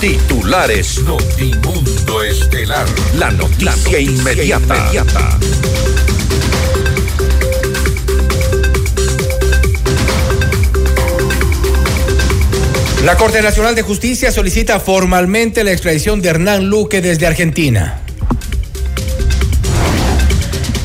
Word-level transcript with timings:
Titulares 0.00 1.02
Notimundo 1.02 2.22
Estelar. 2.22 2.86
La 3.14 3.32
noticia, 3.32 3.98
inmediata. 3.98 4.92
La 13.04 13.16
Corte 13.16 13.42
Nacional 13.42 13.74
de 13.74 13.82
Justicia 13.82 14.30
solicita 14.30 14.78
formalmente 14.78 15.64
la 15.64 15.72
extradición 15.72 16.22
de 16.22 16.28
Hernán 16.28 16.66
Luque 16.70 17.00
desde 17.00 17.26
Argentina. 17.26 18.00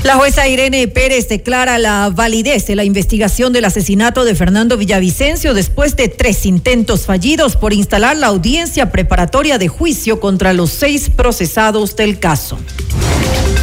La 0.03 0.15
jueza 0.15 0.49
Irene 0.49 0.89
Pérez 0.89 1.29
declara 1.29 1.79
la 1.79 2.09
validez 2.13 2.67
de 2.67 2.75
la 2.75 2.83
investigación 2.83 3.53
del 3.53 3.63
asesinato 3.63 4.25
de 4.25 4.35
Fernando 4.35 4.75
Villavicencio 4.75 5.53
después 5.53 5.95
de 5.95 6.09
tres 6.09 6.45
intentos 6.45 7.05
fallidos 7.05 7.55
por 7.55 7.71
instalar 7.71 8.17
la 8.17 8.27
audiencia 8.27 8.91
preparatoria 8.91 9.57
de 9.57 9.69
juicio 9.69 10.19
contra 10.19 10.51
los 10.51 10.71
seis 10.71 11.09
procesados 11.09 11.95
del 11.95 12.19
caso. 12.19 12.59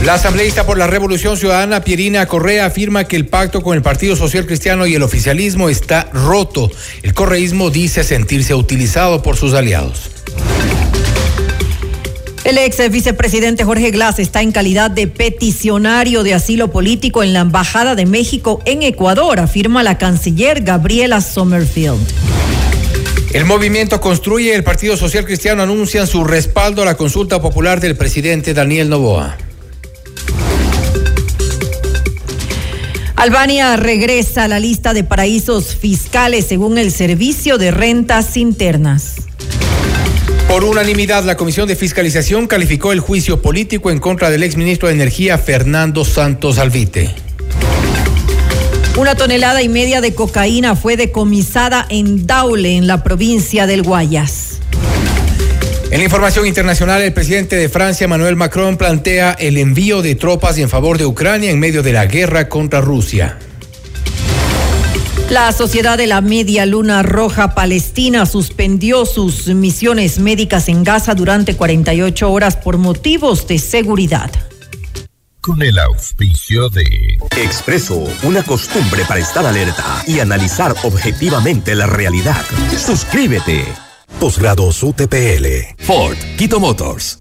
La 0.07 0.15
asambleísta 0.15 0.65
por 0.65 0.79
la 0.79 0.87
Revolución 0.87 1.37
Ciudadana, 1.37 1.85
Pierina 1.85 2.25
Correa, 2.25 2.65
afirma 2.65 3.05
que 3.05 3.17
el 3.17 3.27
pacto 3.27 3.61
con 3.61 3.77
el 3.77 3.83
Partido 3.83 4.17
Social 4.17 4.47
Cristiano 4.47 4.87
y 4.87 4.95
el 4.95 5.03
oficialismo 5.03 5.69
está 5.69 6.09
roto. 6.15 6.71
El 7.03 7.13
correísmo 7.13 7.69
dice 7.69 8.03
sentirse 8.03 8.55
utilizado 8.55 9.23
por 9.23 9.37
sus 9.37 9.53
aliados. 9.53 10.11
El 12.45 12.57
ex 12.57 12.91
vicepresidente 12.91 13.65
Jorge 13.65 13.91
Glass 13.91 14.19
está 14.19 14.41
en 14.41 14.51
calidad 14.51 14.91
de 14.91 15.07
peticionario 15.07 16.23
de 16.23 16.35
asilo 16.35 16.71
político 16.71 17.23
en 17.23 17.35
la 17.35 17.41
Embajada 17.41 17.95
de 17.95 18.07
México 18.07 18.63
en 18.65 18.83
Ecuador, 18.83 19.39
afirma 19.41 19.83
la 19.83 19.99
canciller 19.99 20.63
Gabriela 20.63 21.21
Sommerfield. 21.21 22.01
El 23.33 23.45
movimiento 23.45 24.01
Construye 24.01 24.47
y 24.47 24.55
el 24.55 24.65
Partido 24.65 24.97
Social 24.97 25.25
Cristiano 25.25 25.63
anuncian 25.63 26.07
su 26.07 26.25
respaldo 26.25 26.83
a 26.83 26.87
la 26.87 26.97
consulta 26.97 27.41
popular 27.41 27.79
del 27.79 27.97
presidente 27.97 28.55
Daniel 28.55 28.89
Novoa. 28.89 29.37
Albania 33.15 33.77
regresa 33.77 34.45
a 34.45 34.49
la 34.49 34.59
lista 34.59 34.95
de 34.95 35.05
paraísos 35.05 35.77
fiscales 35.77 36.47
según 36.47 36.79
el 36.79 36.91
Servicio 36.91 37.59
de 37.59 37.71
Rentas 37.71 38.39
Internas. 38.39 39.20
Por 40.51 40.65
unanimidad, 40.65 41.23
la 41.23 41.37
Comisión 41.37 41.69
de 41.69 41.77
Fiscalización 41.77 42.49
calificó 42.49 42.91
el 42.91 42.99
juicio 42.99 43.41
político 43.41 43.89
en 43.93 44.01
contra 44.01 44.31
del 44.31 44.43
exministro 44.43 44.89
de 44.89 44.95
Energía 44.95 45.39
Fernando 45.39 46.05
Santos 46.05 46.59
Alvite. 46.59 47.15
Una 48.99 49.15
tonelada 49.15 49.63
y 49.63 49.69
media 49.69 50.01
de 50.01 50.13
cocaína 50.13 50.75
fue 50.75 50.97
decomisada 50.97 51.87
en 51.89 52.27
Daule, 52.27 52.77
en 52.77 52.89
la 52.89 53.05
provincia 53.05 53.69
del 53.69 53.85
Guayas. 53.85 54.59
En 55.93 55.99
la 55.99 56.05
información 56.05 56.45
internacional, 56.49 57.01
el 57.01 57.13
presidente 57.13 57.55
de 57.55 57.69
Francia, 57.69 58.07
Emmanuel 58.07 58.35
Macron, 58.35 58.77
plantea 58.77 59.37
el 59.39 59.57
envío 59.57 60.03
de 60.03 60.17
tropas 60.17 60.59
en 60.59 60.69
favor 60.69 60.99
de 60.99 61.07
Ucrania 61.07 61.53
en 61.53 61.61
medio 61.61 61.85
de 61.85 61.93
la 61.93 62.07
guerra 62.07 62.49
contra 62.49 62.81
Rusia. 62.81 63.39
La 65.31 65.53
Sociedad 65.53 65.97
de 65.97 66.09
la 66.09 66.21
Media 66.21 66.67
Luna 66.67 67.05
Roja 67.05 67.55
Palestina 67.55 68.27
suspendió 68.27 69.07
sus 69.07 69.47
misiones 69.47 70.19
médicas 70.19 70.69
en 70.69 70.83
Gaza 70.83 71.15
durante 71.15 71.57
48 71.57 72.33
horas 72.33 72.57
por 72.57 72.79
motivos 72.79 73.47
de 73.47 73.61
seguridad. 73.61 74.29
Con 75.41 75.63
el 75.63 75.79
auspicio 75.79 76.69
de 76.69 77.17
Expreso, 77.37 78.09
una 78.25 78.43
costumbre 78.43 79.05
para 79.07 79.21
estar 79.21 79.47
alerta 79.47 80.03
y 80.05 80.19
analizar 80.19 80.75
objetivamente 80.83 81.77
la 81.77 81.87
realidad. 81.87 82.45
Suscríbete. 82.77 83.65
Posgrados 84.19 84.83
UTPL. 84.83 85.77
Ford, 85.79 86.17
Quito 86.37 86.59
Motors. 86.59 87.21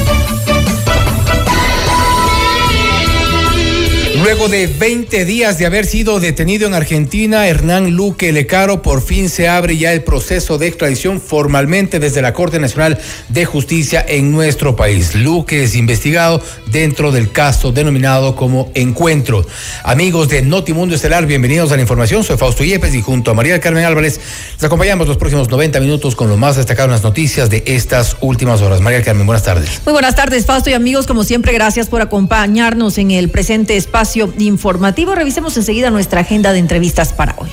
Luego 4.17 4.49
de 4.49 4.67
20 4.67 5.23
días 5.23 5.57
de 5.57 5.65
haber 5.65 5.85
sido 5.85 6.19
detenido 6.19 6.67
en 6.67 6.73
Argentina, 6.73 7.47
Hernán 7.47 7.91
Luque 7.91 8.33
Lecaro, 8.33 8.81
por 8.81 9.01
fin 9.01 9.29
se 9.29 9.47
abre 9.47 9.77
ya 9.77 9.93
el 9.93 10.03
proceso 10.03 10.57
de 10.57 10.67
extradición 10.67 11.21
formalmente 11.21 11.97
desde 11.99 12.21
la 12.21 12.33
Corte 12.33 12.59
Nacional 12.59 12.99
de 13.29 13.45
Justicia 13.45 14.05
en 14.05 14.31
nuestro 14.31 14.75
país. 14.75 15.15
Luque 15.15 15.63
es 15.63 15.75
investigado 15.75 16.41
dentro 16.67 17.11
del 17.11 17.31
caso 17.31 17.71
denominado 17.71 18.35
como 18.35 18.69
Encuentro. 18.75 19.45
Amigos 19.83 20.27
de 20.27 20.41
Notimundo 20.41 20.93
Estelar, 20.95 21.25
bienvenidos 21.25 21.71
a 21.71 21.77
la 21.77 21.81
información. 21.81 22.23
Soy 22.23 22.37
Fausto 22.37 22.65
Yepes 22.65 22.93
y 22.93 23.01
junto 23.01 23.31
a 23.31 23.33
María 23.33 23.61
Carmen 23.61 23.85
Álvarez 23.85 24.19
les 24.55 24.63
acompañamos 24.63 25.07
los 25.07 25.17
próximos 25.17 25.49
90 25.49 25.79
minutos 25.79 26.15
con 26.15 26.27
lo 26.27 26.35
más 26.35 26.57
destacado 26.57 26.87
en 26.87 26.91
las 26.91 27.03
noticias 27.03 27.49
de 27.49 27.63
estas 27.65 28.17
últimas 28.19 28.61
horas. 28.61 28.81
María 28.81 29.01
Carmen, 29.03 29.25
buenas 29.25 29.43
tardes. 29.43 29.81
Muy 29.85 29.93
buenas 29.93 30.15
tardes, 30.15 30.45
Fausto 30.45 30.69
y 30.69 30.73
amigos. 30.73 31.07
Como 31.07 31.23
siempre, 31.23 31.53
gracias 31.53 31.87
por 31.87 32.01
acompañarnos 32.01 32.97
en 32.97 33.11
el 33.11 33.29
presente 33.29 33.77
espacio 33.77 34.00
informativo. 34.37 35.15
Revisemos 35.15 35.55
enseguida 35.57 35.89
nuestra 35.89 36.21
agenda 36.21 36.53
de 36.53 36.59
entrevistas 36.59 37.13
para 37.13 37.35
hoy. 37.37 37.49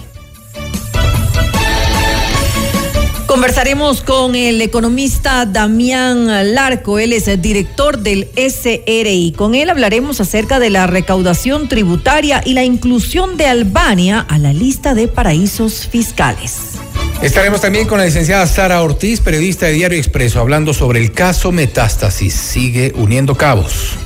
Conversaremos 3.28 4.00
con 4.00 4.34
el 4.34 4.62
economista 4.62 5.44
Damián 5.44 6.54
Larco, 6.54 6.98
él 6.98 7.12
es 7.12 7.28
el 7.28 7.42
director 7.42 7.98
del 7.98 8.26
SRI. 8.34 9.34
Con 9.36 9.54
él 9.54 9.68
hablaremos 9.68 10.20
acerca 10.22 10.58
de 10.58 10.70
la 10.70 10.86
recaudación 10.86 11.68
tributaria 11.68 12.40
y 12.44 12.54
la 12.54 12.64
inclusión 12.64 13.36
de 13.36 13.46
Albania 13.46 14.24
a 14.28 14.38
la 14.38 14.54
lista 14.54 14.94
de 14.94 15.08
paraísos 15.08 15.86
fiscales. 15.86 16.78
Estaremos 17.20 17.60
también 17.60 17.86
con 17.86 17.98
la 17.98 18.06
licenciada 18.06 18.46
Sara 18.46 18.82
Ortiz, 18.82 19.20
periodista 19.20 19.66
de 19.66 19.72
Diario 19.72 19.98
Expreso, 19.98 20.40
hablando 20.40 20.72
sobre 20.72 20.98
el 20.98 21.12
caso 21.12 21.52
Metástasis. 21.52 22.32
Sigue 22.32 22.94
uniendo 22.96 23.34
cabos. 23.34 23.98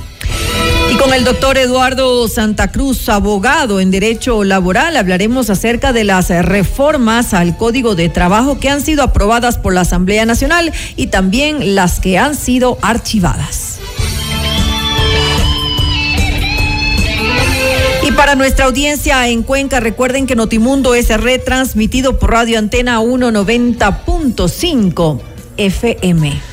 Y 0.91 0.97
con 0.97 1.13
el 1.13 1.23
doctor 1.23 1.57
Eduardo 1.57 2.27
Santa 2.27 2.71
Cruz, 2.71 3.07
abogado 3.09 3.79
en 3.79 3.91
Derecho 3.91 4.43
Laboral, 4.43 4.97
hablaremos 4.97 5.49
acerca 5.49 5.93
de 5.93 6.03
las 6.03 6.29
reformas 6.29 7.33
al 7.33 7.57
Código 7.57 7.95
de 7.95 8.09
Trabajo 8.09 8.59
que 8.59 8.69
han 8.69 8.81
sido 8.81 9.03
aprobadas 9.03 9.57
por 9.57 9.73
la 9.73 9.81
Asamblea 9.81 10.25
Nacional 10.25 10.71
y 10.95 11.07
también 11.07 11.75
las 11.75 11.99
que 11.99 12.17
han 12.17 12.35
sido 12.35 12.77
archivadas. 12.81 13.79
Y 18.05 18.11
para 18.11 18.35
nuestra 18.35 18.65
audiencia 18.65 19.29
en 19.29 19.43
Cuenca, 19.43 19.79
recuerden 19.79 20.27
que 20.27 20.35
Notimundo 20.35 20.93
es 20.93 21.07
retransmitido 21.09 22.19
por 22.19 22.31
Radio 22.31 22.59
Antena 22.59 22.99
190.5 22.99 25.21
FM. 25.55 26.52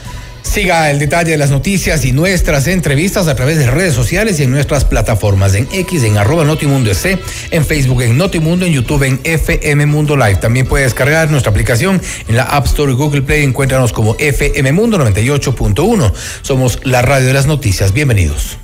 Siga 0.50 0.90
el 0.90 0.98
detalle 0.98 1.30
de 1.30 1.36
las 1.36 1.50
noticias 1.50 2.04
y 2.04 2.10
nuestras 2.10 2.66
entrevistas 2.66 3.28
a 3.28 3.36
través 3.36 3.56
de 3.58 3.70
redes 3.70 3.94
sociales 3.94 4.40
y 4.40 4.42
en 4.42 4.50
nuestras 4.50 4.84
plataformas 4.84 5.54
en 5.54 5.68
X, 5.70 6.02
en 6.02 6.18
arroba 6.18 6.44
Notimundo 6.44 6.90
SC, 6.90 7.20
en 7.52 7.64
Facebook 7.64 8.02
en 8.02 8.18
Notimundo, 8.18 8.66
en 8.66 8.72
YouTube 8.72 9.04
en 9.04 9.20
FM 9.22 9.86
Mundo 9.86 10.16
Live. 10.16 10.38
También 10.40 10.66
puede 10.66 10.82
descargar 10.82 11.30
nuestra 11.30 11.50
aplicación 11.52 12.02
en 12.26 12.34
la 12.34 12.42
App 12.42 12.66
Store 12.66 12.90
y 12.90 12.96
Google 12.96 13.22
Play. 13.22 13.44
Encuéntranos 13.44 13.92
como 13.92 14.16
FM 14.18 14.72
Mundo 14.72 14.98
98.1. 14.98 16.12
Somos 16.42 16.80
la 16.82 17.00
radio 17.00 17.28
de 17.28 17.34
las 17.34 17.46
noticias. 17.46 17.92
Bienvenidos. 17.92 18.58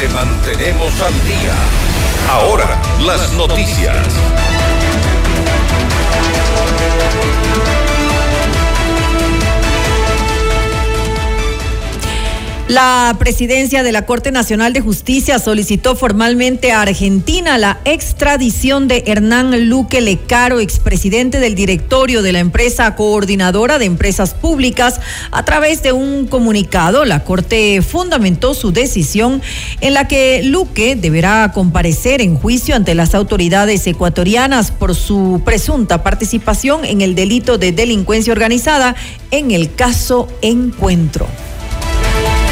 Le 0.00 0.08
mantenemos 0.08 0.92
al 1.02 1.12
día. 1.26 1.54
Ahora, 2.30 2.80
las 3.04 3.34
noticias. 3.34 3.96
La 12.72 13.14
presidencia 13.18 13.82
de 13.82 13.92
la 13.92 14.06
Corte 14.06 14.32
Nacional 14.32 14.72
de 14.72 14.80
Justicia 14.80 15.38
solicitó 15.38 15.94
formalmente 15.94 16.72
a 16.72 16.80
Argentina 16.80 17.58
la 17.58 17.80
extradición 17.84 18.88
de 18.88 19.04
Hernán 19.08 19.68
Luque 19.68 20.00
Lecaro, 20.00 20.58
expresidente 20.58 21.38
del 21.38 21.54
directorio 21.54 22.22
de 22.22 22.32
la 22.32 22.38
empresa 22.38 22.96
coordinadora 22.96 23.78
de 23.78 23.84
empresas 23.84 24.32
públicas. 24.32 25.02
A 25.32 25.44
través 25.44 25.82
de 25.82 25.92
un 25.92 26.26
comunicado, 26.26 27.04
la 27.04 27.24
Corte 27.24 27.82
fundamentó 27.82 28.54
su 28.54 28.72
decisión 28.72 29.42
en 29.82 29.92
la 29.92 30.08
que 30.08 30.42
Luque 30.42 30.96
deberá 30.96 31.52
comparecer 31.52 32.22
en 32.22 32.36
juicio 32.36 32.74
ante 32.74 32.94
las 32.94 33.14
autoridades 33.14 33.86
ecuatorianas 33.86 34.70
por 34.70 34.94
su 34.94 35.42
presunta 35.44 36.02
participación 36.02 36.86
en 36.86 37.02
el 37.02 37.14
delito 37.14 37.58
de 37.58 37.72
delincuencia 37.72 38.32
organizada 38.32 38.96
en 39.30 39.50
el 39.50 39.74
caso 39.74 40.26
Encuentro. 40.40 41.28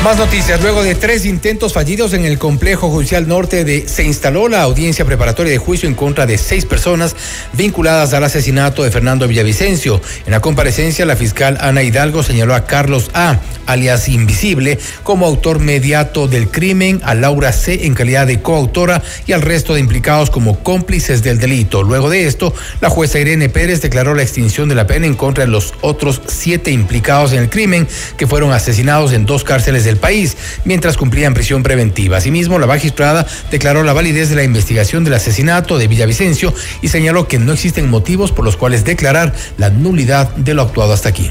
Más 0.02 0.16
noticias. 0.16 0.62
Luego 0.62 0.82
de 0.82 0.94
tres 0.94 1.26
intentos 1.26 1.74
fallidos 1.74 2.14
en 2.14 2.24
el 2.24 2.38
complejo 2.38 2.88
judicial 2.88 3.28
norte 3.28 3.64
de 3.66 3.86
se 3.86 4.02
instaló 4.02 4.48
la 4.48 4.62
audiencia 4.62 5.04
preparatoria 5.04 5.52
de 5.52 5.58
juicio 5.58 5.90
en 5.90 5.94
contra 5.94 6.24
de 6.24 6.38
seis 6.38 6.64
personas 6.64 7.14
vinculadas 7.52 8.14
al 8.14 8.24
asesinato 8.24 8.82
de 8.82 8.90
Fernando 8.90 9.28
Villavicencio. 9.28 10.00
En 10.24 10.30
la 10.30 10.40
comparecencia, 10.40 11.04
la 11.04 11.16
fiscal 11.16 11.58
Ana 11.60 11.82
Hidalgo 11.82 12.22
señaló 12.22 12.54
a 12.54 12.64
Carlos 12.64 13.10
A, 13.12 13.40
alias 13.66 14.08
Invisible, 14.08 14.78
como 15.02 15.26
autor 15.26 15.58
mediato 15.58 16.28
del 16.28 16.50
crimen, 16.50 17.02
a 17.04 17.14
Laura 17.14 17.52
C 17.52 17.84
en 17.84 17.92
calidad 17.92 18.26
de 18.26 18.40
coautora 18.40 19.02
y 19.26 19.32
al 19.32 19.42
resto 19.42 19.74
de 19.74 19.80
implicados 19.80 20.30
como 20.30 20.60
cómplices 20.60 21.22
del 21.22 21.38
delito. 21.38 21.82
Luego 21.82 22.08
de 22.08 22.26
esto, 22.26 22.54
la 22.80 22.88
jueza 22.88 23.18
Irene 23.18 23.50
Pérez 23.50 23.82
declaró 23.82 24.14
la 24.14 24.22
extinción 24.22 24.70
de 24.70 24.76
la 24.76 24.86
pena 24.86 25.06
en 25.06 25.14
contra 25.14 25.44
de 25.44 25.50
los 25.50 25.74
otros 25.82 26.22
siete 26.26 26.70
implicados 26.70 27.34
en 27.34 27.40
el 27.40 27.50
crimen 27.50 27.86
que 28.16 28.26
fueron 28.26 28.52
asesinados 28.52 29.12
en 29.12 29.26
dos 29.26 29.44
cárceles 29.44 29.84
de 29.84 29.89
del 29.90 29.98
país, 29.98 30.36
mientras 30.64 30.96
cumplían 30.96 31.34
prisión 31.34 31.62
preventiva. 31.62 32.16
Asimismo, 32.16 32.58
la 32.58 32.66
magistrada 32.66 33.26
declaró 33.50 33.82
la 33.82 33.92
validez 33.92 34.30
de 34.30 34.36
la 34.36 34.44
investigación 34.44 35.04
del 35.04 35.14
asesinato 35.14 35.78
de 35.78 35.88
Villavicencio 35.88 36.54
y 36.80 36.88
señaló 36.88 37.28
que 37.28 37.38
no 37.38 37.52
existen 37.52 37.90
motivos 37.90 38.32
por 38.32 38.44
los 38.44 38.56
cuales 38.56 38.84
declarar 38.84 39.34
la 39.58 39.70
nulidad 39.70 40.34
de 40.36 40.54
lo 40.54 40.62
actuado 40.62 40.92
hasta 40.92 41.08
aquí. 41.08 41.30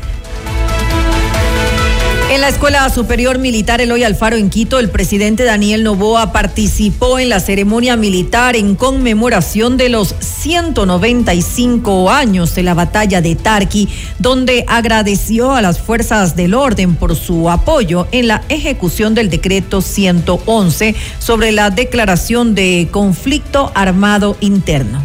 En 2.40 2.44
la 2.44 2.50
Escuela 2.52 2.90
Superior 2.90 3.38
Militar 3.38 3.82
Eloy 3.82 4.06
Alfaro 4.06 4.38
en 4.38 4.50
Quito, 4.50 4.80
el 4.80 4.90
presidente 4.90 5.44
Daniel 5.44 5.84
Novoa 5.84 6.32
participó 6.32 7.20
en 7.20 7.28
la 7.28 7.42
ceremonia 7.42 7.98
militar 7.98 8.56
en 8.56 8.76
conmemoración 8.76 9.76
de 9.76 9.90
los 9.90 10.16
195 10.22 12.10
años 12.10 12.56
de 12.56 12.64
la 12.64 12.74
batalla 12.74 13.20
de 13.20 13.36
Tarqui, 13.36 13.90
donde 14.20 14.64
agradeció 14.70 15.52
a 15.52 15.62
las 15.62 15.82
fuerzas 15.82 16.38
del 16.38 16.54
orden 16.54 16.96
por 16.96 17.18
su 17.18 17.50
apoyo 17.50 18.08
en 18.14 18.30
la 18.30 18.42
ejecución 18.48 19.16
del 19.16 19.30
decreto 19.30 19.82
111 19.82 20.96
sobre 21.20 21.52
la 21.52 21.72
declaración 21.72 22.56
de 22.56 22.88
conflicto 22.90 23.70
armado 23.76 24.38
interno. 24.40 25.02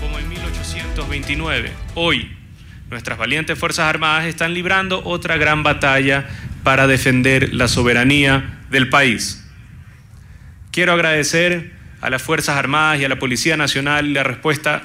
Como 0.00 0.18
en 0.18 0.30
1829, 0.30 1.72
hoy 1.94 2.39
Nuestras 2.90 3.18
valientes 3.18 3.56
Fuerzas 3.56 3.86
Armadas 3.86 4.24
están 4.24 4.52
librando 4.52 5.00
otra 5.04 5.36
gran 5.36 5.62
batalla 5.62 6.26
para 6.64 6.88
defender 6.88 7.54
la 7.54 7.68
soberanía 7.68 8.58
del 8.68 8.88
país. 8.88 9.46
Quiero 10.72 10.92
agradecer 10.92 11.72
a 12.00 12.10
las 12.10 12.20
Fuerzas 12.20 12.56
Armadas 12.56 13.00
y 13.00 13.04
a 13.04 13.08
la 13.08 13.20
Policía 13.20 13.56
Nacional 13.56 14.12
la 14.12 14.24
respuesta 14.24 14.82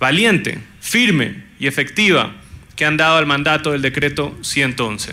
valiente, 0.00 0.60
firme 0.80 1.44
y 1.60 1.66
efectiva 1.66 2.32
que 2.74 2.86
han 2.86 2.96
dado 2.96 3.18
al 3.18 3.26
mandato 3.26 3.72
del 3.72 3.82
decreto 3.82 4.34
111. 4.40 5.12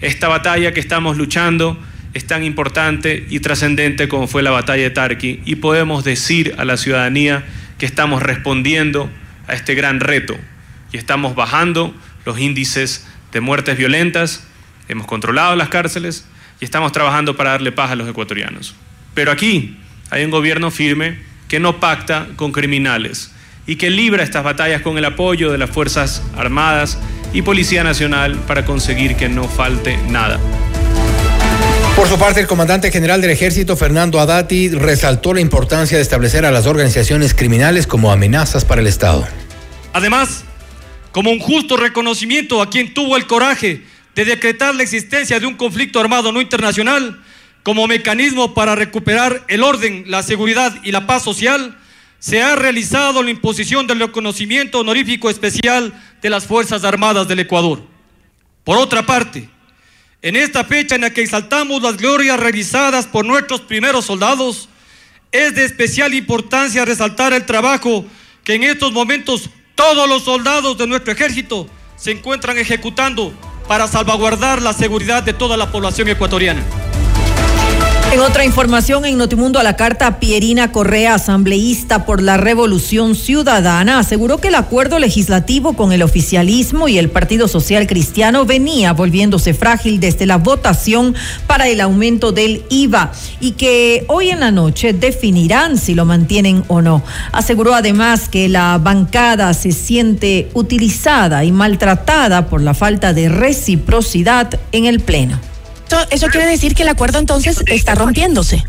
Esta 0.00 0.28
batalla 0.28 0.72
que 0.72 0.80
estamos 0.80 1.16
luchando 1.16 1.76
es 2.14 2.24
tan 2.24 2.44
importante 2.44 3.26
y 3.28 3.40
trascendente 3.40 4.06
como 4.06 4.28
fue 4.28 4.44
la 4.44 4.52
batalla 4.52 4.84
de 4.84 4.90
Tarqui 4.90 5.40
y 5.44 5.56
podemos 5.56 6.04
decir 6.04 6.54
a 6.56 6.64
la 6.64 6.76
ciudadanía 6.76 7.44
que 7.78 7.86
estamos 7.86 8.22
respondiendo 8.22 9.10
a 9.48 9.54
este 9.54 9.74
gran 9.74 9.98
reto 9.98 10.38
y 10.92 10.96
estamos 10.96 11.34
bajando 11.34 11.94
los 12.24 12.38
índices 12.38 13.06
de 13.32 13.40
muertes 13.40 13.76
violentas, 13.76 14.44
hemos 14.88 15.06
controlado 15.06 15.54
las 15.56 15.68
cárceles 15.68 16.26
y 16.60 16.64
estamos 16.64 16.92
trabajando 16.92 17.36
para 17.36 17.50
darle 17.50 17.72
paz 17.72 17.90
a 17.90 17.94
los 17.94 18.08
ecuatorianos. 18.08 18.74
Pero 19.14 19.30
aquí 19.30 19.76
hay 20.10 20.24
un 20.24 20.30
gobierno 20.30 20.70
firme 20.70 21.18
que 21.48 21.60
no 21.60 21.80
pacta 21.80 22.28
con 22.36 22.52
criminales 22.52 23.32
y 23.66 23.76
que 23.76 23.90
libra 23.90 24.22
estas 24.22 24.44
batallas 24.44 24.82
con 24.82 24.96
el 24.96 25.04
apoyo 25.04 25.52
de 25.52 25.58
las 25.58 25.70
Fuerzas 25.70 26.22
Armadas 26.36 26.98
y 27.32 27.42
Policía 27.42 27.84
Nacional 27.84 28.36
para 28.46 28.64
conseguir 28.64 29.16
que 29.16 29.28
no 29.28 29.44
falte 29.44 29.98
nada. 30.08 30.38
Por 31.94 32.08
su 32.08 32.18
parte, 32.18 32.40
el 32.40 32.46
comandante 32.46 32.92
general 32.92 33.20
del 33.20 33.30
ejército, 33.30 33.76
Fernando 33.76 34.20
Adati, 34.20 34.68
resaltó 34.70 35.34
la 35.34 35.40
importancia 35.40 35.98
de 35.98 36.02
establecer 36.02 36.46
a 36.46 36.52
las 36.52 36.66
organizaciones 36.66 37.34
criminales 37.34 37.86
como 37.88 38.12
amenazas 38.12 38.64
para 38.64 38.80
el 38.80 38.86
Estado. 38.86 39.26
Además, 39.92 40.44
como 41.12 41.30
un 41.30 41.38
justo 41.38 41.76
reconocimiento 41.76 42.60
a 42.62 42.70
quien 42.70 42.94
tuvo 42.94 43.16
el 43.16 43.26
coraje 43.26 43.82
de 44.14 44.24
decretar 44.24 44.74
la 44.74 44.82
existencia 44.82 45.38
de 45.40 45.46
un 45.46 45.54
conflicto 45.54 46.00
armado 46.00 46.32
no 46.32 46.40
internacional 46.40 47.22
como 47.62 47.86
mecanismo 47.86 48.54
para 48.54 48.74
recuperar 48.74 49.44
el 49.48 49.62
orden, 49.62 50.04
la 50.06 50.22
seguridad 50.22 50.74
y 50.82 50.92
la 50.92 51.06
paz 51.06 51.22
social, 51.22 51.76
se 52.18 52.42
ha 52.42 52.56
realizado 52.56 53.22
la 53.22 53.30
imposición 53.30 53.86
del 53.86 54.00
reconocimiento 54.00 54.80
honorífico 54.80 55.30
especial 55.30 55.92
de 56.20 56.30
las 56.30 56.46
Fuerzas 56.46 56.84
Armadas 56.84 57.28
del 57.28 57.40
Ecuador. 57.40 57.82
Por 58.64 58.78
otra 58.78 59.06
parte, 59.06 59.48
en 60.20 60.34
esta 60.34 60.64
fecha 60.64 60.96
en 60.96 61.02
la 61.02 61.10
que 61.10 61.22
exaltamos 61.22 61.80
las 61.82 61.96
glorias 61.96 62.40
realizadas 62.40 63.06
por 63.06 63.24
nuestros 63.24 63.60
primeros 63.60 64.06
soldados, 64.06 64.68
es 65.30 65.54
de 65.54 65.64
especial 65.64 66.14
importancia 66.14 66.84
resaltar 66.84 67.32
el 67.32 67.46
trabajo 67.46 68.04
que 68.44 68.54
en 68.54 68.64
estos 68.64 68.92
momentos 68.92 69.50
todos 69.78 70.08
los 70.08 70.24
soldados 70.24 70.76
de 70.76 70.88
nuestro 70.88 71.12
ejército 71.12 71.68
se 71.94 72.10
encuentran 72.10 72.58
ejecutando 72.58 73.32
para 73.68 73.86
salvaguardar 73.86 74.60
la 74.60 74.72
seguridad 74.72 75.22
de 75.22 75.32
toda 75.32 75.56
la 75.56 75.70
población 75.70 76.08
ecuatoriana. 76.08 76.64
En 78.10 78.20
otra 78.20 78.46
información, 78.46 79.04
en 79.04 79.18
Notimundo 79.18 79.58
a 79.58 79.62
la 79.62 79.76
carta, 79.76 80.18
Pierina 80.18 80.72
Correa, 80.72 81.14
asambleísta 81.14 82.06
por 82.06 82.22
la 82.22 82.38
Revolución 82.38 83.14
Ciudadana, 83.14 83.98
aseguró 83.98 84.38
que 84.38 84.48
el 84.48 84.54
acuerdo 84.54 84.98
legislativo 84.98 85.74
con 85.74 85.92
el 85.92 86.02
oficialismo 86.02 86.88
y 86.88 86.96
el 86.96 87.10
Partido 87.10 87.48
Social 87.48 87.86
Cristiano 87.86 88.46
venía 88.46 88.94
volviéndose 88.94 89.52
frágil 89.52 90.00
desde 90.00 90.24
la 90.24 90.38
votación 90.38 91.14
para 91.46 91.68
el 91.68 91.82
aumento 91.82 92.32
del 92.32 92.64
IVA 92.70 93.12
y 93.40 93.52
que 93.52 94.06
hoy 94.08 94.30
en 94.30 94.40
la 94.40 94.52
noche 94.52 94.94
definirán 94.94 95.76
si 95.76 95.94
lo 95.94 96.06
mantienen 96.06 96.64
o 96.68 96.80
no. 96.80 97.02
Aseguró 97.32 97.74
además 97.74 98.30
que 98.30 98.48
la 98.48 98.78
bancada 98.78 99.52
se 99.52 99.72
siente 99.72 100.48
utilizada 100.54 101.44
y 101.44 101.52
maltratada 101.52 102.46
por 102.46 102.62
la 102.62 102.72
falta 102.72 103.12
de 103.12 103.28
reciprocidad 103.28 104.58
en 104.72 104.86
el 104.86 105.00
Pleno 105.00 105.47
eso 106.10 106.26
quiere 106.28 106.46
decir 106.46 106.74
que 106.74 106.82
el 106.82 106.88
acuerdo 106.88 107.18
entonces 107.18 107.62
está 107.66 107.94
rompiéndose. 107.94 108.62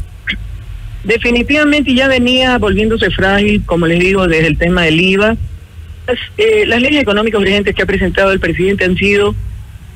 Definitivamente 1.04 1.94
ya 1.94 2.08
venía 2.08 2.58
volviéndose 2.58 3.10
frágil, 3.12 3.64
como 3.66 3.88
les 3.88 4.00
digo, 4.00 4.28
desde 4.28 4.48
el 4.48 4.58
tema 4.58 4.84
del 4.84 5.00
IVA. 5.00 5.38
Las, 6.08 6.18
eh, 6.38 6.66
las 6.66 6.82
leyes 6.82 7.02
económicas 7.02 7.40
urgentes 7.40 7.74
que 7.74 7.82
ha 7.82 7.86
presentado 7.86 8.32
el 8.32 8.40
presidente 8.40 8.86
han 8.86 8.98
sido 8.98 9.36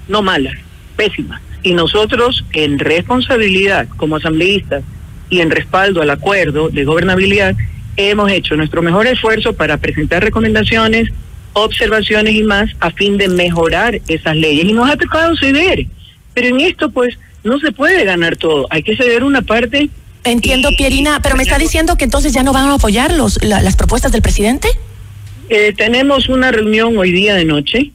no 0.07 0.21
malas, 0.21 0.53
pésimas. 0.95 1.41
Y 1.61 1.73
nosotros, 1.73 2.43
en 2.53 2.79
responsabilidad 2.79 3.87
como 3.97 4.17
asambleístas 4.17 4.83
y 5.29 5.41
en 5.41 5.49
respaldo 5.49 6.01
al 6.01 6.09
acuerdo 6.09 6.69
de 6.69 6.83
gobernabilidad, 6.83 7.55
hemos 7.95 8.31
hecho 8.31 8.55
nuestro 8.55 8.81
mejor 8.81 9.07
esfuerzo 9.07 9.53
para 9.53 9.77
presentar 9.77 10.23
recomendaciones, 10.23 11.09
observaciones 11.53 12.33
y 12.33 12.43
más 12.43 12.69
a 12.79 12.91
fin 12.91 13.17
de 13.17 13.27
mejorar 13.29 13.99
esas 14.07 14.35
leyes. 14.35 14.65
Y 14.65 14.73
nos 14.73 14.89
ha 14.89 14.97
tocado 14.97 15.35
ceder. 15.37 15.85
Pero 16.33 16.47
en 16.47 16.61
esto, 16.61 16.89
pues, 16.89 17.17
no 17.43 17.59
se 17.59 17.71
puede 17.71 18.03
ganar 18.05 18.37
todo. 18.37 18.67
Hay 18.69 18.83
que 18.83 18.95
ceder 18.95 19.23
una 19.23 19.41
parte. 19.41 19.89
Entiendo, 20.23 20.69
Pierina, 20.77 21.19
pero 21.21 21.35
me 21.35 21.43
está 21.43 21.57
diciendo 21.57 21.97
que 21.97 22.05
entonces 22.05 22.33
ya 22.33 22.43
no 22.43 22.53
van 22.53 22.69
a 22.69 22.73
apoyar 22.75 23.11
los, 23.13 23.43
las 23.43 23.75
propuestas 23.75 24.11
del 24.11 24.21
presidente. 24.21 24.69
Eh, 25.49 25.73
tenemos 25.75 26.29
una 26.29 26.51
reunión 26.51 26.97
hoy 26.97 27.11
día 27.11 27.35
de 27.35 27.43
noche 27.43 27.91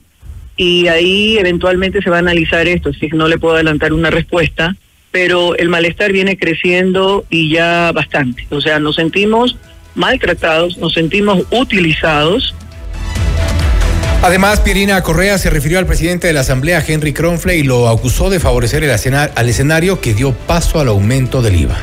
y 0.57 0.89
ahí 0.89 1.39
eventualmente 1.39 2.03
se 2.03 2.11
va 2.11 2.17
a 2.17 2.19
analizar 2.19 2.69
esto, 2.69 2.91
así 2.91 3.09
que 3.09 3.17
no 3.17 3.29
le 3.29 3.39
puedo 3.39 3.55
adelantar 3.55 3.95
una 3.95 4.11
respuesta, 4.11 4.77
pero 5.11 5.57
el 5.57 5.71
malestar 5.71 6.13
viene 6.13 6.37
creciendo 6.37 7.25
y 7.31 7.51
ya 7.51 7.91
bastante. 7.93 8.47
O 8.51 8.61
sea, 8.61 8.79
nos 8.79 8.97
sentimos 8.97 9.57
maltratados, 9.95 10.77
nos 10.77 10.93
sentimos 10.93 11.45
utilizados 11.51 12.55
Además, 14.21 14.61
Pirina 14.61 15.01
Correa 15.03 15.39
se 15.39 15.49
refirió 15.49 15.79
al 15.79 15.87
presidente 15.87 16.27
de 16.27 16.33
la 16.33 16.41
Asamblea, 16.41 16.83
Henry 16.87 17.13
Kronfle, 17.13 17.57
y 17.57 17.63
lo 17.63 17.89
acusó 17.89 18.31
de 18.31 18.41
favorecer 18.41 18.83
el 18.83 18.91
al 18.91 19.49
escenario 19.49 20.01
que 20.01 20.13
dio 20.13 20.33
paso 20.33 20.81
al 20.81 20.89
aumento 20.89 21.41
del 21.41 21.55
IVA. 21.55 21.77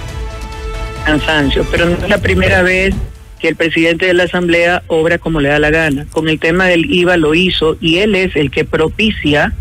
Cansancio, 1.06 1.66
pero 1.72 1.86
no 1.86 1.96
es 1.96 2.10
la 2.10 2.18
primera 2.18 2.62
vez 2.62 2.94
que 3.40 3.48
el 3.48 3.56
presidente 3.56 4.08
de 4.08 4.14
la 4.14 4.24
Asamblea 4.24 4.84
obra 4.88 5.18
como 5.18 5.40
le 5.40 5.48
da 5.48 5.60
la 5.60 5.70
gana. 5.70 6.08
Con 6.12 6.28
el 6.28 6.40
tema 6.40 6.66
del 6.66 6.92
IVA 6.92 7.16
lo 7.16 7.36
hizo 7.36 7.78
y 7.80 8.00
él 8.00 8.16
es 8.16 8.36
el 8.36 8.52
que 8.52 8.66
propicia 8.66 9.54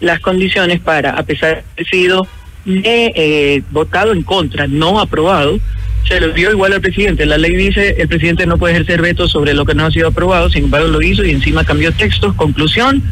las 0.00 0.18
condiciones 0.18 0.80
para, 0.80 1.10
a 1.10 1.22
pesar 1.22 1.48
de 1.50 1.62
haber 1.76 1.86
sido 1.88 2.26
he 2.66 3.62
votado 3.70 4.12
en 4.12 4.22
contra, 4.22 4.66
no 4.66 4.98
aprobado, 4.98 5.60
se 6.06 6.20
lo 6.20 6.32
dio 6.32 6.50
igual 6.50 6.72
al 6.72 6.80
presidente. 6.80 7.26
La 7.26 7.38
ley 7.38 7.54
dice 7.56 7.96
el 7.98 8.08
presidente 8.08 8.46
no 8.46 8.58
puede 8.58 8.74
ejercer 8.74 9.02
veto 9.02 9.28
sobre 9.28 9.54
lo 9.54 9.64
que 9.64 9.74
no 9.74 9.86
ha 9.86 9.90
sido 9.90 10.08
aprobado, 10.08 10.48
sin 10.50 10.64
embargo 10.64 10.88
lo 10.88 11.02
hizo 11.02 11.24
y 11.24 11.30
encima 11.30 11.64
cambió 11.64 11.92
textos. 11.92 12.34
Conclusión, 12.34 13.02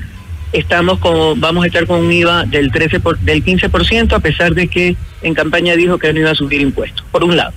estamos 0.53 0.99
con, 0.99 1.41
vamos 1.41 1.65
a 1.65 1.67
estar 1.67 1.87
con 1.87 2.01
un 2.01 2.13
IVA 2.13 2.45
del 2.45 2.71
13 2.71 3.01
por, 3.01 3.19
del 3.19 3.45
15% 3.45 4.13
a 4.13 4.21
pesar 4.21 4.55
de 4.55 4.69
que 4.69 4.97
en 5.23 5.35
campaña 5.35 5.75
dijo 5.75 5.99
que 5.99 6.13
no 6.13 6.21
iba 6.21 6.31
a 6.31 6.35
subir 6.35 6.61
impuestos. 6.61 7.05
Por 7.11 7.25
un 7.25 7.37
lado, 7.37 7.53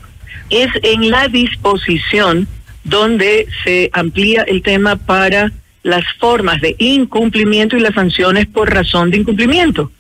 es 0.50 0.70
en 0.82 1.10
la 1.12 1.28
disposición 1.28 2.48
donde 2.84 3.48
se 3.64 3.90
amplía 3.94 4.44
el 4.44 4.62
tema 4.62 4.96
para 4.96 5.52
las 5.84 6.04
formas 6.20 6.62
de 6.62 6.76
incumplimiento 6.80 7.78
y 7.78 7.82
las 7.82 7.94
sanciones 7.94 8.48
por 8.48 8.74
razón 8.74 9.12
de 9.12 9.18
incumplimiento. 9.18 9.92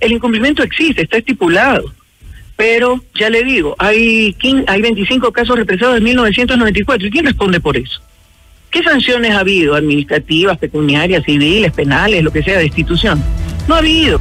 El 0.00 0.12
incumplimiento 0.12 0.62
existe, 0.62 1.02
está 1.02 1.18
estipulado 1.18 1.92
pero 2.56 3.02
ya 3.14 3.30
le 3.30 3.44
digo, 3.44 3.74
hay, 3.78 4.36
hay 4.66 4.82
25 4.82 5.32
casos 5.32 5.56
represados 5.56 5.96
en 5.96 6.04
1994. 6.04 7.08
¿Y 7.08 7.10
quién 7.10 7.24
responde 7.24 7.60
por 7.60 7.76
eso? 7.76 8.00
¿Qué 8.70 8.82
sanciones 8.82 9.32
ha 9.32 9.40
habido? 9.40 9.74
Administrativas, 9.74 10.58
pecuniarias, 10.58 11.24
civiles, 11.24 11.72
penales, 11.72 12.22
lo 12.22 12.32
que 12.32 12.42
sea, 12.42 12.58
de 12.58 12.66
institución. 12.66 13.22
No 13.68 13.74
ha 13.74 13.78
habido. 13.78 14.20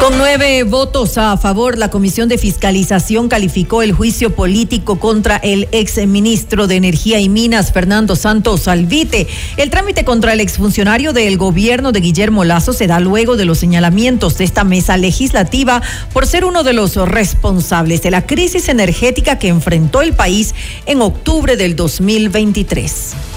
Con 0.00 0.16
nueve 0.16 0.62
votos 0.62 1.18
a 1.18 1.36
favor, 1.36 1.76
la 1.76 1.90
Comisión 1.90 2.30
de 2.30 2.38
Fiscalización 2.38 3.28
calificó 3.28 3.82
el 3.82 3.92
juicio 3.92 4.34
político 4.34 4.98
contra 4.98 5.36
el 5.36 5.68
ex 5.72 5.98
ministro 6.06 6.66
de 6.66 6.76
Energía 6.76 7.20
y 7.20 7.28
Minas, 7.28 7.70
Fernando 7.70 8.16
Santos 8.16 8.66
Alvite. 8.66 9.26
El 9.58 9.68
trámite 9.68 10.06
contra 10.06 10.32
el 10.32 10.40
exfuncionario 10.40 11.12
del 11.12 11.36
gobierno 11.36 11.92
de 11.92 12.00
Guillermo 12.00 12.44
Lazo 12.44 12.72
se 12.72 12.86
da 12.86 12.98
luego 12.98 13.36
de 13.36 13.44
los 13.44 13.58
señalamientos 13.58 14.38
de 14.38 14.44
esta 14.44 14.64
mesa 14.64 14.96
legislativa 14.96 15.82
por 16.14 16.26
ser 16.26 16.46
uno 16.46 16.62
de 16.62 16.72
los 16.72 16.96
responsables 16.96 18.00
de 18.00 18.10
la 18.10 18.26
crisis 18.26 18.70
energética 18.70 19.38
que 19.38 19.48
enfrentó 19.48 20.00
el 20.00 20.14
país 20.14 20.54
en 20.86 21.02
octubre 21.02 21.58
del 21.58 21.76
2023. 21.76 23.29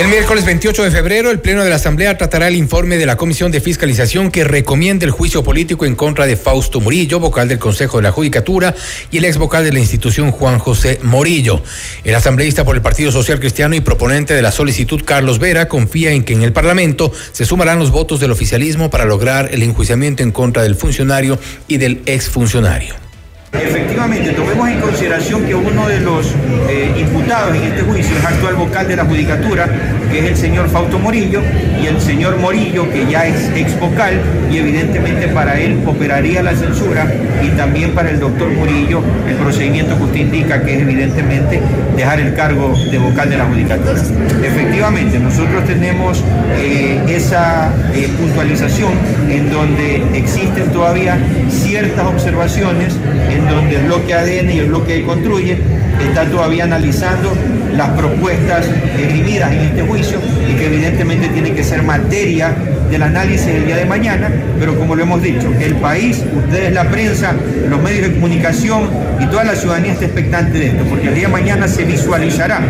El 0.00 0.08
miércoles 0.08 0.46
28 0.46 0.84
de 0.84 0.90
febrero, 0.90 1.30
el 1.30 1.40
Pleno 1.40 1.62
de 1.62 1.68
la 1.68 1.76
Asamblea 1.76 2.16
tratará 2.16 2.48
el 2.48 2.56
informe 2.56 2.96
de 2.96 3.04
la 3.04 3.18
Comisión 3.18 3.52
de 3.52 3.60
Fiscalización 3.60 4.30
que 4.30 4.44
recomienda 4.44 5.04
el 5.04 5.10
juicio 5.10 5.44
político 5.44 5.84
en 5.84 5.94
contra 5.94 6.24
de 6.24 6.38
Fausto 6.38 6.80
Murillo, 6.80 7.20
vocal 7.20 7.48
del 7.48 7.58
Consejo 7.58 7.98
de 7.98 8.04
la 8.04 8.10
Judicatura, 8.10 8.74
y 9.10 9.18
el 9.18 9.26
ex 9.26 9.36
vocal 9.36 9.62
de 9.62 9.74
la 9.74 9.78
institución 9.78 10.30
Juan 10.30 10.58
José 10.58 11.00
Morillo. 11.02 11.62
El 12.02 12.14
asambleísta 12.14 12.64
por 12.64 12.76
el 12.76 12.80
Partido 12.80 13.12
Social 13.12 13.40
Cristiano 13.40 13.74
y 13.74 13.80
proponente 13.80 14.32
de 14.32 14.40
la 14.40 14.52
solicitud 14.52 15.02
Carlos 15.04 15.38
Vera 15.38 15.68
confía 15.68 16.12
en 16.12 16.24
que 16.24 16.32
en 16.32 16.44
el 16.44 16.54
Parlamento 16.54 17.12
se 17.32 17.44
sumarán 17.44 17.78
los 17.78 17.90
votos 17.90 18.20
del 18.20 18.30
oficialismo 18.30 18.88
para 18.88 19.04
lograr 19.04 19.50
el 19.52 19.62
enjuiciamiento 19.62 20.22
en 20.22 20.32
contra 20.32 20.62
del 20.62 20.76
funcionario 20.76 21.38
y 21.68 21.76
del 21.76 22.00
exfuncionario. 22.06 23.09
Efectivamente, 23.52 24.30
tomemos 24.30 24.68
en 24.68 24.80
consideración 24.80 25.44
que 25.44 25.54
uno 25.56 25.88
de 25.88 26.00
los 26.00 26.34
eh, 26.68 26.94
imputados 27.00 27.56
en 27.56 27.64
este 27.64 27.82
juicio 27.82 28.16
es 28.16 28.24
actual 28.24 28.54
vocal 28.54 28.86
de 28.86 28.94
la 28.94 29.04
Judicatura, 29.04 29.68
que 30.10 30.20
es 30.20 30.24
el 30.26 30.36
señor 30.36 30.68
Fausto 30.68 31.00
Morillo, 31.00 31.42
y 31.82 31.86
el 31.86 32.00
señor 32.00 32.38
Morillo, 32.38 32.88
que 32.90 33.06
ya 33.10 33.26
es 33.26 33.50
ex 33.56 33.78
vocal, 33.80 34.20
y 34.52 34.58
evidentemente 34.58 35.26
para 35.28 35.58
él 35.58 35.80
operaría 35.84 36.44
la 36.44 36.54
censura, 36.54 37.12
y 37.42 37.48
también 37.56 37.90
para 37.90 38.10
el 38.10 38.20
doctor 38.20 38.48
Morillo 38.50 39.02
el 39.28 39.34
procedimiento 39.34 39.96
que 39.96 40.02
usted 40.04 40.20
indica, 40.20 40.62
que 40.62 40.76
es 40.76 40.82
evidentemente 40.82 41.60
dejar 41.96 42.20
el 42.20 42.34
cargo 42.34 42.72
de 42.90 42.98
vocal 42.98 43.30
de 43.30 43.36
la 43.36 43.46
Judicatura. 43.46 44.00
Efectivamente, 44.44 45.18
nosotros 45.18 45.64
tenemos 45.66 46.22
eh, 46.56 47.00
esa 47.08 47.72
eh, 47.94 48.08
puntualización 48.16 48.92
en 49.28 49.50
donde 49.50 50.02
existen 50.14 50.70
todavía 50.72 51.18
ciertas 51.48 52.06
observaciones 52.06 52.94
en 53.30 53.39
donde 53.48 53.76
el 53.76 53.82
bloque 53.84 54.14
ADN 54.14 54.50
y 54.50 54.58
el 54.58 54.66
bloque 54.66 54.94
de 54.94 55.02
construye 55.04 55.58
está 56.00 56.24
todavía 56.26 56.64
analizando 56.64 57.32
las 57.76 57.90
propuestas 57.90 58.66
esgrimidas 58.98 59.52
en 59.52 59.60
este 59.60 59.82
juicio 59.82 60.18
y 60.48 60.54
que 60.54 60.66
evidentemente 60.66 61.28
tiene 61.28 61.52
que 61.52 61.62
ser 61.62 61.82
materia 61.82 62.54
del 62.90 63.02
análisis 63.02 63.46
el 63.46 63.66
día 63.66 63.76
de 63.76 63.84
mañana, 63.84 64.30
pero 64.58 64.76
como 64.78 64.94
lo 64.94 65.02
hemos 65.02 65.22
dicho, 65.22 65.52
el 65.60 65.76
país, 65.76 66.22
ustedes 66.34 66.72
la 66.72 66.88
prensa, 66.90 67.34
los 67.68 67.80
medios 67.82 68.08
de 68.08 68.14
comunicación 68.14 68.90
y 69.20 69.26
toda 69.26 69.44
la 69.44 69.54
ciudadanía 69.54 69.92
está 69.92 70.06
expectante 70.06 70.58
de 70.58 70.66
esto, 70.68 70.84
porque 70.84 71.08
el 71.08 71.14
día 71.14 71.26
de 71.26 71.32
mañana 71.32 71.68
se 71.68 71.84
visualizará 71.84 72.60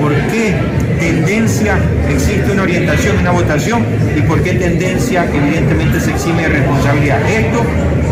por 0.00 0.12
qué 0.30 0.54
tendencia 0.98 1.78
existe 2.10 2.52
una 2.52 2.62
orientación, 2.62 3.18
una 3.18 3.30
votación 3.30 3.84
y 4.16 4.20
por 4.22 4.42
qué 4.42 4.54
tendencia 4.54 5.26
evidentemente 5.32 6.00
se 6.00 6.10
exime 6.10 6.42
de 6.42 6.48
responsabilidad. 6.48 7.18
Esto 7.28 7.64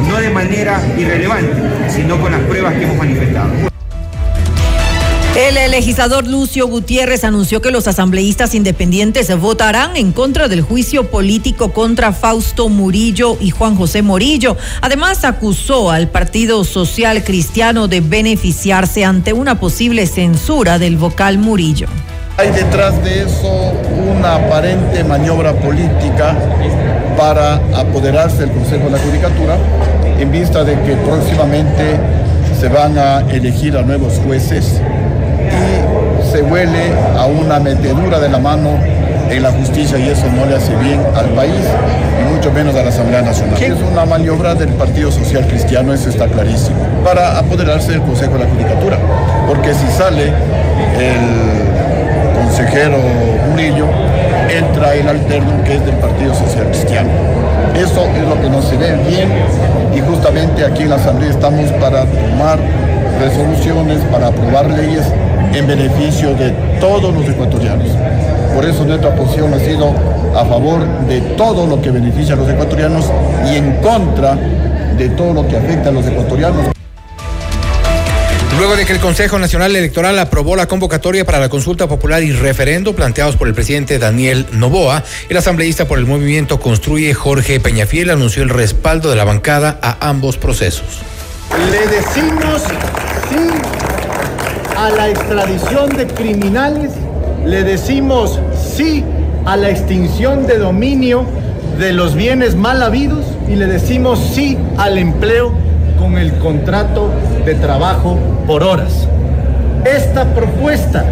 no 0.08 0.16
de 0.16 0.30
manera 0.30 0.80
irrelevante, 0.96 1.52
sino 1.88 2.18
con 2.18 2.32
las 2.32 2.40
pruebas 2.42 2.74
que 2.74 2.84
hemos 2.84 2.96
manifestado. 2.96 3.67
El 5.36 5.70
legislador 5.70 6.26
Lucio 6.26 6.66
Gutiérrez 6.66 7.22
anunció 7.22 7.62
que 7.62 7.70
los 7.70 7.86
asambleístas 7.86 8.54
independientes 8.54 9.34
votarán 9.38 9.96
en 9.96 10.12
contra 10.12 10.48
del 10.48 10.62
juicio 10.62 11.10
político 11.10 11.72
contra 11.72 12.12
Fausto 12.12 12.68
Murillo 12.68 13.36
y 13.40 13.50
Juan 13.50 13.76
José 13.76 14.02
Morillo. 14.02 14.56
Además, 14.80 15.24
acusó 15.24 15.90
al 15.90 16.08
Partido 16.08 16.64
Social 16.64 17.22
Cristiano 17.22 17.86
de 17.86 18.00
beneficiarse 18.00 19.04
ante 19.04 19.32
una 19.32 19.60
posible 19.60 20.06
censura 20.06 20.78
del 20.78 20.96
vocal 20.96 21.38
Murillo. 21.38 21.86
Hay 22.36 22.50
detrás 22.50 23.02
de 23.04 23.22
eso 23.22 23.72
una 24.10 24.36
aparente 24.36 25.04
maniobra 25.04 25.52
política 25.54 26.36
para 27.16 27.56
apoderarse 27.76 28.38
del 28.38 28.52
Consejo 28.52 28.84
de 28.84 28.90
la 28.90 28.98
Judicatura 28.98 29.56
en 30.18 30.30
vista 30.32 30.64
de 30.64 30.74
que 30.82 30.94
próximamente 30.96 31.98
se 32.58 32.68
van 32.68 32.98
a 32.98 33.20
elegir 33.30 33.76
a 33.76 33.82
nuevos 33.82 34.14
jueces 34.24 34.80
se 36.38 36.44
huele 36.44 36.92
a 37.18 37.26
una 37.26 37.58
metedura 37.58 38.20
de 38.20 38.28
la 38.28 38.38
mano 38.38 38.78
en 39.28 39.42
la 39.42 39.50
justicia 39.50 39.98
y 39.98 40.08
eso 40.08 40.24
no 40.36 40.46
le 40.46 40.54
hace 40.54 40.72
bien 40.76 41.00
al 41.16 41.26
país 41.30 41.64
y 42.20 42.32
mucho 42.32 42.52
menos 42.52 42.76
a 42.76 42.84
la 42.84 42.90
Asamblea 42.90 43.22
Nacional. 43.22 43.60
Es 43.60 43.74
una 43.90 44.06
maniobra 44.06 44.54
del 44.54 44.68
Partido 44.68 45.10
Social 45.10 45.48
Cristiano, 45.48 45.92
eso 45.92 46.08
está 46.08 46.28
clarísimo, 46.28 46.76
para 47.04 47.38
apoderarse 47.38 47.90
del 47.90 48.02
Consejo 48.02 48.34
de 48.34 48.44
la 48.44 48.50
Judicatura, 48.50 48.98
porque 49.48 49.74
si 49.74 49.88
sale 49.88 50.26
el 50.26 52.40
consejero 52.40 52.98
Murillo, 53.50 53.86
entra 54.48 54.94
el 54.94 55.08
alterno 55.08 55.64
que 55.64 55.74
es 55.74 55.84
del 55.84 55.96
Partido 55.96 56.34
Social 56.34 56.68
Cristiano. 56.68 57.10
Eso 57.74 58.06
es 58.14 58.28
lo 58.28 58.40
que 58.40 58.48
no 58.48 58.62
se 58.62 58.76
ve 58.76 58.94
bien 59.08 59.28
y 59.92 60.00
justamente 60.02 60.64
aquí 60.64 60.84
en 60.84 60.90
la 60.90 60.96
Asamblea 60.96 61.30
estamos 61.30 61.68
para 61.80 62.04
tomar 62.04 62.60
resoluciones, 63.20 63.98
para 64.12 64.28
aprobar 64.28 64.70
leyes 64.70 65.02
en 65.54 65.66
beneficio 65.66 66.34
de 66.34 66.50
todos 66.80 67.14
los 67.14 67.28
ecuatorianos. 67.28 67.88
Por 68.54 68.64
eso 68.64 68.84
nuestra 68.84 69.14
posición 69.14 69.52
ha 69.54 69.58
sido 69.60 69.94
a 70.34 70.44
favor 70.44 70.86
de 71.06 71.20
todo 71.36 71.66
lo 71.66 71.80
que 71.80 71.90
beneficia 71.90 72.34
a 72.34 72.36
los 72.36 72.48
ecuatorianos 72.48 73.06
y 73.50 73.56
en 73.56 73.76
contra 73.76 74.34
de 74.34 75.08
todo 75.10 75.32
lo 75.32 75.48
que 75.48 75.56
afecta 75.56 75.90
a 75.90 75.92
los 75.92 76.06
ecuatorianos. 76.06 76.66
Luego 78.58 78.74
de 78.74 78.84
que 78.84 78.92
el 78.92 78.98
Consejo 78.98 79.38
Nacional 79.38 79.76
Electoral 79.76 80.18
aprobó 80.18 80.56
la 80.56 80.66
convocatoria 80.66 81.24
para 81.24 81.38
la 81.38 81.48
consulta 81.48 81.86
popular 81.86 82.24
y 82.24 82.32
referendo 82.32 82.96
planteados 82.96 83.36
por 83.36 83.46
el 83.46 83.54
presidente 83.54 84.00
Daniel 84.00 84.46
Novoa, 84.50 85.04
el 85.28 85.36
asambleísta 85.36 85.86
por 85.86 86.00
el 86.00 86.06
movimiento 86.06 86.58
Construye 86.58 87.14
Jorge 87.14 87.60
Peñafiel 87.60 88.10
anunció 88.10 88.42
el 88.42 88.48
respaldo 88.48 89.10
de 89.10 89.16
la 89.16 89.22
bancada 89.22 89.78
a 89.80 90.08
ambos 90.08 90.38
procesos. 90.38 91.02
Le 91.70 91.86
decimos 91.86 92.62
a 94.78 94.90
la 94.90 95.08
extradición 95.08 95.88
de 95.96 96.06
criminales, 96.06 96.92
le 97.44 97.64
decimos 97.64 98.38
sí 98.54 99.04
a 99.44 99.56
la 99.56 99.70
extinción 99.70 100.46
de 100.46 100.58
dominio 100.58 101.24
de 101.80 101.92
los 101.92 102.14
bienes 102.14 102.54
mal 102.54 102.80
habidos 102.80 103.24
y 103.48 103.56
le 103.56 103.66
decimos 103.66 104.20
sí 104.20 104.56
al 104.76 104.96
empleo 104.98 105.50
con 105.98 106.16
el 106.16 106.32
contrato 106.34 107.10
de 107.44 107.56
trabajo 107.56 108.20
por 108.46 108.62
horas. 108.62 109.08
Esta 109.84 110.32
propuesta, 110.32 111.04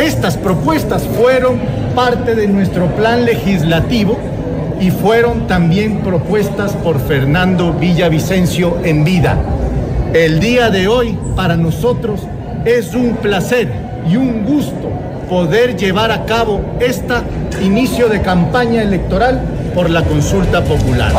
estas 0.00 0.36
propuestas 0.36 1.04
fueron 1.04 1.60
parte 1.94 2.34
de 2.34 2.48
nuestro 2.48 2.88
plan 2.96 3.24
legislativo 3.24 4.18
y 4.80 4.90
fueron 4.90 5.46
también 5.46 5.98
propuestas 5.98 6.72
por 6.72 6.98
Fernando 6.98 7.72
Villavicencio 7.72 8.78
en 8.82 9.04
vida. 9.04 9.36
El 10.12 10.40
día 10.40 10.70
de 10.70 10.88
hoy 10.88 11.16
para 11.36 11.56
nosotros 11.56 12.26
es 12.66 12.94
un 12.94 13.16
placer 13.16 13.72
y 14.10 14.16
un 14.16 14.44
gusto 14.44 14.90
poder 15.30 15.76
llevar 15.76 16.10
a 16.10 16.26
cabo 16.26 16.60
este 16.80 17.14
inicio 17.62 18.08
de 18.08 18.20
campaña 18.20 18.82
electoral 18.82 19.40
por 19.72 19.88
la 19.88 20.02
consulta 20.02 20.62
popular. 20.64 21.12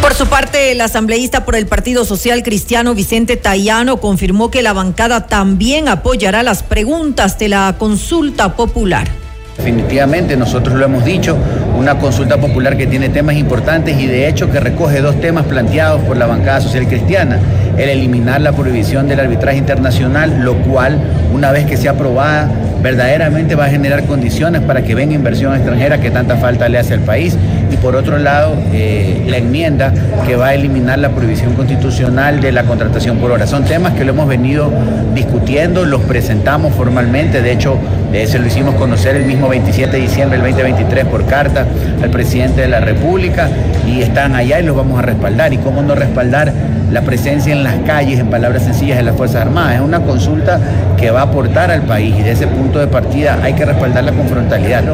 Por 0.00 0.14
su 0.14 0.26
parte, 0.26 0.70
el 0.70 0.80
asambleísta 0.80 1.44
por 1.44 1.56
el 1.56 1.66
Partido 1.66 2.04
Social 2.04 2.44
Cristiano 2.44 2.94
Vicente 2.94 3.36
Tayano 3.36 4.00
confirmó 4.00 4.50
que 4.50 4.62
la 4.62 4.72
bancada 4.72 5.26
también 5.26 5.88
apoyará 5.88 6.44
las 6.44 6.62
preguntas 6.62 7.38
de 7.38 7.48
la 7.48 7.74
consulta 7.78 8.54
popular. 8.54 9.23
Definitivamente, 9.56 10.36
nosotros 10.36 10.76
lo 10.76 10.84
hemos 10.84 11.04
dicho, 11.04 11.36
una 11.78 11.98
consulta 11.98 12.38
popular 12.38 12.76
que 12.76 12.86
tiene 12.86 13.08
temas 13.08 13.36
importantes 13.36 13.98
y 13.98 14.06
de 14.06 14.28
hecho 14.28 14.50
que 14.50 14.60
recoge 14.60 15.00
dos 15.00 15.20
temas 15.20 15.46
planteados 15.46 16.02
por 16.02 16.16
la 16.16 16.26
bancada 16.26 16.60
social 16.60 16.86
cristiana. 16.86 17.38
El 17.76 17.88
eliminar 17.88 18.40
la 18.40 18.52
prohibición 18.52 19.08
del 19.08 19.20
arbitraje 19.20 19.58
internacional, 19.58 20.42
lo 20.44 20.54
cual, 20.62 20.98
una 21.32 21.50
vez 21.52 21.66
que 21.66 21.76
sea 21.76 21.92
aprobada, 21.92 22.50
verdaderamente 22.82 23.54
va 23.54 23.64
a 23.64 23.70
generar 23.70 24.04
condiciones 24.04 24.60
para 24.60 24.82
que 24.82 24.94
venga 24.94 25.14
inversión 25.14 25.54
extranjera 25.54 25.98
que 25.98 26.10
tanta 26.10 26.36
falta 26.36 26.68
le 26.68 26.78
hace 26.78 26.94
al 26.94 27.00
país. 27.00 27.36
Por 27.84 27.96
otro 27.96 28.16
lado, 28.16 28.56
eh, 28.72 29.26
la 29.28 29.36
enmienda 29.36 29.92
que 30.26 30.36
va 30.36 30.48
a 30.48 30.54
eliminar 30.54 30.98
la 30.98 31.10
prohibición 31.10 31.52
constitucional 31.52 32.40
de 32.40 32.50
la 32.50 32.64
contratación 32.64 33.18
por 33.18 33.30
hora. 33.30 33.46
Son 33.46 33.64
temas 33.64 33.92
que 33.92 34.06
lo 34.06 34.12
hemos 34.12 34.26
venido 34.26 34.72
discutiendo, 35.14 35.84
los 35.84 36.00
presentamos 36.00 36.74
formalmente, 36.74 37.42
de 37.42 37.52
hecho, 37.52 37.76
eh, 38.14 38.26
se 38.26 38.38
lo 38.38 38.46
hicimos 38.46 38.76
conocer 38.76 39.16
el 39.16 39.26
mismo 39.26 39.50
27 39.50 39.98
de 39.98 40.02
diciembre 40.02 40.38
del 40.38 40.52
2023 40.52 41.04
por 41.04 41.26
carta 41.26 41.66
al 42.02 42.08
presidente 42.08 42.62
de 42.62 42.68
la 42.68 42.80
República 42.80 43.50
y 43.86 44.00
están 44.00 44.34
allá 44.34 44.60
y 44.60 44.64
los 44.64 44.74
vamos 44.74 44.98
a 44.98 45.02
respaldar. 45.02 45.52
¿Y 45.52 45.58
cómo 45.58 45.82
no 45.82 45.94
respaldar 45.94 46.54
la 46.94 47.02
presencia 47.02 47.52
en 47.52 47.64
las 47.64 47.74
calles, 47.80 48.20
en 48.20 48.30
palabras 48.30 48.62
sencillas, 48.62 48.96
de 48.96 49.02
las 49.02 49.16
Fuerzas 49.16 49.42
Armadas? 49.42 49.74
Es 49.74 49.80
una 49.80 49.98
consulta 50.00 50.60
que 50.96 51.10
va 51.10 51.22
a 51.22 51.24
aportar 51.24 51.72
al 51.72 51.82
país 51.82 52.14
y 52.16 52.22
de 52.22 52.30
ese 52.30 52.46
punto 52.46 52.78
de 52.78 52.86
partida 52.86 53.36
hay 53.42 53.54
que 53.54 53.64
respaldarla 53.64 54.12
con 54.12 54.28
frontalidad. 54.28 54.84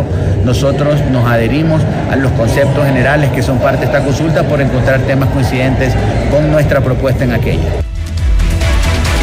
Nosotros 0.43 0.99
nos 1.13 1.27
adherimos 1.27 1.83
a 2.11 2.17
los 2.17 2.33
conceptos 2.33 2.87
generales 2.87 3.31
que 3.33 3.43
son 3.43 3.59
parte 3.59 3.81
de 3.81 3.85
esta 3.85 4.03
consulta 4.03 4.43
por 4.45 4.63
encontrar 4.63 5.01
temas 5.01 5.29
coincidentes 5.29 5.93
con 6.31 6.51
nuestra 6.51 6.81
propuesta 6.81 7.25
en 7.25 7.33
aquella. 7.33 7.90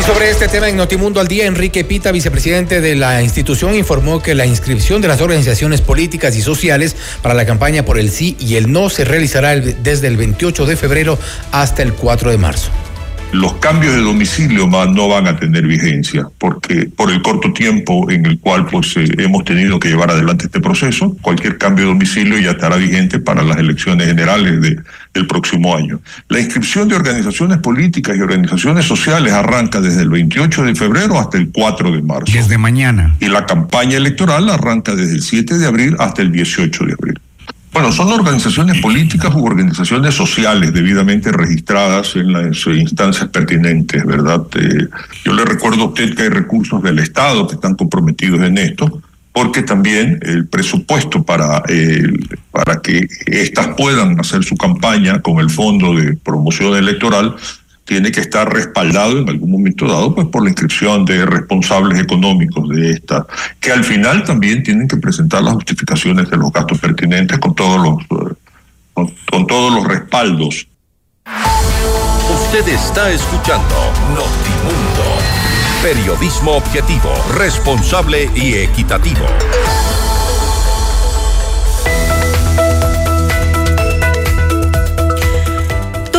Sobre 0.07 0.29
este 0.29 0.47
tema 0.47 0.69
en 0.69 0.77
Notimundo 0.77 1.19
al 1.19 1.27
Día, 1.27 1.47
Enrique 1.47 1.83
Pita, 1.83 2.13
vicepresidente 2.13 2.79
de 2.79 2.95
la 2.95 3.21
institución, 3.21 3.75
informó 3.75 4.21
que 4.21 4.35
la 4.35 4.45
inscripción 4.45 5.01
de 5.01 5.09
las 5.09 5.19
organizaciones 5.19 5.81
políticas 5.81 6.37
y 6.37 6.41
sociales 6.41 6.95
para 7.21 7.35
la 7.35 7.45
campaña 7.45 7.83
por 7.83 7.99
el 7.99 8.09
sí 8.09 8.37
y 8.39 8.55
el 8.55 8.71
no 8.71 8.89
se 8.89 9.03
realizará 9.03 9.57
desde 9.57 10.07
el 10.07 10.15
28 10.15 10.65
de 10.65 10.77
febrero 10.77 11.19
hasta 11.51 11.83
el 11.83 11.93
4 11.93 12.31
de 12.31 12.37
marzo 12.37 12.71
los 13.31 13.53
cambios 13.55 13.93
de 13.93 14.01
domicilio 14.01 14.67
no 14.67 15.07
van 15.07 15.27
a 15.27 15.35
tener 15.35 15.65
vigencia, 15.65 16.27
porque 16.37 16.89
por 16.95 17.11
el 17.11 17.21
corto 17.21 17.51
tiempo 17.53 18.09
en 18.09 18.25
el 18.25 18.39
cual 18.39 18.65
pues, 18.65 18.95
eh, 18.97 19.05
hemos 19.17 19.43
tenido 19.43 19.79
que 19.79 19.89
llevar 19.89 20.11
adelante 20.11 20.45
este 20.45 20.59
proceso, 20.59 21.15
cualquier 21.21 21.57
cambio 21.57 21.85
de 21.85 21.91
domicilio 21.91 22.37
ya 22.39 22.51
estará 22.51 22.77
vigente 22.77 23.19
para 23.19 23.43
las 23.43 23.57
elecciones 23.57 24.07
generales 24.07 24.61
de, 24.61 24.77
del 25.13 25.27
próximo 25.27 25.75
año. 25.75 25.99
La 26.29 26.39
inscripción 26.39 26.87
de 26.87 26.95
organizaciones 26.95 27.57
políticas 27.59 28.15
y 28.17 28.21
organizaciones 28.21 28.85
sociales 28.85 29.33
arranca 29.33 29.81
desde 29.81 30.03
el 30.03 30.09
28 30.09 30.63
de 30.63 30.75
febrero 30.75 31.19
hasta 31.19 31.37
el 31.37 31.51
4 31.51 31.91
de 31.91 32.01
marzo. 32.01 32.31
Desde 32.31 32.57
mañana. 32.57 33.15
Y 33.19 33.27
la 33.27 33.45
campaña 33.45 33.97
electoral 33.97 34.49
arranca 34.49 34.95
desde 34.95 35.15
el 35.15 35.21
7 35.21 35.57
de 35.57 35.67
abril 35.67 35.95
hasta 35.99 36.21
el 36.21 36.31
18 36.31 36.85
de 36.85 36.93
abril. 36.93 37.19
Bueno, 37.73 37.91
son 37.91 38.11
organizaciones 38.11 38.81
políticas 38.81 39.35
u 39.35 39.45
organizaciones 39.45 40.15
sociales 40.15 40.73
debidamente 40.73 41.31
registradas 41.31 42.15
en 42.15 42.33
las 42.33 42.65
instancias 42.65 43.29
pertinentes, 43.29 44.03
¿verdad? 44.05 44.45
Eh, 44.55 44.87
yo 45.23 45.33
le 45.33 45.45
recuerdo 45.45 45.83
a 45.83 45.87
usted 45.87 46.15
que 46.15 46.23
hay 46.23 46.29
recursos 46.29 46.81
del 46.81 46.99
Estado 46.99 47.47
que 47.47 47.55
están 47.55 47.75
comprometidos 47.75 48.41
en 48.41 48.57
esto, 48.57 49.01
porque 49.31 49.61
también 49.61 50.17
el 50.23 50.47
presupuesto 50.47 51.21
para, 51.21 51.61
para 52.51 52.81
que 52.81 53.07
éstas 53.27 53.67
puedan 53.77 54.19
hacer 54.19 54.43
su 54.43 54.55
campaña 54.55 55.21
con 55.21 55.39
el 55.39 55.51
Fondo 55.51 55.93
de 55.93 56.17
Promoción 56.17 56.75
Electoral 56.75 57.35
tiene 57.87 58.11
que 58.11 58.19
estar 58.19 58.51
respaldado 58.53 59.17
en 59.17 59.29
algún 59.29 59.49
momento 59.49 59.87
dado 59.87 60.13
pues 60.13 60.27
por 60.27 60.43
la 60.43 60.49
inscripción 60.49 61.05
de 61.05 61.25
responsables 61.25 61.99
económicos 61.99 62.67
de 62.67 62.91
esta, 62.91 63.25
que 63.61 63.71
al 63.71 63.85
final 63.85 64.25
también 64.25 64.61
tienen 64.61 64.89
que 64.89 64.97
presentar 64.97 65.41
las 65.41 65.53
justificaciones 65.53 66.29
de 66.29 66.35
los 66.35 66.51
gastos 66.51 66.77
pertinentes 66.79 67.39
con 67.39 67.55
todos 67.55 67.81
los 67.81 68.29
eh, 68.29 68.35
con, 68.93 69.47
todos 69.47 69.73
los 69.73 69.87
respaldos. 69.87 70.67
Usted 71.25 72.67
está 72.67 73.09
escuchando 73.09 73.75
Notimundo. 74.09 75.03
Periodismo 75.81 76.57
objetivo, 76.57 77.13
responsable 77.37 78.29
y 78.35 78.55
equitativo. 78.55 79.25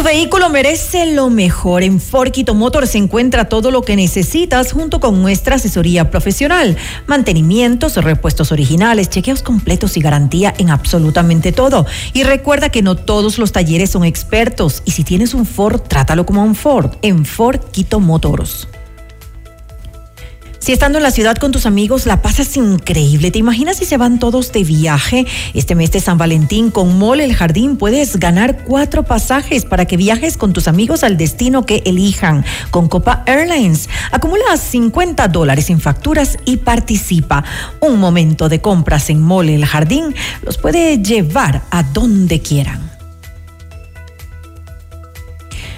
Vehículo 0.08 0.48
merece 0.48 1.12
lo 1.12 1.28
mejor. 1.28 1.82
En 1.82 2.00
Forquito 2.00 2.54
Motor 2.54 2.86
se 2.86 2.96
encuentra 2.96 3.44
todo 3.44 3.70
lo 3.70 3.82
que 3.82 3.94
necesitas 3.94 4.72
junto 4.72 5.00
con 5.00 5.20
nuestra 5.20 5.56
asesoría 5.56 6.10
profesional. 6.10 6.78
Mantenimientos, 7.06 7.96
repuestos 7.96 8.50
originales, 8.50 9.10
chequeos 9.10 9.42
completos 9.42 9.98
y 9.98 10.00
garantía 10.00 10.54
en 10.56 10.70
absolutamente 10.70 11.52
todo. 11.52 11.84
Y 12.14 12.22
recuerda 12.22 12.70
que 12.70 12.80
no 12.80 12.96
todos 12.96 13.36
los 13.36 13.52
talleres 13.52 13.90
son 13.90 14.04
expertos. 14.04 14.82
Y 14.86 14.92
si 14.92 15.04
tienes 15.04 15.34
un 15.34 15.44
Ford, 15.44 15.82
trátalo 15.82 16.24
como 16.24 16.42
un 16.42 16.54
Ford. 16.54 16.92
En 17.02 17.26
Forquito 17.26 18.00
Motors. 18.00 18.66
Si 20.68 20.72
estando 20.72 20.98
en 20.98 21.02
la 21.02 21.10
ciudad 21.10 21.38
con 21.38 21.50
tus 21.50 21.64
amigos 21.64 22.04
la 22.04 22.20
pasas 22.20 22.54
increíble, 22.58 23.30
¿te 23.30 23.38
imaginas 23.38 23.78
si 23.78 23.86
se 23.86 23.96
van 23.96 24.18
todos 24.18 24.52
de 24.52 24.64
viaje? 24.64 25.26
Este 25.54 25.74
mes 25.74 25.90
de 25.92 26.00
San 26.00 26.18
Valentín 26.18 26.70
con 26.70 26.98
Mole 26.98 27.24
El 27.24 27.34
Jardín 27.34 27.78
puedes 27.78 28.18
ganar 28.18 28.64
cuatro 28.64 29.02
pasajes 29.02 29.64
para 29.64 29.86
que 29.86 29.96
viajes 29.96 30.36
con 30.36 30.52
tus 30.52 30.68
amigos 30.68 31.04
al 31.04 31.16
destino 31.16 31.64
que 31.64 31.82
elijan 31.86 32.44
con 32.70 32.90
Copa 32.90 33.22
Airlines. 33.24 33.88
Acumula 34.12 34.58
50 34.58 35.28
dólares 35.28 35.70
en 35.70 35.80
facturas 35.80 36.36
y 36.44 36.58
participa. 36.58 37.44
Un 37.80 37.98
momento 37.98 38.50
de 38.50 38.60
compras 38.60 39.08
en 39.08 39.22
Mole 39.22 39.54
El 39.54 39.64
Jardín 39.64 40.14
los 40.44 40.58
puede 40.58 40.98
llevar 40.98 41.62
a 41.70 41.82
donde 41.82 42.42
quieran. 42.42 42.97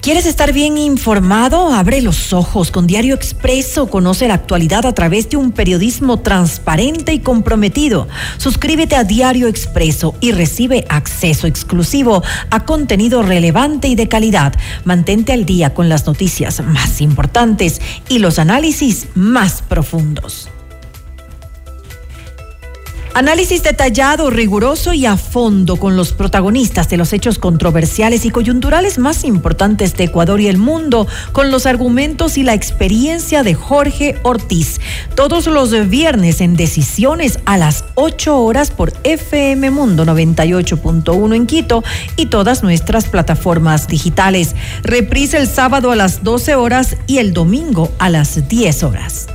¿Quieres 0.00 0.26
estar 0.26 0.52
bien 0.52 0.78
informado? 0.78 1.72
Abre 1.72 2.00
los 2.00 2.32
ojos 2.32 2.70
con 2.70 2.86
Diario 2.86 3.16
Expreso. 3.16 3.88
Conoce 3.88 4.28
la 4.28 4.34
actualidad 4.34 4.86
a 4.86 4.94
través 4.94 5.28
de 5.28 5.36
un 5.36 5.50
periodismo 5.50 6.20
transparente 6.20 7.12
y 7.12 7.18
comprometido. 7.18 8.06
Suscríbete 8.38 8.94
a 8.94 9.02
Diario 9.02 9.48
Expreso 9.48 10.14
y 10.20 10.30
recibe 10.32 10.86
acceso 10.88 11.48
exclusivo 11.48 12.22
a 12.50 12.64
contenido 12.64 13.22
relevante 13.22 13.88
y 13.88 13.96
de 13.96 14.08
calidad. 14.08 14.54
Mantente 14.84 15.32
al 15.32 15.44
día 15.44 15.74
con 15.74 15.88
las 15.88 16.06
noticias 16.06 16.62
más 16.64 17.00
importantes 17.00 17.80
y 18.08 18.20
los 18.20 18.38
análisis 18.38 19.08
más 19.14 19.62
profundos. 19.62 20.48
Análisis 23.14 23.62
detallado, 23.62 24.30
riguroso 24.30 24.92
y 24.92 25.06
a 25.06 25.16
fondo 25.16 25.76
con 25.76 25.96
los 25.96 26.12
protagonistas 26.12 26.88
de 26.88 26.96
los 26.96 27.12
hechos 27.12 27.38
controversiales 27.38 28.24
y 28.24 28.30
coyunturales 28.30 28.98
más 28.98 29.24
importantes 29.24 29.96
de 29.96 30.04
Ecuador 30.04 30.40
y 30.40 30.46
el 30.46 30.58
mundo, 30.58 31.06
con 31.32 31.50
los 31.50 31.66
argumentos 31.66 32.38
y 32.38 32.42
la 32.42 32.54
experiencia 32.54 33.42
de 33.42 33.54
Jorge 33.54 34.18
Ortiz. 34.22 34.80
Todos 35.14 35.46
los 35.46 35.88
viernes 35.88 36.40
en 36.40 36.56
Decisiones 36.56 37.40
a 37.44 37.56
las 37.56 37.84
8 37.94 38.38
horas 38.38 38.70
por 38.70 38.92
FM 39.04 39.70
Mundo 39.70 40.04
98.1 40.04 41.34
en 41.34 41.46
Quito 41.46 41.82
y 42.16 42.26
todas 42.26 42.62
nuestras 42.62 43.06
plataformas 43.06 43.88
digitales. 43.88 44.54
Reprise 44.82 45.38
el 45.38 45.48
sábado 45.48 45.90
a 45.90 45.96
las 45.96 46.22
12 46.22 46.54
horas 46.54 46.96
y 47.06 47.18
el 47.18 47.32
domingo 47.32 47.90
a 47.98 48.10
las 48.10 48.48
10 48.48 48.82
horas. 48.84 49.26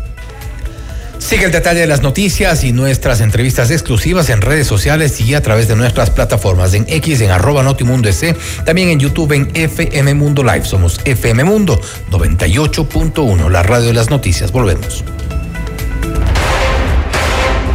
Sigue 1.24 1.46
el 1.46 1.52
detalle 1.54 1.80
de 1.80 1.88
las 1.88 2.02
noticias 2.02 2.66
y 2.66 2.74
nuestras 2.74 3.22
entrevistas 3.22 3.72
exclusivas 3.72 4.30
en 4.30 4.42
redes 4.42 4.68
sociales 4.68 5.22
y 5.22 5.34
a 5.34 5.42
través 5.42 5.70
de 5.70 5.76
nuestras 5.78 6.10
plataformas 6.10 6.74
en 6.74 6.86
X, 6.88 7.22
en 7.22 7.32
arroba 7.32 7.64
Notimundo 7.64 8.10
S, 8.10 8.36
también 8.66 8.90
en 8.90 9.00
YouTube 9.00 9.32
en 9.32 9.50
FM 9.54 10.16
Mundo 10.16 10.44
Live. 10.44 10.66
Somos 10.66 11.00
FM 11.06 11.46
Mundo 11.46 11.80
98.1, 12.12 13.50
la 13.50 13.64
radio 13.64 13.88
de 13.88 13.94
las 13.94 14.10
noticias. 14.10 14.52
Volvemos. 14.52 15.06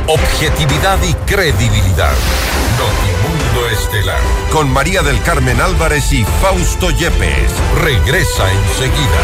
Objetividad 0.07 0.99
y 1.03 1.15
credibilidad. 1.25 2.13
Notimundo 2.77 3.71
Estelar. 3.71 4.21
Con 4.53 4.71
María 4.71 5.03
del 5.03 5.21
Carmen 5.23 5.59
Álvarez 5.59 6.13
y 6.13 6.23
Fausto 6.43 6.91
Yepes. 6.91 7.51
Regresa 7.83 8.53
enseguida. 8.53 9.23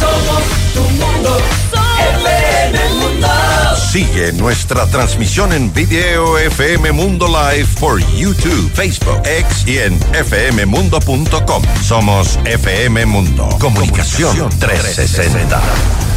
Somos 0.00 0.42
tu 0.72 0.80
mundo. 0.80 1.38
Sigue 3.90 4.34
nuestra 4.34 4.86
transmisión 4.86 5.54
en 5.54 5.72
video 5.72 6.36
FM 6.36 6.92
Mundo 6.92 7.26
Live 7.26 7.66
por 7.80 7.98
YouTube, 8.14 8.70
Facebook, 8.74 9.22
X 9.24 9.66
y 9.66 9.78
en 9.78 9.98
fmmundo.com. 9.98 11.62
Somos 11.82 12.38
FM 12.44 13.06
Mundo. 13.06 13.48
Comunicación 13.58 14.50
360. 14.58 15.62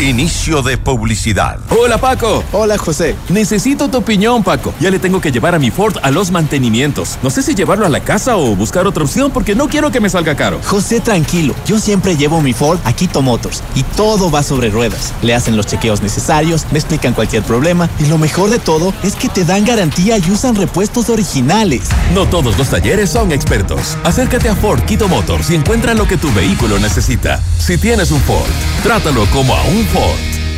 Inicio 0.02 0.64
de 0.64 0.78
publicidad. 0.78 1.60
Hola 1.70 1.98
Paco. 1.98 2.44
Hola 2.52 2.78
José. 2.78 3.16
Necesito 3.30 3.88
tu 3.88 4.00
opinión 4.00 4.44
Paco. 4.44 4.74
Ya 4.82 4.90
le 4.90 5.00
tengo 5.00 5.22
que 5.22 5.32
llevar 5.32 5.56
a 5.56 5.60
mi 5.60 5.72
Ford 5.72 5.96
a 6.02 6.12
los 6.12 6.32
mantenimientos. 6.32 7.20
No 7.24 7.30
sé 7.30 7.42
si 7.42 7.56
llevarlo 7.56 7.86
a 7.86 7.90
la 7.90 8.02
casa 8.02 8.36
o 8.36 8.54
buscar 8.56 8.86
otra 8.86 9.04
opción 9.04 9.32
porque 9.32 9.56
no 9.56 9.70
quiero 9.70 9.92
que 9.92 10.02
me 10.02 10.10
salga 10.10 10.36
caro. 10.36 10.60
José, 10.66 11.00
tranquilo. 11.00 11.54
Yo 11.66 11.80
siempre 11.80 12.18
llevo 12.18 12.42
mi 12.42 12.52
Ford 12.52 12.80
a 12.84 12.92
Quito 12.92 13.22
Motors 13.22 13.64
y 13.76 13.84
todo 13.84 14.30
va 14.30 14.44
sobre 14.44 14.70
ruedas. 14.70 15.14
Le 15.22 15.36
hacen 15.36 15.56
los 15.56 15.68
chequeos 15.68 16.02
necesarios, 16.02 16.66
me 16.72 16.80
explican 16.80 17.14
cualquier 17.14 17.44
problema 17.44 17.61
y 18.00 18.06
lo 18.08 18.18
mejor 18.18 18.50
de 18.50 18.58
todo 18.58 18.92
es 19.04 19.16
que 19.16 19.30
te 19.30 19.46
dan 19.46 19.64
garantía 19.64 20.18
y 20.18 20.32
usan 20.32 20.56
repuestos 20.56 21.10
originales. 21.10 21.90
No 22.14 22.28
todos 22.28 22.58
los 22.58 22.70
talleres 22.70 23.12
son 23.12 23.32
expertos. 23.32 23.98
Acércate 24.04 24.50
a 24.50 24.56
Ford 24.56 24.82
Quito 24.86 25.08
Motors 25.08 25.52
y 25.52 25.56
encuentra 25.56 25.94
lo 25.94 26.08
que 26.08 26.18
tu 26.18 26.34
vehículo 26.34 26.80
necesita. 26.80 27.40
Si 27.60 27.78
tienes 27.78 28.10
un 28.10 28.22
Ford, 28.22 28.50
trátalo 28.82 29.28
como 29.28 29.56
a 29.56 29.64
un 29.66 29.86
Ford. 29.86 30.41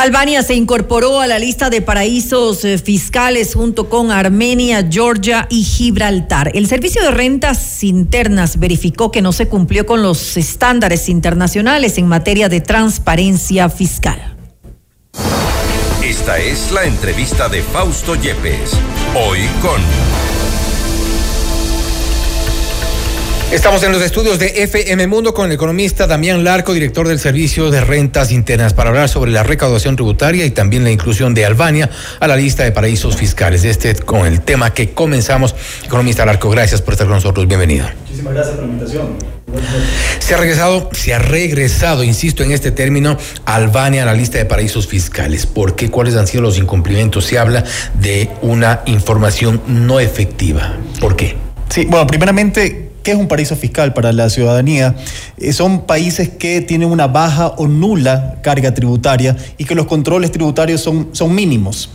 Albania 0.00 0.42
se 0.42 0.54
incorporó 0.54 1.20
a 1.20 1.26
la 1.26 1.38
lista 1.38 1.68
de 1.68 1.82
paraísos 1.82 2.64
eh, 2.64 2.78
fiscales 2.78 3.54
junto 3.54 3.90
con 3.90 4.10
Armenia, 4.10 4.88
Georgia 4.90 5.46
y 5.50 5.62
Gibraltar. 5.62 6.52
El 6.54 6.66
Servicio 6.68 7.02
de 7.02 7.10
Rentas 7.10 7.84
Internas 7.84 8.58
verificó 8.58 9.10
que 9.10 9.20
no 9.20 9.32
se 9.32 9.48
cumplió 9.48 9.84
con 9.84 10.02
los 10.02 10.38
estándares 10.38 11.10
internacionales 11.10 11.98
en 11.98 12.08
materia 12.08 12.48
de 12.48 12.62
transparencia 12.62 13.68
fiscal. 13.68 14.38
Esta 16.02 16.38
es 16.38 16.72
la 16.72 16.84
entrevista 16.84 17.50
de 17.50 17.62
Fausto 17.62 18.14
Yepes, 18.14 18.72
hoy 19.14 19.40
con... 19.60 20.29
Estamos 23.52 23.82
en 23.82 23.90
los 23.90 24.00
estudios 24.00 24.38
de 24.38 24.62
FM 24.62 25.08
Mundo 25.08 25.34
con 25.34 25.46
el 25.46 25.52
economista 25.52 26.06
Damián 26.06 26.44
Larco, 26.44 26.72
director 26.72 27.08
del 27.08 27.18
Servicio 27.18 27.68
de 27.72 27.80
Rentas 27.80 28.30
Internas, 28.30 28.74
para 28.74 28.90
hablar 28.90 29.08
sobre 29.08 29.32
la 29.32 29.42
recaudación 29.42 29.96
tributaria 29.96 30.46
y 30.46 30.52
también 30.52 30.84
la 30.84 30.92
inclusión 30.92 31.34
de 31.34 31.44
Albania 31.44 31.90
a 32.20 32.28
la 32.28 32.36
lista 32.36 32.62
de 32.62 32.70
paraísos 32.70 33.16
fiscales. 33.16 33.64
Este 33.64 33.92
con 33.96 34.24
el 34.24 34.42
tema 34.42 34.72
que 34.72 34.90
comenzamos. 34.90 35.56
Economista 35.84 36.24
Larco, 36.24 36.48
gracias 36.48 36.80
por 36.80 36.94
estar 36.94 37.08
con 37.08 37.16
nosotros. 37.16 37.48
Bienvenido. 37.48 37.88
Muchísimas 38.02 38.34
gracias 38.34 38.54
por 38.54 38.66
la 38.66 38.70
invitación. 38.70 39.08
Se 40.20 40.34
ha 40.34 40.36
regresado, 40.36 40.88
se 40.92 41.12
ha 41.12 41.18
regresado, 41.18 42.04
insisto 42.04 42.44
en 42.44 42.52
este 42.52 42.70
término, 42.70 43.18
Albania 43.46 44.04
a 44.04 44.06
la 44.06 44.14
lista 44.14 44.38
de 44.38 44.44
paraísos 44.44 44.86
fiscales. 44.86 45.46
¿Por 45.46 45.74
qué? 45.74 45.90
¿Cuáles 45.90 46.14
han 46.14 46.28
sido 46.28 46.44
los 46.44 46.56
incumplimientos? 46.56 47.24
Se 47.24 47.36
habla 47.36 47.64
de 47.94 48.30
una 48.42 48.82
información 48.86 49.60
no 49.66 49.98
efectiva. 49.98 50.76
¿Por 51.00 51.16
qué? 51.16 51.34
Sí, 51.68 51.86
bueno, 51.86 52.06
primeramente 52.06 52.89
¿Qué 53.02 53.12
es 53.12 53.16
un 53.16 53.28
paraíso 53.28 53.56
fiscal 53.56 53.94
para 53.94 54.12
la 54.12 54.28
ciudadanía? 54.28 54.94
Eh, 55.38 55.52
son 55.52 55.86
países 55.86 56.28
que 56.28 56.60
tienen 56.60 56.90
una 56.90 57.06
baja 57.06 57.48
o 57.48 57.66
nula 57.66 58.38
carga 58.42 58.74
tributaria 58.74 59.36
y 59.58 59.64
que 59.64 59.74
los 59.74 59.86
controles 59.86 60.32
tributarios 60.32 60.80
son, 60.80 61.08
son 61.12 61.34
mínimos. 61.34 61.90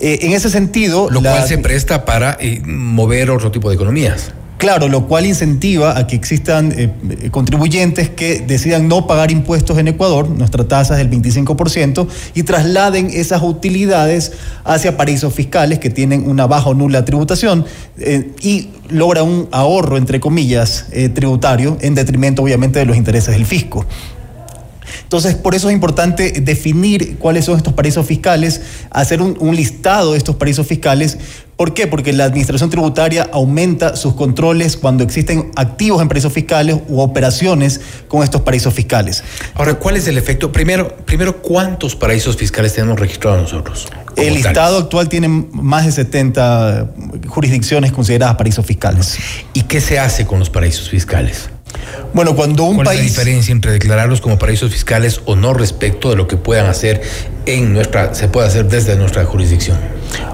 Eh, 0.00 0.20
en 0.22 0.32
ese 0.32 0.50
sentido... 0.50 1.08
Lo 1.10 1.20
cual 1.20 1.46
se 1.46 1.58
presta 1.58 2.04
para 2.04 2.36
eh, 2.40 2.60
mover 2.64 3.30
otro 3.30 3.50
tipo 3.50 3.68
de 3.68 3.74
economías. 3.74 4.32
Claro, 4.58 4.88
lo 4.88 5.06
cual 5.06 5.24
incentiva 5.24 5.96
a 5.96 6.08
que 6.08 6.16
existan 6.16 6.74
eh, 6.76 6.90
contribuyentes 7.30 8.10
que 8.10 8.40
decidan 8.40 8.88
no 8.88 9.06
pagar 9.06 9.30
impuestos 9.30 9.78
en 9.78 9.86
Ecuador, 9.86 10.28
nuestra 10.28 10.66
tasa 10.66 11.00
es 11.00 11.08
del 11.08 11.10
25%, 11.22 12.08
y 12.34 12.42
trasladen 12.42 13.08
esas 13.08 13.40
utilidades 13.42 14.32
hacia 14.64 14.96
paraísos 14.96 15.32
fiscales 15.32 15.78
que 15.78 15.90
tienen 15.90 16.28
una 16.28 16.48
baja 16.48 16.70
o 16.70 16.74
nula 16.74 17.04
tributación 17.04 17.66
eh, 17.98 18.32
y 18.42 18.70
logra 18.88 19.22
un 19.22 19.48
ahorro, 19.52 19.96
entre 19.96 20.18
comillas, 20.18 20.86
eh, 20.90 21.08
tributario 21.08 21.78
en 21.80 21.94
detrimento 21.94 22.42
obviamente 22.42 22.80
de 22.80 22.86
los 22.86 22.96
intereses 22.96 23.34
del 23.34 23.46
fisco. 23.46 23.86
Entonces, 25.02 25.34
por 25.34 25.54
eso 25.54 25.68
es 25.68 25.74
importante 25.74 26.40
definir 26.40 27.16
cuáles 27.18 27.44
son 27.44 27.56
estos 27.56 27.72
paraísos 27.72 28.06
fiscales, 28.06 28.60
hacer 28.90 29.22
un, 29.22 29.36
un, 29.40 29.56
listado 29.56 30.12
de 30.12 30.18
estos 30.18 30.36
paraísos 30.36 30.66
fiscales. 30.66 31.18
¿Por 31.56 31.74
qué? 31.74 31.86
Porque 31.88 32.12
la 32.12 32.24
administración 32.24 32.70
tributaria 32.70 33.28
aumenta 33.32 33.96
sus 33.96 34.14
controles 34.14 34.76
cuando 34.76 35.02
existen 35.02 35.50
activos 35.56 36.00
en 36.00 36.08
paraísos 36.08 36.32
fiscales 36.32 36.76
u 36.88 37.00
operaciones 37.00 37.80
con 38.06 38.22
estos 38.22 38.42
paraísos 38.42 38.72
fiscales. 38.72 39.24
Ahora, 39.54 39.74
¿cuál 39.74 39.96
es 39.96 40.06
el 40.06 40.18
efecto? 40.18 40.52
Primero, 40.52 40.96
primero 41.04 41.42
¿cuántos 41.42 41.96
paraísos 41.96 42.36
fiscales 42.36 42.74
tenemos 42.74 43.00
registrados 43.00 43.42
nosotros? 43.42 43.88
El 44.16 44.34
listado 44.34 44.78
actual 44.78 45.08
tiene 45.08 45.28
más 45.28 45.86
de 45.86 45.92
70 45.92 46.90
jurisdicciones 47.26 47.92
consideradas 47.92 48.36
paraísos 48.36 48.66
fiscales. 48.66 49.18
¿Y 49.54 49.62
qué 49.62 49.80
se 49.80 49.98
hace 49.98 50.26
con 50.26 50.38
los 50.38 50.50
paraísos 50.50 50.90
fiscales? 50.90 51.50
Bueno, 52.14 52.34
cuando 52.34 52.64
un 52.64 52.76
¿Cuál 52.76 52.86
país. 52.86 53.00
es 53.00 53.06
la 53.06 53.22
diferencia 53.24 53.52
entre 53.52 53.72
declararlos 53.72 54.20
como 54.20 54.38
paraísos 54.38 54.72
fiscales 54.72 55.20
o 55.26 55.36
no 55.36 55.52
respecto 55.52 56.10
de 56.10 56.16
lo 56.16 56.26
que 56.26 56.36
puedan 56.36 56.66
hacer 56.66 57.02
en 57.46 57.72
nuestra, 57.72 58.14
se 58.14 58.28
puede 58.28 58.46
hacer 58.46 58.68
desde 58.68 58.96
nuestra 58.96 59.24
jurisdicción? 59.24 59.78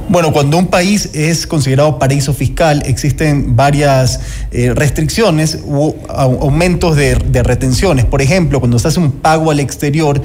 Bueno, 0.08 0.32
cuando 0.32 0.58
un 0.58 0.68
país 0.68 1.10
es 1.14 1.46
considerado 1.46 1.98
paraíso 1.98 2.32
fiscal, 2.34 2.82
existen 2.86 3.56
varias 3.56 4.20
eh, 4.52 4.72
restricciones 4.74 5.58
u 5.64 5.96
aumentos 6.08 6.94
de, 6.96 7.16
de 7.16 7.42
retenciones. 7.42 8.04
Por 8.04 8.22
ejemplo, 8.22 8.60
cuando 8.60 8.78
se 8.78 8.88
hace 8.88 9.00
un 9.00 9.12
pago 9.12 9.50
al 9.50 9.60
exterior, 9.60 10.22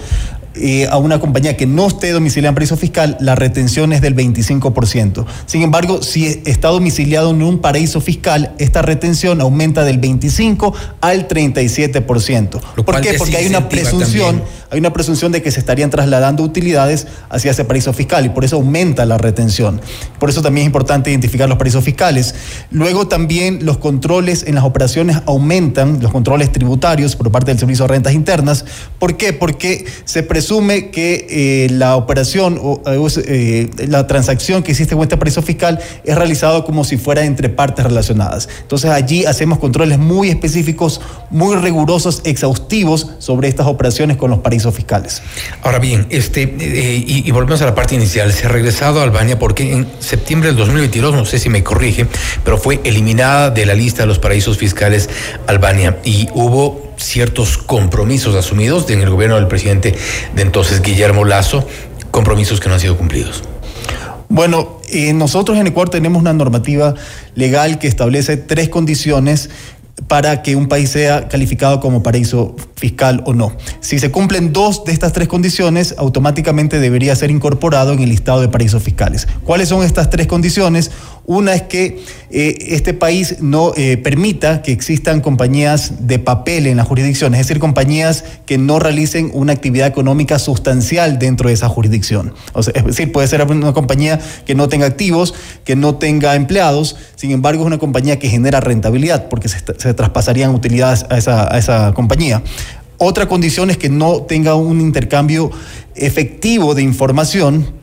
eh, 0.62 0.88
a 0.90 0.98
una 0.98 1.20
compañía 1.20 1.56
que 1.58 1.66
no 1.66 1.88
esté 1.88 2.12
domiciliada 2.12 2.50
en 2.50 2.56
paraíso 2.56 2.78
fiscal, 2.78 3.18
la 3.20 3.36
retención 3.36 3.94
es 3.94 4.02
del 4.02 4.16
25%. 4.16 5.26
Sin 5.46 5.62
embargo, 5.62 6.02
si 6.02 6.42
está 6.46 6.70
domiciliado 6.70 7.32
en 7.32 7.42
un 7.42 7.60
paraíso 7.60 8.02
fiscal, 8.02 8.54
esta 8.58 8.82
retención 8.82 9.42
aumenta 9.42 9.84
del 9.84 9.98
25 9.98 10.74
al 11.02 11.28
37%. 11.28 12.60
¿Por 12.84 13.02
qué? 13.02 13.14
Porque 13.16 13.38
hay 13.38 13.48
una 13.48 13.70
presunción, 13.70 14.44
hay 14.72 14.80
una 14.80 14.94
presunción 14.94 15.32
de 15.32 15.42
que 15.42 15.52
se 15.52 15.60
estarían 15.60 15.90
trasladando 15.90 16.44
utilidades 16.44 17.08
hacia 17.30 17.52
ese 17.52 17.66
paraíso 17.66 17.92
fiscal 17.94 18.26
y 18.26 18.30
por 18.30 18.46
eso 18.46 18.58
aumenta 18.58 19.06
la 19.06 19.18
retención. 19.18 19.82
Por 20.20 20.30
eso 20.30 20.42
también 20.42 20.64
es 20.64 20.68
importante 20.68 21.10
identificar 21.10 21.50
los 21.50 21.58
paraísos 21.58 21.84
fiscales. 21.84 22.36
Luego 22.70 23.08
también 23.08 23.66
los 23.66 23.80
controles 23.80 24.44
en 24.46 24.56
las 24.56 24.64
operaciones 24.64 25.18
aumentan, 25.26 26.00
los 26.02 26.12
controles 26.12 26.52
tributarios 26.52 27.16
por 27.16 27.32
parte 27.32 27.52
del 27.52 27.60
Servicio 27.60 27.86
de 27.86 27.94
Rentas 27.94 28.14
Internas. 28.14 28.66
¿Por 29.00 29.18
qué? 29.18 29.34
Porque 29.34 29.86
se 30.06 30.22
presume 30.22 30.92
que 30.92 31.28
eh, 31.30 31.70
la 31.72 31.96
operación 31.96 32.60
o 32.62 32.82
eh, 33.26 33.70
la 33.88 34.06
transacción 34.06 34.62
que 34.62 34.72
existe 34.72 34.96
con 34.96 35.04
este 35.04 35.18
paraíso 35.18 35.42
fiscal 35.42 35.80
es 36.04 36.16
realizado 36.16 36.64
como 36.64 36.84
si 36.84 36.98
fuera 36.98 37.26
entre 37.26 37.50
partes 37.50 37.86
relacionadas. 37.86 38.48
Entonces 38.62 38.92
allí 38.92 39.26
hacemos 39.26 39.58
controles 39.58 39.98
muy 39.98 40.30
específicos, 40.30 41.02
muy 41.32 41.56
rigurosos, 41.56 42.22
exhaustivos 42.24 43.08
sobre 43.18 43.48
estas 43.48 43.66
operaciones 43.68 44.18
con 44.18 44.30
los 44.30 44.40
paraísos 44.40 44.59
fiscales. 44.74 45.22
Ahora 45.62 45.80
bien, 45.80 46.08
este, 46.10 46.44
eh, 46.44 47.04
y, 47.06 47.32
volvemos 47.32 47.62
a 47.62 47.66
la 47.66 47.76
parte 47.76 47.96
inicial, 47.96 48.32
se 48.34 48.46
ha 48.46 48.50
regresado 48.50 49.00
a 49.00 49.04
Albania 49.04 49.40
porque 49.40 49.72
en 49.72 49.88
septiembre 50.00 50.50
del 50.50 50.58
2022, 50.58 51.16
no 51.16 51.26
sé 51.26 51.40
si 51.40 51.50
me 51.50 51.64
corrige, 51.64 52.08
pero 52.44 52.58
fue 52.58 52.80
eliminada 52.84 53.50
de 53.50 53.66
la 53.66 53.74
lista 53.74 54.04
de 54.04 54.08
los 54.08 54.20
paraísos 54.20 54.58
fiscales 54.58 55.10
Albania 55.48 56.00
y 56.04 56.28
hubo 56.34 56.94
ciertos 56.98 57.58
compromisos 57.58 58.36
asumidos 58.36 58.90
en 58.90 59.02
el 59.02 59.10
gobierno 59.10 59.36
del 59.36 59.48
presidente 59.48 59.96
de 60.36 60.42
entonces 60.42 60.82
Guillermo 60.82 61.26
Lazo, 61.26 61.68
compromisos 62.12 62.60
que 62.60 62.68
no 62.68 62.76
han 62.76 62.82
sido 62.82 62.98
cumplidos. 62.98 63.44
Bueno, 64.32 64.80
eh, 64.90 65.12
nosotros 65.14 65.58
en 65.58 65.66
Ecuador 65.66 65.90
tenemos 65.90 66.22
una 66.22 66.34
normativa 66.34 66.94
legal 67.34 67.80
que 67.80 67.88
establece 67.88 68.38
tres 68.38 68.70
condiciones 68.70 69.50
para 70.08 70.42
que 70.42 70.56
un 70.56 70.68
país 70.68 70.90
sea 70.90 71.28
calificado 71.28 71.80
como 71.80 72.04
paraíso 72.04 72.56
fiscal 72.76 73.22
o 73.26 73.34
no. 73.34 73.56
Si 73.82 74.00
se 74.00 74.12
cumplen 74.12 74.54
dos 74.54 74.86
de 74.86 74.94
estas 74.94 75.14
tres 75.14 75.28
condiciones, 75.28 75.96
automáticamente 75.98 76.80
debería 76.80 77.16
ser 77.16 77.32
incorporado 77.32 77.94
en 77.94 78.00
el 78.00 78.10
listado 78.10 78.42
de 78.42 78.48
paraísos 78.48 78.82
fiscales. 78.82 79.28
¿Cuáles 79.44 79.70
son 79.70 79.84
estas 79.84 80.10
tres 80.10 80.28
condiciones? 80.28 80.92
Una 81.30 81.54
es 81.54 81.62
que 81.62 82.04
eh, 82.32 82.58
este 82.70 82.96
país 82.96 83.36
no 83.40 83.72
eh, 83.78 83.98
permita 83.98 84.64
que 84.64 84.72
existan 84.72 85.22
compañías 85.22 86.08
de 86.08 86.18
papel 86.18 86.66
en 86.66 86.78
la 86.78 86.84
jurisdicción, 86.84 87.36
es 87.36 87.42
decir, 87.42 87.60
compañías 87.60 88.24
que 88.48 88.58
no 88.58 88.80
realicen 88.80 89.30
una 89.36 89.54
actividad 89.54 89.86
económica 89.86 90.40
sustancial 90.40 91.20
dentro 91.20 91.50
de 91.50 91.54
esa 91.54 91.70
jurisdicción. 91.70 92.34
es 92.58 92.84
decir, 92.84 93.12
puede 93.12 93.28
ser 93.28 93.44
una 93.44 93.74
compañía 93.74 94.20
que 94.48 94.56
no 94.56 94.70
tenga 94.70 94.88
activos, 94.88 95.36
que 95.66 95.76
no 95.76 95.98
tenga 95.98 96.34
empleados, 96.34 96.96
sin 97.16 97.30
embargo 97.30 97.62
es 97.62 97.68
una 97.68 97.78
compañía 97.78 98.18
que 98.18 98.28
genera 98.28 98.60
rentabilidad 98.60 99.30
porque 99.30 99.50
se, 99.50 99.94
traspasarían 99.94 100.56
utilidades 100.56 101.06
a 101.12 101.20
esa, 101.20 101.54
a 101.54 101.60
esa 101.60 101.94
compañía. 101.94 102.42
Otra 102.98 103.28
condición 103.28 103.70
es 103.70 103.78
que 103.78 103.90
no 103.90 104.24
tenga 104.24 104.56
un 104.56 104.82
intercambio 104.82 105.52
efectivo 105.94 106.74
de 106.74 106.82
información 106.82 107.79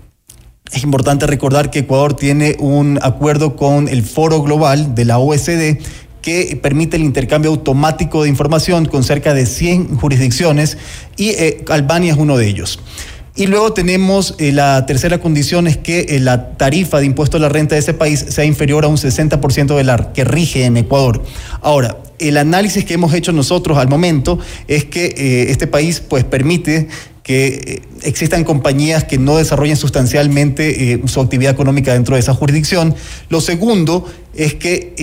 es 0.72 0.82
importante 0.82 1.26
recordar 1.26 1.70
que 1.70 1.80
Ecuador 1.80 2.14
tiene 2.14 2.56
un 2.58 2.98
acuerdo 3.02 3.56
con 3.56 3.88
el 3.88 4.02
Foro 4.02 4.42
Global 4.42 4.94
de 4.94 5.04
la 5.04 5.18
OSD 5.18 5.78
que 6.26 6.58
permite 6.60 6.96
el 6.96 7.04
intercambio 7.04 7.52
automático 7.52 8.24
de 8.24 8.28
información 8.28 8.86
con 8.86 9.04
cerca 9.04 9.32
de 9.32 9.46
100 9.46 9.96
jurisdicciones 9.96 10.76
y 11.16 11.28
eh, 11.28 11.64
Albania 11.68 12.14
es 12.14 12.18
uno 12.18 12.36
de 12.36 12.48
ellos. 12.48 12.80
Y 13.36 13.46
luego 13.46 13.74
tenemos 13.74 14.34
eh, 14.38 14.50
la 14.50 14.86
tercera 14.86 15.18
condición 15.18 15.68
es 15.68 15.76
que 15.76 16.00
eh, 16.00 16.18
la 16.18 16.56
tarifa 16.56 16.98
de 16.98 17.06
impuesto 17.06 17.36
a 17.36 17.40
la 17.40 17.48
renta 17.48 17.76
de 17.76 17.80
ese 17.80 17.94
país 17.94 18.24
sea 18.28 18.44
inferior 18.44 18.84
a 18.84 18.88
un 18.88 18.96
60% 18.96 19.76
de 19.76 19.84
la 19.84 20.12
que 20.12 20.24
rige 20.24 20.64
en 20.64 20.76
Ecuador. 20.76 21.22
Ahora, 21.62 21.98
el 22.18 22.38
análisis 22.38 22.84
que 22.84 22.94
hemos 22.94 23.14
hecho 23.14 23.30
nosotros 23.30 23.78
al 23.78 23.88
momento 23.88 24.40
es 24.66 24.84
que 24.86 25.46
este 25.50 25.68
país 25.68 26.00
pues 26.00 26.24
permite 26.24 26.88
que 27.26 27.46
eh, 27.48 27.82
existan 28.04 28.44
compañías 28.44 29.02
que 29.02 29.18
no 29.18 29.36
desarrollen 29.36 29.76
sustancialmente 29.76 30.92
eh, 30.92 31.02
su 31.06 31.20
actividad 31.20 31.52
económica 31.52 31.92
dentro 31.92 32.14
de 32.14 32.20
esa 32.20 32.32
jurisdicción. 32.34 32.94
Lo 33.30 33.40
segundo 33.40 34.06
es 34.32 34.54
que 34.54 34.94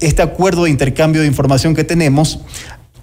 este 0.00 0.20
acuerdo 0.20 0.64
de 0.64 0.70
intercambio 0.70 1.22
de 1.22 1.26
información 1.26 1.74
que 1.74 1.82
tenemos 1.82 2.40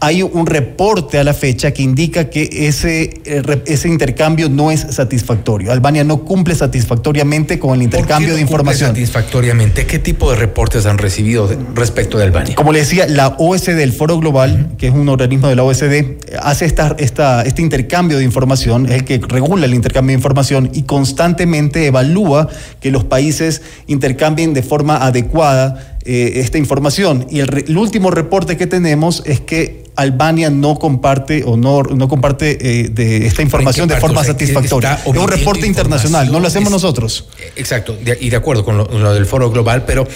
hay 0.04 0.24
un 0.24 0.48
reporte 0.48 1.20
a 1.20 1.24
la 1.24 1.36
fecha 1.36 1.72
que 1.72 1.84
indica 1.84 2.28
que 2.28 2.68
ese, 2.68 3.22
eh, 3.24 3.62
ese 3.68 3.88
intercambio 3.88 4.50
no 4.50 4.72
es 4.72 4.82
satisfactorio. 4.90 5.72
Albania 5.72 6.04
no 6.04 6.26
cumple 6.26 6.56
satisfactoriamente 6.56 7.60
con 7.60 7.76
el 7.76 7.84
intercambio 7.84 8.34
de 8.34 8.42
información. 8.42 8.90
satisfactoriamente? 8.90 9.86
¿Qué 9.86 10.00
tipo 10.00 10.32
de 10.32 10.38
reportes 10.38 10.88
han 10.88 10.98
recibido 10.98 11.48
respecto 11.76 12.18
de 12.18 12.24
Albania? 12.24 12.56
Como 12.56 12.74
le 12.74 12.80
decía, 12.80 13.08
la 13.08 13.36
OSD, 13.38 13.80
el 13.80 13.94
Foro 13.94 14.18
Global, 14.18 14.72
que 14.80 14.88
es 14.88 14.94
un 14.94 15.08
organismo 15.08 15.50
de 15.50 15.56
la 15.56 15.64
OSD, 15.64 16.18
hace 16.42 16.66
esta, 16.66 16.96
esta, 16.98 17.44
este 17.44 17.62
intercambio 17.62 18.18
de 18.18 18.24
información, 18.24 18.88
es 18.88 18.94
el 18.94 19.06
que 19.06 19.20
regula 19.20 19.68
el 19.68 19.76
intercambio 19.76 20.14
de 20.14 20.18
información 20.18 20.72
y 20.74 20.82
constantemente 20.82 21.86
evalúa 21.86 22.50
que 22.80 22.90
los 22.90 23.04
países 23.04 23.62
intercambien 23.86 24.56
de 24.56 24.64
forma 24.64 24.98
adecuada 24.98 25.91
eh, 26.04 26.34
esta 26.36 26.58
información. 26.58 27.28
Y 27.30 27.40
el, 27.40 27.78
último 27.78 28.12
reporte 28.12 28.58
que 28.58 28.68
tenemos 28.68 29.24
es 29.26 29.40
que 29.40 29.84
Albania 29.96 30.50
no 30.50 30.80
comparte 30.80 31.44
o 31.46 31.58
no, 31.58 31.84
no 31.84 32.08
comparte 32.08 32.58
eh, 32.60 32.90
de 32.90 33.28
esta 33.28 33.42
información 33.42 33.88
de 33.88 33.98
forma 33.98 34.24
satisfactoria. 34.24 35.00
Es 35.06 35.08
un 35.08 35.28
reporte 35.28 35.68
internacional, 35.68 36.32
no 36.32 36.40
lo 36.40 36.48
hacemos 36.48 36.72
nosotros. 36.72 37.28
Exacto, 37.56 37.98
y 38.20 38.30
de 38.30 38.36
acuerdo 38.36 38.64
con 38.64 38.78
lo 38.78 39.14
del 39.14 39.26
foro 39.26 39.52
global, 39.52 39.84
pero 39.86 40.08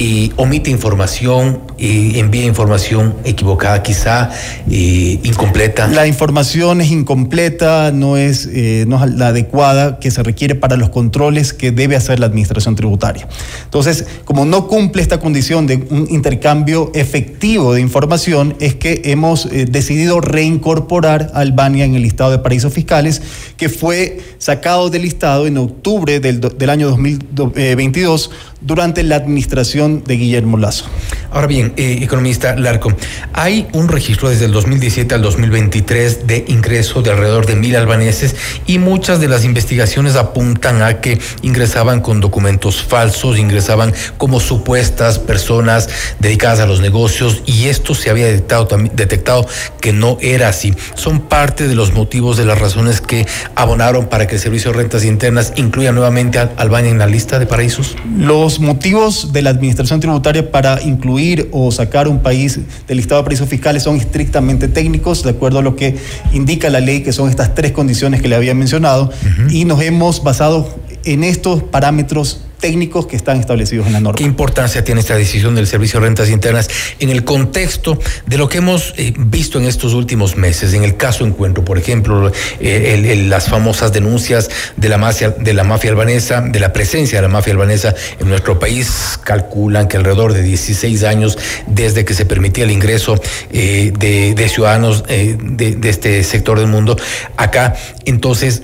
y 0.00 0.32
omite 0.36 0.70
información, 0.70 1.60
y 1.76 2.18
envía 2.18 2.46
información 2.46 3.16
equivocada, 3.24 3.82
quizá 3.82 4.30
incompleta. 4.66 5.88
La 5.88 6.06
información 6.06 6.80
es 6.80 6.90
incompleta, 6.90 7.92
no 7.92 8.16
es, 8.16 8.48
eh, 8.50 8.86
no 8.88 9.04
es 9.04 9.10
la 9.12 9.28
adecuada 9.28 9.98
que 9.98 10.10
se 10.10 10.22
requiere 10.22 10.54
para 10.54 10.78
los 10.78 10.88
controles 10.88 11.52
que 11.52 11.70
debe 11.70 11.96
hacer 11.96 12.18
la 12.18 12.26
administración 12.26 12.76
tributaria. 12.76 13.28
Entonces, 13.64 14.06
como 14.24 14.46
no 14.46 14.68
cumple 14.68 15.02
esta 15.02 15.20
condición 15.20 15.66
de 15.66 15.86
un 15.90 16.06
intercambio 16.08 16.90
efectivo 16.94 17.74
de 17.74 17.82
información, 17.82 18.56
es 18.58 18.74
que 18.76 19.02
hemos 19.04 19.44
eh, 19.46 19.66
decidido 19.68 20.22
reincorporar 20.22 21.30
a 21.34 21.40
Albania 21.40 21.84
en 21.84 21.94
el 21.94 22.00
listado 22.00 22.30
de 22.30 22.38
paraísos 22.38 22.72
fiscales, 22.72 23.20
que 23.58 23.68
fue 23.68 24.18
sacado 24.38 24.88
del 24.88 25.02
listado 25.02 25.46
en 25.46 25.58
octubre 25.58 26.20
del, 26.20 26.40
del 26.40 26.70
año 26.70 26.88
2022 26.88 28.30
durante 28.62 29.02
la 29.02 29.16
administración 29.16 29.89
de 29.98 30.16
Guillermo 30.16 30.56
Lazo. 30.56 30.86
Ahora 31.32 31.46
bien, 31.46 31.74
eh, 31.76 31.98
economista 32.02 32.56
Larco, 32.56 32.92
hay 33.32 33.68
un 33.72 33.88
registro 33.88 34.28
desde 34.28 34.46
el 34.46 34.52
2017 34.52 35.14
al 35.14 35.22
2023 35.22 36.26
de 36.26 36.44
ingreso 36.48 37.02
de 37.02 37.10
alrededor 37.10 37.46
de 37.46 37.54
mil 37.54 37.76
albaneses 37.76 38.34
y 38.66 38.78
muchas 38.78 39.20
de 39.20 39.28
las 39.28 39.44
investigaciones 39.44 40.16
apuntan 40.16 40.82
a 40.82 41.00
que 41.00 41.20
ingresaban 41.42 42.00
con 42.00 42.20
documentos 42.20 42.82
falsos, 42.82 43.38
ingresaban 43.38 43.92
como 44.18 44.40
supuestas 44.40 45.18
personas 45.18 45.88
dedicadas 46.18 46.60
a 46.60 46.66
los 46.66 46.80
negocios 46.80 47.42
y 47.46 47.66
esto 47.68 47.94
se 47.94 48.10
había 48.10 48.26
detectado, 48.26 48.68
detectado 48.92 49.46
que 49.80 49.92
no 49.92 50.18
era 50.20 50.48
así. 50.48 50.74
Son 50.94 51.20
parte 51.20 51.68
de 51.68 51.74
los 51.74 51.92
motivos, 51.92 52.36
de 52.36 52.44
las 52.44 52.58
razones 52.58 53.00
que 53.00 53.26
abonaron 53.54 54.08
para 54.08 54.26
que 54.26 54.34
el 54.34 54.40
Servicio 54.40 54.72
de 54.72 54.78
Rentas 54.78 55.04
Internas 55.04 55.52
incluya 55.56 55.92
nuevamente 55.92 56.38
a 56.38 56.50
Albania 56.56 56.90
en 56.90 56.98
la 56.98 57.06
lista 57.06 57.38
de 57.38 57.46
paraísos. 57.46 57.96
Los 58.16 58.58
motivos 58.58 59.32
de 59.32 59.42
la 59.42 59.50
Administración 59.50 59.69
Tributaria 59.74 60.50
para 60.50 60.80
incluir 60.82 61.48
o 61.52 61.70
sacar 61.70 62.08
un 62.08 62.20
país 62.20 62.58
del 62.86 62.96
listado 62.96 63.20
de 63.20 63.24
paraísos 63.24 63.48
fiscales 63.48 63.82
son 63.82 63.96
estrictamente 63.96 64.68
técnicos, 64.68 65.22
de 65.22 65.30
acuerdo 65.30 65.58
a 65.58 65.62
lo 65.62 65.76
que 65.76 65.96
indica 66.32 66.70
la 66.70 66.80
ley, 66.80 67.02
que 67.02 67.12
son 67.12 67.28
estas 67.28 67.54
tres 67.54 67.72
condiciones 67.72 68.22
que 68.22 68.28
le 68.28 68.36
había 68.36 68.54
mencionado, 68.54 69.10
y 69.50 69.64
nos 69.64 69.80
hemos 69.82 70.22
basado 70.22 70.68
en 71.04 71.24
estos 71.24 71.62
parámetros 71.62 72.42
técnicos 72.60 73.06
que 73.06 73.16
están 73.16 73.40
establecidos 73.40 73.86
en 73.86 73.94
la 73.94 74.00
norma. 74.00 74.16
¿Qué 74.16 74.24
importancia 74.24 74.84
tiene 74.84 75.00
esta 75.00 75.16
decisión 75.16 75.54
del 75.54 75.66
Servicio 75.66 75.98
de 75.98 76.06
Rentas 76.06 76.28
Internas 76.28 76.68
en 76.98 77.08
el 77.08 77.24
contexto 77.24 77.98
de 78.26 78.38
lo 78.38 78.48
que 78.48 78.58
hemos 78.58 78.94
eh, 78.96 79.12
visto 79.16 79.58
en 79.58 79.64
estos 79.64 79.94
últimos 79.94 80.36
meses? 80.36 80.74
En 80.74 80.84
el 80.84 80.96
caso 80.96 81.24
Encuentro, 81.24 81.64
por 81.64 81.78
ejemplo, 81.78 82.30
eh, 82.60 83.24
las 83.28 83.48
famosas 83.48 83.92
denuncias 83.92 84.50
de 84.76 84.88
la, 84.88 84.98
mafia, 84.98 85.30
de 85.30 85.54
la 85.54 85.64
mafia 85.64 85.90
albanesa, 85.90 86.42
de 86.42 86.60
la 86.60 86.72
presencia 86.72 87.18
de 87.18 87.22
la 87.22 87.28
mafia 87.28 87.52
albanesa 87.52 87.94
en 88.18 88.28
nuestro 88.28 88.58
país, 88.58 89.18
calculan 89.24 89.88
que 89.88 89.96
alrededor 89.96 90.34
de 90.34 90.42
16 90.42 91.02
años 91.04 91.38
desde 91.66 92.04
que 92.04 92.14
se 92.14 92.26
permitía 92.26 92.64
el 92.64 92.70
ingreso 92.70 93.20
eh, 93.52 93.92
de, 93.98 94.48
ciudadanos 94.48 95.04
de, 95.04 95.36
de, 95.76 95.88
este 95.88 96.22
sector 96.24 96.58
del 96.58 96.68
mundo 96.68 96.96
acá. 97.36 97.74
Entonces, 98.04 98.62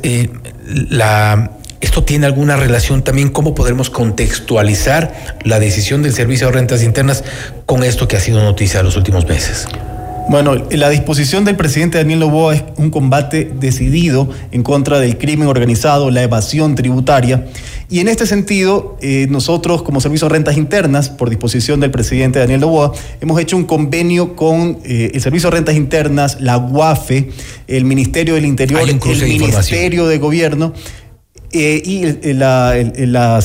la 0.66 1.55
¿Esto 1.80 2.04
tiene 2.04 2.26
alguna 2.26 2.56
relación 2.56 3.02
también? 3.02 3.28
¿Cómo 3.28 3.54
podremos 3.54 3.90
contextualizar 3.90 5.36
la 5.44 5.60
decisión 5.60 6.02
del 6.02 6.12
Servicio 6.12 6.46
de 6.46 6.54
Rentas 6.54 6.82
Internas 6.82 7.22
con 7.66 7.84
esto 7.84 8.08
que 8.08 8.16
ha 8.16 8.20
sido 8.20 8.42
noticia 8.42 8.80
en 8.80 8.86
los 8.86 8.96
últimos 8.96 9.26
meses? 9.26 9.68
Bueno, 10.28 10.56
la 10.70 10.90
disposición 10.90 11.44
del 11.44 11.54
presidente 11.54 11.98
Daniel 11.98 12.18
Loboa 12.20 12.56
es 12.56 12.64
un 12.78 12.90
combate 12.90 13.48
decidido 13.60 14.28
en 14.50 14.64
contra 14.64 14.98
del 14.98 15.18
crimen 15.18 15.46
organizado, 15.46 16.10
la 16.10 16.22
evasión 16.22 16.74
tributaria. 16.74 17.46
Y 17.88 18.00
en 18.00 18.08
este 18.08 18.26
sentido, 18.26 18.96
eh, 19.00 19.28
nosotros 19.30 19.82
como 19.82 20.00
Servicio 20.00 20.26
de 20.26 20.34
Rentas 20.34 20.56
Internas, 20.56 21.10
por 21.10 21.30
disposición 21.30 21.78
del 21.78 21.92
presidente 21.92 22.40
Daniel 22.40 22.62
Loboa, 22.62 22.92
hemos 23.20 23.40
hecho 23.40 23.56
un 23.56 23.66
convenio 23.66 24.34
con 24.34 24.78
eh, 24.84 25.12
el 25.14 25.20
Servicio 25.20 25.48
de 25.50 25.58
Rentas 25.58 25.76
Internas, 25.76 26.38
la 26.40 26.58
UAFE, 26.58 27.30
el 27.68 27.84
Ministerio 27.84 28.34
del 28.34 28.46
Interior, 28.46 28.80
el 28.80 28.98
Ministerio 29.28 30.08
de 30.08 30.18
Gobierno 30.18 30.72
eh, 31.52 31.82
y 31.84 32.32
la, 32.32 32.74
la 32.96 33.40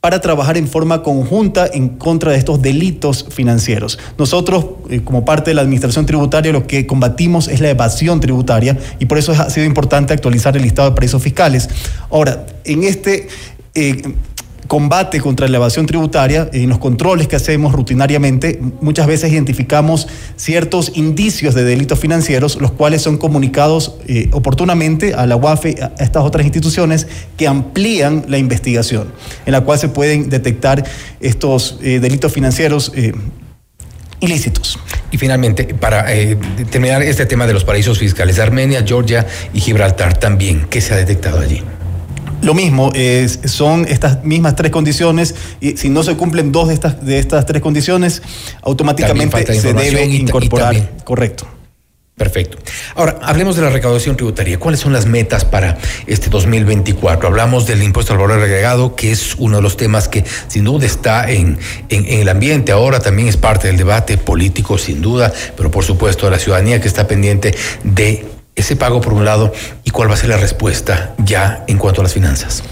para 0.00 0.20
trabajar 0.20 0.56
en 0.56 0.66
forma 0.66 1.02
conjunta 1.02 1.68
en 1.72 1.90
contra 1.90 2.32
de 2.32 2.38
estos 2.38 2.62
delitos 2.62 3.26
financieros. 3.28 3.98
Nosotros, 4.16 4.64
eh, 4.88 5.02
como 5.04 5.24
parte 5.24 5.50
de 5.50 5.54
la 5.54 5.60
Administración 5.60 6.06
Tributaria, 6.06 6.52
lo 6.52 6.66
que 6.66 6.86
combatimos 6.86 7.48
es 7.48 7.60
la 7.60 7.68
evasión 7.68 8.18
tributaria 8.18 8.78
y 8.98 9.04
por 9.04 9.18
eso 9.18 9.32
ha 9.32 9.50
sido 9.50 9.66
importante 9.66 10.14
actualizar 10.14 10.56
el 10.56 10.62
listado 10.62 10.88
de 10.88 10.94
paraísos 10.94 11.22
fiscales. 11.22 11.68
Ahora, 12.10 12.46
en 12.64 12.84
este... 12.84 13.28
Eh, 13.74 14.02
combate 14.70 15.20
contra 15.20 15.48
la 15.48 15.56
evasión 15.56 15.84
tributaria, 15.86 16.48
en 16.52 16.68
los 16.68 16.78
controles 16.78 17.26
que 17.26 17.34
hacemos 17.34 17.72
rutinariamente, 17.72 18.60
muchas 18.80 19.08
veces 19.08 19.32
identificamos 19.32 20.06
ciertos 20.36 20.92
indicios 20.94 21.56
de 21.56 21.64
delitos 21.64 21.98
financieros, 21.98 22.56
los 22.60 22.70
cuales 22.70 23.02
son 23.02 23.18
comunicados 23.18 23.96
eh, 24.06 24.28
oportunamente 24.30 25.12
a 25.12 25.26
la 25.26 25.34
UAFE, 25.34 25.74
a 25.82 26.00
estas 26.00 26.22
otras 26.22 26.46
instituciones 26.46 27.08
que 27.36 27.48
amplían 27.48 28.26
la 28.28 28.38
investigación, 28.38 29.12
en 29.44 29.50
la 29.50 29.62
cual 29.62 29.80
se 29.80 29.88
pueden 29.88 30.30
detectar 30.30 30.84
estos 31.18 31.80
eh, 31.82 31.98
delitos 31.98 32.32
financieros. 32.32 32.92
Eh, 32.94 33.12
ilícitos. 34.20 34.78
Y 35.10 35.16
finalmente, 35.16 35.64
para 35.64 36.04
terminar 36.70 37.00
este 37.00 37.24
tema 37.24 37.46
de 37.46 37.54
los 37.54 37.64
paraísos 37.64 37.98
fiscales, 37.98 38.38
Armenia, 38.38 38.84
Georgia 38.86 39.26
y 39.54 39.60
Gibraltar 39.60 40.18
también, 40.18 40.66
¿qué 40.68 40.82
se 40.82 40.92
ha 40.92 40.98
detectado 40.98 41.40
allí? 41.40 41.62
Lo 42.42 42.54
mismo, 42.54 42.92
son 43.44 43.86
estas 43.88 44.24
mismas 44.24 44.56
tres 44.56 44.70
condiciones 44.70 45.34
y 45.60 45.76
si 45.76 45.88
no 45.88 46.02
se 46.02 46.16
cumplen 46.16 46.52
dos 46.52 46.68
de 46.68 46.74
estas, 46.74 47.04
de 47.04 47.18
estas 47.18 47.46
tres 47.46 47.62
condiciones, 47.62 48.22
automáticamente 48.62 49.54
se 49.54 49.72
debe 49.74 50.04
incorporar. 50.04 50.90
Correcto. 51.04 51.46
Perfecto. 52.20 52.58
Ahora, 52.96 53.18
hablemos 53.22 53.56
de 53.56 53.62
la 53.62 53.70
recaudación 53.70 54.14
tributaria. 54.14 54.58
¿Cuáles 54.58 54.80
son 54.80 54.92
las 54.92 55.06
metas 55.06 55.46
para 55.46 55.78
este 56.06 56.28
2024? 56.28 57.26
Hablamos 57.26 57.66
del 57.66 57.82
impuesto 57.82 58.12
al 58.12 58.18
valor 58.18 58.42
agregado, 58.42 58.94
que 58.94 59.10
es 59.10 59.36
uno 59.38 59.56
de 59.56 59.62
los 59.62 59.78
temas 59.78 60.06
que 60.06 60.22
sin 60.46 60.64
duda 60.64 60.84
está 60.84 61.30
en, 61.30 61.58
en, 61.88 62.04
en, 62.04 62.20
el 62.20 62.28
ambiente. 62.28 62.72
Ahora 62.72 63.00
también 63.00 63.26
es 63.26 63.38
parte 63.38 63.68
del 63.68 63.78
debate 63.78 64.18
político, 64.18 64.76
sin 64.76 65.00
duda, 65.00 65.32
pero 65.56 65.70
por 65.70 65.82
supuesto 65.82 66.26
de 66.26 66.32
la 66.32 66.38
ciudadanía 66.38 66.78
que 66.78 66.88
está 66.88 67.08
pendiente 67.08 67.54
de 67.84 68.26
ese 68.60 68.76
pago 68.76 69.00
por 69.00 69.12
un 69.12 69.24
lado 69.24 69.52
y 69.84 69.90
cuál 69.90 70.08
va 70.10 70.14
a 70.14 70.16
ser 70.16 70.30
la 70.30 70.36
respuesta 70.36 71.14
ya 71.18 71.64
en 71.66 71.78
cuanto 71.78 72.00
a 72.00 72.04
las 72.04 72.14
finanzas? 72.14 72.62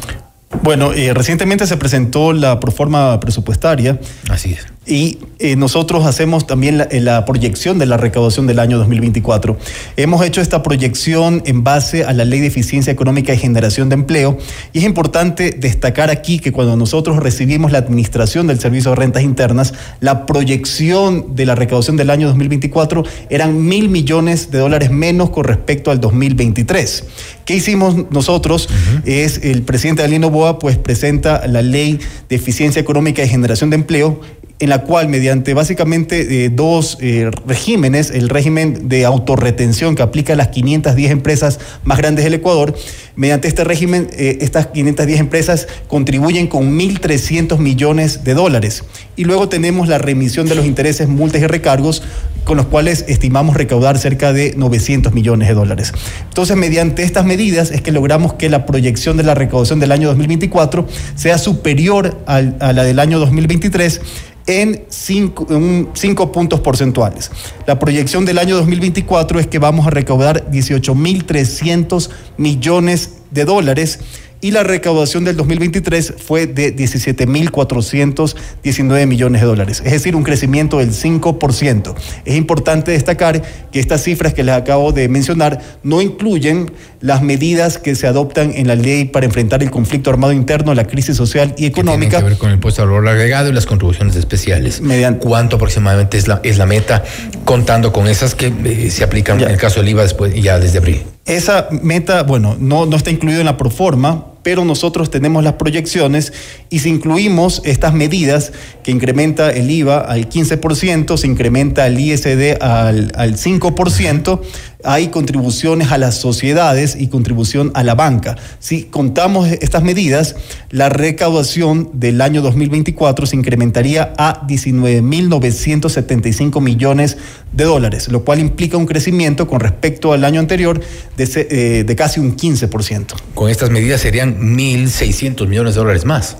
Bueno, 0.62 0.92
eh, 0.92 1.12
recientemente 1.12 1.66
se 1.66 1.76
presentó 1.76 2.32
la 2.32 2.58
proforma 2.58 3.20
presupuestaria. 3.20 3.98
Así 4.28 4.52
es 4.54 4.77
y 4.88 5.18
eh, 5.38 5.54
nosotros 5.54 6.06
hacemos 6.06 6.46
también 6.46 6.80
eh, 6.90 7.00
la, 7.00 7.24
proyección 7.24 7.78
de 7.78 7.86
la 7.86 7.96
recaudación 7.96 8.46
del 8.46 8.58
año 8.58 8.78
2024. 8.78 9.56
Hemos 9.96 10.24
hecho 10.24 10.40
esta 10.40 10.62
proyección 10.62 11.42
en 11.44 11.62
base 11.62 12.04
a 12.04 12.12
la 12.12 12.24
Ley 12.24 12.40
de 12.40 12.46
Eficiencia 12.46 12.92
Económica 12.92 13.34
y 13.34 13.38
Generación 13.38 13.88
de 13.88 13.94
Empleo 13.94 14.38
y 14.72 14.78
es 14.78 14.84
importante 14.84 15.50
destacar 15.50 16.10
aquí 16.10 16.38
que 16.38 16.52
cuando 16.52 16.74
nosotros 16.76 17.18
recibimos 17.18 17.70
la 17.70 17.78
administración 17.78 18.46
del 18.46 18.58
Servicio 18.58 18.90
de 18.90 18.96
Rentas 18.96 19.22
Internas, 19.22 19.74
la 20.00 20.26
proyección 20.26 21.36
de 21.36 21.46
la 21.46 21.54
recaudación 21.54 21.96
del 21.96 22.10
año 22.10 22.28
2024 22.28 23.04
eran 23.30 23.64
mil 23.64 23.90
millones 23.90 24.50
de 24.50 24.58
dólares 24.58 24.90
menos 24.90 25.30
con 25.30 25.44
respecto 25.44 25.90
al 25.90 26.00
2023. 26.00 27.04
¿Qué 27.44 27.54
hicimos 27.54 28.10
nosotros? 28.10 28.68
Es 29.04 29.44
el 29.44 29.62
presidente 29.62 30.02
Alino 30.02 30.30
Boa 30.30 30.58
pues 30.58 30.76
presenta 30.78 31.46
la 31.46 31.62
Ley 31.62 31.98
de 32.28 32.36
Eficiencia 32.36 32.80
Económica 32.80 33.22
y 33.22 33.28
Generación 33.28 33.70
de 33.70 33.76
Empleo 33.76 34.20
en 34.60 34.70
la 34.70 34.82
cual 34.82 35.08
mediante 35.08 35.54
básicamente 35.54 36.44
eh, 36.44 36.50
dos 36.50 36.98
eh, 37.00 37.30
regímenes, 37.46 38.10
el 38.10 38.28
régimen 38.28 38.88
de 38.88 39.04
autorretención 39.04 39.94
que 39.94 40.02
aplica 40.02 40.32
a 40.32 40.36
las 40.36 40.48
510 40.48 41.12
empresas 41.12 41.60
más 41.84 41.98
grandes 41.98 42.24
del 42.24 42.34
Ecuador, 42.34 42.74
mediante 43.14 43.46
este 43.46 43.62
régimen 43.62 44.08
eh, 44.12 44.38
estas 44.40 44.66
510 44.68 45.20
empresas 45.20 45.68
contribuyen 45.86 46.48
con 46.48 46.76
1.300 46.76 47.58
millones 47.58 48.24
de 48.24 48.34
dólares. 48.34 48.84
Y 49.16 49.24
luego 49.24 49.48
tenemos 49.48 49.88
la 49.88 49.98
remisión 49.98 50.48
de 50.48 50.56
los 50.56 50.66
intereses, 50.66 51.08
multas 51.08 51.40
y 51.40 51.46
recargos, 51.46 52.02
con 52.44 52.56
los 52.56 52.66
cuales 52.66 53.04
estimamos 53.08 53.56
recaudar 53.56 53.98
cerca 53.98 54.32
de 54.32 54.54
900 54.56 55.12
millones 55.12 55.48
de 55.48 55.54
dólares. 55.54 55.92
Entonces, 56.28 56.56
mediante 56.56 57.02
estas 57.02 57.26
medidas 57.26 57.70
es 57.70 57.82
que 57.82 57.92
logramos 57.92 58.34
que 58.34 58.48
la 58.48 58.64
proyección 58.64 59.18
de 59.18 59.22
la 59.22 59.34
recaudación 59.34 59.80
del 59.80 59.92
año 59.92 60.08
2024 60.08 60.86
sea 61.14 61.36
superior 61.36 62.18
a 62.26 62.40
la 62.40 62.84
del 62.84 63.00
año 63.00 63.18
2023 63.18 64.00
en 64.48 64.84
5 64.88 66.32
puntos 66.32 66.60
porcentuales. 66.60 67.30
La 67.66 67.78
proyección 67.78 68.24
del 68.24 68.38
año 68.38 68.56
2024 68.56 69.38
es 69.38 69.46
que 69.46 69.58
vamos 69.58 69.86
a 69.86 69.90
recaudar 69.90 70.50
18.300 70.50 72.10
millones 72.38 73.18
de 73.30 73.44
dólares 73.44 74.00
y 74.40 74.52
la 74.52 74.62
recaudación 74.62 75.24
del 75.24 75.36
2023 75.36 76.14
fue 76.18 76.46
de 76.46 76.76
17.419 76.76 79.06
millones 79.06 79.40
de 79.40 79.46
dólares, 79.46 79.82
es 79.84 79.92
decir, 79.92 80.14
un 80.16 80.22
crecimiento 80.22 80.78
del 80.78 80.92
5%. 80.92 81.94
Es 82.24 82.36
importante 82.36 82.92
destacar 82.92 83.42
que 83.70 83.80
estas 83.80 84.02
cifras 84.02 84.32
que 84.34 84.44
les 84.44 84.54
acabo 84.54 84.92
de 84.92 85.08
mencionar 85.08 85.60
no 85.82 86.02
incluyen 86.02 86.70
las 87.00 87.22
medidas 87.22 87.78
que 87.78 87.94
se 87.94 88.06
adoptan 88.06 88.52
en 88.54 88.66
la 88.66 88.74
ley 88.74 89.06
para 89.06 89.24
enfrentar 89.26 89.62
el 89.62 89.70
conflicto 89.70 90.10
armado 90.10 90.32
interno, 90.32 90.74
la 90.74 90.86
crisis 90.86 91.16
social 91.16 91.54
y 91.56 91.66
económica. 91.66 92.18
Que 92.18 92.24
que 92.24 92.30
ver 92.30 92.38
con 92.38 92.48
el 92.50 92.56
impuesto 92.56 92.82
al 92.82 92.88
valor 92.88 93.08
agregado 93.08 93.48
y 93.48 93.52
las 93.52 93.66
contribuciones 93.66 94.16
especiales. 94.16 94.80
Mediante, 94.80 95.24
¿Cuánto 95.26 95.56
aproximadamente 95.56 96.18
es 96.18 96.28
la, 96.28 96.40
es 96.42 96.58
la 96.58 96.66
meta 96.66 97.04
contando 97.44 97.92
con 97.92 98.08
esas 98.08 98.34
que 98.34 98.52
eh, 98.64 98.90
se 98.90 99.04
aplican 99.04 99.40
en 99.40 99.50
el 99.50 99.56
caso 99.56 99.80
del 99.80 99.90
IVA 99.90 100.02
después, 100.02 100.34
ya 100.34 100.58
desde 100.58 100.78
abril? 100.78 101.02
Esa 101.28 101.68
meta, 101.82 102.22
bueno, 102.22 102.56
no, 102.58 102.86
no 102.86 102.96
está 102.96 103.10
incluido 103.10 103.40
en 103.40 103.46
la 103.46 103.58
proforma, 103.58 104.32
pero 104.42 104.64
nosotros 104.64 105.10
tenemos 105.10 105.44
las 105.44 105.52
proyecciones 105.54 106.32
y 106.70 106.78
si 106.78 106.88
incluimos 106.88 107.60
estas 107.66 107.92
medidas 107.92 108.52
que 108.82 108.92
incrementa 108.92 109.50
el 109.50 109.70
IVA 109.70 109.98
al 109.98 110.30
15%, 110.30 111.18
se 111.18 111.26
incrementa 111.26 111.86
el 111.86 112.00
ISD 112.00 112.62
al, 112.62 113.12
al 113.14 113.36
5%, 113.36 114.40
hay 114.84 115.08
contribuciones 115.08 115.90
a 115.90 115.98
las 115.98 116.14
sociedades 116.16 116.96
y 116.98 117.08
contribución 117.08 117.72
a 117.74 117.82
la 117.82 117.94
banca. 117.94 118.36
Si 118.60 118.84
contamos 118.84 119.48
estas 119.48 119.82
medidas, 119.82 120.36
la 120.70 120.88
recaudación 120.88 121.90
del 121.94 122.20
año 122.20 122.42
2024 122.42 123.26
se 123.26 123.34
incrementaría 123.36 124.14
a 124.16 124.46
19.975 124.46 126.60
millones 126.60 127.18
de 127.52 127.64
dólares, 127.64 128.06
lo 128.08 128.24
cual 128.24 128.38
implica 128.38 128.76
un 128.76 128.86
crecimiento 128.86 129.48
con 129.48 129.58
respecto 129.60 130.12
al 130.12 130.24
año 130.24 130.38
anterior 130.40 130.80
de, 131.16 131.46
eh, 131.50 131.84
de 131.84 131.96
casi 131.96 132.20
un 132.20 132.36
15%. 132.36 133.14
Con 133.34 133.50
estas 133.50 133.70
medidas 133.70 134.00
serían 134.00 134.56
1.600 134.56 135.48
millones 135.48 135.74
de 135.74 135.80
dólares 135.80 136.04
más. 136.04 136.36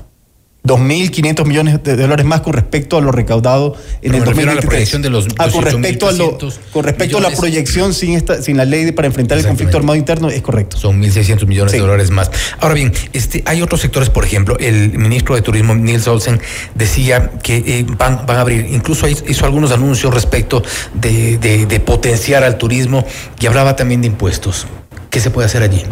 2.500 0.68 1.46
millones 1.46 1.82
de 1.82 1.96
dólares 1.96 2.26
más 2.26 2.42
con 2.42 2.52
respecto 2.52 2.96
a 2.96 3.00
lo 3.00 3.10
recaudado 3.10 3.76
en 4.02 4.14
el 4.14 4.24
2023. 4.24 4.94
A 4.94 4.96
la 4.96 5.02
de 5.02 5.10
los 5.10 5.26
ah, 5.38 5.48
con 5.50 5.64
respecto 5.64 6.08
a 6.08 6.12
lo, 6.12 6.38
con 6.72 6.84
respecto 6.84 7.18
a 7.18 7.20
la 7.20 7.30
proyección 7.30 7.94
sin 7.94 8.14
esta 8.14 8.42
sin 8.42 8.56
la 8.56 8.64
ley 8.64 8.92
para 8.92 9.08
enfrentar 9.08 9.38
el 9.38 9.46
conflicto 9.46 9.76
armado 9.76 9.96
interno 9.96 10.30
es 10.30 10.42
correcto. 10.42 10.76
Son 10.76 11.00
1.600 11.02 11.46
millones 11.46 11.72
de 11.72 11.78
dólares 11.78 12.10
más. 12.10 12.30
Ahora 12.60 12.74
bien, 12.74 12.92
este 13.12 13.42
hay 13.46 13.62
otros 13.62 13.80
sectores, 13.80 14.10
por 14.10 14.24
ejemplo, 14.24 14.56
el 14.58 14.98
ministro 14.98 15.34
de 15.34 15.42
Turismo 15.42 15.74
Nils 15.74 16.06
Olsen 16.06 16.40
decía 16.74 17.30
que 17.42 17.56
eh, 17.56 17.86
van, 17.96 18.26
van 18.26 18.36
a 18.36 18.40
abrir, 18.42 18.66
incluso 18.70 19.08
hizo 19.08 19.44
algunos 19.44 19.72
anuncios 19.72 20.12
respecto 20.12 20.62
de, 20.94 21.38
de, 21.38 21.66
de 21.66 21.80
potenciar 21.80 22.44
al 22.44 22.58
turismo 22.58 23.04
y 23.40 23.46
hablaba 23.46 23.76
también 23.76 24.00
de 24.00 24.08
impuestos. 24.08 24.66
¿Qué 25.10 25.20
se 25.20 25.30
puede 25.30 25.46
hacer 25.46 25.62
allí? 25.62 25.82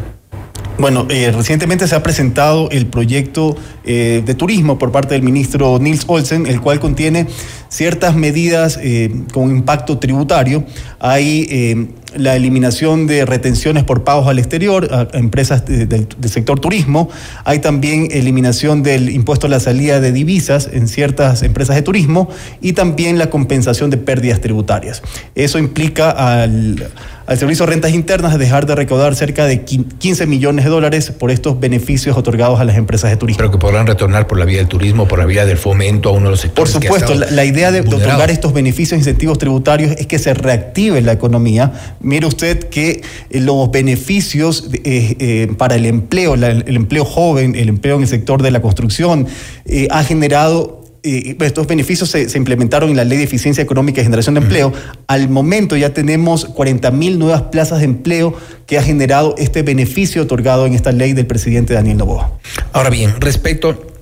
Bueno, 0.78 1.06
eh, 1.08 1.32
recientemente 1.34 1.88
se 1.88 1.94
ha 1.94 2.02
presentado 2.02 2.68
el 2.70 2.86
proyecto 2.86 3.56
eh, 3.84 4.22
de 4.24 4.34
turismo 4.34 4.78
por 4.78 4.92
parte 4.92 5.14
del 5.14 5.22
ministro 5.22 5.78
Nils 5.78 6.04
Olsen, 6.06 6.46
el 6.46 6.60
cual 6.60 6.80
contiene 6.80 7.26
ciertas 7.70 8.14
medidas 8.14 8.78
eh, 8.82 9.10
con 9.32 9.50
impacto 9.50 9.98
tributario. 9.98 10.64
Hay 10.98 11.88
la 12.14 12.36
eliminación 12.36 13.06
de 13.06 13.24
retenciones 13.26 13.84
por 13.84 14.04
pagos 14.04 14.28
al 14.28 14.38
exterior 14.38 14.88
a, 14.92 15.16
empresas 15.16 15.64
del 15.64 16.08
sector 16.26 16.60
turismo. 16.60 17.08
Hay 17.44 17.60
también 17.60 18.08
eliminación 18.10 18.82
del 18.82 19.10
impuesto 19.10 19.46
a 19.46 19.50
la 19.50 19.60
salida 19.60 20.00
de 20.00 20.12
divisas 20.12 20.68
en 20.72 20.88
ciertas 20.88 21.42
empresas 21.42 21.76
de 21.76 21.82
turismo 21.82 22.28
y 22.60 22.72
también 22.72 23.18
la 23.18 23.30
compensación 23.30 23.90
de 23.90 23.96
pérdidas 23.96 24.40
tributarias. 24.40 25.02
Eso 25.34 25.58
implica 25.58 26.10
al 26.10 26.88
al 27.26 27.38
Servicio 27.38 27.66
de 27.66 27.72
Rentas 27.72 27.92
Internas 27.92 28.38
dejar 28.38 28.66
de 28.66 28.74
recaudar 28.74 29.16
cerca 29.16 29.46
de 29.46 29.62
15 29.62 30.26
millones 30.26 30.64
de 30.64 30.70
dólares 30.70 31.10
por 31.10 31.30
estos 31.30 31.58
beneficios 31.58 32.16
otorgados 32.16 32.60
a 32.60 32.64
las 32.64 32.76
empresas 32.76 33.10
de 33.10 33.16
turismo. 33.16 33.38
Pero 33.38 33.50
que 33.50 33.58
podrán 33.58 33.86
retornar 33.86 34.26
por 34.26 34.38
la 34.38 34.44
vía 34.44 34.58
del 34.58 34.68
turismo, 34.68 35.08
por 35.08 35.18
la 35.18 35.26
vía 35.26 35.44
del 35.44 35.58
fomento 35.58 36.10
a 36.10 36.12
uno 36.12 36.26
de 36.26 36.30
los 36.30 36.40
sectores. 36.40 36.72
Por 36.72 36.82
supuesto, 36.82 37.14
la, 37.14 37.30
la, 37.30 37.44
idea 37.44 37.72
de, 37.72 37.80
otorgar 37.80 38.30
estos 38.30 38.52
beneficios 38.52 38.92
e 38.92 39.00
incentivos 39.00 39.38
tributarios 39.38 39.92
es 39.92 40.06
que 40.06 40.18
se 40.18 40.34
reactive 40.34 41.00
la 41.02 41.12
economía. 41.12 41.72
Mire 42.00 42.26
usted 42.26 42.68
que 42.68 43.02
eh, 43.30 43.40
los 43.40 43.70
beneficios 43.70 44.68
eh, 44.72 45.16
eh, 45.18 45.48
para 45.58 45.74
el 45.74 45.86
empleo, 45.86 46.36
la, 46.36 46.48
el 46.48 46.76
empleo 46.76 47.04
joven, 47.04 47.54
el 47.54 47.68
empleo 47.68 47.96
en 47.96 48.02
el 48.02 48.08
sector 48.08 48.42
de 48.42 48.50
la 48.50 48.62
construcción, 48.62 49.26
eh, 49.64 49.88
ha 49.90 50.04
generado 50.04 50.85
estos 51.06 51.66
beneficios 51.66 52.10
se, 52.10 52.28
se, 52.28 52.38
implementaron 52.38 52.90
en 52.90 52.96
la 52.96 53.04
Ley 53.04 53.18
de 53.18 53.24
Eficiencia 53.24 53.62
Económica 53.62 54.00
y 54.00 54.04
Generación 54.04 54.34
de 54.34 54.40
Empleo. 54.40 54.72
Al 55.06 55.28
momento 55.28 55.76
ya 55.76 55.94
tenemos 55.94 56.44
40 56.46 56.90
mil 56.90 57.18
nuevas 57.18 57.42
plazas 57.42 57.78
de 57.78 57.84
empleo 57.84 58.34
que 58.66 58.78
ha 58.78 58.82
generado 58.82 59.34
este 59.38 59.62
beneficio 59.62 60.22
otorgado 60.22 60.66
en 60.66 60.74
esta 60.74 60.92
ley 60.92 61.12
del 61.12 61.26
presidente 61.26 61.74
Daniel 61.74 61.98
Novoa. 61.98 62.32
Ahora 62.72 62.90
bien, 62.90 63.14
respecto 63.20 63.95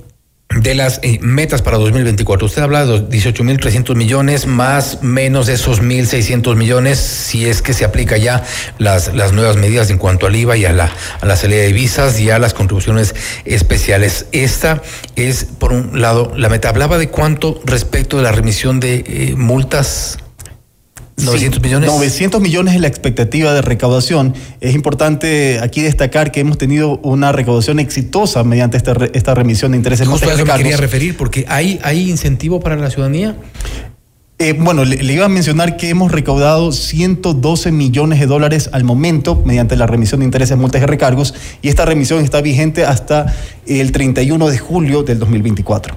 de 0.60 0.74
las 0.74 1.00
eh, 1.02 1.18
metas 1.20 1.62
para 1.62 1.78
2024. 1.78 2.46
Usted 2.46 2.62
habla 2.62 2.86
de 2.86 3.08
18.300 3.08 3.94
millones, 3.94 4.46
más 4.46 5.02
menos 5.02 5.48
esos 5.48 5.82
1.600 5.82 6.56
millones, 6.56 6.98
si 6.98 7.46
es 7.46 7.62
que 7.62 7.72
se 7.72 7.84
aplica 7.84 8.16
ya 8.16 8.44
las, 8.78 9.14
las 9.14 9.32
nuevas 9.32 9.56
medidas 9.56 9.90
en 9.90 9.98
cuanto 9.98 10.26
al 10.26 10.36
IVA 10.36 10.56
y 10.56 10.64
a 10.64 10.72
la, 10.72 10.92
a 11.20 11.26
la 11.26 11.36
salida 11.36 11.62
de 11.62 11.72
visas 11.72 12.18
y 12.20 12.30
a 12.30 12.38
las 12.38 12.54
contribuciones 12.54 13.14
especiales. 13.44 14.26
Esta 14.32 14.82
es, 15.16 15.44
por 15.44 15.72
un 15.72 16.00
lado, 16.00 16.32
la 16.36 16.48
meta. 16.48 16.68
Hablaba 16.68 16.98
de 16.98 17.08
cuánto 17.08 17.60
respecto 17.64 18.16
de 18.16 18.22
la 18.22 18.32
remisión 18.32 18.80
de 18.80 19.04
eh, 19.06 19.34
multas 19.36 20.18
900 21.16 21.62
millones. 21.62 21.90
900 21.90 22.40
millones 22.40 22.74
es 22.74 22.80
la 22.80 22.88
expectativa 22.88 23.52
de 23.52 23.62
recaudación. 23.62 24.34
Es 24.60 24.74
importante 24.74 25.60
aquí 25.62 25.80
destacar 25.80 26.32
que 26.32 26.40
hemos 26.40 26.58
tenido 26.58 26.98
una 26.98 27.32
recaudación 27.32 27.78
exitosa 27.78 28.42
mediante 28.44 28.76
esta, 28.76 28.96
esta 29.12 29.34
remisión 29.34 29.72
de 29.72 29.78
intereses. 29.78 30.08
Justo 30.08 30.28
a 30.28 30.34
eso 30.34 30.44
me 30.44 30.52
quería 30.54 30.76
referir, 30.76 31.16
porque 31.16 31.44
hay, 31.48 31.78
hay 31.82 32.10
incentivo 32.10 32.60
para 32.60 32.76
la 32.76 32.90
ciudadanía. 32.90 33.36
Eh, 34.40 34.52
bueno, 34.58 34.84
le, 34.84 34.96
le, 34.96 35.12
iba 35.12 35.26
a 35.26 35.28
mencionar 35.28 35.76
que 35.76 35.88
hemos 35.90 36.10
recaudado 36.10 36.72
112 36.72 37.70
millones 37.70 38.18
de 38.18 38.26
dólares 38.26 38.68
al 38.72 38.82
momento 38.82 39.40
mediante 39.44 39.76
la 39.76 39.86
remisión 39.86 40.20
de 40.20 40.24
intereses, 40.24 40.58
multas 40.58 40.82
y 40.82 40.86
recargos, 40.86 41.34
y 41.62 41.68
esta 41.68 41.84
remisión 41.84 42.24
está 42.24 42.40
vigente 42.40 42.84
hasta 42.84 43.32
el 43.68 43.92
31 43.92 44.48
de 44.48 44.58
julio 44.58 45.04
del 45.04 45.20
2024. 45.20 45.96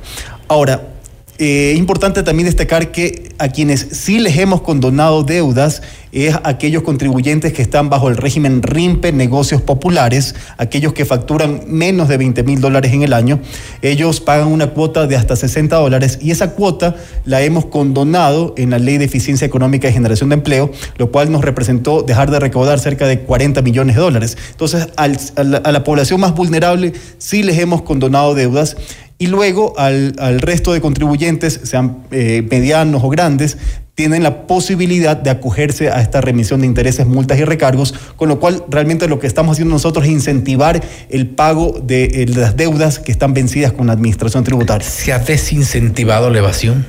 Ahora, 0.49 0.96
eh, 1.39 1.75
importante 1.77 2.23
también 2.23 2.45
destacar 2.47 2.91
que 2.91 3.29
a 3.37 3.49
quienes 3.49 3.87
sí 3.91 4.19
les 4.19 4.37
hemos 4.37 4.61
condonado 4.61 5.23
deudas 5.23 5.81
es 6.11 6.35
aquellos 6.43 6.83
contribuyentes 6.83 7.53
que 7.53 7.61
están 7.61 7.89
bajo 7.89 8.09
el 8.09 8.17
régimen 8.17 8.63
RIMPE, 8.63 9.11
negocios 9.11 9.61
populares, 9.61 10.35
aquellos 10.57 10.93
que 10.93 11.05
facturan 11.05 11.61
menos 11.67 12.07
de 12.07 12.17
20 12.17 12.43
mil 12.43 12.61
dólares 12.61 12.93
en 12.93 13.03
el 13.03 13.13
año. 13.13 13.39
Ellos 13.81 14.19
pagan 14.19 14.47
una 14.47 14.67
cuota 14.67 15.07
de 15.07 15.15
hasta 15.15 15.35
60 15.35 15.75
dólares 15.75 16.19
y 16.21 16.31
esa 16.31 16.51
cuota 16.51 16.95
la 17.25 17.41
hemos 17.41 17.65
condonado 17.65 18.53
en 18.57 18.69
la 18.69 18.79
Ley 18.79 18.97
de 18.97 19.05
Eficiencia 19.05 19.45
Económica 19.45 19.89
y 19.89 19.93
Generación 19.93 20.29
de 20.29 20.35
Empleo, 20.35 20.71
lo 20.97 21.11
cual 21.11 21.31
nos 21.31 21.43
representó 21.43 22.03
dejar 22.03 22.31
de 22.31 22.39
recaudar 22.39 22.79
cerca 22.79 23.07
de 23.07 23.19
40 23.21 23.61
millones 23.61 23.95
de 23.95 24.01
dólares. 24.01 24.37
Entonces, 24.51 24.87
a, 24.95 25.07
la, 25.07 25.83
población 25.83 26.19
más 26.19 26.33
vulnerable 26.33 26.93
sí 27.17 27.43
les 27.43 27.57
hemos 27.59 27.81
condonado 27.83 28.35
deudas 28.35 28.77
y 29.19 29.27
luego 29.27 29.73
al, 29.77 30.15
al 30.19 30.39
resto 30.39 30.73
de 30.73 30.81
contribuyentes, 30.81 31.61
sean 31.63 32.03
eh, 32.11 32.45
medianos 32.49 33.03
o 33.03 33.09
grandes, 33.09 33.57
tienen 33.97 34.21
la 34.21 34.45
posibilidad 34.45 35.17
de 35.17 35.31
acogerse 35.31 35.89
a 35.89 36.01
esta 36.01 36.21
remisión 36.21 36.61
de 36.61 36.67
intereses, 36.67 37.07
multas 37.07 37.39
y 37.39 37.45
recargos, 37.45 37.95
con 38.15 38.29
lo 38.29 38.39
cual 38.39 38.63
realmente 38.69 39.07
lo 39.07 39.17
que 39.17 39.25
estamos 39.25 39.53
haciendo 39.53 39.73
nosotros 39.73 40.05
es 40.05 40.11
incentivar 40.11 40.83
el 41.09 41.25
pago 41.25 41.75
de, 41.81 42.03
eh, 42.03 42.25
de 42.27 42.39
las 42.39 42.55
deudas 42.55 42.99
que 42.99 43.11
están 43.11 43.33
vencidas 43.33 43.71
con 43.73 43.87
la 43.87 43.93
administración 43.93 44.43
tributaria. 44.43 44.87
¿Se 44.87 45.13
ha 45.13 45.17
desincentivado 45.17 46.29
la 46.29 46.37
evasión? 46.37 46.85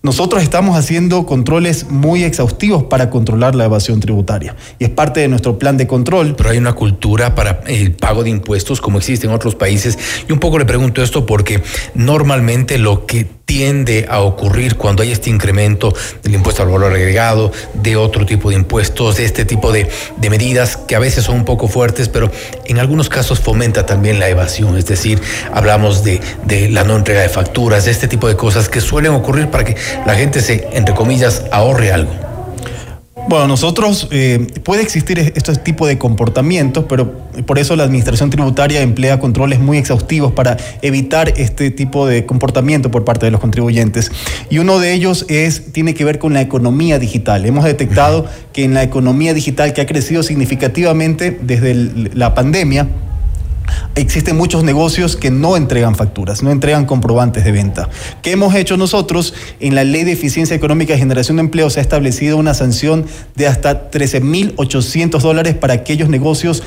Nosotros 0.00 0.44
estamos 0.44 0.76
haciendo 0.76 1.26
controles 1.26 1.90
muy 1.90 2.22
exhaustivos 2.22 2.84
para 2.84 3.10
controlar 3.10 3.56
la 3.56 3.64
evasión 3.64 3.98
tributaria 3.98 4.54
y 4.78 4.84
es 4.84 4.90
parte 4.90 5.18
de 5.18 5.26
nuestro 5.26 5.58
plan 5.58 5.76
de 5.76 5.88
control. 5.88 6.36
Pero 6.36 6.50
hay 6.50 6.58
una 6.58 6.74
cultura 6.74 7.34
para 7.34 7.62
el 7.66 7.96
pago 7.96 8.22
de 8.22 8.30
impuestos 8.30 8.80
como 8.80 8.98
existe 8.98 9.26
en 9.26 9.32
otros 9.32 9.56
países 9.56 9.98
y 10.28 10.32
un 10.32 10.38
poco 10.38 10.60
le 10.60 10.66
pregunto 10.66 11.02
esto 11.02 11.26
porque 11.26 11.60
normalmente 11.96 12.78
lo 12.78 13.06
que 13.06 13.35
tiende 13.46 14.06
a 14.10 14.20
ocurrir 14.20 14.76
cuando 14.76 15.02
hay 15.02 15.12
este 15.12 15.30
incremento 15.30 15.94
del 16.22 16.34
impuesto 16.34 16.62
al 16.62 16.68
valor 16.68 16.92
agregado, 16.92 17.52
de 17.74 17.96
otro 17.96 18.26
tipo 18.26 18.50
de 18.50 18.56
impuestos, 18.56 19.16
de 19.16 19.24
este 19.24 19.44
tipo 19.44 19.72
de, 19.72 19.88
medidas 20.28 20.76
que 20.76 20.96
a 20.96 20.98
veces 20.98 21.24
son 21.24 21.36
un 21.36 21.44
poco 21.44 21.68
fuertes, 21.68 22.08
pero 22.08 22.30
en 22.64 22.78
algunos 22.80 23.08
casos 23.08 23.38
fomenta 23.38 23.86
también 23.86 24.18
la 24.18 24.28
evasión, 24.28 24.76
es 24.76 24.86
decir, 24.86 25.20
hablamos 25.54 26.02
de, 26.02 26.20
de 26.44 26.68
la 26.68 26.82
no 26.82 26.96
entrega 26.96 27.22
de 27.22 27.28
facturas, 27.28 27.84
de 27.84 27.92
este 27.92 28.08
tipo 28.08 28.26
de 28.26 28.36
cosas 28.36 28.68
que 28.68 28.80
suelen 28.80 29.12
ocurrir 29.12 29.48
para 29.48 29.64
que 29.64 29.76
la 30.04 30.16
gente 30.16 30.40
se, 30.40 30.68
entre 30.72 30.94
comillas, 30.96 31.44
ahorre 31.52 31.92
algo. 31.92 32.35
Bueno, 33.28 33.48
nosotros 33.48 34.06
eh, 34.12 34.46
puede 34.62 34.82
existir 34.82 35.18
este 35.18 35.56
tipo 35.56 35.84
de 35.88 35.98
comportamientos, 35.98 36.84
pero 36.88 37.12
por 37.44 37.58
eso 37.58 37.74
la 37.74 37.82
Administración 37.82 38.30
Tributaria 38.30 38.82
emplea 38.82 39.18
controles 39.18 39.58
muy 39.58 39.78
exhaustivos 39.78 40.32
para 40.32 40.56
evitar 40.80 41.32
este 41.36 41.72
tipo 41.72 42.06
de 42.06 42.24
comportamiento 42.24 42.92
por 42.92 43.04
parte 43.04 43.26
de 43.26 43.32
los 43.32 43.40
contribuyentes. 43.40 44.12
Y 44.48 44.58
uno 44.58 44.78
de 44.78 44.92
ellos 44.92 45.26
es 45.28 45.72
tiene 45.72 45.94
que 45.94 46.04
ver 46.04 46.20
con 46.20 46.34
la 46.34 46.40
economía 46.40 47.00
digital. 47.00 47.44
Hemos 47.46 47.64
detectado 47.64 48.26
que 48.52 48.62
en 48.62 48.74
la 48.74 48.84
economía 48.84 49.34
digital 49.34 49.72
que 49.72 49.80
ha 49.80 49.86
crecido 49.86 50.22
significativamente 50.22 51.36
desde 51.42 51.72
el, 51.72 52.12
la 52.14 52.32
pandemia, 52.32 52.86
existen 53.94 54.36
muchos 54.36 54.64
negocios 54.64 55.16
que 55.16 55.30
no 55.30 55.56
entregan 55.56 55.94
facturas, 55.94 56.42
no 56.42 56.50
entregan 56.50 56.86
comprobantes 56.86 57.44
de 57.44 57.52
venta. 57.52 57.88
¿Qué 58.22 58.32
hemos 58.32 58.54
hecho 58.54 58.76
nosotros? 58.76 59.34
En 59.60 59.74
la 59.74 59.84
Ley 59.84 60.04
de 60.04 60.12
Eficiencia 60.12 60.56
Económica 60.56 60.94
y 60.94 60.98
Generación 60.98 61.36
de 61.36 61.42
Empleo 61.42 61.70
se 61.70 61.80
ha 61.80 61.82
establecido 61.82 62.36
una 62.36 62.54
sanción 62.54 63.06
de 63.34 63.46
hasta 63.46 63.90
13.800 63.90 65.20
dólares 65.20 65.54
para 65.54 65.74
aquellos 65.74 66.08
negocios 66.08 66.62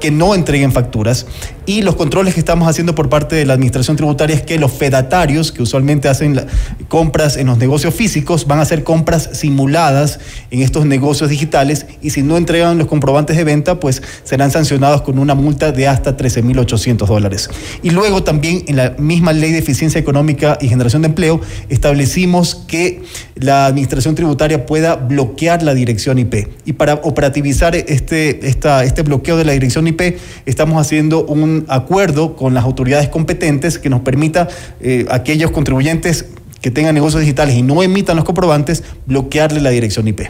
que 0.00 0.10
no 0.10 0.34
entreguen 0.34 0.72
facturas 0.72 1.26
y 1.68 1.82
los 1.82 1.96
controles 1.96 2.32
que 2.32 2.40
estamos 2.40 2.66
haciendo 2.66 2.94
por 2.94 3.10
parte 3.10 3.36
de 3.36 3.44
la 3.44 3.52
administración 3.52 3.94
tributaria 3.94 4.34
es 4.34 4.40
que 4.40 4.58
los 4.58 4.72
fedatarios 4.72 5.52
que 5.52 5.62
usualmente 5.62 6.08
hacen 6.08 6.40
compras 6.88 7.36
en 7.36 7.46
los 7.46 7.58
negocios 7.58 7.94
físicos 7.94 8.46
van 8.46 8.58
a 8.58 8.62
hacer 8.62 8.84
compras 8.84 9.28
simuladas 9.34 10.18
en 10.50 10.62
estos 10.62 10.86
negocios 10.86 11.28
digitales 11.28 11.84
y 12.00 12.08
si 12.08 12.22
no 12.22 12.38
entregan 12.38 12.78
los 12.78 12.86
comprobantes 12.86 13.36
de 13.36 13.44
venta 13.44 13.78
pues 13.78 14.02
serán 14.24 14.50
sancionados 14.50 15.02
con 15.02 15.18
una 15.18 15.34
multa 15.34 15.70
de 15.70 15.86
hasta 15.86 16.16
13.800 16.16 17.06
dólares. 17.06 17.50
Y 17.82 17.90
luego 17.90 18.22
también 18.22 18.64
en 18.66 18.76
la 18.76 18.94
misma 18.96 19.34
ley 19.34 19.52
de 19.52 19.58
eficiencia 19.58 20.00
económica 20.00 20.56
y 20.62 20.68
generación 20.68 21.02
de 21.02 21.08
empleo 21.08 21.42
establecimos 21.68 22.64
que 22.66 23.02
la 23.34 23.66
administración 23.66 24.14
tributaria 24.14 24.64
pueda 24.64 24.96
bloquear 24.96 25.62
la 25.62 25.74
dirección 25.74 26.18
IP 26.18 26.48
y 26.64 26.72
para 26.72 26.94
operativizar 26.94 27.76
este, 27.76 28.48
esta, 28.48 28.84
este 28.84 29.02
bloqueo 29.02 29.36
de 29.36 29.44
la 29.44 29.52
dirección 29.52 29.86
IP, 29.86 30.16
estamos 30.46 30.80
haciendo 30.80 31.26
un 31.26 31.57
acuerdo 31.68 32.36
con 32.36 32.54
las 32.54 32.64
autoridades 32.64 33.08
competentes 33.08 33.78
que 33.78 33.90
nos 33.90 34.00
permita 34.00 34.48
eh, 34.80 35.06
a 35.10 35.16
aquellos 35.16 35.50
contribuyentes 35.50 36.26
que 36.60 36.70
tengan 36.70 36.94
negocios 36.94 37.22
digitales 37.22 37.54
y 37.54 37.62
no 37.62 37.82
emitan 37.82 38.16
los 38.16 38.24
comprobantes, 38.24 38.84
bloquearle 39.06 39.60
la 39.60 39.70
dirección 39.70 40.08
IP. 40.08 40.22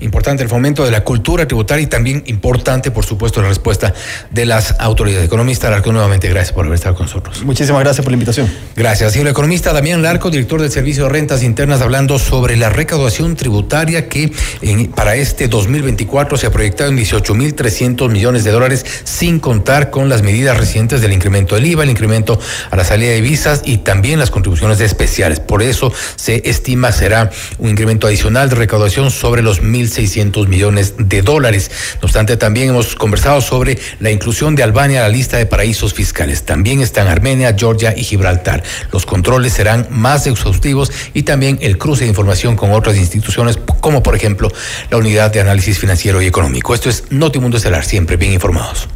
Importante 0.00 0.42
el 0.42 0.48
fomento 0.48 0.84
de 0.84 0.90
la 0.90 1.02
cultura 1.02 1.46
tributaria 1.46 1.82
y 1.82 1.86
también 1.86 2.22
importante, 2.26 2.90
por 2.90 3.04
supuesto, 3.04 3.42
la 3.42 3.48
respuesta 3.48 3.92
de 4.30 4.46
las 4.46 4.76
autoridades. 4.78 5.26
Economista 5.26 5.70
Larco, 5.70 5.92
nuevamente 5.92 6.28
gracias 6.28 6.52
por 6.52 6.64
haber 6.64 6.76
estado 6.76 6.94
con 6.94 7.06
nosotros. 7.06 7.42
Muchísimas 7.42 7.82
gracias 7.82 8.04
por 8.04 8.12
la 8.12 8.14
invitación. 8.14 8.48
Gracias. 8.76 9.16
Y 9.16 9.20
el 9.20 9.26
economista 9.26 9.72
Damián 9.72 10.02
Larco, 10.02 10.30
director 10.30 10.60
del 10.60 10.70
Servicio 10.70 11.04
de 11.04 11.10
Rentas 11.10 11.42
Internas, 11.42 11.80
hablando 11.80 12.18
sobre 12.18 12.56
la 12.56 12.68
recaudación 12.70 13.34
tributaria 13.34 14.08
que 14.08 14.32
en, 14.62 14.86
para 14.86 15.16
este 15.16 15.48
2024 15.48 16.38
se 16.38 16.46
ha 16.46 16.50
proyectado 16.50 16.90
en 16.90 16.98
18.300 16.98 18.08
millones 18.08 18.44
de 18.44 18.52
dólares, 18.52 18.86
sin 19.04 19.40
contar 19.40 19.90
con 19.90 20.08
las 20.08 20.22
medidas 20.22 20.56
recientes 20.56 21.00
del 21.00 21.12
incremento 21.12 21.54
del 21.56 21.66
IVA, 21.66 21.82
el 21.82 21.90
incremento 21.90 22.38
a 22.70 22.76
la 22.76 22.84
salida 22.84 23.10
de 23.10 23.20
visas 23.20 23.62
y 23.64 23.78
también 23.78 24.18
las 24.18 24.30
contribuciones 24.30 24.80
especiales. 24.80 25.40
Por 25.40 25.62
eso 25.62 25.92
se 26.16 26.48
estima 26.48 26.92
será 26.92 27.30
un 27.58 27.70
incremento 27.70 28.06
adicional 28.06 28.48
de 28.48 28.56
recaudación 28.56 29.10
sobre 29.10 29.42
los 29.42 29.57
1.600 29.62 30.48
millones 30.48 30.94
de 30.98 31.22
dólares. 31.22 31.70
No 32.00 32.06
obstante, 32.06 32.36
también 32.36 32.70
hemos 32.70 32.94
conversado 32.94 33.40
sobre 33.40 33.78
la 34.00 34.10
inclusión 34.10 34.54
de 34.54 34.62
Albania 34.62 35.00
a 35.00 35.02
la 35.04 35.08
lista 35.08 35.36
de 35.36 35.46
paraísos 35.46 35.94
fiscales. 35.94 36.44
También 36.44 36.80
están 36.80 37.08
Armenia, 37.08 37.54
Georgia 37.56 37.94
y 37.96 38.04
Gibraltar. 38.04 38.62
Los 38.92 39.06
controles 39.06 39.52
serán 39.52 39.86
más 39.90 40.26
exhaustivos 40.26 40.90
y 41.14 41.22
también 41.22 41.58
el 41.60 41.78
cruce 41.78 42.04
de 42.04 42.10
información 42.10 42.56
con 42.56 42.72
otras 42.72 42.96
instituciones, 42.96 43.58
como 43.80 44.02
por 44.02 44.14
ejemplo 44.14 44.50
la 44.90 44.96
Unidad 44.96 45.32
de 45.32 45.40
Análisis 45.40 45.78
Financiero 45.78 46.22
y 46.22 46.26
Económico. 46.26 46.74
Esto 46.74 46.90
es 46.90 47.04
Notimundo 47.10 47.56
Estelar, 47.56 47.84
siempre 47.84 48.16
bien 48.16 48.32
informados. 48.32 48.88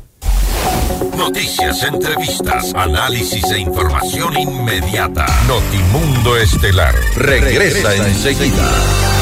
Noticias, 1.16 1.82
entrevistas, 1.82 2.72
análisis 2.74 3.44
e 3.50 3.58
información 3.58 4.38
inmediata. 4.38 5.26
Notimundo 5.46 6.36
Estelar 6.36 6.94
regresa, 7.16 7.90
regresa 7.90 8.08
enseguida. 8.08 9.21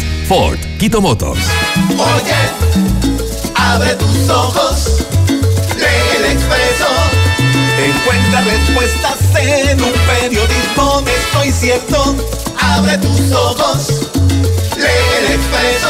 Ford, 0.31 0.57
Quito 0.79 1.01
Motors. 1.01 1.45
Oye, 1.89 2.33
abre 3.53 3.95
tus 3.95 4.29
ojos, 4.29 5.05
lee 5.75 6.15
el 6.19 6.23
expreso. 6.31 6.87
Encuentra 7.77 8.39
respuestas 8.39 9.17
en 9.35 9.83
un 9.83 9.91
periodismo, 9.91 11.03
estoy 11.05 11.51
cierto. 11.51 12.15
Abre 12.61 12.97
tus 12.99 13.29
ojos, 13.33 14.09
lee 14.77 15.17
el 15.19 15.33
expreso. 15.33 15.89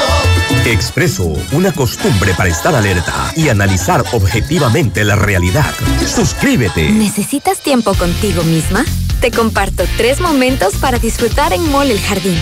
Expreso, 0.65 1.33
una 1.51 1.71
costumbre 1.71 2.33
para 2.33 2.49
estar 2.49 2.73
alerta 2.73 3.31
y 3.35 3.49
analizar 3.49 4.03
objetivamente 4.11 5.03
la 5.03 5.17
realidad. 5.17 5.71
Suscríbete. 6.07 6.89
¿Necesitas 6.89 7.59
tiempo 7.59 7.93
contigo 7.93 8.41
misma? 8.41 8.85
Te 9.19 9.29
comparto 9.29 9.83
tres 9.97 10.19
momentos 10.19 10.77
para 10.77 10.97
disfrutar 10.97 11.53
en 11.53 11.71
Mall 11.71 11.91
El 11.91 12.01
Jardín. 12.01 12.39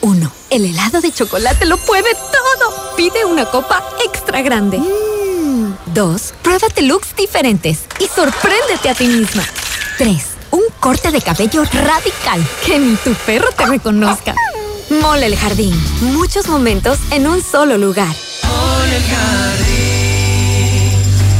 1. 0.00 0.32
El 0.50 0.64
helado 0.64 1.00
de 1.00 1.12
chocolate 1.12 1.66
lo 1.66 1.76
puede 1.78 2.14
todo. 2.14 2.96
Pide 2.96 3.24
una 3.24 3.46
copa 3.46 3.82
extra 4.04 4.42
grande. 4.42 4.78
2. 4.78 4.84
Mm. 5.94 6.42
Pruébate 6.42 6.82
looks 6.82 7.14
diferentes 7.16 7.80
y 7.98 8.06
sorpréndete 8.06 8.88
a 8.88 8.94
ti 8.94 9.06
misma. 9.06 9.44
3. 9.98 10.24
Un 10.50 10.62
corte 10.80 11.10
de 11.10 11.20
cabello 11.20 11.64
radical 11.64 12.46
que 12.64 12.78
ni 12.78 12.96
tu 12.96 13.12
perro 13.26 13.50
te 13.52 13.66
reconozca. 13.66 14.34
Mole 15.02 15.26
el 15.26 15.36
jardín. 15.36 15.74
Muchos 16.00 16.48
momentos 16.48 16.98
en 17.10 17.26
un 17.26 17.42
solo 17.42 17.76
lugar. 17.76 18.14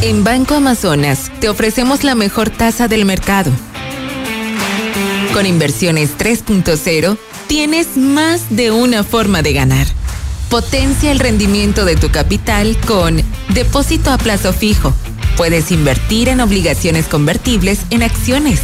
En 0.03 0.23
Banco 0.23 0.55
Amazonas 0.55 1.31
te 1.41 1.49
ofrecemos 1.49 2.05
la 2.05 2.15
mejor 2.15 2.51
tasa 2.51 2.89
del 2.89 3.05
mercado. 3.05 3.51
Con 5.33 5.47
inversiones 5.47 6.17
3.0 6.19 7.17
tienes 7.49 7.97
más 7.97 8.43
de 8.51 8.71
una 8.71 9.03
forma 9.03 9.43
de 9.43 9.55
ganar. 9.55 9.89
Potencia 10.51 11.11
el 11.11 11.19
rendimiento 11.19 11.85
de 11.85 11.97
tu 11.97 12.11
capital 12.11 12.79
con 12.87 13.21
depósito 13.49 14.13
a 14.13 14.19
plazo 14.19 14.53
fijo. 14.53 14.95
Puedes 15.37 15.73
invertir 15.73 16.29
en 16.29 16.41
obligaciones 16.41 17.07
convertibles 17.07 17.81
en 17.91 18.03
acciones 18.03 18.61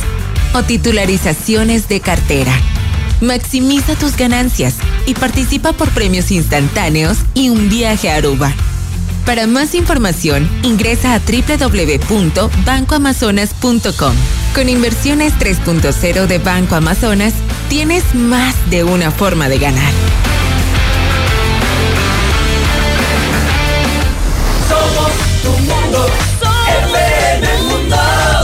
o 0.53 0.63
titularizaciones 0.63 1.89
de 1.89 2.01
cartera. 2.01 2.53
Maximiza 3.21 3.97
tus 3.97 4.17
ganancias 4.17 4.77
y 5.07 5.15
participa 5.15 5.73
por 5.73 5.91
premios 5.91 6.31
instantáneos 6.31 7.19
y 7.35 7.49
un 7.49 7.69
viaje 7.69 8.09
a 8.11 8.17
Aruba. 8.17 8.53
Para 9.25 9.47
más 9.47 9.75
información, 9.75 10.49
ingresa 10.63 11.15
a 11.15 11.21
www.bancoamazonas.com. 11.21 14.15
Con 14.55 14.69
inversiones 14.69 15.35
3.0 15.41 16.27
de 16.27 16.39
Banco 16.39 16.77
Amazonas, 16.77 17.35
tienes 17.69 18.15
más 18.15 18.55
de 18.71 18.85
una 18.85 19.11
forma 19.11 19.49
de 19.49 19.59
ganar. 19.59 19.93
Somos 24.69 25.13
tu 25.43 25.51
mundo, 25.51 26.07
FM 26.93 27.63
Mundo. 27.63 27.97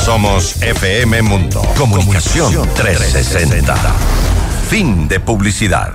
Somos 0.04 0.56
FM 0.60 1.22
Mundo. 1.22 1.62
Comunicación 1.78 2.68
360. 2.74 3.76
Fin 4.68 5.06
de 5.06 5.20
publicidad. 5.20 5.92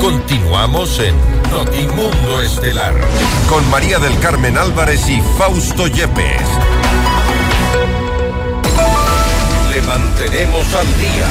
Continuamos 0.00 1.00
en 1.00 1.16
Notimundo 1.50 2.42
Estelar 2.42 2.94
con 3.48 3.68
María 3.70 3.98
del 3.98 4.16
Carmen 4.20 4.56
Álvarez 4.56 5.08
y 5.08 5.20
Fausto 5.36 5.88
Yepes. 5.88 6.46
Mantenemos 9.82 10.74
al 10.74 10.86
día. 10.98 11.26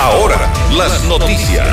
Ahora, 0.00 0.52
las 0.70 1.02
noticias. 1.04 1.66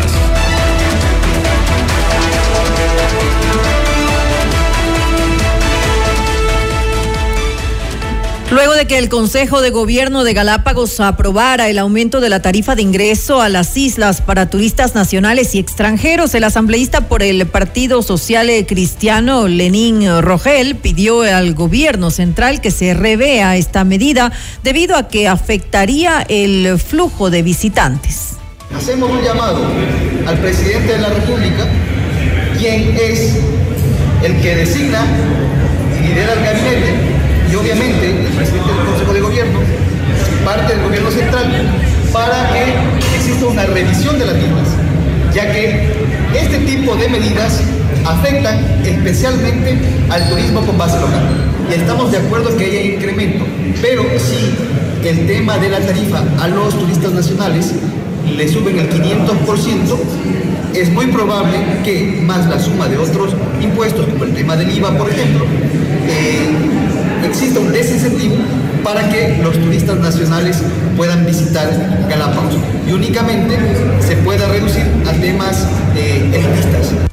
Luego 8.54 8.76
de 8.76 8.86
que 8.86 9.00
el 9.00 9.10
Consejo 9.10 9.62
de 9.62 9.72
Gobierno 9.72 10.24
de 10.24 10.36
Galápagos 10.36 11.00
aprobara 11.00 11.70
el 11.70 11.80
aumento 11.80 12.22
de 12.22 12.30
la 12.30 12.40
tarifa 12.40 12.76
de 12.76 12.84
ingreso 12.84 13.42
a 13.42 13.50
las 13.50 13.76
islas 13.76 14.22
para 14.22 14.48
turistas 14.48 14.94
nacionales 14.94 15.56
y 15.56 15.60
extranjeros, 15.60 16.36
el 16.36 16.44
asambleísta 16.44 17.08
por 17.08 17.24
el 17.24 17.48
Partido 17.48 18.04
Social 18.04 18.52
Cristiano, 18.68 19.48
Lenín 19.48 20.22
Rogel, 20.22 20.76
pidió 20.76 21.24
al 21.24 21.56
gobierno 21.56 22.12
central 22.12 22.62
que 22.62 22.70
se 22.70 22.94
revea 22.94 23.58
esta 23.58 23.86
medida 23.86 24.32
debido 24.62 24.98
a 24.98 25.08
que 25.08 25.28
afectaría 25.28 26.24
el 26.30 26.78
flujo 26.78 27.32
de 27.32 27.42
visitantes. 27.42 28.36
Hacemos 28.78 29.10
un 29.10 29.24
llamado 29.24 29.66
al 30.28 30.38
presidente 30.38 30.94
de 30.94 31.00
la 31.00 31.10
República, 31.10 31.68
quien 32.60 32.96
es 33.02 33.36
el 34.22 34.40
que 34.44 34.56
designa 34.58 35.04
y 36.00 36.08
lidera 36.08 36.34
el 36.34 36.44
gabinete 36.44 37.14
y 37.54 37.56
obviamente 37.56 38.13
parte 40.44 40.74
del 40.74 40.84
gobierno 40.84 41.12
central, 41.12 41.46
para 42.12 42.52
que 42.52 43.16
exista 43.18 43.46
una 43.46 43.66
revisión 43.66 44.20
de 44.20 44.26
las 44.26 44.36
mismas, 44.36 44.68
ya 45.34 45.52
que 45.52 45.92
este 46.36 46.60
tipo 46.60 46.96
de 46.96 47.10
medidas 47.10 47.62
afectan 48.06 48.60
especialmente 48.86 49.78
al 50.10 50.30
turismo 50.30 50.62
con 50.62 50.78
base 50.78 51.00
local. 51.00 51.24
Y 51.70 51.74
estamos 51.74 52.12
de 52.12 52.18
acuerdo 52.18 52.56
que 52.58 52.66
haya 52.66 52.82
incremento, 52.82 53.46
pero 53.82 54.04
si 54.18 55.08
el 55.08 55.28
tema 55.28 55.58
de 55.58 55.70
la 55.70 55.80
tarifa 55.80 56.24
a 56.40 56.48
los 56.48 56.78
turistas 56.78 57.12
nacionales 57.12 57.74
le 58.38 58.48
suben 58.48 58.80
el 58.80 58.90
500%, 58.90 59.98
es 60.74 60.92
muy 60.92 61.08
probable 61.08 61.58
que 61.84 62.20
más 62.24 62.48
la 62.50 62.60
suma 62.60 62.88
de 62.88 62.98
otros 62.98 63.34
impuestos, 63.62 64.06
como 64.08 64.24
el 64.24 64.34
tema 64.34 64.56
del 64.56 64.76
IVA, 64.76 64.98
por 64.98 65.10
ejemplo, 65.10 65.46
eh, 66.08 66.50
exista 67.34 67.60
un 67.60 67.72
desincentivo 67.72 68.36
para 68.84 69.10
que 69.10 69.40
los 69.42 69.58
turistas 69.60 69.98
nacionales 69.98 70.62
puedan 70.96 71.26
visitar 71.26 71.68
Galápagos 72.08 72.54
y 72.88 72.92
únicamente 72.92 73.58
se 74.00 74.16
pueda 74.18 74.48
reducir 74.48 74.84
a 75.08 75.14
temas 75.14 75.68
eh, 75.96 76.30
elitistas. 76.32 77.13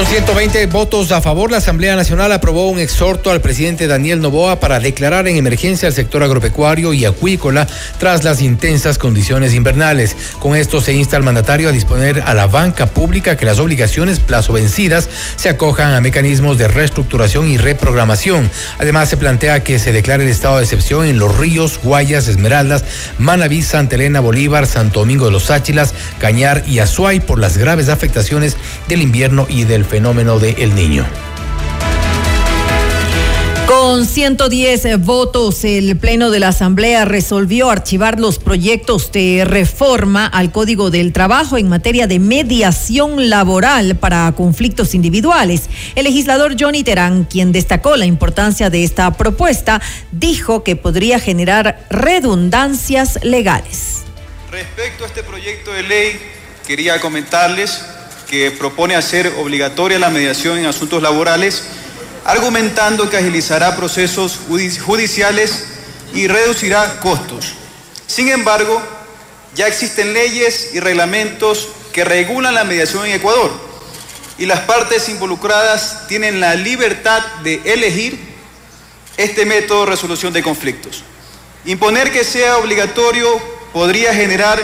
Con 0.00 0.06
120 0.06 0.64
votos 0.68 1.12
a 1.12 1.20
favor, 1.20 1.50
la 1.50 1.58
Asamblea 1.58 1.94
Nacional 1.94 2.32
aprobó 2.32 2.70
un 2.70 2.78
exhorto 2.78 3.30
al 3.30 3.42
presidente 3.42 3.86
Daniel 3.86 4.22
Novoa 4.22 4.58
para 4.58 4.80
declarar 4.80 5.28
en 5.28 5.36
emergencia 5.36 5.88
el 5.88 5.92
sector 5.92 6.22
agropecuario 6.22 6.94
y 6.94 7.04
acuícola 7.04 7.66
tras 7.98 8.24
las 8.24 8.40
intensas 8.40 8.96
condiciones 8.96 9.52
invernales. 9.52 10.16
Con 10.38 10.56
esto 10.56 10.80
se 10.80 10.94
insta 10.94 11.18
al 11.18 11.22
mandatario 11.22 11.68
a 11.68 11.72
disponer 11.72 12.22
a 12.24 12.32
la 12.32 12.46
banca 12.46 12.86
pública 12.86 13.36
que 13.36 13.44
las 13.44 13.58
obligaciones 13.58 14.20
plazo 14.20 14.54
vencidas 14.54 15.10
se 15.36 15.50
acojan 15.50 15.92
a 15.92 16.00
mecanismos 16.00 16.56
de 16.56 16.68
reestructuración 16.68 17.50
y 17.50 17.58
reprogramación. 17.58 18.50
Además, 18.78 19.10
se 19.10 19.18
plantea 19.18 19.62
que 19.62 19.78
se 19.78 19.92
declare 19.92 20.24
el 20.24 20.30
estado 20.30 20.56
de 20.56 20.62
excepción 20.62 21.04
en 21.04 21.18
los 21.18 21.36
ríos, 21.36 21.78
Guayas, 21.82 22.26
Esmeraldas, 22.26 22.86
Manaví, 23.18 23.60
Santa 23.60 23.96
Elena, 23.96 24.20
Bolívar, 24.20 24.66
Santo 24.66 25.00
Domingo 25.00 25.26
de 25.26 25.32
los 25.32 25.50
Áchilas, 25.50 25.92
Cañar 26.18 26.64
y 26.66 26.78
Azuay 26.78 27.20
por 27.20 27.38
las 27.38 27.58
graves 27.58 27.90
afectaciones 27.90 28.56
del 28.88 29.02
invierno 29.02 29.46
y 29.50 29.64
del 29.64 29.89
fenómeno 29.90 30.38
de 30.38 30.50
El 30.52 30.76
Niño. 30.76 31.04
Con 33.66 34.06
110 34.06 35.00
votos, 35.00 35.64
el 35.64 35.96
Pleno 35.96 36.30
de 36.30 36.38
la 36.38 36.48
Asamblea 36.48 37.04
resolvió 37.04 37.70
archivar 37.70 38.20
los 38.20 38.38
proyectos 38.38 39.10
de 39.10 39.44
reforma 39.44 40.26
al 40.26 40.52
Código 40.52 40.90
del 40.90 41.12
Trabajo 41.12 41.58
en 41.58 41.68
materia 41.68 42.06
de 42.06 42.20
mediación 42.20 43.28
laboral 43.30 43.96
para 43.96 44.30
conflictos 44.32 44.94
individuales. 44.94 45.68
El 45.96 46.04
legislador 46.04 46.54
Johnny 46.58 46.84
Terán, 46.84 47.24
quien 47.24 47.50
destacó 47.50 47.96
la 47.96 48.06
importancia 48.06 48.70
de 48.70 48.84
esta 48.84 49.12
propuesta, 49.12 49.80
dijo 50.12 50.62
que 50.62 50.76
podría 50.76 51.18
generar 51.18 51.84
redundancias 51.90 53.18
legales. 53.22 54.02
Respecto 54.52 55.02
a 55.02 55.08
este 55.08 55.24
proyecto 55.24 55.72
de 55.72 55.82
ley 55.82 56.20
quería 56.66 57.00
comentarles 57.00 57.82
que 58.30 58.52
propone 58.52 58.94
hacer 58.94 59.34
obligatoria 59.38 59.98
la 59.98 60.08
mediación 60.08 60.56
en 60.56 60.66
asuntos 60.66 61.02
laborales, 61.02 61.64
argumentando 62.24 63.10
que 63.10 63.16
agilizará 63.16 63.74
procesos 63.74 64.38
judiciales 64.46 65.64
y 66.14 66.28
reducirá 66.28 67.00
costos. 67.00 67.54
Sin 68.06 68.28
embargo, 68.28 68.80
ya 69.56 69.66
existen 69.66 70.12
leyes 70.12 70.70
y 70.72 70.78
reglamentos 70.78 71.70
que 71.92 72.04
regulan 72.04 72.54
la 72.54 72.62
mediación 72.62 73.04
en 73.04 73.14
Ecuador 73.14 73.50
y 74.38 74.46
las 74.46 74.60
partes 74.60 75.08
involucradas 75.08 76.06
tienen 76.06 76.38
la 76.38 76.54
libertad 76.54 77.20
de 77.42 77.60
elegir 77.64 78.16
este 79.16 79.44
método 79.44 79.80
de 79.80 79.90
resolución 79.90 80.32
de 80.32 80.44
conflictos. 80.44 81.02
Imponer 81.64 82.12
que 82.12 82.22
sea 82.22 82.58
obligatorio 82.58 83.26
podría 83.72 84.14
generar 84.14 84.58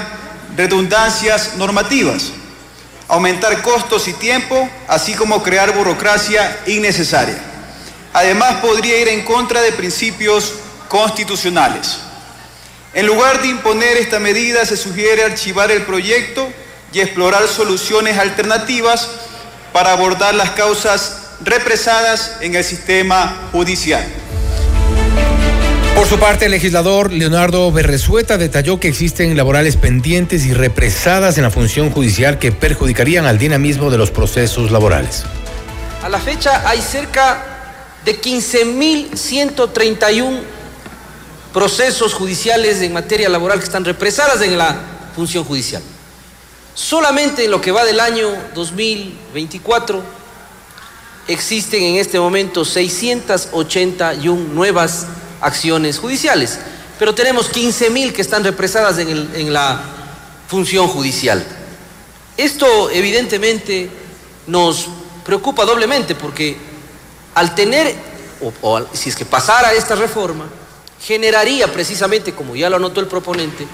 redundancias 0.57 1.57
normativas, 1.57 2.31
aumentar 3.09 3.63
costos 3.63 4.09
y 4.09 4.13
tiempo, 4.15 4.69
así 4.89 5.15
como 5.15 5.43
crear 5.43 5.73
burocracia 5.75 6.61
innecesaria. 6.67 7.39
Además, 8.13 8.57
podría 8.57 8.99
ir 8.99 9.09
en 9.09 9.25
contra 9.25 9.61
de 9.61 9.73
principios 9.73 10.55
constitucionales. 10.89 11.99
En 12.95 13.07
lugar 13.07 13.43
de 13.43 13.49
imponer 13.49 13.97
esta 13.99 14.19
medida, 14.19 14.65
se 14.65 14.77
sugiere 14.77 15.23
archivar 15.23 15.71
el 15.71 15.83
proyecto 15.83 16.49
y 16.93 17.01
explorar 17.01 17.47
soluciones 17.47 18.17
alternativas 18.19 19.09
para 19.73 19.93
abordar 19.93 20.35
las 20.35 20.51
causas 20.53 21.19
represadas 21.43 22.39
en 22.41 22.55
el 22.55 22.65
sistema 22.65 23.49
judicial. 23.53 24.05
Por 25.97 26.07
su 26.07 26.19
parte, 26.19 26.45
el 26.45 26.51
legislador 26.51 27.11
Leonardo 27.11 27.73
Berresueta 27.73 28.37
detalló 28.37 28.79
que 28.79 28.89
existen 28.89 29.35
laborales 29.35 29.79
pendientes 29.79 30.45
y 30.45 30.53
represadas 30.53 31.39
en 31.39 31.45
la 31.45 31.51
función 31.51 31.91
judicial 31.91 32.39
que 32.39 32.53
perjudicarían 32.53 33.25
al 33.25 33.39
dinamismo 33.39 33.91
de 33.91 33.97
los 33.97 34.11
procesos 34.11 34.71
laborales. 34.71 35.25
A 36.03 36.11
la 36.11 36.19
fecha 36.19 36.69
hay 36.69 36.83
cerca 36.83 37.79
de 38.05 38.21
15.131 38.21 40.39
procesos 41.55 42.13
judiciales 42.13 42.83
en 42.83 42.93
materia 42.93 43.31
laboral 43.31 43.59
que 43.59 43.65
están 43.65 43.87
represadas 43.87 44.43
en 44.43 44.59
la 44.59 44.77
función 45.15 45.45
judicial. 45.45 45.83
Solamente 46.75 47.47
en 47.47 47.51
lo 47.51 47.63
que 47.63 47.73
va 47.73 47.87
del 47.87 48.01
año 48.01 48.35
2024 48.55 50.03
existen 51.27 51.83
en 51.83 51.97
este 51.97 52.21
momento 52.21 52.67
681 52.67 54.53
nuevas 54.53 55.07
acciones 55.41 55.99
judiciales, 55.99 56.59
pero 56.99 57.15
tenemos 57.15 57.49
15 57.49 57.91
mil 57.91 58.13
que 58.13 58.23
están 58.23 58.45
represadas 58.45 58.99
en, 58.99 59.53
la 59.53 59.81
función 60.49 60.89
judicial. 60.89 61.45
Esto 62.37 62.91
evidentemente 62.91 63.91
nos 64.47 64.89
preocupa 65.25 65.65
doblemente 65.65 66.15
porque 66.15 66.57
al 67.35 67.55
tener, 67.55 67.95
o, 68.41 68.53
o, 68.63 68.87
si 68.93 69.11
es 69.11 69.17
que 69.17 69.25
pasara 69.25 69.73
esta 69.73 69.95
reforma, 69.95 70.47
generaría 71.01 71.73
precisamente, 71.73 72.33
como 72.33 72.57
ya 72.57 72.71
lo 72.71 72.77
anotó 72.77 73.01
el 73.01 73.07
proponente, 73.07 73.67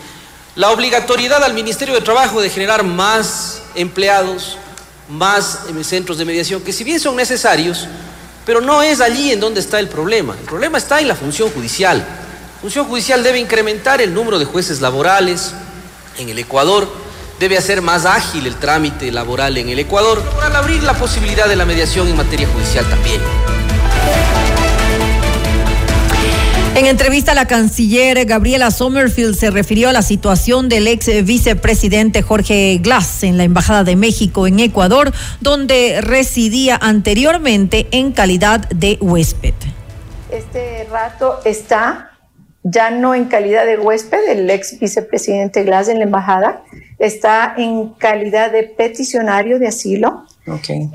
la 0.55 0.71
obligatoriedad 0.71 1.43
al 1.45 1.55
Ministerio 1.55 1.95
de 1.95 2.03
Trabajo 2.03 2.41
de 2.43 2.51
generar 2.51 2.85
más 2.85 3.63
empleados, 3.75 4.59
más 5.09 5.61
centros 5.83 6.19
de 6.19 6.25
mediación, 6.25 6.63
que 6.63 6.73
si 6.73 6.85
bien 6.85 7.01
son 7.01 7.17
necesarios, 7.17 7.87
pero 8.45 8.61
no 8.61 8.82
es 8.82 9.01
allí 9.01 9.32
en 9.32 9.40
donde 9.40 9.61
está 9.61 9.78
el 9.78 9.88
problema. 9.88 10.34
El 10.38 10.45
problema 10.45 10.78
está 10.78 11.01
en 11.01 11.09
la 11.09 11.14
función 11.14 11.51
judicial. 11.51 11.99
La 11.99 12.61
función 12.61 12.86
judicial 12.86 13.22
debe 13.22 13.38
incrementar 13.38 14.01
el 14.01 14.14
número 14.14 14.38
de 14.38 14.45
jueces 14.45 14.80
laborales 14.80 15.53
en 16.18 16.28
el 16.28 16.38
Ecuador, 16.38 16.88
debe 17.38 17.57
hacer 17.57 17.82
más 17.82 18.05
ágil 18.05 18.47
el 18.47 18.57
trámite 18.57 19.11
laboral 19.11 19.57
en 19.57 19.68
el 19.68 19.78
Ecuador, 19.78 20.22
para 20.36 20.59
abrir 20.59 20.82
la 20.82 20.95
posibilidad 20.95 21.49
de 21.49 21.57
la 21.57 21.64
mediación 21.64 22.07
en 22.09 22.16
materia 22.16 22.49
judicial 22.49 22.88
también. 22.88 23.20
En 26.75 26.87
entrevista, 26.87 27.35
la 27.35 27.47
canciller 27.47 28.25
Gabriela 28.25 28.70
Sommerfield 28.70 29.35
se 29.35 29.51
refirió 29.51 29.91
a 29.91 29.93
la 29.93 30.01
situación 30.01 30.70
del 30.70 30.89
ex 30.89 31.07
vicepresidente 31.23 32.23
Jorge 32.23 32.79
Glass 32.83 33.25
en 33.25 33.37
la 33.37 33.45
Embajada 33.45 33.85
de 33.85 33.95
México 33.95 34.47
en 34.47 34.59
Ecuador, 34.59 35.12
donde 35.43 36.01
residía 36.01 36.79
anteriormente 36.81 37.89
en 37.91 38.12
calidad 38.12 38.70
de 38.70 38.97
huésped. 39.03 39.53
Este 40.31 40.87
rato 40.91 41.41
está 41.45 42.12
ya 42.62 42.91
no 42.91 43.14
en 43.14 43.27
calidad 43.27 43.66
de 43.66 43.79
huésped, 43.79 44.31
el 44.31 44.49
ex 44.49 44.79
vicepresidente 44.81 45.64
Glass 45.64 45.89
en 45.89 45.99
la 45.99 46.05
embajada, 46.05 46.62
está 46.99 47.55
en 47.59 47.91
calidad 47.99 48.51
de 48.51 48.62
peticionario 48.62 49.59
de 49.59 49.68
asilo. 49.68 50.25
Okay. 50.47 50.89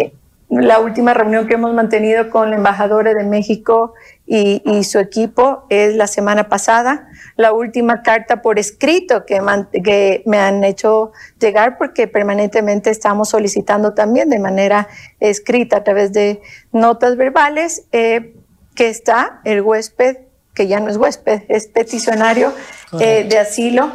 La 0.61 0.79
última 0.79 1.13
reunión 1.13 1.47
que 1.47 1.55
hemos 1.55 1.73
mantenido 1.73 2.29
con 2.29 2.49
la 2.49 2.55
embajadora 2.57 3.13
de 3.13 3.23
México 3.23 3.93
y, 4.25 4.61
y, 4.65 4.83
su 4.83 4.99
equipo 4.99 5.65
es 5.69 5.95
la 5.95 6.07
semana 6.07 6.49
pasada. 6.49 7.07
La 7.35 7.53
última 7.53 8.01
carta 8.01 8.41
por 8.41 8.59
escrito 8.59 9.25
que, 9.25 9.41
man, 9.41 9.69
que, 9.71 10.23
me 10.25 10.39
han 10.39 10.63
hecho 10.63 11.11
llegar 11.39 11.77
porque 11.77 12.07
permanentemente 12.07 12.89
estamos 12.89 13.29
solicitando 13.29 13.93
también 13.93 14.29
de 14.29 14.39
manera 14.39 14.87
escrita 15.19 15.77
a 15.77 15.83
través 15.83 16.11
de 16.13 16.41
notas 16.71 17.15
verbales 17.17 17.83
eh, 17.91 18.35
que 18.75 18.89
está 18.89 19.41
el 19.43 19.61
huésped, 19.61 20.17
que 20.53 20.67
ya 20.67 20.79
no 20.79 20.89
es 20.89 20.97
huésped, 20.97 21.43
es 21.49 21.67
peticionario 21.67 22.53
eh, 22.99 23.25
de 23.29 23.37
asilo 23.37 23.91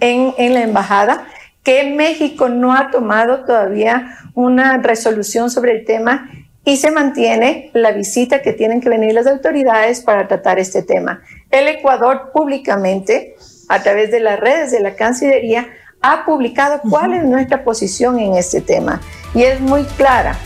en, 0.00 0.34
en 0.38 0.54
la 0.54 0.62
embajada 0.62 1.26
que 1.62 1.84
México 1.84 2.48
no 2.48 2.74
ha 2.74 2.90
tomado 2.90 3.44
todavía 3.44 4.18
una 4.34 4.78
resolución 4.78 5.50
sobre 5.50 5.72
el 5.72 5.84
tema 5.84 6.28
y 6.64 6.76
se 6.76 6.90
mantiene 6.90 7.70
la 7.72 7.92
visita 7.92 8.42
que 8.42 8.52
tienen 8.52 8.80
que 8.80 8.88
venir 8.88 9.14
las 9.14 9.26
autoridades 9.26 10.00
para 10.00 10.28
tratar 10.28 10.58
este 10.58 10.82
tema. 10.82 11.22
El 11.50 11.68
Ecuador 11.68 12.30
públicamente, 12.32 13.34
a 13.68 13.82
través 13.82 14.10
de 14.10 14.20
las 14.20 14.38
redes 14.38 14.70
de 14.70 14.80
la 14.80 14.94
Cancillería, 14.94 15.68
ha 16.00 16.24
publicado 16.24 16.80
cuál 16.88 17.14
es 17.14 17.24
nuestra 17.24 17.62
posición 17.64 18.18
en 18.18 18.34
este 18.34 18.60
tema 18.60 19.00
y 19.34 19.42
es 19.42 19.60
muy 19.60 19.84
clara. 19.84 20.36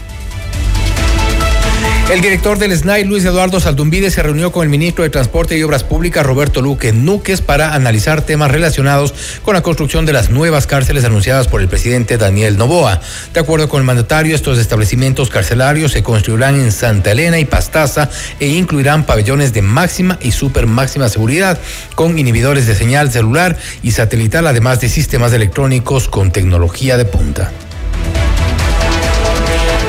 El 2.08 2.20
director 2.20 2.56
del 2.56 2.74
SNAI, 2.74 3.04
Luis 3.04 3.24
Eduardo 3.24 3.58
Saldumbide, 3.58 4.12
se 4.12 4.22
reunió 4.22 4.52
con 4.52 4.62
el 4.62 4.68
ministro 4.68 5.02
de 5.02 5.10
Transporte 5.10 5.58
y 5.58 5.62
Obras 5.64 5.82
Públicas, 5.82 6.24
Roberto 6.24 6.62
Luque 6.62 6.92
Núquez, 6.92 7.40
para 7.40 7.74
analizar 7.74 8.22
temas 8.22 8.52
relacionados 8.52 9.12
con 9.42 9.54
la 9.54 9.62
construcción 9.62 10.06
de 10.06 10.12
las 10.12 10.30
nuevas 10.30 10.68
cárceles 10.68 11.04
anunciadas 11.04 11.48
por 11.48 11.60
el 11.60 11.68
presidente 11.68 12.16
Daniel 12.16 12.58
Novoa. 12.58 13.00
De 13.34 13.40
acuerdo 13.40 13.68
con 13.68 13.80
el 13.80 13.86
mandatario, 13.86 14.36
estos 14.36 14.58
establecimientos 14.58 15.30
carcelarios 15.30 15.92
se 15.92 16.04
construirán 16.04 16.54
en 16.54 16.70
Santa 16.70 17.10
Elena 17.10 17.40
y 17.40 17.44
Pastaza 17.44 18.08
e 18.38 18.46
incluirán 18.46 19.04
pabellones 19.04 19.52
de 19.52 19.62
máxima 19.62 20.16
y 20.22 20.30
super 20.30 20.66
máxima 20.66 21.08
seguridad, 21.08 21.58
con 21.96 22.18
inhibidores 22.20 22.68
de 22.68 22.76
señal 22.76 23.10
celular 23.10 23.58
y 23.82 23.90
satelital, 23.90 24.46
además 24.46 24.80
de 24.80 24.88
sistemas 24.88 25.32
electrónicos 25.32 26.08
con 26.08 26.30
tecnología 26.30 26.96
de 26.96 27.04
punta. 27.04 27.50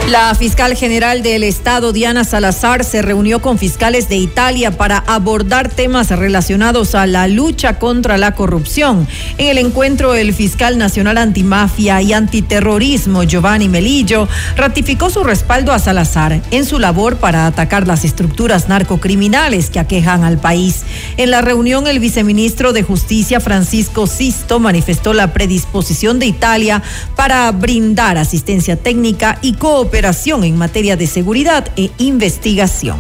La 0.08 0.34
fiscal 0.36 0.74
general 0.74 1.22
del 1.22 1.44
Estado, 1.44 1.92
Diana 1.92 2.24
Salazar, 2.24 2.86
se 2.86 3.02
reunió 3.02 3.42
con 3.42 3.58
fiscales 3.58 4.08
de 4.08 4.16
Italia 4.16 4.72
para 4.72 5.00
abordar 5.00 5.68
temas 5.68 6.12
relacionados 6.12 6.96
a 6.96 7.06
la 7.06 7.28
lucha 7.28 7.78
contra 7.78 8.18
la 8.18 8.34
corrupción. 8.34 9.06
En 9.38 9.48
el 9.48 9.58
encuentro, 9.58 10.16
el 10.16 10.34
fiscal 10.34 10.78
nacional 10.78 11.18
antimafia 11.18 12.02
y 12.02 12.14
antiterrorismo, 12.14 13.24
Giovanni 13.24 13.68
Melillo, 13.68 14.30
ratificó 14.56 15.10
su 15.10 15.26
respaldo 15.26 15.74
a 15.74 15.80
Salazar 15.80 16.42
en 16.52 16.64
su 16.64 16.80
labor 16.80 17.18
para 17.18 17.46
atacar 17.46 17.86
las 17.86 18.06
estructuras 18.06 18.70
narcocriminales 18.70 19.70
que 19.70 19.82
aquejan 19.82 20.24
al 20.24 20.38
país. 20.38 20.84
En 21.18 21.32
la 21.32 21.42
reunión, 21.42 21.86
el 21.86 22.00
viceministro 22.00 22.72
de 22.72 22.82
Justicia, 22.84 23.42
Francisco 23.42 24.08
Sisto, 24.08 24.62
manifestó 24.62 25.12
la 25.12 25.34
predisposición 25.34 26.18
de 26.18 26.28
Italia 26.28 26.82
para 27.18 27.52
brindar 27.52 28.18
asistencia 28.18 28.78
técnica 28.78 29.38
y 29.42 29.56
cooperación 29.56 29.97
en 29.98 30.56
materia 30.56 30.96
de 30.96 31.08
seguridad 31.08 31.72
e 31.76 31.90
investigación. 31.98 33.00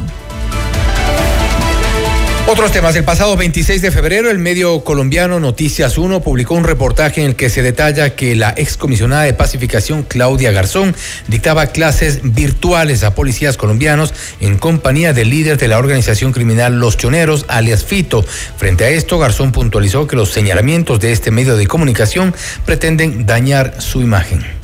Otros 2.47 2.71
temas. 2.71 2.95
El 2.95 3.03
pasado 3.03 3.37
26 3.37 3.83
de 3.83 3.91
febrero, 3.91 4.31
el 4.31 4.39
medio 4.39 4.83
colombiano 4.83 5.39
Noticias 5.39 5.99
1 5.99 6.21
publicó 6.21 6.55
un 6.55 6.63
reportaje 6.63 7.21
en 7.21 7.27
el 7.27 7.35
que 7.35 7.51
se 7.51 7.61
detalla 7.61 8.15
que 8.15 8.35
la 8.35 8.49
excomisionada 8.57 9.23
de 9.23 9.33
pacificación 9.33 10.01
Claudia 10.01 10.51
Garzón 10.51 10.95
dictaba 11.27 11.67
clases 11.67 12.21
virtuales 12.23 13.03
a 13.03 13.13
policías 13.13 13.57
colombianos 13.57 14.11
en 14.39 14.57
compañía 14.57 15.13
del 15.13 15.29
líder 15.29 15.59
de 15.59 15.67
la 15.67 15.77
organización 15.77 16.31
criminal 16.31 16.79
Los 16.79 16.97
Choneros, 16.97 17.45
alias 17.47 17.85
Fito. 17.85 18.23
Frente 18.23 18.85
a 18.85 18.89
esto, 18.89 19.19
Garzón 19.19 19.51
puntualizó 19.51 20.07
que 20.07 20.15
los 20.15 20.29
señalamientos 20.29 20.99
de 20.99 21.11
este 21.11 21.29
medio 21.29 21.57
de 21.57 21.67
comunicación 21.67 22.33
pretenden 22.65 23.27
dañar 23.27 23.83
su 23.83 24.01
imagen 24.01 24.56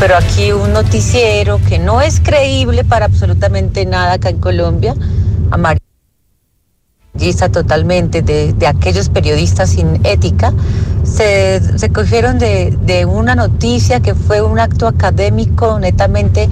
pero 0.00 0.16
aquí 0.16 0.50
un 0.50 0.72
noticiero 0.72 1.60
que 1.68 1.78
no 1.78 2.00
es 2.00 2.20
creíble 2.20 2.84
para 2.84 3.04
absolutamente 3.04 3.84
nada 3.84 4.14
acá 4.14 4.30
en 4.30 4.38
Colombia. 4.38 4.94
totalmente 7.52 8.22
de, 8.22 8.66
aquellos 8.66 9.10
periodistas 9.10 9.70
sin 9.70 10.00
ética, 10.06 10.54
se, 11.02 11.60
se 11.78 11.90
cogieron 11.90 12.38
de, 12.38 12.74
de, 12.82 13.04
una 13.04 13.34
noticia 13.34 14.00
que 14.00 14.14
fue 14.14 14.40
un 14.40 14.58
acto 14.58 14.86
académico 14.86 15.78
netamente 15.78 16.48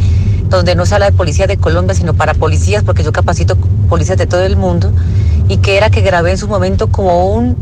donde 0.50 0.74
no 0.74 0.84
se 0.84 0.94
habla 0.94 1.10
de 1.10 1.16
policía 1.16 1.46
de 1.46 1.56
Colombia, 1.56 1.94
sino 1.94 2.12
para 2.12 2.34
policías, 2.34 2.84
porque 2.84 3.02
yo 3.02 3.12
capacito 3.12 3.56
policías 3.88 4.18
de 4.18 4.26
todo 4.26 4.42
el 4.42 4.56
mundo, 4.56 4.92
y 5.48 5.56
que 5.58 5.78
era 5.78 5.88
que 5.88 6.02
grabé 6.02 6.32
en 6.32 6.38
su 6.38 6.48
momento 6.48 6.88
como 6.88 7.32
un, 7.32 7.56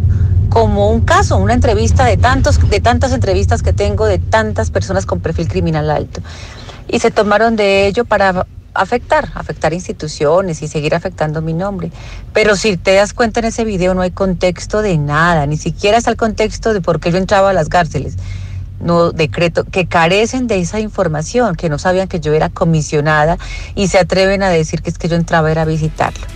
como 0.48 0.90
un 0.90 1.02
caso, 1.02 1.36
una 1.36 1.54
entrevista 1.54 2.04
de, 2.04 2.16
tantos, 2.16 2.58
de 2.68 2.80
tantas 2.80 3.12
entrevistas 3.12 3.62
que 3.62 3.72
tengo 3.72 4.06
de 4.06 4.18
tantas 4.18 4.70
personas 4.70 5.06
con 5.06 5.20
perfil 5.20 5.48
criminal 5.48 5.90
alto. 5.90 6.20
Y 6.88 7.00
se 7.00 7.10
tomaron 7.10 7.56
de 7.56 7.86
ello 7.86 8.04
para 8.04 8.46
afectar, 8.76 9.30
afectar 9.34 9.72
instituciones 9.72 10.62
y 10.62 10.68
seguir 10.68 10.94
afectando 10.94 11.42
mi 11.42 11.52
nombre. 11.52 11.90
Pero 12.32 12.56
si 12.56 12.76
te 12.76 12.94
das 12.94 13.12
cuenta 13.12 13.40
en 13.40 13.46
ese 13.46 13.64
video 13.64 13.94
no 13.94 14.02
hay 14.02 14.10
contexto 14.10 14.82
de 14.82 14.98
nada, 14.98 15.46
ni 15.46 15.56
siquiera 15.56 15.98
está 15.98 16.10
el 16.10 16.16
contexto 16.16 16.72
de 16.72 16.80
por 16.80 17.00
qué 17.00 17.10
yo 17.10 17.18
entraba 17.18 17.50
a 17.50 17.52
las 17.52 17.68
cárceles. 17.68 18.16
No 18.80 19.10
decreto, 19.10 19.64
que 19.64 19.86
carecen 19.86 20.46
de 20.46 20.60
esa 20.60 20.80
información, 20.80 21.56
que 21.56 21.70
no 21.70 21.78
sabían 21.78 22.08
que 22.08 22.20
yo 22.20 22.34
era 22.34 22.50
comisionada 22.50 23.38
y 23.74 23.88
se 23.88 23.98
atreven 23.98 24.42
a 24.42 24.50
decir 24.50 24.82
que 24.82 24.90
es 24.90 24.98
que 24.98 25.08
yo 25.08 25.16
entraba 25.16 25.50
a 25.50 25.64
visitarlo. 25.64 26.26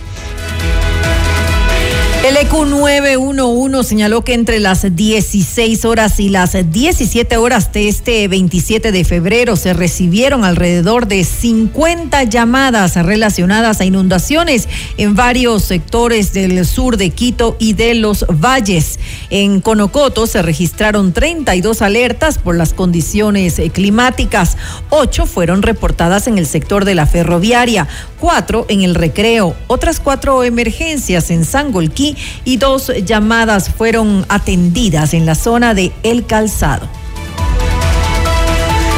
El 2.23 2.37
EQ 2.37 2.67
911 2.67 3.89
señaló 3.89 4.23
que 4.23 4.35
entre 4.35 4.59
las 4.59 4.95
16 4.95 5.85
horas 5.85 6.19
y 6.19 6.29
las 6.29 6.55
17 6.71 7.37
horas 7.37 7.73
de 7.73 7.87
este 7.87 8.27
27 8.27 8.91
de 8.91 9.03
febrero 9.03 9.55
se 9.55 9.73
recibieron 9.73 10.45
alrededor 10.45 11.07
de 11.07 11.23
50 11.23 12.23
llamadas 12.25 12.95
relacionadas 12.95 13.81
a 13.81 13.85
inundaciones 13.85 14.69
en 14.97 15.15
varios 15.15 15.63
sectores 15.63 16.31
del 16.31 16.63
sur 16.63 16.97
de 16.97 17.09
Quito 17.09 17.55
y 17.57 17.73
de 17.73 17.95
los 17.95 18.27
valles. 18.27 18.99
En 19.31 19.59
Conocoto 19.59 20.27
se 20.27 20.43
registraron 20.43 21.13
32 21.13 21.81
alertas 21.81 22.37
por 22.37 22.55
las 22.55 22.75
condiciones 22.75 23.59
climáticas. 23.73 24.57
Ocho 24.91 25.25
fueron 25.25 25.63
reportadas 25.63 26.27
en 26.27 26.37
el 26.37 26.45
sector 26.45 26.85
de 26.85 26.93
la 26.93 27.07
ferroviaria, 27.07 27.87
cuatro 28.19 28.67
en 28.69 28.83
el 28.83 28.93
recreo, 28.93 29.55
otras 29.65 29.99
cuatro 29.99 30.43
emergencias 30.43 31.31
en 31.31 31.45
Sangolquí 31.45 32.10
y 32.43 32.57
dos 32.57 32.91
llamadas 33.05 33.69
fueron 33.69 34.25
atendidas 34.29 35.13
en 35.13 35.25
la 35.25 35.35
zona 35.35 35.73
de 35.73 35.91
El 36.03 36.25
Calzado. 36.25 36.87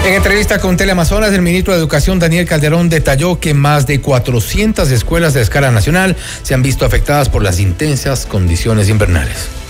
En 0.06 0.14
entrevista 0.14 0.60
con 0.60 0.76
Teleamazonas, 0.76 1.32
el 1.32 1.42
ministro 1.42 1.72
de 1.72 1.80
Educación 1.80 2.20
Daniel 2.20 2.46
Calderón 2.46 2.90
detalló 2.90 3.40
que 3.40 3.54
más 3.54 3.88
de 3.88 4.02
400 4.02 4.92
escuelas 4.92 5.34
de 5.34 5.42
escala 5.42 5.72
nacional 5.72 6.18
se 6.42 6.54
han 6.54 6.62
visto 6.62 6.86
afectadas 6.86 7.30
por 7.30 7.42
las 7.42 7.62
intensas 7.62 8.26
condiciones 8.26 8.90
invernales. 8.90 9.63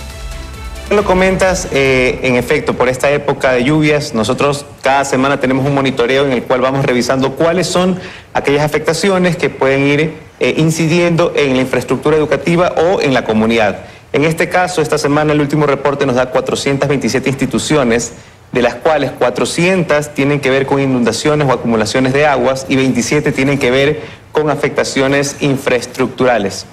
Lo 0.90 1.02
comentas, 1.02 1.68
eh, 1.72 2.20
en 2.22 2.36
efecto, 2.36 2.74
por 2.74 2.90
esta 2.90 3.10
época 3.10 3.52
de 3.52 3.64
lluvias, 3.64 4.12
nosotros 4.12 4.66
cada 4.82 5.04
semana 5.06 5.40
tenemos 5.40 5.64
un 5.66 5.74
monitoreo 5.74 6.26
en 6.26 6.32
el 6.32 6.42
cual 6.42 6.60
vamos 6.60 6.84
revisando 6.84 7.32
cuáles 7.32 7.66
son 7.66 7.98
aquellas 8.34 8.62
afectaciones 8.62 9.36
que 9.36 9.48
pueden 9.48 9.86
ir 9.86 10.12
eh, 10.40 10.54
incidiendo 10.58 11.32
en 11.34 11.56
la 11.56 11.62
infraestructura 11.62 12.18
educativa 12.18 12.74
o 12.76 13.00
en 13.00 13.14
la 13.14 13.24
comunidad. 13.24 13.78
En 14.12 14.24
este 14.24 14.50
caso, 14.50 14.82
esta 14.82 14.98
semana 14.98 15.32
el 15.32 15.40
último 15.40 15.66
reporte 15.66 16.04
nos 16.04 16.16
da 16.16 16.26
427 16.30 17.30
instituciones, 17.30 18.12
de 18.52 18.62
las 18.62 18.74
cuales 18.74 19.10
400 19.12 20.12
tienen 20.12 20.38
que 20.38 20.50
ver 20.50 20.66
con 20.66 20.80
inundaciones 20.80 21.48
o 21.48 21.52
acumulaciones 21.52 22.12
de 22.12 22.26
aguas 22.26 22.66
y 22.68 22.76
27 22.76 23.32
tienen 23.32 23.58
que 23.58 23.70
ver 23.70 24.02
con 24.32 24.50
afectaciones 24.50 25.36
infraestructurales. 25.40 26.66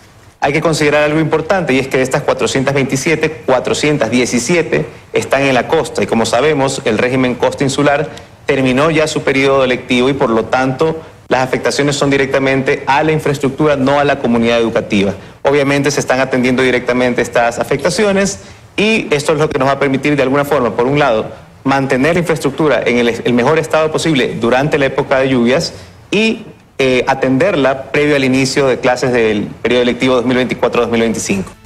Hay 0.43 0.53
que 0.53 0.61
considerar 0.61 1.03
algo 1.03 1.19
importante 1.19 1.71
y 1.71 1.79
es 1.79 1.87
que 1.87 1.97
de 1.97 2.03
estas 2.03 2.23
427, 2.23 3.43
417 3.45 4.85
están 5.13 5.43
en 5.43 5.53
la 5.53 5.67
costa 5.67 6.01
y 6.01 6.07
como 6.07 6.25
sabemos 6.25 6.81
el 6.85 6.97
régimen 6.97 7.35
costa 7.35 7.63
insular 7.63 8.09
terminó 8.47 8.89
ya 8.89 9.07
su 9.07 9.21
periodo 9.21 9.63
electivo 9.63 10.09
y 10.09 10.13
por 10.13 10.31
lo 10.31 10.45
tanto 10.45 10.99
las 11.27 11.41
afectaciones 11.41 11.95
son 11.95 12.09
directamente 12.09 12.83
a 12.87 13.03
la 13.03 13.11
infraestructura, 13.11 13.75
no 13.75 13.99
a 13.99 14.03
la 14.03 14.17
comunidad 14.17 14.59
educativa. 14.59 15.13
Obviamente 15.43 15.91
se 15.91 15.99
están 15.99 16.19
atendiendo 16.19 16.63
directamente 16.63 17.21
estas 17.21 17.59
afectaciones 17.59 18.39
y 18.75 19.07
esto 19.11 19.33
es 19.33 19.39
lo 19.39 19.47
que 19.47 19.59
nos 19.59 19.67
va 19.67 19.73
a 19.73 19.79
permitir 19.79 20.15
de 20.15 20.23
alguna 20.23 20.43
forma, 20.43 20.75
por 20.75 20.87
un 20.87 20.97
lado, 20.97 21.27
mantener 21.63 22.15
la 22.15 22.19
infraestructura 22.21 22.81
en 22.83 22.97
el, 22.97 23.33
mejor 23.33 23.59
estado 23.59 23.91
posible 23.91 24.35
durante 24.41 24.79
la 24.79 24.87
época 24.87 25.19
de 25.19 25.29
lluvias 25.29 25.73
y 26.09 26.45
eh, 26.78 27.03
atenderla 27.07 27.91
previo 27.91 28.15
al 28.15 28.24
inicio 28.24 28.67
de 28.67 28.80
clases 28.80 29.11
del 29.11 29.47
periodo 29.61 29.84
electivo 29.84 30.24
2024-2025. 30.24 31.61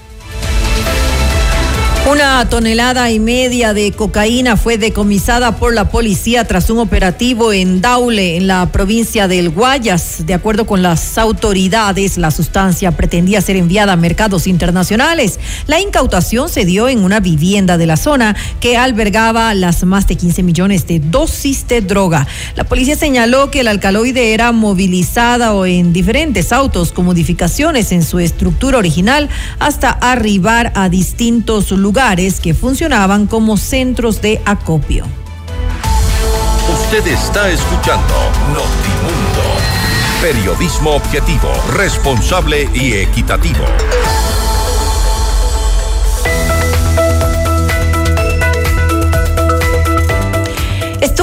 Una 2.08 2.48
tonelada 2.48 3.10
y 3.10 3.20
media 3.20 3.74
de 3.74 3.92
cocaína 3.92 4.58
fue 4.58 4.78
decomisada 4.78 5.56
por 5.56 5.74
la 5.74 5.90
policía 5.90 6.46
tras 6.46 6.70
un 6.70 6.78
operativo 6.78 7.52
en 7.52 7.82
Daule, 7.82 8.38
en 8.38 8.46
la 8.46 8.68
provincia 8.68 9.28
del 9.28 9.50
Guayas. 9.50 10.24
De 10.28 10.36
acuerdo 10.36 10.68
con 10.68 10.84
las 10.84 11.18
autoridades, 11.18 12.20
la 12.20 12.30
sustancia 12.30 12.92
pretendía 12.92 13.42
ser 13.42 13.56
enviada 13.56 13.94
a 13.94 13.96
mercados 13.96 14.46
internacionales. 14.46 15.40
La 15.66 15.80
incautación 15.80 16.48
se 16.48 16.64
dio 16.64 16.90
en 16.90 17.04
una 17.04 17.20
vivienda 17.22 17.80
de 17.80 17.88
la 17.88 17.98
zona 17.98 18.36
que 18.60 18.78
albergaba 18.78 19.56
las 19.56 19.84
más 19.84 20.06
de 20.06 20.16
15 20.16 20.44
millones 20.44 20.86
de 20.86 21.00
dosis 21.00 21.68
de 21.68 21.82
droga. 21.82 22.28
La 22.56 22.66
policía 22.66 22.96
señaló 22.96 23.50
que 23.50 23.62
el 23.62 23.68
alcaloide 23.68 24.36
era 24.36 24.52
movilizada 24.52 25.54
o 25.54 25.66
en 25.66 25.92
diferentes 25.92 26.54
autos 26.54 26.92
con 26.92 27.06
modificaciones 27.06 27.92
en 27.92 28.04
su 28.04 28.20
estructura 28.20 28.78
original 28.78 29.28
hasta 29.58 29.90
arribar 29.90 30.72
a 30.76 30.88
distintos 30.88 31.72
lugares 31.72 31.95
lugares 31.96 32.42
que 32.42 32.54
funcionaban 32.54 33.26
como 33.26 33.56
centros 33.56 34.22
de 34.22 34.42
acopio. 34.44 35.06
Usted 36.74 37.08
está 37.08 37.50
escuchando 37.50 38.14
Notimundo. 38.50 39.56
Periodismo 40.20 40.90
objetivo, 40.92 41.48
responsable 41.74 42.70
y 42.74 42.96
equitativo. 42.96 43.64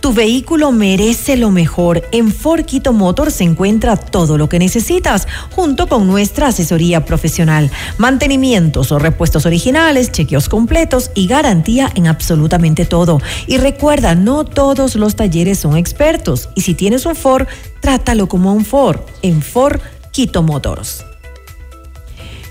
Tu 0.00 0.14
vehículo 0.14 0.72
merece 0.72 1.36
lo 1.36 1.50
mejor. 1.50 2.08
En 2.10 2.32
Forquito 2.32 2.94
Motor 2.94 3.30
se 3.30 3.44
encuentra 3.44 3.96
todo 3.96 4.38
lo 4.38 4.48
que 4.48 4.58
necesitas, 4.58 5.28
junto 5.50 5.88
con 5.88 6.06
nuestra 6.06 6.48
asesoría 6.48 7.04
profesional, 7.04 7.70
mantenimientos 7.98 8.92
o 8.92 8.98
repuestos 8.98 9.44
originales, 9.44 10.10
chequeos 10.10 10.48
completos 10.48 11.10
y 11.14 11.26
garantía 11.26 11.90
en 11.94 12.06
absolutamente 12.06 12.86
todo. 12.86 13.20
Y 13.46 13.58
recuerda, 13.58 14.14
no 14.14 14.44
todos 14.44 14.96
los 14.96 15.16
talleres 15.16 15.58
son 15.58 15.76
expertos. 15.76 16.48
Y 16.54 16.62
si 16.62 16.74
tienes 16.74 17.04
un 17.04 17.14
Ford, 17.14 17.46
trátalo 17.80 18.26
como 18.26 18.54
un 18.54 18.64
Ford. 18.64 19.00
En 19.20 19.42
Forquito 19.42 20.42
Motors. 20.42 21.09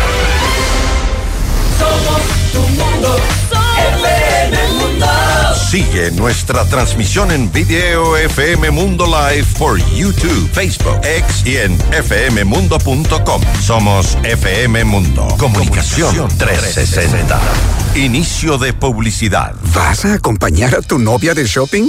Somos 1.79 2.23
tu 2.53 2.61
mundo. 2.61 3.17
FM 4.01 4.69
Mundo. 4.79 5.07
Sigue 5.71 6.11
nuestra 6.13 6.65
transmisión 6.67 7.31
en 7.31 7.51
video 7.51 8.17
FM 8.17 8.71
Mundo 8.71 9.07
Live 9.07 9.47
por 9.59 9.79
YouTube, 9.95 10.51
Facebook, 10.53 11.01
X 11.03 11.43
y 11.47 11.57
en 11.57 11.79
fmmundo.com. 11.79 13.43
Somos 13.61 14.19
FM 14.23 14.85
Mundo. 14.85 15.29
Comunicación 15.39 16.29
360. 16.37 17.41
Inicio 17.95 18.59
de 18.59 18.73
publicidad. 18.73 19.55
¿Vas 19.75 20.05
a 20.05 20.15
acompañar 20.15 20.75
a 20.75 20.83
tu 20.83 20.99
novia 20.99 21.35
de 21.35 21.45
shopping? 21.47 21.89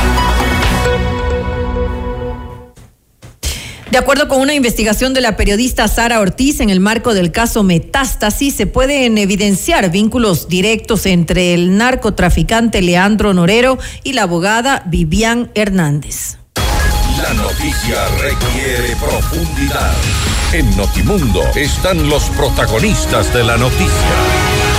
De 3.91 3.97
acuerdo 3.97 4.29
con 4.29 4.39
una 4.39 4.53
investigación 4.53 5.13
de 5.13 5.19
la 5.19 5.35
periodista 5.35 5.85
Sara 5.89 6.21
Ortiz 6.21 6.61
en 6.61 6.69
el 6.69 6.79
marco 6.79 7.13
del 7.13 7.33
caso 7.33 7.61
Metástasis, 7.61 8.55
se 8.55 8.65
pueden 8.65 9.17
evidenciar 9.17 9.91
vínculos 9.91 10.47
directos 10.47 11.05
entre 11.05 11.53
el 11.53 11.77
narcotraficante 11.77 12.81
Leandro 12.81 13.33
Norero 13.33 13.77
y 14.03 14.13
la 14.13 14.23
abogada 14.23 14.83
Vivian 14.85 15.51
Hernández. 15.55 16.37
La 17.21 17.33
noticia 17.33 18.07
requiere 18.21 18.95
profundidad. 18.95 19.93
En 20.53 20.77
Notimundo 20.77 21.43
están 21.55 22.07
los 22.09 22.23
protagonistas 22.29 23.33
de 23.33 23.43
la 23.43 23.57
noticia. 23.57 24.70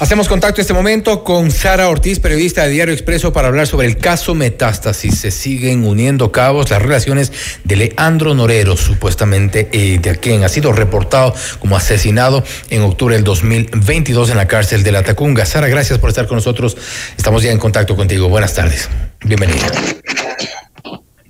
Hacemos 0.00 0.28
contacto 0.28 0.62
este 0.62 0.72
momento 0.72 1.22
con 1.24 1.50
Sara 1.50 1.90
Ortiz, 1.90 2.20
periodista 2.20 2.62
de 2.62 2.70
Diario 2.70 2.94
Expreso, 2.94 3.34
para 3.34 3.48
hablar 3.48 3.66
sobre 3.66 3.86
el 3.86 3.98
caso 3.98 4.34
Metástasis. 4.34 5.18
Se 5.18 5.30
siguen 5.30 5.84
uniendo 5.84 6.32
cabos 6.32 6.70
las 6.70 6.80
relaciones 6.80 7.30
de 7.64 7.76
Leandro 7.76 8.34
Norero, 8.34 8.78
supuestamente 8.78 9.68
eh, 9.72 9.98
de 9.98 10.16
quien 10.16 10.42
ha 10.42 10.48
sido 10.48 10.72
reportado 10.72 11.34
como 11.58 11.76
asesinado 11.76 12.42
en 12.70 12.80
octubre 12.80 13.14
del 13.14 13.24
2022 13.24 14.30
en 14.30 14.38
la 14.38 14.48
cárcel 14.48 14.82
de 14.82 14.90
la 14.90 15.02
Tacunga. 15.02 15.44
Sara, 15.44 15.68
gracias 15.68 15.98
por 15.98 16.08
estar 16.08 16.26
con 16.26 16.36
nosotros. 16.36 16.78
Estamos 17.18 17.42
ya 17.42 17.52
en 17.52 17.58
contacto 17.58 17.94
contigo. 17.94 18.26
Buenas 18.30 18.54
tardes. 18.54 18.88
Bienvenida. 19.22 19.66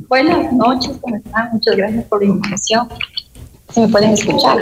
Buenas 0.07 0.53
noches, 0.53 0.93
¿cómo 1.01 1.17
están? 1.17 1.51
Muchas 1.53 1.75
gracias 1.75 2.05
por 2.05 2.23
la 2.23 2.29
invitación. 2.29 2.89
Si 3.75 3.81
me 3.81 3.89
pueden 3.89 4.13
escuchar. 4.13 4.59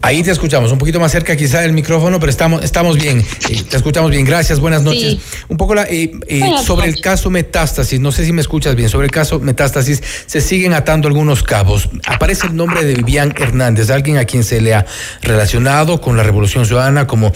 Ahí 0.00 0.22
te 0.22 0.30
escuchamos, 0.30 0.70
un 0.70 0.78
poquito 0.78 1.00
más 1.00 1.10
cerca 1.10 1.36
quizá 1.36 1.60
del 1.60 1.72
micrófono, 1.72 2.20
pero 2.20 2.30
estamos, 2.30 2.62
estamos 2.62 2.96
bien, 2.96 3.18
eh, 3.50 3.62
te 3.68 3.76
escuchamos 3.76 4.12
bien, 4.12 4.24
gracias, 4.24 4.60
buenas 4.60 4.82
noches. 4.82 5.14
Sí. 5.14 5.20
Un 5.48 5.56
poco 5.56 5.74
la, 5.74 5.88
eh, 5.90 6.12
eh, 6.28 6.52
sobre 6.64 6.86
el 6.86 7.00
caso 7.00 7.30
Metástasis, 7.30 7.98
no 7.98 8.12
sé 8.12 8.24
si 8.24 8.32
me 8.32 8.40
escuchas 8.40 8.76
bien, 8.76 8.88
sobre 8.88 9.06
el 9.06 9.10
caso 9.10 9.40
Metástasis 9.40 10.00
se 10.26 10.40
siguen 10.40 10.72
atando 10.72 11.08
algunos 11.08 11.42
cabos. 11.42 11.88
Aparece 12.06 12.46
el 12.46 12.54
nombre 12.54 12.84
de 12.84 12.94
Vivian 12.94 13.34
Hernández, 13.36 13.90
alguien 13.90 14.18
a 14.18 14.24
quien 14.24 14.44
se 14.44 14.60
le 14.60 14.72
ha 14.72 14.86
relacionado 15.20 16.00
con 16.00 16.16
la 16.16 16.22
Revolución 16.22 16.64
Ciudadana 16.64 17.08
como 17.08 17.32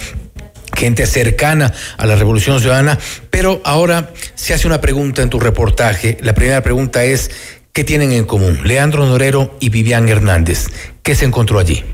gente 0.77 1.07
cercana 1.07 1.73
a 1.99 2.07
la 2.07 2.15
Revolución 2.15 2.61
Ciudadana, 2.61 2.97
pero 3.31 3.61
ahora 3.65 4.13
se 4.37 4.55
hace 4.55 4.69
una 4.69 4.81
pregunta 4.81 5.21
en 5.21 5.31
tu 5.31 5.41
reportaje. 5.41 6.17
La 6.21 6.33
primera 6.33 6.63
pregunta 6.63 7.03
es, 7.03 7.33
¿qué 7.73 7.83
tienen 7.83 8.13
en 8.13 8.25
común 8.25 8.61
Leandro 8.65 9.05
Norero 9.05 9.57
y 9.59 9.69
Vivian 9.69 10.09
Hernández? 10.09 10.69
¿Qué 11.03 11.17
se 11.17 11.25
encontró 11.25 11.59
allí? 11.59 11.85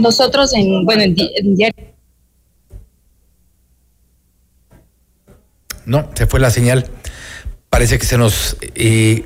Nosotros 0.00 0.52
en, 0.54 0.84
bueno, 0.84 1.02
en, 1.02 1.14
en 1.18 1.54
diario 1.54 1.90
No, 5.90 6.08
se 6.14 6.26
fue 6.26 6.38
la 6.38 6.50
señal. 6.50 6.86
Parece 7.68 7.98
que 7.98 8.06
se 8.06 8.16
nos 8.16 8.56
eh, 8.76 9.24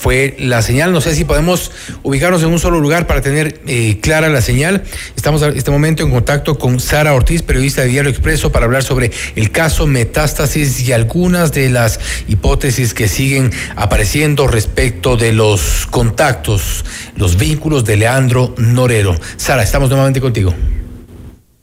fue 0.00 0.34
la 0.38 0.62
señal. 0.62 0.92
No 0.94 1.02
sé 1.02 1.14
si 1.14 1.26
podemos 1.26 1.70
ubicarnos 2.02 2.42
en 2.42 2.48
un 2.48 2.58
solo 2.58 2.80
lugar 2.80 3.06
para 3.06 3.20
tener 3.20 3.60
eh, 3.66 3.98
clara 4.00 4.30
la 4.30 4.40
señal. 4.40 4.82
Estamos 5.14 5.42
en 5.42 5.54
este 5.54 5.70
momento 5.70 6.02
en 6.02 6.10
contacto 6.10 6.56
con 6.58 6.80
Sara 6.80 7.12
Ortiz, 7.12 7.42
periodista 7.42 7.82
de 7.82 7.88
Diario 7.88 8.10
Expreso, 8.10 8.50
para 8.50 8.64
hablar 8.64 8.82
sobre 8.82 9.10
el 9.36 9.50
caso 9.50 9.86
Metástasis 9.86 10.88
y 10.88 10.92
algunas 10.92 11.52
de 11.52 11.68
las 11.68 12.00
hipótesis 12.28 12.94
que 12.94 13.08
siguen 13.08 13.50
apareciendo 13.76 14.46
respecto 14.46 15.18
de 15.18 15.34
los 15.34 15.86
contactos, 15.90 16.82
los 17.16 17.36
vínculos 17.36 17.84
de 17.84 17.98
Leandro 17.98 18.54
Norero. 18.56 19.14
Sara, 19.36 19.62
estamos 19.62 19.90
nuevamente 19.90 20.22
contigo. 20.22 20.54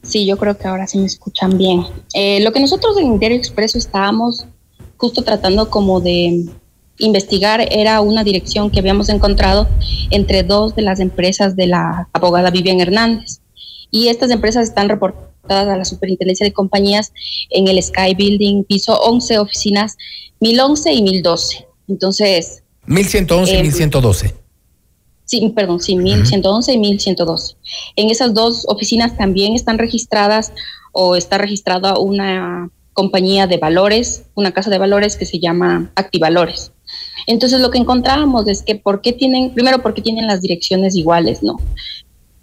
Sí, 0.03 0.27
yo 0.27 0.37
creo 0.37 0.55
que 0.55 0.67
ahora 0.67 0.85
sí 0.85 0.99
me 0.99 1.07
escuchan 1.07 1.57
bien. 1.57 1.85
Eh, 2.13 2.39
lo 2.41 2.51
que 2.51 2.59
nosotros 2.59 2.99
en 2.99 3.17
Diario 3.17 3.39
Expreso 3.39 3.79
estábamos 3.79 4.45
justo 4.95 5.23
tratando 5.23 5.71
como 5.71 6.01
de 6.01 6.45
investigar 6.99 7.67
era 7.71 8.01
una 8.01 8.23
dirección 8.23 8.69
que 8.69 8.79
habíamos 8.79 9.09
encontrado 9.09 9.67
entre 10.09 10.43
dos 10.43 10.75
de 10.75 10.81
las 10.81 10.99
empresas 10.99 11.55
de 11.55 11.67
la 11.67 12.09
abogada 12.13 12.51
Vivian 12.51 12.79
Hernández. 12.79 13.41
Y 13.91 14.09
estas 14.09 14.31
empresas 14.31 14.67
están 14.67 14.89
reportadas 14.89 15.67
a 15.67 15.77
la 15.77 15.85
Superintendencia 15.85 16.45
de 16.45 16.53
Compañías 16.53 17.13
en 17.49 17.67
el 17.67 17.81
Sky 17.81 18.15
Building, 18.15 18.63
piso 18.63 18.99
11, 18.99 19.39
oficinas 19.39 19.95
1011 20.39 20.93
y 20.93 21.01
1012. 21.01 21.67
Entonces, 21.87 22.63
1111 22.85 23.53
y 23.53 23.57
Eh, 23.57 23.63
1112. 23.63 24.35
Sí, 25.25 25.53
perdón, 25.55 25.81
sí, 25.81 25.95
1111 25.95 26.73
y 26.73 26.77
1112. 26.77 27.55
En 27.97 28.09
esas 28.09 28.33
dos 28.33 28.65
oficinas 28.67 29.17
también 29.17 29.55
están 29.55 29.77
registradas 29.77 30.53
o 30.93 31.15
está 31.15 31.37
registrada 31.37 31.99
una 31.99 32.69
compañía 32.93 33.45
de 33.45 33.57
valores, 33.57 34.23
una 34.35 34.51
casa 34.51 34.69
de 34.69 34.77
valores 34.77 35.17
que 35.17 35.25
se 35.25 35.39
llama 35.39 35.91
Activalores. 35.95 36.71
Entonces 37.25 37.59
lo 37.59 37.71
que 37.71 37.79
encontrábamos 37.79 38.47
es 38.47 38.61
que 38.61 38.75
por 38.75 39.01
qué 39.01 39.13
tienen, 39.13 39.53
primero 39.53 39.81
porque 39.81 40.01
tienen 40.01 40.27
las 40.27 40.41
direcciones 40.41 40.95
iguales, 40.95 41.41
¿no? 41.41 41.57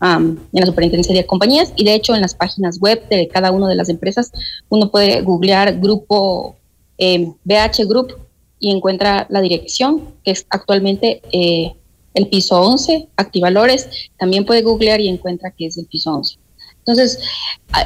Am, 0.00 0.38
en 0.52 0.60
la 0.60 0.66
superintendencia 0.66 1.14
de 1.14 1.24
compañías 1.24 1.72
y 1.76 1.84
de 1.84 1.94
hecho 1.94 2.14
en 2.14 2.20
las 2.20 2.34
páginas 2.34 2.78
web 2.78 3.08
de 3.08 3.28
cada 3.28 3.52
una 3.52 3.68
de 3.68 3.76
las 3.76 3.88
empresas 3.88 4.32
uno 4.68 4.90
puede 4.90 5.22
googlear 5.22 5.78
grupo 5.78 6.56
eh, 6.98 7.32
BH 7.44 7.86
Group 7.86 8.14
y 8.58 8.70
encuentra 8.70 9.26
la 9.30 9.40
dirección 9.40 10.02
que 10.24 10.32
es 10.32 10.46
actualmente 10.50 11.22
eh, 11.32 11.74
el 12.14 12.28
piso 12.28 12.60
11, 12.60 13.08
Activalores, 13.16 13.88
también 14.18 14.44
puede 14.44 14.62
googlear 14.62 15.00
y 15.00 15.08
encuentra 15.08 15.50
que 15.50 15.66
es 15.66 15.76
el 15.76 15.86
piso 15.86 16.14
11. 16.14 16.38
Entonces, 16.78 17.18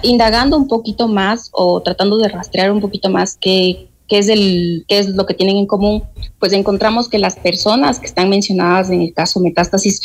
indagando 0.03 0.57
un 0.57 0.69
poquito 0.69 1.09
más 1.09 1.51
o 1.53 1.81
tratando 1.81 2.19
de 2.19 2.29
rastrear 2.29 2.71
un 2.73 2.81
poquito 2.81 3.09
más 3.11 3.39
qué, 3.41 3.89
qué, 4.09 4.19
es 4.19 4.29
el, 4.29 4.85
qué 4.89 4.99
es 4.99 5.09
lo 5.11 5.27
que 5.27 5.35
tienen 5.35 5.57
en 5.57 5.67
común, 5.67 6.03
pues 6.39 6.53
encontramos 6.53 7.09
que 7.09 7.19
las 7.19 7.37
personas 7.37 8.01
que 8.01 8.07
están 8.07 8.29
mencionadas 8.29 8.91
en 8.91 9.03
el 9.03 9.13
caso 9.13 9.41
Metástasis, 9.41 10.01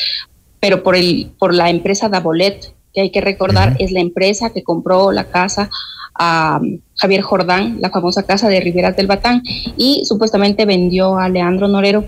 pero 0.59 0.83
por, 0.83 0.95
el, 0.95 1.31
por 1.39 1.53
la 1.53 1.69
empresa 1.69 2.09
Davolet, 2.09 2.73
que 2.93 3.01
hay 3.01 3.11
que 3.11 3.21
recordar, 3.21 3.75
es 3.79 3.91
la 3.91 4.01
empresa 4.01 4.51
que 4.51 4.63
compró 4.63 5.11
la 5.11 5.25
casa 5.25 5.69
a 6.15 6.61
Javier 6.95 7.21
Jordán, 7.21 7.77
la 7.81 7.89
famosa 7.89 8.23
casa 8.23 8.47
de 8.47 8.59
Riberas 8.59 8.95
del 8.95 9.07
Batán, 9.07 9.41
y 9.77 10.03
supuestamente 10.05 10.65
vendió 10.65 11.17
a 11.17 11.29
Leandro 11.29 11.67
Norero, 11.67 12.05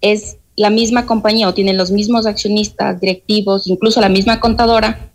es 0.00 0.36
la 0.54 0.70
misma 0.70 1.06
compañía 1.06 1.48
o 1.48 1.54
tienen 1.54 1.76
los 1.76 1.90
mismos 1.90 2.26
accionistas, 2.26 3.00
directivos, 3.00 3.66
incluso 3.66 4.00
la 4.00 4.08
misma 4.08 4.40
contadora 4.40 5.07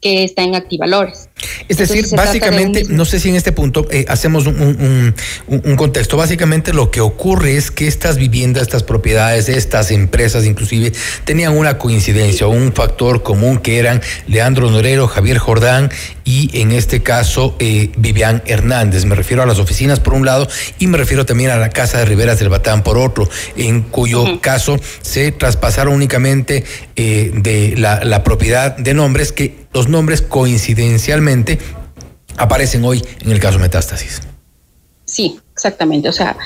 que 0.00 0.24
está 0.24 0.42
en 0.42 0.54
Activalores. 0.54 1.28
Es 1.68 1.76
decir, 1.76 2.06
básicamente, 2.16 2.84
no 2.88 3.04
sé 3.04 3.20
si 3.20 3.28
en 3.28 3.36
este 3.36 3.52
punto 3.52 3.86
eh, 3.90 4.06
hacemos 4.08 4.46
un, 4.46 5.14
contexto. 5.76 6.16
Básicamente 6.16 6.72
lo 6.72 6.90
que 6.90 7.00
ocurre 7.00 7.56
es 7.56 7.70
que 7.70 7.86
estas 7.86 8.16
viviendas, 8.16 8.62
estas 8.62 8.82
propiedades, 8.82 9.48
estas 9.48 9.90
empresas 9.90 10.46
inclusive, 10.46 10.92
tenían 11.24 11.56
una 11.56 11.78
coincidencia, 11.78 12.46
un 12.46 12.72
factor 12.72 13.22
común 13.22 13.58
que 13.58 13.78
eran 13.78 14.00
Leandro 14.26 14.70
Norero, 14.70 15.06
Javier 15.06 15.38
Jordán 15.38 15.90
y 16.24 16.50
en 16.60 16.72
este 16.72 17.02
caso 17.02 17.56
eh, 17.58 17.90
Vivian 17.96 18.42
Hernández. 18.46 19.04
Me 19.04 19.14
refiero 19.14 19.42
a 19.42 19.46
las 19.46 19.58
oficinas 19.58 20.00
por 20.00 20.14
un 20.14 20.24
lado 20.24 20.48
y 20.78 20.86
me 20.86 20.98
refiero 20.98 21.26
también 21.26 21.50
a 21.50 21.56
la 21.56 21.70
Casa 21.70 21.98
de 21.98 22.06
Riberas 22.06 22.38
del 22.38 22.48
Batán 22.48 22.82
por 22.82 22.98
otro, 22.98 23.28
en 23.56 23.82
cuyo 23.82 24.40
caso 24.40 24.78
se 25.02 25.32
traspasaron 25.32 25.94
únicamente 25.94 26.64
eh, 26.96 27.30
de 27.34 27.74
la, 27.76 28.04
la 28.04 28.24
propiedad 28.24 28.76
de 28.76 28.94
nombres 28.94 29.32
que 29.32 29.59
los 29.72 29.88
nombres 29.88 30.22
coincidencialmente 30.22 31.58
aparecen 32.36 32.84
hoy 32.84 33.02
en 33.20 33.30
el 33.30 33.40
caso 33.40 33.58
Metástasis. 33.58 34.22
Sí, 35.04 35.38
exactamente. 35.52 36.08
O 36.08 36.12
sea, 36.12 36.36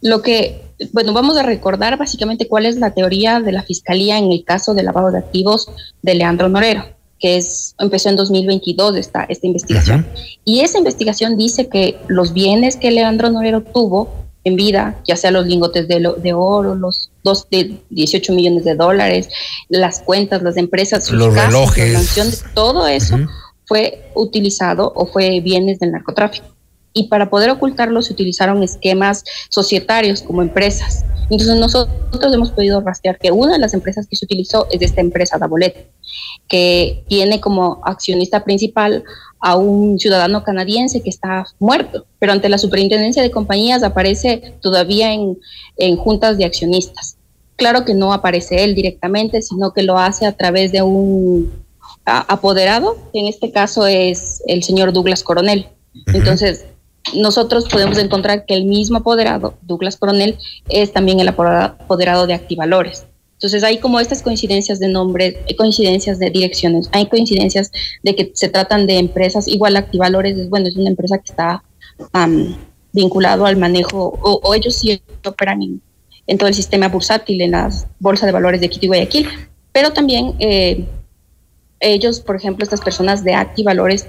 lo 0.00 0.22
que, 0.22 0.62
bueno, 0.92 1.12
vamos 1.12 1.36
a 1.36 1.42
recordar 1.42 1.96
básicamente 1.96 2.48
cuál 2.48 2.66
es 2.66 2.76
la 2.76 2.92
teoría 2.92 3.40
de 3.40 3.52
la 3.52 3.62
Fiscalía 3.62 4.18
en 4.18 4.32
el 4.32 4.44
caso 4.44 4.74
del 4.74 4.86
lavado 4.86 5.10
de 5.10 5.18
activos 5.18 5.70
de 6.02 6.14
Leandro 6.14 6.48
Norero, 6.48 6.84
que 7.18 7.36
es, 7.36 7.74
empezó 7.78 8.08
en 8.08 8.16
2022 8.16 8.96
esta, 8.96 9.24
esta 9.24 9.46
investigación. 9.46 10.06
Y 10.44 10.60
esa 10.60 10.78
investigación 10.78 11.36
dice 11.36 11.68
que 11.68 11.98
los 12.08 12.32
bienes 12.32 12.76
que 12.76 12.90
Leandro 12.90 13.30
Norero 13.30 13.62
tuvo 13.62 14.08
en 14.44 14.56
vida, 14.56 15.00
ya 15.06 15.16
sea 15.16 15.30
los 15.30 15.46
lingotes 15.46 15.86
de, 15.86 16.14
de 16.16 16.32
oro, 16.32 16.74
los 16.74 17.10
dos 17.22 17.48
de 17.50 17.76
18 17.90 18.32
millones 18.32 18.64
de 18.64 18.74
dólares, 18.74 19.28
las 19.68 20.00
cuentas, 20.00 20.42
las 20.42 20.56
empresas, 20.56 21.10
los 21.10 21.34
relojes, 21.34 22.44
todo 22.54 22.86
eso 22.86 23.18
fue 23.66 24.10
utilizado 24.14 24.92
o 24.96 25.06
fue 25.06 25.40
bienes 25.40 25.78
del 25.78 25.92
narcotráfico. 25.92 26.46
Y 26.92 27.08
para 27.08 27.30
poder 27.30 27.50
ocultarlo 27.50 28.02
se 28.02 28.12
utilizaron 28.12 28.62
esquemas 28.62 29.24
societarios 29.48 30.22
como 30.22 30.42
empresas. 30.42 31.04
Entonces 31.30 31.56
nosotros 31.56 32.34
hemos 32.34 32.50
podido 32.50 32.80
rastrear 32.80 33.18
que 33.18 33.30
una 33.30 33.52
de 33.52 33.60
las 33.60 33.72
empresas 33.72 34.08
que 34.08 34.16
se 34.16 34.24
utilizó 34.24 34.66
es 34.70 34.82
esta 34.82 35.00
empresa 35.00 35.38
Dabolet, 35.38 35.88
que 36.48 37.04
tiene 37.08 37.40
como 37.40 37.80
accionista 37.84 38.42
principal 38.42 39.04
a 39.38 39.56
un 39.56 39.98
ciudadano 40.00 40.42
canadiense 40.42 41.02
que 41.02 41.10
está 41.10 41.46
muerto, 41.60 42.06
pero 42.18 42.32
ante 42.32 42.48
la 42.48 42.58
superintendencia 42.58 43.22
de 43.22 43.30
compañías 43.30 43.84
aparece 43.84 44.54
todavía 44.60 45.12
en, 45.12 45.38
en 45.76 45.96
juntas 45.96 46.36
de 46.36 46.44
accionistas. 46.44 47.16
Claro 47.54 47.84
que 47.84 47.94
no 47.94 48.12
aparece 48.12 48.64
él 48.64 48.74
directamente, 48.74 49.40
sino 49.40 49.72
que 49.72 49.82
lo 49.82 49.98
hace 49.98 50.26
a 50.26 50.32
través 50.32 50.72
de 50.72 50.82
un 50.82 51.52
apoderado, 52.04 52.96
que 53.12 53.20
en 53.20 53.28
este 53.28 53.52
caso 53.52 53.86
es 53.86 54.42
el 54.46 54.62
señor 54.64 54.92
Douglas 54.92 55.22
Coronel. 55.22 55.68
Entonces, 56.12 56.64
nosotros 57.14 57.66
podemos 57.68 57.98
encontrar 57.98 58.46
que 58.46 58.54
el 58.54 58.64
mismo 58.64 58.98
apoderado, 58.98 59.54
Douglas 59.62 59.96
Coronel, 59.96 60.38
es 60.68 60.92
también 60.92 61.20
el 61.20 61.28
apoderado 61.28 62.26
de 62.26 62.34
Activalores. 62.34 63.06
Entonces 63.34 63.64
hay 63.64 63.78
como 63.78 64.00
estas 64.00 64.22
coincidencias 64.22 64.80
de 64.80 64.88
nombres, 64.88 65.34
coincidencias 65.56 66.18
de 66.18 66.28
direcciones, 66.28 66.90
hay 66.92 67.06
coincidencias 67.06 67.72
de 68.02 68.14
que 68.14 68.32
se 68.34 68.48
tratan 68.48 68.86
de 68.86 68.98
empresas, 68.98 69.48
igual 69.48 69.76
Activalores 69.76 70.36
es 70.36 70.50
bueno, 70.50 70.68
es 70.68 70.76
una 70.76 70.90
empresa 70.90 71.16
que 71.16 71.30
está 71.30 71.64
vinculado 72.92 73.46
al 73.46 73.56
manejo, 73.56 74.18
o, 74.22 74.54
ellos 74.54 74.76
sí 74.76 75.00
operan 75.24 75.62
en, 76.26 76.38
todo 76.38 76.48
el 76.48 76.54
sistema 76.54 76.88
bursátil, 76.88 77.40
en 77.40 77.52
la 77.52 77.70
bolsa 77.98 78.26
de 78.26 78.32
valores 78.32 78.60
de 78.60 78.68
Quito 78.68 78.84
y 78.84 78.88
Guayaquil, 78.88 79.26
pero 79.72 79.92
también 79.92 80.34
eh, 80.38 80.84
ellos, 81.80 82.20
por 82.20 82.36
ejemplo, 82.36 82.62
estas 82.62 82.82
personas 82.82 83.24
de 83.24 83.32
Activalores, 83.32 84.06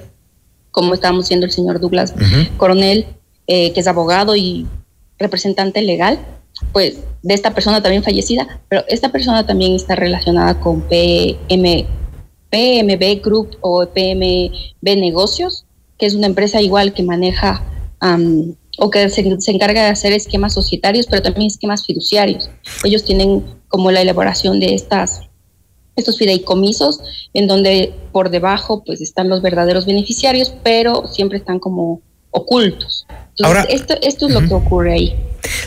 como 0.72 0.93
estábamos 0.93 1.30
viendo 1.30 1.45
el 1.45 1.51
señor 1.51 1.80
Douglas 1.80 2.13
Coronel, 2.57 3.05
eh, 3.47 3.74
que 3.74 3.80
es 3.80 3.88
abogado 3.88 4.36
y 4.36 4.65
representante 5.19 5.82
legal, 5.82 6.19
pues 6.74 6.99
de 7.22 7.34
esta 7.34 7.53
persona 7.53 7.82
también 7.82 8.03
fallecida, 8.03 8.61
pero 8.69 8.84
esta 8.88 9.11
persona 9.11 9.45
también 9.45 9.74
está 9.74 9.95
relacionada 9.95 10.59
con 10.59 10.82
PM, 10.82 11.86
PMB 12.49 13.22
Group 13.24 13.57
o 13.61 13.86
PMB 13.86 14.97
Negocios, 14.97 15.65
que 15.97 16.05
es 16.05 16.15
una 16.15 16.28
empresa 16.28 16.61
igual 16.61 16.93
que 16.93 17.03
maneja 17.03 17.63
o 18.80 18.89
que 18.89 19.09
se, 19.09 19.41
se, 19.41 19.51
encarga 19.51 19.84
de 19.84 19.89
hacer 19.89 20.11
esquemas 20.13 20.53
societarios, 20.53 21.05
pero 21.05 21.22
también 21.22 21.47
esquemas 21.47 21.86
fiduciarios. 21.86 22.49
Ellos 22.84 23.03
tienen 23.03 23.43
como 23.67 23.91
la 23.91 24.01
elaboración 24.01 24.59
de 24.59 24.74
estas 24.74 25.22
estos 25.95 26.17
fideicomisos 26.17 26.99
en 27.33 27.47
donde 27.47 27.93
por 28.11 28.29
debajo 28.29 28.83
pues 28.83 29.01
están 29.01 29.29
los 29.29 29.41
verdaderos 29.41 29.85
beneficiarios, 29.85 30.53
pero 30.63 31.07
siempre 31.07 31.37
están 31.37 31.59
como 31.59 32.01
ocultos. 32.32 33.05
Ahora, 33.43 33.65
esto, 33.69 33.95
esto 34.01 34.27
es 34.27 34.34
lo 34.34 34.41
que 34.41 34.53
ocurre 34.53 34.93
ahí. 34.93 35.15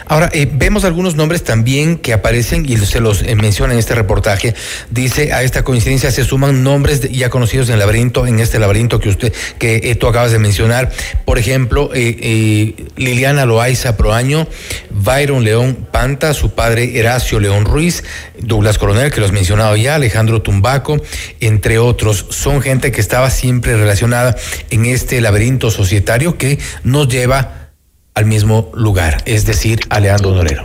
Ahora, 0.07 0.31
eh, 0.33 0.49
vemos 0.51 0.85
algunos 0.85 1.17
nombres 1.17 1.45
también 1.45 1.99
que 1.99 2.13
aparecen 2.13 2.67
y 2.69 2.77
se 2.77 3.01
los 3.01 3.23
eh, 3.23 3.35
menciona 3.35 3.73
en 3.73 3.79
este 3.79 3.95
reportaje. 3.95 4.55
Dice, 4.91 5.33
a 5.33 5.43
esta 5.43 5.63
coincidencia 5.65 6.11
se 6.11 6.25
suman 6.25 6.63
nombres 6.63 7.01
ya 7.11 7.31
conocidos 7.31 7.69
en 7.69 7.75
el 7.75 7.81
laberinto, 7.81 8.27
en 8.27 8.39
este 8.39 8.59
laberinto 8.59 9.01
que 9.01 9.09
usted, 9.09 9.33
que 9.59 9.77
eh, 9.83 9.95
tú 9.95 10.07
acabas 10.07 10.33
de 10.33 10.39
mencionar. 10.39 10.91
Por 11.25 11.39
ejemplo, 11.39 11.91
Liliana 11.95 13.47
Loaiza 13.47 13.97
Proaño, 13.97 14.47
Byron 14.91 15.45
León 15.45 15.87
Panta, 15.91 16.35
su 16.35 16.51
padre 16.51 16.99
Heracio 16.99 17.41
León 17.41 17.65
Ruiz, 17.65 18.05
Douglas 18.39 18.79
Coronel, 18.79 19.11
que 19.11 19.21
lo 19.21 19.27
has 19.27 19.33
mencionado 19.33 19.77
ya, 19.77 19.95
Alejandro 19.95 20.43
Tumbaco, 20.43 21.01
entre 21.41 21.79
otros. 21.79 22.27
Son 22.31 22.61
gente 22.61 22.93
que 22.93 23.01
estaba 23.01 23.31
siempre 23.31 23.77
relacionada 23.77 24.37
en 24.71 24.87
este 24.87 25.21
laberinto 25.21 25.71
societario 25.71 26.37
que 26.37 26.54
nos 26.83 27.09
lleva 27.09 27.71
al 28.15 28.27
mismo 28.27 28.71
lugar, 28.75 29.23
es 29.27 29.45
decir, 29.45 29.81
a 29.91 30.01
Leandro 30.01 30.33
Norero. 30.33 30.63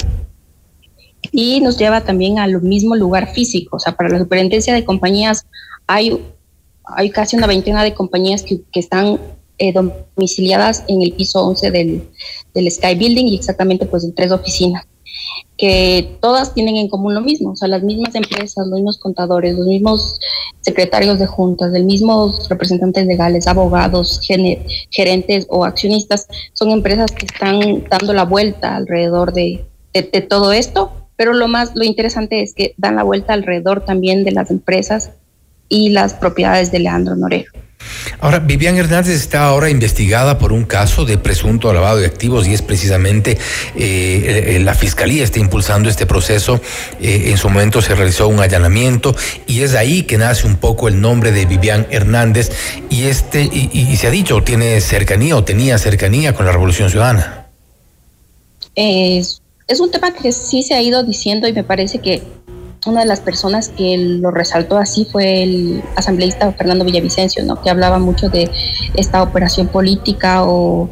Y 1.32 1.62
nos 1.62 1.78
lleva 1.78 2.02
también 2.02 2.40
al 2.40 2.62
mismo 2.62 2.96
lugar 2.96 3.34
físico, 3.34 3.78
o 3.78 3.80
sea, 3.80 3.96
para 3.96 4.10
la 4.10 4.20
superintendencia 4.20 4.74
de 4.74 4.86
compañías 4.86 5.46
hay, 5.88 6.24
hay 6.84 7.10
casi 7.10 7.36
una 7.36 7.48
veintena 7.48 7.84
de 7.84 7.94
compañías 7.94 8.44
que, 8.44 8.62
están 8.74 9.20
eh, 9.58 9.74
domiciliadas 9.74 10.84
en 10.88 11.02
el 11.02 11.14
piso 11.14 11.46
11 11.46 11.72
del, 11.72 12.04
del 12.54 12.72
Sky 12.72 12.96
Building 12.96 13.26
y 13.26 13.36
exactamente 13.36 13.86
pues 13.86 14.04
en 14.04 14.14
tres 14.14 14.32
oficinas 14.32 14.86
que 15.58 16.18
todas 16.22 16.54
tienen 16.54 16.78
en 16.78 16.88
común 16.88 17.14
lo 17.14 17.22
mismo, 17.22 17.52
o 17.52 17.56
sea, 17.56 17.68
las 17.68 17.84
mismas 17.84 18.16
empresas, 18.16 18.66
los 18.68 18.76
mismos 18.80 18.98
contadores, 18.98 19.58
los 19.58 19.68
mismos 19.68 20.20
secretarios 20.62 21.20
de 21.20 21.28
juntas, 21.28 21.72
los 21.74 21.84
mismos 21.84 22.48
representantes 22.48 23.06
legales, 23.06 23.46
abogados, 23.46 24.22
gerentes 24.90 25.46
o 25.50 25.66
accionistas, 25.66 26.28
son 26.54 26.72
empresas 26.72 27.12
que 27.12 27.26
están 27.26 27.84
dando 27.90 28.14
la 28.14 28.24
vuelta 28.24 28.78
alrededor 28.78 29.34
de, 29.34 29.66
todo 30.30 30.54
esto, 30.54 30.94
pero 31.18 31.34
lo 31.34 31.50
más, 31.50 31.72
lo 31.76 31.84
interesante 31.84 32.42
es 32.42 32.54
que 32.54 32.74
dan 32.78 32.96
la 32.96 33.04
vuelta 33.04 33.34
alrededor 33.34 33.84
también 33.84 34.24
de 34.24 34.32
las 34.32 34.52
empresas 34.52 35.12
y 35.70 35.90
las 35.90 36.14
propiedades 36.14 36.72
de 36.72 36.80
Leandro 36.80 37.16
Norero. 37.16 37.52
Ahora, 38.20 38.40
Vivian 38.40 38.78
Hernández 38.78 39.16
está 39.16 39.46
ahora 39.46 39.70
investigada 39.70 40.38
por 40.38 40.52
un 40.52 40.66
caso 40.66 41.06
de 41.06 41.18
presunto 41.18 41.72
lavado 41.72 41.98
de 41.98 42.06
activos 42.06 42.48
y 42.48 42.54
es 42.54 42.62
precisamente 42.62 43.38
eh, 43.76 44.56
eh, 44.56 44.60
la 44.60 44.74
Fiscalía 44.74 45.24
está 45.24 45.40
impulsando 45.40 45.88
este 45.88 46.06
proceso. 46.06 46.60
Eh, 47.02 47.30
en 47.30 47.38
su 47.38 47.50
momento 47.50 47.82
se 47.82 47.96
realizó 47.96 48.28
un 48.28 48.42
allanamiento 48.42 49.16
y 49.48 49.62
es 49.62 49.76
ahí 49.76 50.04
que 50.04 50.18
nace 50.18 50.46
un 50.46 50.58
poco 50.58 50.90
el 50.90 51.00
nombre 51.00 51.32
de 51.32 51.46
Vivian 51.46 51.88
Hernández 51.90 52.52
y 52.90 53.04
este 53.04 53.44
y, 53.44 53.96
se 53.96 54.08
ha 54.08 54.12
dicho 54.12 54.42
tiene 54.44 54.80
cercanía 54.82 55.36
o 55.36 55.44
tenía 55.44 55.78
cercanía 55.78 56.34
con 56.34 56.46
la 56.46 56.52
Revolución 56.52 56.90
Ciudadana. 56.90 57.48
Es, 58.76 59.42
es 59.68 59.80
un 59.80 59.92
tema 59.92 60.14
que 60.14 60.32
sí 60.32 60.64
se 60.64 60.74
ha 60.74 60.82
ido 60.82 61.04
diciendo 61.04 61.48
y 61.48 61.54
me 61.54 61.64
parece 61.64 62.00
que 62.00 62.22
una 62.86 63.02
de 63.02 63.06
las 63.06 63.20
personas 63.20 63.70
que 63.70 63.98
lo 63.98 64.32
resaltó 64.32 64.78
así 64.78 65.06
fue 65.06 65.44
el 65.44 65.84
asambleísta 65.96 66.52
Fernando 66.54 66.86
Villavicencio, 66.86 67.44
¿no? 67.44 67.62
que 67.62 67.70
hablaba 67.70 68.00
mucho 68.00 68.30
de 68.30 68.50
esta 68.96 69.22
operación 69.22 69.68
política 69.68 70.44
o 70.46 70.90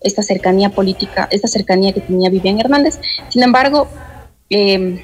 esta 0.00 0.22
cercanía 0.22 0.70
política, 0.70 1.28
esta 1.30 1.48
cercanía 1.48 1.92
que 1.92 2.00
tenía 2.00 2.30
Vivian 2.30 2.60
Hernández. 2.60 3.00
Sin 3.30 3.42
embargo, 3.42 3.88
em, 4.50 5.00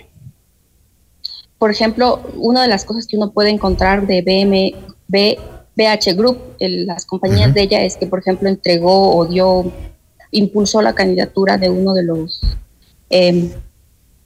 por 1.59 1.71
ejemplo, 1.71 2.21
una 2.37 2.63
de 2.63 2.69
las 2.69 2.85
cosas 2.85 3.07
que 3.07 3.17
uno 3.17 3.33
puede 3.33 3.51
encontrar 3.51 4.07
de 4.07 4.23
BM, 4.23 4.75
BH 5.09 6.15
Group, 6.15 6.39
las 6.59 7.07
compañías 7.07 7.53
de 7.55 7.63
ella, 7.63 7.83
es 7.83 7.97
que, 7.97 8.07
por 8.07 8.21
ejemplo, 8.21 8.49
entregó 8.49 9.17
o 9.17 9.27
dio, 9.27 9.73
impulsó 10.31 10.83
la 10.83 10.95
candidatura 10.95 11.59
de 11.59 11.71
uno 11.71 11.95
de 11.95 12.03
los 12.03 12.41
eh, 13.09 13.51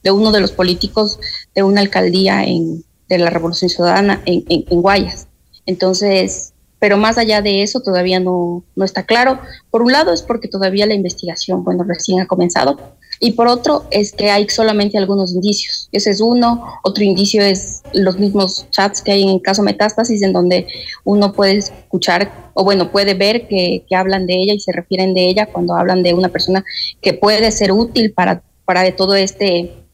de 0.05 0.11
uno 0.11 0.31
de 0.31 0.39
los 0.39 0.53
políticos 0.53 1.19
de 1.55 1.63
una 1.63 1.81
alcaldía 1.81 2.43
en, 2.43 2.85
de 3.09 3.17
la 3.17 3.31
Revolución 3.31 3.69
Ciudadana 3.69 4.21
en, 4.25 4.45
en, 4.47 4.81
Guayas. 4.81 5.27
Entonces, 5.65 6.53
pero 6.77 6.95
más 6.97 7.17
allá 7.17 7.41
de 7.41 7.63
eso 7.63 7.79
todavía 7.79 8.19
no, 8.19 8.63
no 8.75 8.85
está 8.85 9.03
claro. 9.03 9.39
Por 9.71 9.81
un 9.81 9.91
lado 9.91 10.13
es 10.13 10.21
porque 10.21 10.47
todavía 10.47 10.85
la 10.85 10.93
investigación, 10.93 11.63
bueno, 11.63 11.83
recién 11.83 12.19
ha 12.21 12.27
comenzado, 12.27 12.77
Y 13.19 13.31
por 13.31 13.47
otro, 13.47 13.85
es 13.89 14.11
que 14.11 14.29
hay 14.29 14.47
solamente 14.49 14.97
algunos 14.97 15.33
indicios. 15.33 15.89
Ese 15.91 16.11
es 16.11 16.21
uno. 16.21 16.63
Otro 16.83 17.03
indicio 17.03 17.41
es 17.41 17.81
los 17.93 18.19
mismos 18.19 18.67
chats 18.69 19.01
que 19.01 19.13
hay 19.13 19.23
en 19.23 19.29
el 19.29 19.41
caso 19.41 19.63
Metástasis, 19.63 20.21
en 20.21 20.33
donde 20.33 20.67
uno 21.03 21.33
puede 21.33 21.57
escuchar, 21.57 22.51
o 22.53 22.63
bueno, 22.63 22.91
puede 22.91 23.15
ver 23.15 23.47
que, 23.47 23.83
hablan 23.95 24.27
de 24.27 24.35
ella 24.35 24.53
y 24.53 24.59
se 24.59 24.71
refieren 24.71 25.15
de 25.15 25.29
ella 25.29 25.47
cuando 25.47 25.73
hablan 25.73 26.03
de 26.03 26.13
una 26.13 26.29
persona 26.29 26.63
que 27.01 27.13
puede 27.13 27.49
ser 27.51 27.71
útil 27.71 28.11
para, 28.11 28.43
para 28.65 28.95
todo 28.95 29.15
este, 29.15 29.84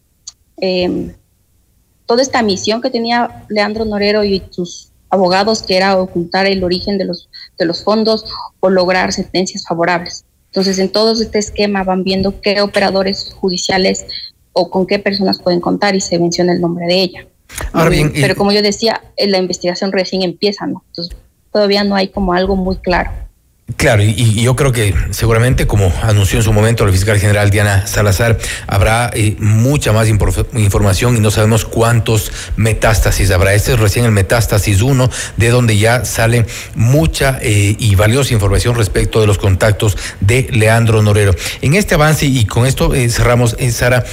em, 0.58 1.14
toda 2.06 2.22
esta 2.22 2.42
misión 2.42 2.82
que 2.82 2.90
tenía 2.90 3.46
Leandro 3.50 3.86
Norero 3.86 4.24
y 4.24 4.44
sus 4.50 4.92
abogados, 5.10 5.64
que 5.64 5.78
era 5.78 5.98
ocultar 5.98 6.46
el 6.46 6.64
origen 6.64 6.98
de 6.98 7.06
los, 7.06 7.30
de 7.58 7.66
los 7.66 7.84
fondos 7.84 8.26
o 8.60 8.70
lograr 8.70 9.12
sentencias 9.14 9.66
favorables. 9.68 10.26
Entonces, 10.48 10.80
en 10.80 10.90
todo 10.90 11.14
este 11.14 11.40
esquema 11.40 11.84
van 11.84 12.04
viendo 12.04 12.42
qué 12.42 12.62
operadores 12.62 13.34
judiciales 13.34 14.06
o 14.54 14.70
con 14.70 14.86
qué 14.86 15.00
personas 15.00 15.42
pueden 15.42 15.62
contar 15.62 15.96
y 15.96 16.02
se 16.02 16.20
menciona 16.20 16.54
el 16.54 16.62
nombre 16.62 16.86
de 16.86 17.02
ella. 17.02 17.28
Pero 18.14 18.36
como 18.36 18.52
yo 18.52 18.62
decía, 18.62 19.02
la 19.18 19.38
investigación 19.38 19.92
recién 19.92 20.24
empieza, 20.24 20.66
¿no? 20.68 20.84
Entonces, 20.88 21.16
todavía 21.52 21.84
no 21.84 21.96
hay 21.96 22.10
como 22.10 22.34
algo 22.34 22.56
muy 22.56 22.78
claro. 22.78 23.12
Claro, 23.78 24.04
y, 24.04 24.42
yo 24.42 24.56
creo 24.56 24.72
que 24.72 24.94
seguramente, 25.12 25.68
como 25.68 25.94
anunció 26.02 26.40
en 26.40 26.44
su 26.44 26.52
momento 26.52 26.86
la 26.86 26.92
fiscal 26.92 27.20
general 27.20 27.50
Diana 27.50 27.86
Salazar, 27.88 28.38
habrá 28.68 29.12
eh, 29.14 29.36
mucha 29.40 29.92
más 29.92 30.08
información 30.08 31.16
y 31.16 31.20
no 31.20 31.32
sabemos 31.32 31.66
cuántos 31.66 32.32
metástasis 32.56 33.30
habrá. 33.32 33.54
Este 33.54 33.74
es 33.74 33.80
recién 33.80 34.06
el 34.06 34.12
metástasis 34.12 34.82
1, 34.82 35.10
de 35.38 35.50
donde 35.50 35.78
ya 35.78 36.06
sale 36.06 36.46
mucha 36.76 37.40
eh, 37.42 37.76
y 37.78 37.96
valiosa 37.96 38.34
información 38.34 38.76
respecto 38.76 39.22
de 39.22 39.28
los 39.28 39.38
contactos 39.38 39.98
de 40.20 40.48
Leandro 40.52 41.02
Norero. 41.02 41.36
En 41.62 41.76
este 41.76 41.96
avance, 41.96 42.26
y 42.26 42.46
con 42.46 42.66
esto 42.66 42.94
eh, 42.94 43.10
cerramos, 43.10 43.56
Sara, 43.72 44.04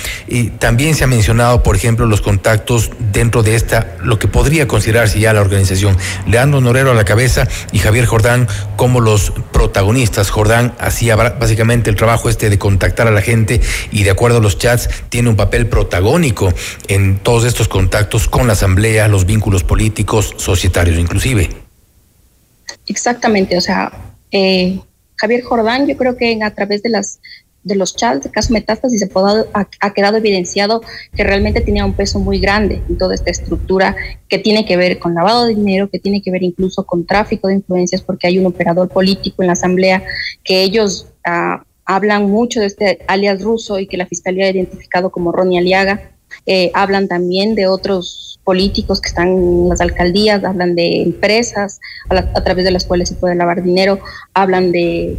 también 0.58 0.94
se 0.94 1.04
ha 1.04 1.06
mencionado, 1.06 1.62
por 1.62 1.74
ejemplo, 1.74 2.06
los 2.06 2.20
contactos 2.20 2.90
dentro 3.12 3.42
de 3.42 3.54
esta, 3.54 3.96
lo 4.02 4.18
que 4.18 4.28
podría 4.28 4.68
considerarse 4.68 5.20
ya 5.20 5.32
la 5.32 5.40
organización. 5.40 5.96
Leandro 6.26 6.60
Norero 6.60 6.90
a 6.90 6.94
la 6.94 7.04
cabeza 7.04 7.48
y 7.72 7.78
Javier 7.78 8.06
Jordán 8.06 8.46
como 8.76 9.00
los 9.00 9.32
protagonistas. 9.52 10.30
Jordán 10.30 10.74
hacía 10.78 11.16
básicamente 11.16 11.90
el 11.90 11.96
trabajo 11.96 12.28
este 12.28 12.50
de 12.50 12.58
contactar 12.58 13.06
a 13.06 13.10
la 13.10 13.22
gente 13.22 13.60
y 13.90 14.04
de 14.04 14.10
acuerdo 14.10 14.38
a 14.38 14.40
los 14.40 14.58
chats 14.58 14.88
tiene 15.08 15.28
un 15.28 15.36
papel 15.36 15.66
protagónico 15.66 16.52
en 16.88 17.18
todos 17.18 17.44
estos 17.44 17.68
contactos 17.68 18.28
con 18.28 18.46
la 18.46 18.54
asamblea, 18.54 19.08
los 19.08 19.26
vínculos 19.26 19.64
políticos, 19.64 20.34
societarios 20.36 20.98
inclusive. 20.98 21.50
Exactamente, 22.86 23.56
o 23.56 23.60
sea, 23.60 23.92
eh, 24.30 24.78
Javier 25.16 25.42
Jordán 25.42 25.86
yo 25.86 25.96
creo 25.96 26.16
que 26.16 26.38
a 26.42 26.54
través 26.54 26.82
de 26.82 26.90
las 26.90 27.20
de 27.68 27.76
los 27.76 27.94
chats 27.94 28.24
de 28.24 28.30
caso 28.30 28.52
Metástasis 28.52 29.00
se 29.00 29.10
ha, 29.54 29.68
ha, 29.80 29.94
quedado 29.94 30.16
evidenciado 30.16 30.82
que 31.14 31.22
realmente 31.22 31.60
tenía 31.60 31.84
un 31.84 31.92
peso 31.92 32.18
muy 32.18 32.40
grande 32.40 32.82
en 32.88 32.98
toda 32.98 33.14
esta 33.14 33.30
estructura 33.30 33.94
que 34.28 34.38
tiene 34.38 34.66
que 34.66 34.76
ver 34.76 34.98
con 34.98 35.14
lavado 35.14 35.46
de 35.46 35.54
dinero, 35.54 35.88
que 35.88 35.98
tiene 35.98 36.22
que 36.22 36.30
ver 36.30 36.42
incluso 36.42 36.84
con 36.84 37.06
tráfico 37.06 37.48
de 37.48 37.54
influencias, 37.54 38.02
porque 38.02 38.26
hay 38.26 38.38
un 38.38 38.46
operador 38.46 38.88
político 38.88 39.42
en 39.42 39.48
la 39.48 39.52
Asamblea 39.52 40.02
que 40.42 40.62
ellos 40.62 41.06
ah, 41.24 41.62
hablan 41.84 42.30
mucho 42.30 42.60
de 42.60 42.66
este 42.66 42.98
alias 43.06 43.42
ruso 43.42 43.78
y 43.78 43.86
que 43.86 43.96
la 43.96 44.06
Fiscalía 44.06 44.46
ha 44.46 44.50
identificado 44.50 45.10
como 45.10 45.32
Ronnie 45.32 45.58
Aliaga. 45.58 46.10
Eh, 46.44 46.70
hablan 46.74 47.08
también 47.08 47.54
de 47.54 47.66
otros 47.66 48.38
políticos 48.44 49.00
que 49.00 49.08
están 49.08 49.28
en 49.28 49.68
las 49.68 49.80
alcaldías, 49.80 50.42
hablan 50.44 50.74
de 50.74 51.02
empresas 51.02 51.80
a, 52.08 52.44
través 52.44 52.64
de 52.64 52.70
las 52.70 52.84
cuales 52.84 53.10
se 53.10 53.14
puede 53.14 53.34
lavar 53.34 53.62
dinero, 53.62 54.00
hablan 54.32 54.72
de 54.72 55.18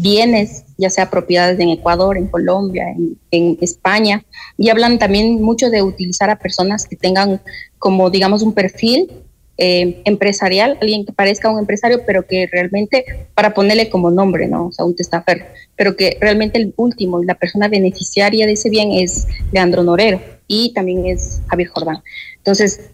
bienes, 0.00 0.64
ya 0.78 0.90
sea 0.90 1.10
propiedades 1.10 1.58
en 1.60 1.68
Ecuador, 1.68 2.16
en 2.16 2.26
Colombia, 2.26 2.86
en, 3.30 3.58
España, 3.60 4.24
y 4.56 4.68
hablan 4.68 4.98
también 4.98 5.42
mucho 5.42 5.70
de 5.70 5.82
utilizar 5.82 6.30
a 6.30 6.38
personas 6.38 6.86
que 6.86 6.96
tengan 6.96 7.40
como, 7.78 8.10
digamos, 8.10 8.42
un 8.42 8.52
perfil 8.52 9.10
eh, 9.58 10.00
empresarial, 10.04 10.78
alguien 10.80 11.04
que 11.04 11.12
parezca 11.12 11.50
un 11.50 11.58
empresario, 11.58 12.00
pero 12.06 12.26
que 12.26 12.48
realmente, 12.50 13.28
para 13.34 13.52
ponerle 13.52 13.90
como 13.90 14.10
nombre, 14.10 14.48
¿no? 14.48 14.66
O 14.66 14.72
sea, 14.72 14.84
un 14.84 14.96
testaferro, 14.96 15.44
pero 15.76 15.96
que 15.96 16.16
realmente 16.20 16.58
el 16.58 16.72
último 16.76 17.22
y 17.22 17.26
la 17.26 17.34
persona 17.34 17.68
beneficiaria 17.68 18.46
de 18.46 18.52
ese 18.52 18.70
bien 18.70 18.92
es 18.92 19.26
Leandro 19.52 19.82
Norero 19.82 20.20
y 20.46 20.72
también 20.72 21.06
es 21.06 21.42
Javier 21.48 21.68
Jordán. 21.68 22.02
Entonces, 22.38 22.90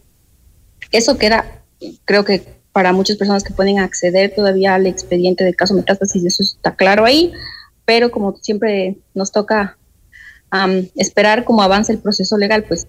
eso 0.92 1.18
queda, 1.18 1.62
creo 2.04 2.24
que 2.24 2.55
para 2.76 2.92
muchas 2.92 3.16
personas 3.16 3.42
que 3.42 3.54
pueden 3.54 3.78
acceder 3.78 4.34
todavía 4.36 4.74
al 4.74 4.86
expediente 4.86 5.44
del 5.44 5.56
caso 5.56 5.72
metástasis, 5.72 6.22
eso 6.26 6.42
está 6.42 6.74
claro 6.74 7.06
ahí, 7.06 7.32
pero 7.86 8.10
como 8.10 8.36
siempre 8.36 8.98
nos 9.14 9.32
toca 9.32 9.78
esperar 10.94 11.44
cómo 11.44 11.62
avanza 11.62 11.92
el 11.92 12.00
proceso 12.00 12.36
legal, 12.36 12.64
pues 12.64 12.86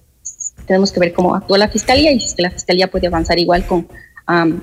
tenemos 0.66 0.92
que 0.92 1.00
ver 1.00 1.14
cómo 1.14 1.34
actúa 1.34 1.58
la 1.58 1.70
fiscalía 1.70 2.12
y 2.12 2.20
si 2.20 2.42
la 2.42 2.52
fiscalía 2.52 2.92
puede 2.92 3.08
avanzar 3.08 3.40
igual 3.40 3.66
con 3.66 3.88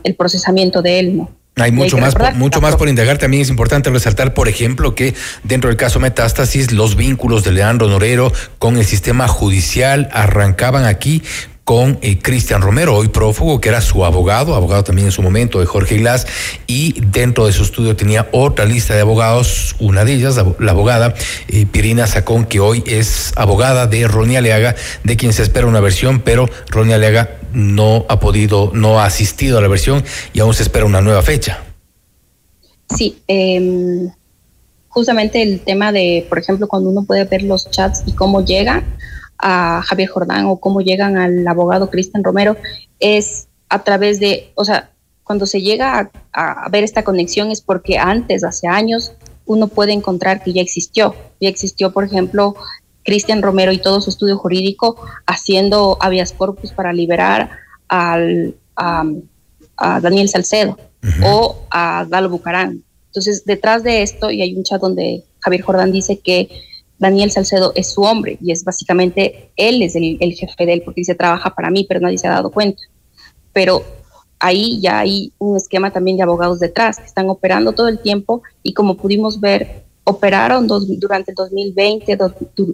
el 0.02 0.14
procesamiento 0.14 0.82
de 0.82 0.98
él, 0.98 1.16
¿no? 1.16 1.30
Hay 1.56 1.72
mucho 1.72 1.96
más, 1.96 2.14
por, 2.14 2.34
mucho 2.34 2.60
más 2.60 2.76
por 2.76 2.90
indagar. 2.90 3.16
También 3.16 3.40
es 3.40 3.48
importante 3.48 3.88
resaltar, 3.88 4.34
por 4.34 4.48
ejemplo, 4.48 4.94
que 4.94 5.14
dentro 5.42 5.68
del 5.68 5.78
caso 5.78 6.00
Metástasis, 6.00 6.70
los 6.70 6.96
vínculos 6.96 7.44
de 7.44 7.52
Leandro 7.52 7.88
Norero 7.88 8.30
con 8.58 8.76
el 8.76 8.84
sistema 8.84 9.26
judicial 9.26 10.10
arrancaban 10.12 10.84
aquí 10.84 11.22
con 11.64 11.98
eh, 12.02 12.18
Cristian 12.18 12.60
Romero, 12.60 12.94
hoy 12.94 13.08
prófugo, 13.08 13.60
que 13.60 13.70
era 13.70 13.80
su 13.80 14.04
abogado, 14.04 14.54
abogado 14.54 14.84
también 14.84 15.06
en 15.06 15.12
su 15.12 15.22
momento 15.22 15.60
de 15.60 15.66
Jorge 15.66 15.96
Glass, 15.96 16.26
y 16.66 17.00
dentro 17.00 17.46
de 17.46 17.52
su 17.52 17.62
estudio 17.62 17.96
tenía 17.96 18.28
otra 18.32 18.66
lista 18.66 18.94
de 18.94 19.00
abogados, 19.00 19.74
una 19.80 20.04
de 20.04 20.12
ellas, 20.12 20.38
la, 20.58 20.72
abogada 20.72 21.14
eh, 21.48 21.64
Pirina 21.64 22.06
Sacón, 22.06 22.44
que 22.44 22.60
hoy 22.60 22.84
es 22.86 23.32
abogada 23.36 23.86
de 23.86 24.06
Ronnie 24.06 24.36
Aleaga, 24.36 24.74
de 25.04 25.16
quien 25.16 25.32
se 25.32 25.42
espera 25.42 25.66
una 25.66 25.80
versión, 25.80 26.20
pero 26.20 26.48
Ronnie 26.68 26.94
Aleaga 26.94 27.38
no 27.54 28.04
ha 28.08 28.20
podido, 28.20 28.70
no 28.74 29.00
ha 29.00 29.06
asistido 29.06 29.56
a 29.56 29.62
la 29.62 29.68
versión 29.68 30.04
y 30.34 30.40
aún 30.40 30.52
se 30.52 30.64
espera 30.64 30.84
una 30.84 31.00
nueva 31.00 31.22
fecha. 31.22 31.62
Sí, 32.94 33.22
em, 33.26 34.10
justamente 34.88 35.40
el 35.40 35.60
tema 35.60 35.92
de, 35.92 36.26
por 36.28 36.38
ejemplo, 36.38 36.68
cuando 36.68 36.90
uno 36.90 37.04
puede 37.04 37.24
ver 37.24 37.42
los 37.42 37.70
chats 37.70 38.02
y 38.04 38.12
cómo 38.12 38.44
llega 38.44 38.84
a 39.38 39.82
Javier 39.82 40.08
Jordán 40.08 40.46
o 40.46 40.58
cómo 40.58 40.80
llegan 40.80 41.16
al 41.16 41.46
abogado 41.46 41.90
Cristian 41.90 42.24
Romero 42.24 42.56
es 43.00 43.48
a 43.68 43.82
través 43.82 44.20
de, 44.20 44.52
o 44.54 44.64
sea, 44.64 44.90
cuando 45.24 45.46
se 45.46 45.62
llega 45.62 46.10
a, 46.32 46.68
ver 46.70 46.84
esta 46.84 47.02
conexión 47.02 47.50
es 47.50 47.60
porque 47.60 47.98
antes, 47.98 48.44
hace 48.44 48.68
años, 48.68 49.12
uno 49.46 49.68
puede 49.68 49.92
encontrar 49.92 50.42
que 50.42 50.52
ya 50.52 50.62
existió. 50.62 51.14
Ya 51.40 51.48
existió, 51.48 51.92
por 51.92 52.04
ejemplo, 52.04 52.54
Cristian 53.02 53.42
Romero 53.42 53.72
y 53.72 53.78
todo 53.78 54.00
su 54.00 54.10
estudio 54.10 54.38
jurídico 54.38 54.96
haciendo 55.26 55.98
habeas 56.00 56.32
corpus 56.32 56.72
para 56.72 56.92
liberar 56.92 57.50
al, 57.88 58.54
a, 58.76 59.04
Daniel 60.00 60.28
Salcedo 60.28 60.78
o 61.22 61.56
a 61.70 62.06
Galo 62.08 62.30
Bucarán. 62.30 62.84
Entonces, 63.06 63.44
detrás 63.44 63.82
de 63.82 64.02
esto, 64.02 64.30
y 64.30 64.42
hay 64.42 64.54
un 64.54 64.64
chat 64.64 64.80
donde 64.80 65.24
Javier 65.40 65.62
Jordán 65.62 65.92
dice 65.92 66.18
que 66.18 66.48
Daniel 66.98 67.30
Salcedo 67.30 67.72
es 67.74 67.92
su 67.92 68.02
hombre 68.02 68.38
y 68.40 68.52
es 68.52 68.64
básicamente 68.64 69.50
él 69.56 69.82
es 69.82 69.96
el, 69.96 70.18
jefe 70.18 70.66
de 70.66 70.74
él 70.74 70.82
porque 70.84 71.00
dice 71.00 71.14
trabaja 71.14 71.54
para 71.54 71.70
mí, 71.70 71.84
pero 71.88 72.00
nadie 72.00 72.18
se 72.18 72.28
ha 72.28 72.32
dado 72.32 72.50
cuenta. 72.50 72.82
Pero 73.52 73.82
ahí 74.38 74.80
ya 74.80 75.00
hay 75.00 75.32
un 75.38 75.56
esquema 75.56 75.90
también 75.90 76.16
de 76.16 76.22
abogados 76.22 76.60
detrás 76.60 76.98
que 76.98 77.06
están 77.06 77.28
operando 77.28 77.72
todo 77.72 77.88
el 77.88 78.00
tiempo 78.00 78.42
y 78.62 78.74
como 78.74 78.96
pudimos 78.96 79.40
ver, 79.40 79.84
operaron 80.04 80.66
durante 80.66 81.30
el 81.30 81.34
2020, 81.34 82.16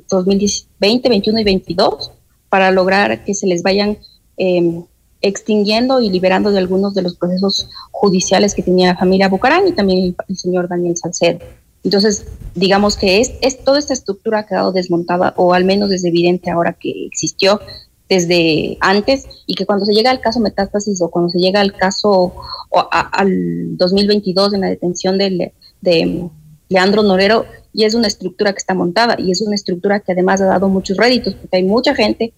2020, 0.08 1.08
21 1.08 1.40
y 1.40 1.44
22 1.44 2.12
para 2.48 2.70
lograr 2.72 3.24
que 3.24 3.34
se 3.34 3.46
les 3.46 3.62
vayan 3.62 3.98
em, 4.36 4.84
extinguiendo 5.22 6.00
y 6.00 6.10
liberando 6.10 6.50
de 6.50 6.58
algunos 6.58 6.94
de 6.94 7.02
los 7.02 7.16
procesos 7.16 7.68
judiciales 7.92 8.54
que 8.54 8.62
tenía 8.62 8.88
la 8.88 8.98
familia 8.98 9.28
Bucarán 9.28 9.68
y 9.68 9.72
también 9.72 10.16
el 10.28 10.36
señor 10.36 10.68
Daniel 10.68 10.96
Salcedo. 10.96 11.38
Entonces, 11.82 12.26
digamos 12.54 12.96
que 12.96 13.20
es, 13.20 13.32
es, 13.40 13.64
toda 13.64 13.78
esta 13.78 13.94
estructura 13.94 14.40
ha 14.40 14.46
quedado 14.46 14.72
desmontada, 14.72 15.34
o 15.36 15.54
al 15.54 15.64
menos 15.64 15.90
es 15.92 16.04
evidente 16.04 16.50
ahora 16.50 16.74
que 16.78 17.06
existió 17.06 17.60
desde 18.08 18.76
antes, 18.80 19.24
y 19.46 19.54
que 19.54 19.66
cuando 19.66 19.86
se 19.86 19.94
llega 19.94 20.10
al 20.10 20.20
caso 20.20 20.40
metástasis 20.40 21.00
o 21.00 21.10
cuando 21.10 21.30
se 21.30 21.38
llega 21.38 21.60
al 21.60 21.76
caso 21.76 22.34
o 22.70 22.88
al 22.90 23.76
2022 23.76 24.54
en 24.54 24.60
la 24.62 24.66
detención 24.68 25.16
de, 25.16 25.52
de 25.80 26.28
Leandro 26.68 27.02
Norero, 27.02 27.46
y 27.72 27.84
es 27.84 27.94
una 27.94 28.08
estructura 28.08 28.52
que 28.52 28.58
está 28.58 28.74
montada, 28.74 29.16
y 29.18 29.30
es 29.30 29.40
una 29.40 29.54
estructura 29.54 30.00
que 30.00 30.12
además 30.12 30.40
ha 30.40 30.46
dado 30.46 30.68
muchos 30.68 30.96
réditos, 30.96 31.34
porque 31.34 31.58
hay 31.58 31.62
mucha 31.62 31.94
gente, 31.94 32.34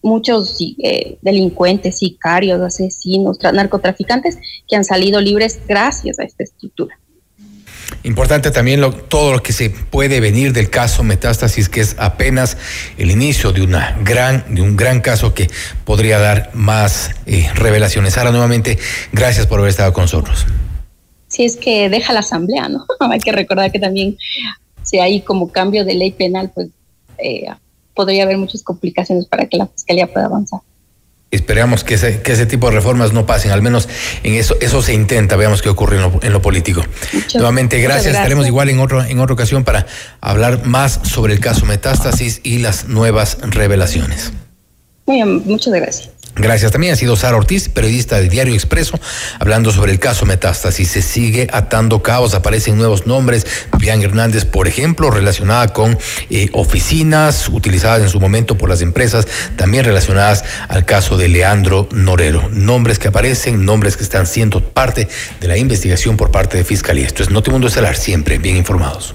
muchos 0.00 0.56
eh, 0.60 1.18
delincuentes, 1.22 1.98
sicarios, 1.98 2.60
asesinos, 2.60 3.38
narcotraficantes, 3.40 4.38
que 4.68 4.76
han 4.76 4.84
salido 4.84 5.20
libres 5.20 5.60
gracias 5.66 6.18
a 6.18 6.24
esta 6.24 6.44
estructura. 6.44 6.98
Importante 8.02 8.50
también 8.50 8.80
lo, 8.80 8.92
todo 8.92 9.32
lo 9.32 9.42
que 9.42 9.52
se 9.52 9.70
puede 9.70 10.20
venir 10.20 10.52
del 10.52 10.70
caso 10.70 11.02
Metástasis, 11.02 11.68
que 11.68 11.80
es 11.80 11.96
apenas 11.98 12.56
el 12.98 13.10
inicio 13.10 13.52
de, 13.52 13.62
una 13.62 13.96
gran, 14.02 14.44
de 14.54 14.62
un 14.62 14.76
gran 14.76 15.00
caso 15.00 15.34
que 15.34 15.48
podría 15.84 16.18
dar 16.18 16.50
más 16.54 17.10
eh, 17.26 17.48
revelaciones. 17.54 18.16
Ahora, 18.18 18.30
nuevamente, 18.30 18.78
gracias 19.12 19.46
por 19.46 19.58
haber 19.58 19.70
estado 19.70 19.92
con 19.92 20.04
nosotros. 20.04 20.46
Si 21.28 21.44
es 21.44 21.56
que 21.56 21.88
deja 21.88 22.12
la 22.12 22.20
asamblea, 22.20 22.68
¿no? 22.68 22.86
Hay 23.10 23.18
que 23.18 23.32
recordar 23.32 23.72
que 23.72 23.78
también 23.78 24.16
si 24.82 25.00
hay 25.00 25.20
como 25.20 25.50
cambio 25.50 25.84
de 25.84 25.94
ley 25.94 26.12
penal, 26.12 26.52
pues 26.54 26.68
eh, 27.18 27.46
podría 27.92 28.22
haber 28.22 28.38
muchas 28.38 28.62
complicaciones 28.62 29.26
para 29.26 29.46
que 29.46 29.56
la 29.56 29.66
fiscalía 29.66 30.06
pueda 30.06 30.26
avanzar. 30.26 30.60
Esperamos 31.36 31.84
que 31.84 31.94
ese, 31.94 32.20
que 32.22 32.32
ese 32.32 32.46
tipo 32.46 32.68
de 32.68 32.76
reformas 32.76 33.12
no 33.12 33.26
pasen, 33.26 33.50
al 33.52 33.62
menos 33.62 33.88
en 34.22 34.34
eso, 34.34 34.56
eso 34.60 34.82
se 34.82 34.92
intenta, 34.92 35.36
veamos 35.36 35.62
qué 35.62 35.68
ocurre 35.68 35.96
en 35.96 36.02
lo, 36.02 36.20
en 36.22 36.32
lo 36.32 36.42
político. 36.42 36.82
Nuevamente, 37.34 37.78
gracias. 37.78 38.04
gracias. 38.04 38.14
Estaremos 38.14 38.46
igual 38.46 38.68
en 38.68 38.80
otro, 38.80 39.04
en 39.04 39.20
otra 39.20 39.34
ocasión 39.34 39.64
para 39.64 39.86
hablar 40.20 40.66
más 40.66 41.00
sobre 41.02 41.34
el 41.34 41.40
caso 41.40 41.66
Metástasis 41.66 42.40
y 42.42 42.58
las 42.58 42.88
nuevas 42.88 43.38
revelaciones. 43.42 44.32
Muy 45.06 45.16
bien, 45.16 45.42
muchas 45.46 45.72
gracias. 45.72 46.15
Gracias. 46.38 46.70
También 46.70 46.92
ha 46.92 46.96
sido 46.96 47.16
Sara 47.16 47.36
Ortiz, 47.36 47.70
periodista 47.70 48.20
de 48.20 48.28
Diario 48.28 48.52
Expreso, 48.52 49.00
hablando 49.40 49.72
sobre 49.72 49.92
el 49.92 49.98
caso 49.98 50.26
Metástasis. 50.26 50.90
Se 50.90 51.00
sigue 51.00 51.48
atando 51.50 52.02
caos, 52.02 52.34
aparecen 52.34 52.76
nuevos 52.76 53.06
nombres. 53.06 53.46
Vivian 53.72 54.02
Hernández, 54.02 54.44
por 54.44 54.68
ejemplo, 54.68 55.10
relacionada 55.10 55.68
con 55.68 55.98
eh, 56.28 56.50
oficinas 56.52 57.48
utilizadas 57.48 58.02
en 58.02 58.10
su 58.10 58.20
momento 58.20 58.58
por 58.58 58.68
las 58.68 58.82
empresas, 58.82 59.26
también 59.56 59.84
relacionadas 59.84 60.44
al 60.68 60.84
caso 60.84 61.16
de 61.16 61.28
Leandro 61.28 61.88
Norero. 61.92 62.50
Nombres 62.52 62.98
que 62.98 63.08
aparecen, 63.08 63.64
nombres 63.64 63.96
que 63.96 64.02
están 64.02 64.26
siendo 64.26 64.60
parte 64.60 65.08
de 65.40 65.48
la 65.48 65.56
investigación 65.56 66.18
por 66.18 66.30
parte 66.30 66.58
de 66.58 66.64
Fiscalía. 66.64 67.06
Esto 67.06 67.22
es 67.22 67.30
Notimundo 67.30 67.68
Estelar, 67.68 67.96
siempre 67.96 68.36
bien 68.36 68.56
informados. 68.56 69.14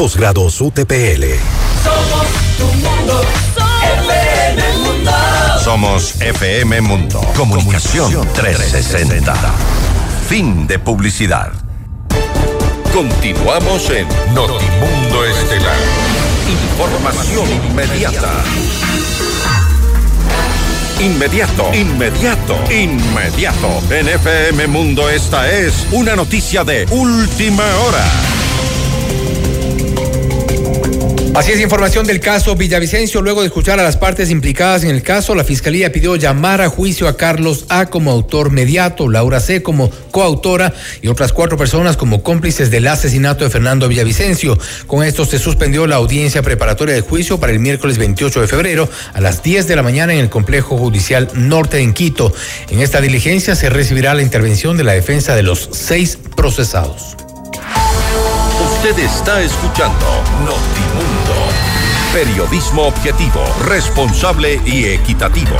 Posgrados 0.00 0.58
UTPL. 0.62 1.24
Somos 1.84 2.26
tu 2.56 2.64
mundo. 2.64 3.20
FM 4.06 4.78
Mundo. 4.78 5.10
Somos 5.62 6.14
FM 6.22 6.80
Mundo. 6.80 7.20
Comunicación 7.36 8.26
360. 8.32 9.34
Fin 10.26 10.66
de 10.66 10.78
publicidad. 10.78 11.52
Continuamos 12.94 13.90
en 13.90 14.08
Notimundo 14.34 15.26
Estelar. 15.26 15.76
Información 16.48 17.46
inmediata. 17.66 18.32
Inmediato, 20.98 21.74
inmediato, 21.74 22.56
inmediato. 22.72 23.82
En 23.90 24.08
FM 24.08 24.66
Mundo 24.66 25.10
esta 25.10 25.50
es 25.50 25.86
una 25.92 26.16
noticia 26.16 26.64
de 26.64 26.86
última 26.90 27.64
hora. 27.84 28.29
Así 31.32 31.52
es 31.52 31.60
información 31.60 32.06
del 32.06 32.18
caso 32.18 32.56
Villavicencio. 32.56 33.22
Luego 33.22 33.40
de 33.40 33.46
escuchar 33.46 33.78
a 33.78 33.84
las 33.84 33.96
partes 33.96 34.30
implicadas 34.30 34.82
en 34.82 34.90
el 34.90 35.02
caso, 35.02 35.36
la 35.36 35.44
Fiscalía 35.44 35.92
pidió 35.92 36.16
llamar 36.16 36.60
a 36.60 36.68
juicio 36.68 37.06
a 37.06 37.16
Carlos 37.16 37.66
A 37.68 37.86
como 37.86 38.10
autor 38.10 38.50
mediato, 38.50 39.08
Laura 39.08 39.38
C 39.38 39.62
como 39.62 39.90
coautora 40.10 40.74
y 41.00 41.06
otras 41.06 41.32
cuatro 41.32 41.56
personas 41.56 41.96
como 41.96 42.24
cómplices 42.24 42.70
del 42.70 42.88
asesinato 42.88 43.44
de 43.44 43.50
Fernando 43.50 43.86
Villavicencio. 43.86 44.58
Con 44.88 45.04
esto 45.04 45.24
se 45.24 45.38
suspendió 45.38 45.86
la 45.86 45.96
audiencia 45.96 46.42
preparatoria 46.42 46.96
de 46.96 47.00
juicio 47.00 47.38
para 47.38 47.52
el 47.52 47.60
miércoles 47.60 47.96
28 47.96 48.40
de 48.40 48.48
febrero 48.48 48.88
a 49.14 49.20
las 49.20 49.42
10 49.42 49.68
de 49.68 49.76
la 49.76 49.84
mañana 49.84 50.12
en 50.12 50.18
el 50.18 50.30
Complejo 50.30 50.76
Judicial 50.76 51.28
Norte 51.34 51.78
en 51.78 51.94
Quito. 51.94 52.34
En 52.70 52.80
esta 52.80 53.00
diligencia 53.00 53.54
se 53.54 53.70
recibirá 53.70 54.14
la 54.14 54.22
intervención 54.22 54.76
de 54.76 54.84
la 54.84 54.92
defensa 54.92 55.36
de 55.36 55.44
los 55.44 55.68
seis 55.72 56.18
procesados. 56.34 57.16
Usted 58.82 58.98
está 58.98 59.42
escuchando 59.42 60.06
Notimundo. 60.44 61.19
Periodismo 62.12 62.88
objetivo, 62.88 63.40
responsable 63.66 64.60
y 64.66 64.84
equitativo. 64.86 65.56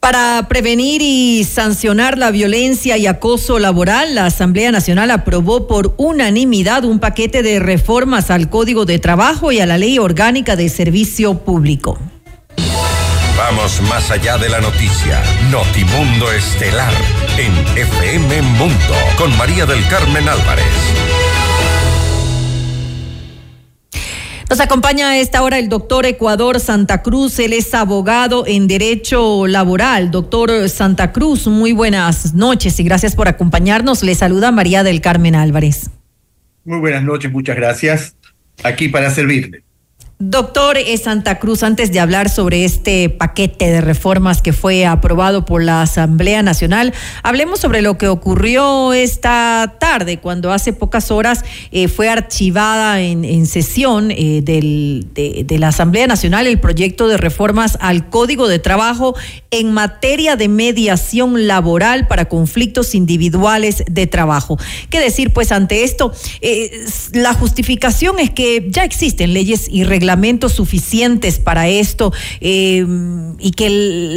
Para 0.00 0.48
prevenir 0.48 1.00
y 1.00 1.44
sancionar 1.44 2.18
la 2.18 2.30
violencia 2.30 2.98
y 2.98 3.06
acoso 3.06 3.58
laboral, 3.58 4.16
la 4.16 4.26
Asamblea 4.26 4.70
Nacional 4.70 5.10
aprobó 5.10 5.66
por 5.66 5.94
unanimidad 5.96 6.84
un 6.84 6.98
paquete 6.98 7.42
de 7.42 7.58
reformas 7.58 8.30
al 8.30 8.50
Código 8.50 8.84
de 8.84 8.98
Trabajo 8.98 9.50
y 9.50 9.60
a 9.60 9.66
la 9.66 9.78
Ley 9.78 9.98
Orgánica 9.98 10.56
de 10.56 10.68
Servicio 10.68 11.38
Público. 11.38 11.98
Vamos 13.50 13.80
más 13.88 14.10
allá 14.10 14.36
de 14.36 14.50
la 14.50 14.60
noticia. 14.60 15.22
Notimundo 15.50 16.30
Estelar 16.30 16.92
en 17.38 17.78
FM 17.78 18.42
Mundo 18.42 18.94
con 19.16 19.34
María 19.38 19.64
del 19.64 19.82
Carmen 19.88 20.28
Álvarez. 20.28 20.66
Nos 24.50 24.60
acompaña 24.60 25.08
a 25.08 25.18
esta 25.18 25.42
hora 25.42 25.58
el 25.58 25.70
doctor 25.70 26.04
Ecuador 26.04 26.60
Santa 26.60 27.00
Cruz. 27.00 27.38
Él 27.38 27.54
es 27.54 27.72
abogado 27.72 28.44
en 28.46 28.68
Derecho 28.68 29.46
Laboral. 29.46 30.10
Doctor 30.10 30.68
Santa 30.68 31.12
Cruz, 31.12 31.46
muy 31.46 31.72
buenas 31.72 32.34
noches 32.34 32.78
y 32.78 32.84
gracias 32.84 33.16
por 33.16 33.28
acompañarnos. 33.28 34.02
Le 34.02 34.14
saluda 34.14 34.52
María 34.52 34.82
del 34.82 35.00
Carmen 35.00 35.34
Álvarez. 35.34 35.88
Muy 36.66 36.80
buenas 36.80 37.02
noches, 37.02 37.32
muchas 37.32 37.56
gracias. 37.56 38.14
Aquí 38.62 38.90
para 38.90 39.10
servirle. 39.10 39.62
Doctor 40.20 40.78
Santa 41.00 41.38
Cruz, 41.38 41.62
antes 41.62 41.92
de 41.92 42.00
hablar 42.00 42.28
sobre 42.28 42.64
este 42.64 43.08
paquete 43.08 43.70
de 43.70 43.80
reformas 43.80 44.42
que 44.42 44.52
fue 44.52 44.84
aprobado 44.84 45.44
por 45.44 45.62
la 45.62 45.80
Asamblea 45.80 46.42
Nacional, 46.42 46.92
hablemos 47.22 47.60
sobre 47.60 47.82
lo 47.82 47.98
que 47.98 48.08
ocurrió 48.08 48.92
esta 48.92 49.76
tarde, 49.78 50.18
cuando 50.18 50.50
hace 50.50 50.72
pocas 50.72 51.12
horas 51.12 51.44
eh, 51.70 51.86
fue 51.86 52.08
archivada 52.08 53.00
en, 53.00 53.46
sesión 53.46 54.10
eh, 54.10 54.42
de, 54.42 55.58
la 55.58 55.68
Asamblea 55.68 56.08
Nacional 56.08 56.48
el 56.48 56.58
proyecto 56.58 57.06
de 57.06 57.16
reformas 57.16 57.78
al 57.80 58.08
Código 58.10 58.48
de 58.48 58.58
Trabajo 58.58 59.14
en 59.52 59.70
materia 59.70 60.34
de 60.34 60.48
mediación 60.48 61.46
laboral 61.46 62.08
para 62.08 62.24
conflictos 62.24 62.96
individuales 62.96 63.84
de 63.88 64.08
trabajo. 64.08 64.58
¿Qué 64.90 64.98
decir, 64.98 65.32
pues, 65.32 65.52
ante 65.52 65.84
esto? 65.84 66.12
Eh, 66.40 66.72
la 67.12 67.34
justificación 67.34 68.18
es 68.18 68.30
que 68.30 68.66
ya 68.68 68.82
existen 68.82 69.32
leyes 69.32 69.68
y 69.70 69.84
reglamentos 69.84 70.07
suficientes 70.52 71.38
para 71.38 71.68
esto 71.68 72.12
eh, 72.40 72.84
y 73.38 73.50
que 73.52 73.68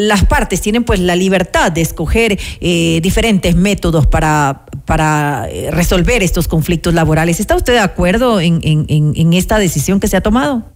las 0.07 0.25
partes 0.25 0.61
tienen 0.61 0.83
pues 0.83 0.99
la 0.99 1.15
libertad 1.15 1.71
de 1.71 1.81
escoger 1.81 2.39
eh, 2.59 2.99
diferentes 3.01 3.55
métodos 3.55 4.07
para, 4.07 4.65
para 4.85 5.47
eh, 5.49 5.71
resolver 5.71 6.23
estos 6.23 6.47
conflictos 6.47 6.93
laborales. 6.93 7.39
¿Está 7.39 7.55
usted 7.55 7.73
de 7.73 7.79
acuerdo 7.79 8.39
en, 8.39 8.59
en, 8.63 9.33
esta 9.33 9.59
decisión 9.59 9.99
que 9.99 10.07
se 10.07 10.17
ha 10.17 10.21
tomado? 10.21 10.71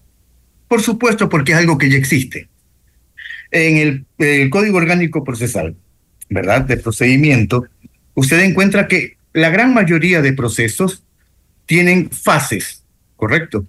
Por 0.67 0.81
supuesto, 0.81 1.29
porque 1.29 1.51
es 1.51 1.57
algo 1.57 1.77
que 1.77 1.89
ya 1.89 1.97
existe. 1.97 2.47
En 3.51 4.05
el 4.17 4.49
Código 4.49 4.77
Orgánico 4.77 5.23
Procesal, 5.23 5.75
¿verdad? 6.29 6.61
De 6.61 6.77
procedimiento, 6.77 7.65
usted 8.15 8.39
encuentra 8.39 8.87
que 8.87 9.17
la 9.33 9.49
gran 9.49 9.73
mayoría 9.73 10.21
de 10.21 10.33
procesos 10.33 11.03
tienen 11.65 12.09
fases, 12.09 12.83
¿correcto? 13.15 13.65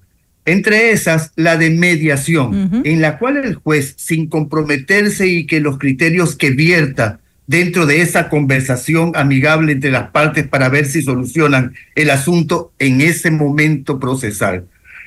Entre 0.47 0.93
esas, 0.93 1.33
la 1.35 1.57
de 1.57 1.71
mediación, 1.71 2.83
en 2.85 3.01
la 3.01 3.19
cual 3.19 3.37
el 3.37 3.57
juez, 3.57 3.95
sin 3.99 4.29
comprometerse 4.29 5.27
y 5.27 5.45
que 5.47 5.61
los 5.61 5.77
criterios 5.77 6.37
que 6.37 6.51
vierta 6.51 7.19
dentro 7.49 7.85
de 7.85 8.01
esa 8.01 8.29
conversación 8.29 9.13
amigable 9.15 9.73
entre 9.73 9.91
las 9.91 10.11
partes 10.11 10.47
para 10.47 10.69
ver 10.69 10.87
si 10.87 11.03
solucionan 11.03 11.75
el 11.95 12.11
asunto 12.11 12.73
en 12.79 13.01
ese 13.01 13.31
momento 13.31 13.99
procesal. 13.99 14.67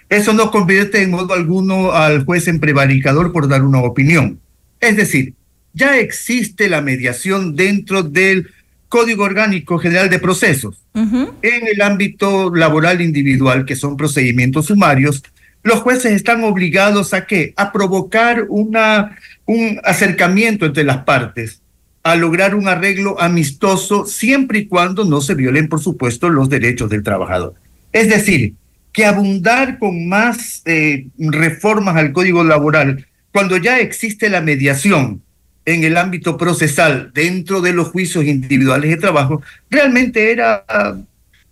Eso 0.09 0.33
no 0.33 0.51
convierte 0.51 1.01
en 1.01 1.11
modo 1.11 1.33
alguno 1.33 1.93
al 1.93 2.25
juez 2.25 2.47
en 2.47 2.59
prevaricador 2.59 3.31
por 3.31 3.47
dar 3.47 3.63
una 3.63 3.79
opinión. 3.79 4.39
Es 4.81 4.97
decir, 4.97 5.33
ya 5.73 5.99
existe 5.99 6.67
la 6.67 6.81
mediación 6.81 7.55
dentro 7.55 8.03
del 8.03 8.49
Código 8.89 9.23
Orgánico 9.23 9.77
General 9.77 10.09
de 10.09 10.19
Procesos. 10.19 10.83
En 10.95 11.67
el 11.67 11.81
ámbito 11.81 12.53
laboral 12.53 13.01
individual, 13.01 13.63
que 13.65 13.75
son 13.75 13.95
procedimientos 13.95 14.65
sumarios, 14.65 15.23
los 15.63 15.79
jueces 15.79 16.13
están 16.13 16.43
obligados 16.43 17.13
a 17.13 17.25
qué? 17.25 17.53
A 17.55 17.71
provocar 17.71 18.45
una, 18.49 19.15
un 19.45 19.79
acercamiento 19.83 20.65
entre 20.65 20.83
las 20.83 21.03
partes, 21.03 21.61
a 22.03 22.15
lograr 22.15 22.55
un 22.55 22.67
arreglo 22.67 23.21
amistoso, 23.21 24.05
siempre 24.05 24.59
y 24.59 24.67
cuando 24.67 25.05
no 25.05 25.21
se 25.21 25.35
violen, 25.35 25.69
por 25.69 25.81
supuesto, 25.81 26.29
los 26.29 26.49
derechos 26.49 26.89
del 26.89 27.03
trabajador. 27.03 27.53
Es 27.91 28.09
decir, 28.09 28.55
que 28.91 29.05
abundar 29.05 29.77
con 29.79 30.07
más 30.07 30.61
eh, 30.65 31.07
reformas 31.17 31.95
al 31.95 32.11
Código 32.11 32.43
Laboral, 32.43 33.05
cuando 33.31 33.57
ya 33.57 33.79
existe 33.79 34.29
la 34.29 34.41
mediación, 34.41 35.21
en 35.65 35.83
el 35.83 35.97
ámbito 35.97 36.37
procesal 36.37 37.11
dentro 37.13 37.61
de 37.61 37.73
los 37.73 37.89
juicios 37.89 38.25
individuales 38.25 38.89
de 38.91 38.97
trabajo 38.97 39.41
realmente 39.69 40.31
era, 40.31 40.65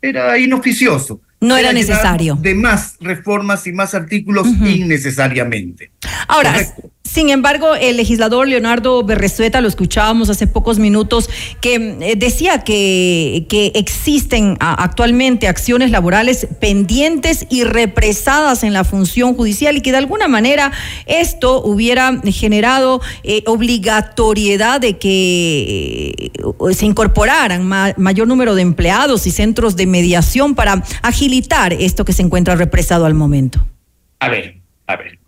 era 0.02 0.38
inoficioso. 0.38 1.22
No 1.40 1.56
era, 1.56 1.72
necesario. 1.72 2.36
De 2.42 2.56
más 2.56 2.96
reformas 3.00 3.68
y 3.68 3.72
más 3.72 3.94
artículos 3.94 4.48
innecesariamente. 4.48 5.92
Ahora, 6.28 6.54
sin 7.04 7.30
embargo, 7.30 7.74
el 7.74 7.98
legislador 7.98 8.48
Leonardo 8.48 9.04
Berresueta, 9.04 9.62
lo 9.62 9.68
escuchábamos 9.68 10.30
hace 10.30 10.46
pocos 10.46 10.78
minutos, 10.78 11.30
que 11.62 11.76
eh, 11.76 12.16
decía 12.16 12.64
que, 12.64 13.48
que 13.50 13.72
existen 13.76 14.58
actualmente 14.60 15.48
acciones 15.48 15.90
laborales 15.90 16.48
pendientes 16.60 17.48
y 17.50 17.64
represadas 17.64 18.64
en 18.64 18.74
la 18.74 18.84
función 18.84 19.36
judicial 19.36 19.78
y 19.78 19.82
que 19.82 19.92
de 19.92 19.98
alguna 19.98 20.28
manera 20.28 20.72
esto 21.06 21.64
hubiera 21.64 22.22
generado 22.26 23.02
eh, 23.24 23.44
obligatoriedad 23.48 24.82
de 24.82 24.98
que 24.98 26.32
eh, 26.60 26.74
se 26.74 26.86
incorporaran 26.86 27.66
mayor 27.98 28.28
número 28.28 28.54
de 28.54 28.62
empleados 28.62 29.26
y 29.28 29.32
centros 29.32 29.76
de 29.76 29.88
mediación 29.88 30.56
para 30.56 30.84
agilitar 31.02 31.74
esto 31.74 32.06
que 32.06 32.14
se 32.14 32.22
encuentra 32.22 32.56
represado 32.56 33.06
al 33.06 33.14
momento. 33.14 33.66
A 34.20 34.30
ver, 34.30 34.58
a 34.86 34.98
ver. 34.98 35.27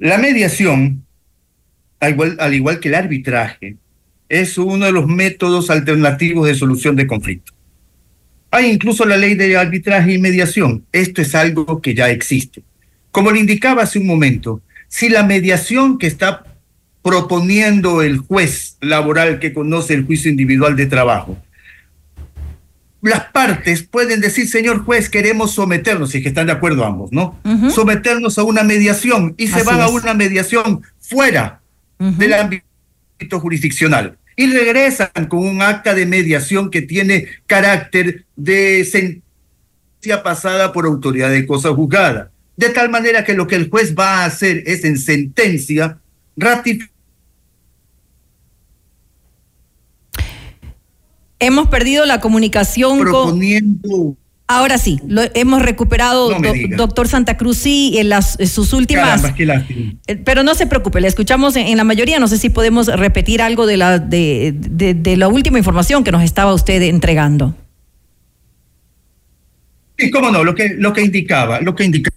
La 0.00 0.16
mediación, 0.16 1.04
al 2.00 2.12
igual, 2.12 2.36
al 2.40 2.54
igual 2.54 2.80
que 2.80 2.88
el 2.88 2.94
arbitraje, 2.94 3.76
es 4.30 4.56
uno 4.56 4.86
de 4.86 4.92
los 4.92 5.06
métodos 5.06 5.68
alternativos 5.68 6.46
de 6.46 6.54
solución 6.54 6.96
de 6.96 7.06
conflictos. 7.06 7.54
Hay 8.50 8.70
incluso 8.70 9.04
la 9.04 9.18
ley 9.18 9.34
de 9.34 9.58
arbitraje 9.58 10.14
y 10.14 10.18
mediación. 10.18 10.86
Esto 10.90 11.20
es 11.20 11.34
algo 11.34 11.82
que 11.82 11.94
ya 11.94 12.08
existe. 12.08 12.62
Como 13.10 13.30
le 13.30 13.40
indicaba 13.40 13.82
hace 13.82 13.98
un 13.98 14.06
momento, 14.06 14.62
si 14.88 15.10
la 15.10 15.22
mediación 15.22 15.98
que 15.98 16.06
está 16.06 16.46
proponiendo 17.02 18.00
el 18.00 18.16
juez 18.16 18.78
laboral 18.80 19.38
que 19.38 19.52
conoce 19.52 19.92
el 19.92 20.06
juicio 20.06 20.30
individual 20.30 20.76
de 20.76 20.86
trabajo 20.86 21.36
las 23.02 23.26
partes 23.26 23.82
pueden 23.82 24.20
decir, 24.20 24.48
señor 24.48 24.84
juez, 24.84 25.08
queremos 25.08 25.52
someternos, 25.52 26.14
y 26.14 26.22
que 26.22 26.28
están 26.28 26.46
de 26.46 26.52
acuerdo 26.52 26.84
ambos, 26.84 27.12
¿no? 27.12 27.38
Someternos 27.70 28.38
a 28.38 28.42
una 28.42 28.62
mediación 28.62 29.34
y 29.38 29.48
se 29.48 29.62
van 29.62 29.80
a 29.80 29.88
una 29.88 30.14
mediación 30.14 30.82
fuera 31.00 31.60
del 31.98 32.32
ámbito 32.34 33.40
jurisdiccional 33.40 34.16
y 34.36 34.46
regresan 34.46 35.26
con 35.28 35.40
un 35.40 35.60
acta 35.60 35.94
de 35.94 36.06
mediación 36.06 36.70
que 36.70 36.82
tiene 36.82 37.26
carácter 37.46 38.24
de 38.36 38.84
sentencia 38.84 40.22
pasada 40.22 40.72
por 40.72 40.86
autoridad 40.86 41.30
de 41.30 41.46
cosa 41.46 41.74
juzgada. 41.74 42.30
De 42.56 42.70
tal 42.70 42.90
manera 42.90 43.24
que 43.24 43.34
lo 43.34 43.46
que 43.46 43.56
el 43.56 43.68
juez 43.68 43.94
va 43.94 44.20
a 44.20 44.24
hacer 44.24 44.62
es 44.66 44.84
en 44.84 44.98
sentencia 44.98 45.98
ratificar 46.36 46.90
Hemos 51.40 51.68
perdido 51.68 52.06
la 52.06 52.20
comunicación 52.20 53.00
proponiendo... 53.00 54.16
Ahora 54.52 54.78
sí, 54.78 54.98
lo 55.06 55.22
hemos 55.34 55.62
recuperado, 55.62 56.32
doctor 56.76 57.06
Santa 57.06 57.36
Cruz, 57.36 57.56
sí, 57.56 57.94
en 57.98 58.08
las 58.08 58.36
sus 58.50 58.72
últimas. 58.72 59.22
Eh, 59.38 60.16
pero 60.24 60.42
no 60.42 60.56
se 60.56 60.66
preocupe, 60.66 61.00
le 61.00 61.06
escuchamos 61.06 61.54
en, 61.54 61.76
la 61.76 61.84
mayoría. 61.84 62.18
No 62.18 62.26
sé 62.26 62.36
si 62.36 62.50
podemos 62.50 62.88
repetir 62.88 63.42
algo 63.42 63.64
de 63.64 63.76
la 63.76 64.00
de, 64.00 64.52
de, 64.52 65.16
la 65.16 65.28
última 65.28 65.58
información 65.58 66.02
que 66.02 66.10
nos 66.10 66.24
estaba 66.24 66.52
usted 66.52 66.82
entregando. 66.82 67.54
Sí, 69.96 70.10
cómo 70.10 70.32
no, 70.32 70.42
lo 70.42 70.52
que, 70.52 70.70
lo 70.76 70.92
que 70.92 71.02
indicaba, 71.02 71.60
lo 71.60 71.76
que 71.76 71.84
indicaba. 71.84 72.16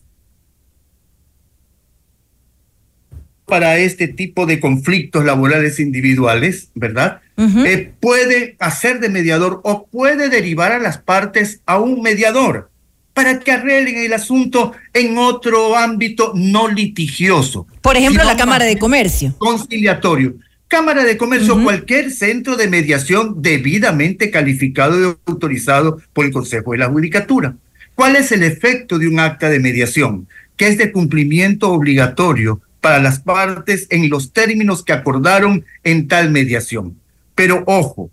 Para 3.45 3.77
este 3.77 4.07
tipo 4.07 4.45
de 4.45 4.59
conflictos 4.59 5.25
laborales 5.25 5.79
individuales, 5.79 6.69
¿verdad? 6.75 7.21
Eh, 7.37 7.91
puede 7.99 8.55
hacer 8.59 8.99
de 8.99 9.09
mediador 9.09 9.59
o 9.63 9.87
puede 9.87 10.29
derivar 10.29 10.71
a 10.71 10.79
las 10.79 10.99
partes 10.99 11.61
a 11.65 11.79
un 11.79 12.01
mediador 12.01 12.69
para 13.13 13.39
que 13.39 13.51
arreglen 13.51 13.97
el 13.97 14.13
asunto 14.13 14.73
en 14.93 15.17
otro 15.17 15.75
ámbito 15.75 16.33
no 16.35 16.67
litigioso. 16.67 17.67
Por 17.81 17.95
ejemplo, 17.97 18.23
la 18.23 18.37
Cámara 18.37 18.65
de 18.65 18.77
Comercio. 18.77 19.35
Conciliatorio. 19.37 20.35
Cámara 20.67 21.03
de 21.03 21.17
Comercio, 21.17 21.61
cualquier 21.61 22.11
centro 22.11 22.55
de 22.55 22.67
mediación 22.67 23.41
debidamente 23.43 24.31
calificado 24.31 24.99
y 24.99 25.15
autorizado 25.27 26.01
por 26.13 26.25
el 26.25 26.31
Consejo 26.31 26.71
de 26.71 26.79
la 26.79 26.89
Judicatura. 26.89 27.55
¿Cuál 27.93 28.15
es 28.15 28.31
el 28.31 28.41
efecto 28.41 28.97
de 28.97 29.07
un 29.07 29.19
acta 29.19 29.49
de 29.49 29.59
mediación? 29.59 30.27
Que 30.57 30.67
es 30.67 30.79
de 30.79 30.91
cumplimiento 30.91 31.71
obligatorio 31.71 32.61
para 32.83 32.99
las 32.99 33.21
partes 33.21 33.87
en 33.91 34.09
los 34.09 34.33
términos 34.33 34.83
que 34.83 34.91
acordaron 34.91 35.63
en 35.85 36.09
tal 36.09 36.31
mediación. 36.31 36.99
Pero 37.33 37.63
ojo, 37.65 38.11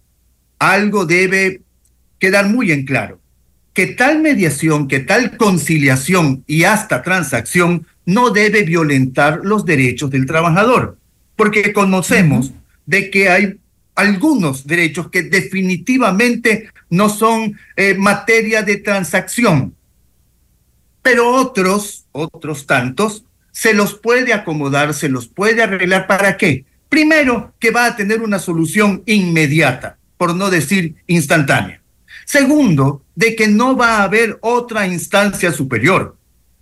algo 0.60 1.06
debe 1.06 1.62
quedar 2.20 2.48
muy 2.48 2.70
en 2.70 2.86
claro, 2.86 3.18
que 3.74 3.88
tal 3.88 4.22
mediación, 4.22 4.86
que 4.86 5.00
tal 5.00 5.36
conciliación 5.36 6.44
y 6.46 6.62
hasta 6.62 7.02
transacción 7.02 7.84
no 8.06 8.30
debe 8.30 8.62
violentar 8.62 9.40
los 9.42 9.64
derechos 9.64 10.08
del 10.08 10.24
trabajador, 10.24 10.98
porque 11.34 11.72
conocemos 11.72 12.52
de 12.86 13.10
que 13.10 13.28
hay 13.28 13.58
algunos 13.96 14.68
derechos 14.68 15.10
que 15.10 15.24
definitivamente 15.24 16.70
no 16.90 17.08
son 17.08 17.58
eh, 17.74 17.94
materia 17.94 18.62
de 18.62 18.76
transacción, 18.76 19.74
pero 21.02 21.28
otros, 21.34 22.06
otros 22.12 22.66
tantos, 22.66 23.24
se 23.52 23.74
los 23.74 23.94
puede 23.94 24.32
acomodar, 24.32 24.94
se 24.94 25.08
los 25.08 25.28
puede 25.28 25.62
arreglar. 25.62 26.06
¿Para 26.06 26.36
qué? 26.36 26.64
Primero, 26.88 27.54
que 27.58 27.70
va 27.70 27.86
a 27.86 27.96
tener 27.96 28.20
una 28.20 28.38
solución 28.38 29.02
inmediata, 29.06 29.98
por 30.16 30.34
no 30.34 30.50
decir 30.50 30.96
instantánea. 31.06 31.80
Segundo, 32.24 33.04
de 33.14 33.34
que 33.36 33.48
no 33.48 33.76
va 33.76 33.98
a 33.98 34.02
haber 34.04 34.38
otra 34.40 34.86
instancia 34.86 35.52
superior, 35.52 36.16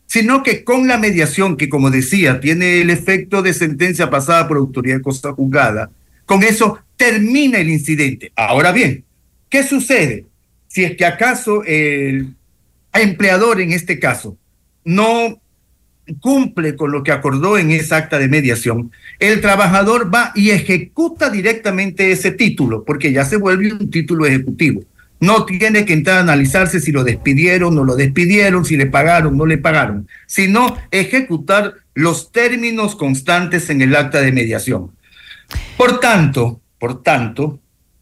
sino 0.07 0.43
que 0.43 0.65
con 0.65 0.89
la 0.89 0.97
mediación, 0.97 1.57
que 1.57 1.69
como 1.69 1.91
decía, 1.91 2.41
tiene 2.41 2.81
el 2.81 2.91
efecto 2.91 3.43
de 3.43 3.53
sentencia 3.53 4.09
pasada 4.09 4.49
por 4.49 4.57
autoridad 4.57 5.01
de 5.01 5.33
juzgada, 5.33 5.91
con 6.25 6.43
eso 6.43 6.79
termina 6.97 7.59
el 7.59 7.69
incidente. 7.69 8.33
Ahora 8.35 8.73
bien, 8.73 9.05
¿qué 9.51 9.63
sucede? 9.63 10.27
Si 10.67 10.85
es 10.85 10.97
que 10.97 11.05
acaso 11.05 11.63
el 11.65 12.35
empleador 12.93 13.61
en 13.61 13.73
este 13.73 13.99
caso 13.99 14.37
no 14.85 15.41
cumple 16.21 16.77
con 16.77 16.93
lo 16.93 17.03
que 17.03 17.13
acordó 17.13 17.59
en 17.59 17.71
esa 17.71 17.97
acta 17.97 18.19
de 18.19 18.29
mediación, 18.29 18.91
el 19.19 19.41
trabajador 19.41 20.13
va 20.13 20.33
y 20.35 20.51
ejecuta 20.51 21.31
directamente 21.31 22.11
ese 22.11 22.31
título, 22.31 22.85
porque 22.85 23.13
ya 23.13 23.25
se 23.25 23.37
vuelve 23.37 23.73
un 23.73 23.91
título 23.91 24.27
ejecutivo. 24.27 24.83
No 25.21 25.45
tiene 25.45 25.85
que 25.85 25.95
entrar 25.95 26.19
a 26.19 26.21
analizarse 26.21 26.81
si 26.81 26.93
lo 26.93 27.03
despidieron, 27.03 27.75
no 27.75 27.85
lo 27.85 27.97
despidieron, 27.97 28.65
si 28.65 28.77
le 28.77 28.87
pagaron, 28.87 29.37
no 29.37 29.47
le 29.47 29.59
pagaron, 29.59 30.07
sino 30.27 30.77
ejecutar 30.91 31.75
los 31.95 32.31
términos 32.31 32.95
constantes 32.95 33.69
en 33.71 33.83
el 33.83 33.97
acta 33.97 34.21
de 34.21 34.31
mediación. 34.31 34.93
Por 35.77 35.99
tanto, 35.99 36.61
por 36.79 37.03
tanto, 37.03 37.59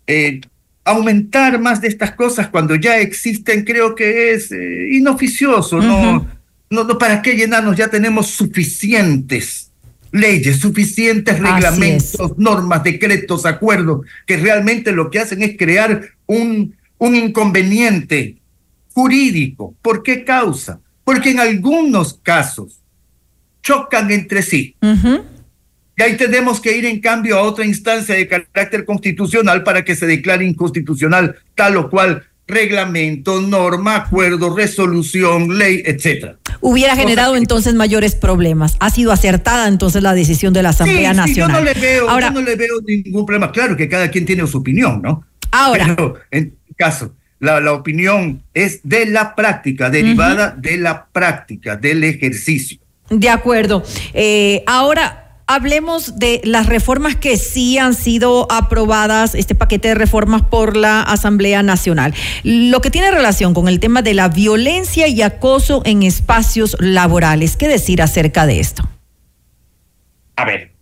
eh, 0.07 0.41
aumentar 0.85 1.59
más 1.59 1.81
de 1.81 1.89
estas 1.89 2.13
cosas 2.13 2.49
cuando 2.49 2.77
ya 2.77 2.99
existen 2.99 3.65
creo 3.65 3.95
que 3.95 4.33
es 4.33 4.53
eh, 4.53 4.89
inoficioso, 4.93 5.81
¿no? 5.81 6.27
No, 6.71 6.85
no, 6.85 6.99
¿para 6.99 7.23
qué 7.23 7.35
llenarnos? 7.35 7.77
Ya 7.77 7.89
tenemos 7.89 8.29
suficientes 8.29 9.71
leyes, 10.13 10.59
suficientes 10.59 11.39
reglamentos, 11.39 12.39
normas, 12.39 12.83
decretos, 12.83 13.45
acuerdos, 13.45 14.07
que 14.27 14.37
realmente 14.37 14.93
lo 14.93 15.11
que 15.11 15.19
hacen 15.21 15.43
es 15.43 15.57
crear 15.57 16.03
un, 16.27 16.75
un 16.99 17.15
inconveniente 17.15 18.37
jurídico. 18.95 19.75
¿Por 19.83 20.03
qué 20.03 20.25
causa? 20.25 20.81
porque 21.07 21.31
en 21.31 21.39
algunos 21.39 22.15
casos 22.15 22.81
chocan 23.63 24.11
entre 24.11 24.43
sí. 24.43 24.75
Y 25.97 26.03
ahí 26.03 26.17
tenemos 26.17 26.61
que 26.61 26.77
ir 26.77 26.85
en 26.85 27.01
cambio 27.01 27.39
a 27.39 27.43
otra 27.43 27.65
instancia 27.65 28.17
de 28.17 28.27
carácter 28.27 28.85
constitucional 28.85 29.63
para 29.63 29.85
que 29.85 29.95
se 29.95 30.05
declare 30.05 30.45
inconstitucional 30.45 31.37
tal 31.55 31.77
o 31.77 31.89
cual 31.89 32.25
reglamento, 32.49 33.41
norma, 33.41 33.95
acuerdo, 33.95 34.55
resolución, 34.55 35.57
ley, 35.57 35.81
etcétera. 35.87 36.39
Hubiera 36.61 36.97
generado 36.97 37.37
entonces 37.37 37.75
mayores 37.75 38.15
problemas. 38.15 38.77
Ha 38.81 38.91
sido 38.91 39.13
acertada 39.13 39.69
entonces 39.69 40.03
la 40.03 40.15
decisión 40.15 40.53
de 40.53 40.63
la 40.63 40.71
Asamblea 40.71 41.11
Sí, 41.11 41.15
sí, 41.15 41.17
Nacional. 41.41 41.57
yo 41.57 41.65
no 41.65 41.65
le 41.65 41.81
veo, 41.81 42.11
Ahora, 42.11 42.29
yo 42.29 42.33
no 42.35 42.43
le 42.43 42.57
veo 42.57 42.81
ningún 42.87 43.27
problema. 43.27 43.53
Claro 43.53 43.77
que 43.77 43.89
cada 43.89 44.11
quien 44.11 44.25
tiene 44.27 44.47
su 44.47 44.59
opinión, 44.59 45.01
¿no? 45.03 45.25
Ahora. 45.51 45.95
Pero 45.97 46.15
en 46.31 46.55
caso, 46.77 47.15
la, 47.39 47.61
la 47.61 47.73
opinión 47.73 48.43
es 48.55 48.81
de 48.83 49.07
la 49.07 49.35
práctica, 49.35 49.91
derivada 49.91 50.55
de 50.57 50.79
la 50.79 51.07
práctica, 51.07 51.77
del 51.77 52.05
ejercicio. 52.05 52.79
De 53.11 53.29
acuerdo. 53.29 53.85
Eh, 54.15 54.63
ahora. 54.67 55.23
Hablemos 55.49 56.19
de 56.19 56.41
las 56.43 56.67
reformas 56.67 57.15
que 57.15 57.37
sí 57.37 57.79
han 57.79 57.95
sido 57.95 58.51
aprobadas, 58.51 59.37
este 59.37 59.55
paquete 59.55 59.89
de 59.89 59.95
reformas 59.95 60.43
por 60.43 60.77
la 60.77 61.03
Asamblea 61.03 61.63
Nacional. 61.63 62.15
Lo 62.43 62.81
que 62.81 62.91
tiene 62.91 63.13
relación 63.13 63.55
con 63.55 63.69
el 63.69 63.79
tema 63.79 64.03
de 64.03 64.15
la 64.15 64.29
violencia 64.29 65.07
y 65.07 65.23
acoso 65.23 65.83
en 65.85 66.03
espacios 66.03 66.77
laborales. 66.81 67.57
¿Qué 67.57 67.69
decir 67.69 68.03
acerca 68.03 68.45
de 68.45 68.59
esto? 68.59 68.89
A 70.35 70.45
ver, 70.45 70.73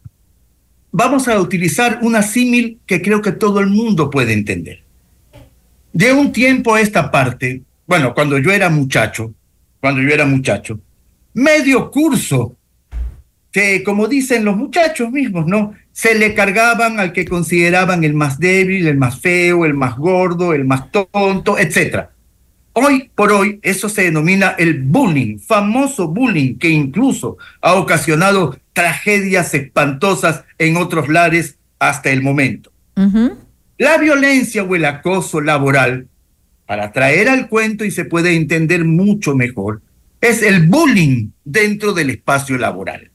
vamos 0.90 1.28
a 1.28 1.38
utilizar 1.38 1.98
una 2.00 2.22
símil 2.22 2.80
que 2.86 3.02
creo 3.02 3.20
que 3.20 3.32
todo 3.32 3.60
el 3.60 3.66
mundo 3.66 4.08
puede 4.08 4.32
entender. 4.32 4.82
De 5.92 6.14
un 6.14 6.32
tiempo 6.32 6.74
a 6.74 6.80
esta 6.80 7.10
parte, 7.10 7.60
bueno, 7.86 8.14
cuando 8.14 8.38
yo 8.38 8.50
era 8.50 8.70
muchacho, 8.70 9.34
cuando 9.78 10.00
yo 10.00 10.08
era 10.08 10.24
muchacho, 10.24 10.80
medio 11.34 11.90
curso, 11.90 12.56
que 13.54 13.84
como 13.84 14.08
dicen 14.08 14.44
los 14.44 14.56
muchachos 14.56 15.12
mismos, 15.12 15.46
¿no? 15.46 15.74
Se 15.92 16.16
le 16.16 16.34
cargaban 16.34 16.98
al 16.98 17.12
que 17.12 17.24
consideraban 17.24 18.02
el 18.02 18.12
más 18.12 18.40
débil, 18.40 18.88
el 18.88 18.98
más 18.98 19.20
feo, 19.20 19.64
el 19.64 19.74
más 19.74 19.96
gordo, 19.96 20.54
el 20.54 20.64
más 20.64 20.90
tonto, 20.90 21.56
etcétera. 21.56 22.10
Hoy 22.72 23.12
por 23.14 23.30
hoy 23.30 23.60
eso 23.62 23.88
se 23.88 24.02
denomina 24.02 24.56
el 24.58 24.82
bullying, 24.82 25.38
famoso 25.38 26.08
bullying 26.08 26.58
que 26.58 26.68
incluso 26.68 27.38
ha 27.60 27.74
ocasionado 27.74 28.58
tragedias 28.72 29.54
espantosas 29.54 30.42
en 30.58 30.76
otros 30.76 31.08
lares 31.08 31.56
hasta 31.78 32.10
el 32.10 32.22
momento. 32.22 32.72
La 33.78 33.98
violencia 33.98 34.64
o 34.64 34.74
el 34.74 34.84
acoso 34.84 35.40
laboral, 35.40 36.08
para 36.66 36.90
traer 36.90 37.28
al 37.28 37.48
cuento 37.48 37.84
y 37.84 37.92
se 37.92 38.04
puede 38.04 38.34
entender 38.34 38.84
mucho 38.84 39.36
mejor, 39.36 39.80
es 40.20 40.42
el 40.42 40.66
bullying 40.66 41.28
dentro 41.44 41.92
del 41.92 42.10
espacio 42.10 42.58
laboral. 42.58 43.12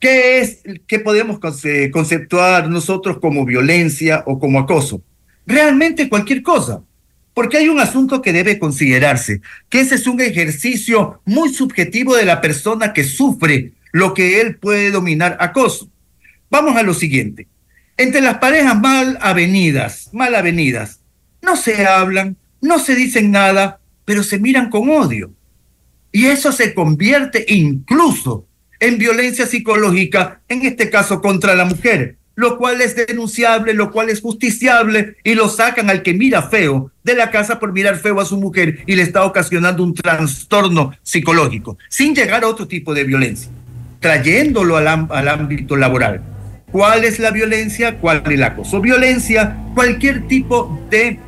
¿Qué 0.00 0.40
es, 0.40 0.62
qué 0.86 0.98
podemos 0.98 1.38
conce- 1.38 1.90
conceptuar 1.90 2.68
nosotros 2.68 3.18
como 3.20 3.44
violencia 3.44 4.24
o 4.26 4.38
como 4.38 4.58
acoso? 4.58 5.02
Realmente 5.46 6.08
cualquier 6.08 6.42
cosa. 6.42 6.82
Porque 7.34 7.58
hay 7.58 7.68
un 7.68 7.78
asunto 7.78 8.22
que 8.22 8.32
debe 8.32 8.58
considerarse, 8.58 9.40
que 9.68 9.80
ese 9.80 9.94
es 9.94 10.06
un 10.08 10.20
ejercicio 10.20 11.20
muy 11.24 11.54
subjetivo 11.54 12.16
de 12.16 12.24
la 12.24 12.40
persona 12.40 12.92
que 12.92 13.04
sufre 13.04 13.72
lo 13.92 14.14
que 14.14 14.40
él 14.40 14.56
puede 14.56 14.90
dominar 14.90 15.36
acoso. 15.38 15.88
Vamos 16.50 16.76
a 16.76 16.82
lo 16.82 16.92
siguiente. 16.92 17.46
Entre 17.96 18.20
las 18.20 18.38
parejas 18.38 18.78
mal 18.80 19.16
avenidas, 19.20 20.10
mal 20.12 20.34
avenidas, 20.34 21.00
no 21.40 21.56
se 21.56 21.86
hablan, 21.86 22.36
no 22.60 22.78
se 22.78 22.94
dicen 22.94 23.30
nada, 23.30 23.80
pero 24.04 24.22
se 24.22 24.38
miran 24.38 24.68
con 24.68 24.90
odio. 24.90 25.32
Y 26.10 26.26
eso 26.26 26.50
se 26.50 26.74
convierte 26.74 27.44
incluso 27.48 28.46
en 28.80 28.98
violencia 28.98 29.46
psicológica, 29.46 30.40
en 30.48 30.62
este 30.66 30.90
caso 30.90 31.20
contra 31.20 31.54
la 31.54 31.66
mujer, 31.66 32.16
lo 32.34 32.56
cual 32.56 32.80
es 32.80 32.96
denunciable, 32.96 33.74
lo 33.74 33.92
cual 33.92 34.08
es 34.08 34.22
justiciable, 34.22 35.16
y 35.22 35.34
lo 35.34 35.48
sacan 35.48 35.90
al 35.90 36.02
que 36.02 36.14
mira 36.14 36.42
feo 36.42 36.90
de 37.04 37.14
la 37.14 37.30
casa 37.30 37.58
por 37.58 37.72
mirar 37.72 37.98
feo 37.98 38.18
a 38.18 38.24
su 38.24 38.38
mujer 38.38 38.80
y 38.86 38.96
le 38.96 39.02
está 39.02 39.24
ocasionando 39.24 39.84
un 39.84 39.94
trastorno 39.94 40.92
psicológico, 41.02 41.76
sin 41.90 42.14
llegar 42.14 42.42
a 42.42 42.48
otro 42.48 42.66
tipo 42.66 42.94
de 42.94 43.04
violencia, 43.04 43.50
trayéndolo 44.00 44.78
al, 44.78 44.88
al 44.88 45.28
ámbito 45.28 45.76
laboral. 45.76 46.22
¿Cuál 46.72 47.04
es 47.04 47.18
la 47.18 47.30
violencia? 47.30 47.98
¿Cuál 47.98 48.22
es 48.24 48.32
el 48.32 48.42
acoso? 48.42 48.80
Violencia, 48.80 49.58
cualquier 49.74 50.26
tipo 50.26 50.80
de 50.88 51.18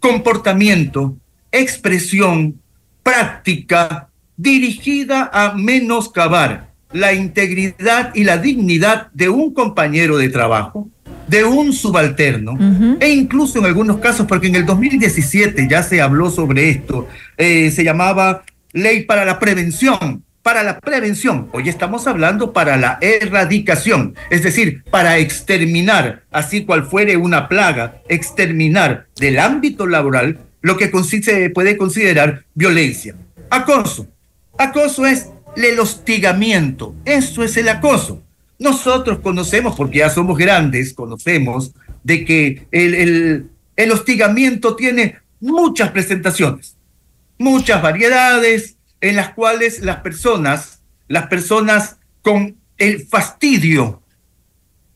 comportamiento, 0.00 1.16
expresión, 1.50 2.60
práctica 3.02 4.10
dirigida 4.36 5.30
a 5.32 5.54
menoscabar 5.54 6.67
la 6.92 7.12
integridad 7.12 8.14
y 8.14 8.24
la 8.24 8.38
dignidad 8.38 9.08
de 9.12 9.28
un 9.28 9.52
compañero 9.52 10.16
de 10.16 10.28
trabajo, 10.28 10.88
de 11.26 11.44
un 11.44 11.72
subalterno, 11.72 12.56
e 13.00 13.10
incluso 13.10 13.58
en 13.58 13.66
algunos 13.66 13.98
casos, 13.98 14.26
porque 14.26 14.46
en 14.46 14.54
el 14.56 14.64
2017 14.64 15.66
ya 15.68 15.82
se 15.82 16.00
habló 16.00 16.30
sobre 16.30 16.70
esto, 16.70 17.06
eh, 17.36 17.70
se 17.70 17.84
llamaba 17.84 18.42
Ley 18.72 19.04
para 19.04 19.24
la 19.24 19.38
Prevención. 19.38 20.24
Para 20.40 20.62
la 20.62 20.80
prevención, 20.80 21.48
hoy 21.52 21.68
estamos 21.68 22.06
hablando 22.06 22.54
para 22.54 22.78
la 22.78 22.96
erradicación, 23.02 24.14
es 24.30 24.42
decir, 24.42 24.82
para 24.90 25.18
exterminar, 25.18 26.22
así 26.30 26.64
cual 26.64 26.84
fuere 26.86 27.18
una 27.18 27.48
plaga, 27.48 28.00
exterminar 28.08 29.08
del 29.20 29.40
ámbito 29.40 29.86
laboral 29.86 30.38
lo 30.62 30.78
que 30.78 30.90
consiste- 30.90 31.34
se 31.34 31.50
puede 31.50 31.76
considerar 31.76 32.44
violencia. 32.54 33.14
Acoso. 33.50 34.06
Acoso 34.56 35.04
es 35.06 35.28
el 35.64 35.78
hostigamiento. 35.80 36.94
Eso 37.04 37.42
es 37.42 37.56
el 37.56 37.68
acoso. 37.68 38.22
Nosotros 38.58 39.20
conocemos, 39.20 39.76
porque 39.76 39.98
ya 39.98 40.10
somos 40.10 40.36
grandes, 40.36 40.92
conocemos 40.94 41.72
de 42.02 42.24
que 42.24 42.66
el, 42.72 42.94
el- 42.94 43.46
el 43.76 43.92
hostigamiento 43.92 44.74
tiene 44.74 45.16
muchas 45.40 45.90
presentaciones, 45.92 46.76
muchas 47.38 47.80
variedades 47.80 48.76
en 49.00 49.14
las 49.14 49.30
cuales 49.34 49.80
las 49.80 49.98
personas, 49.98 50.80
las 51.06 51.28
personas 51.28 51.98
con 52.22 52.56
el 52.76 53.06
fastidio 53.06 54.02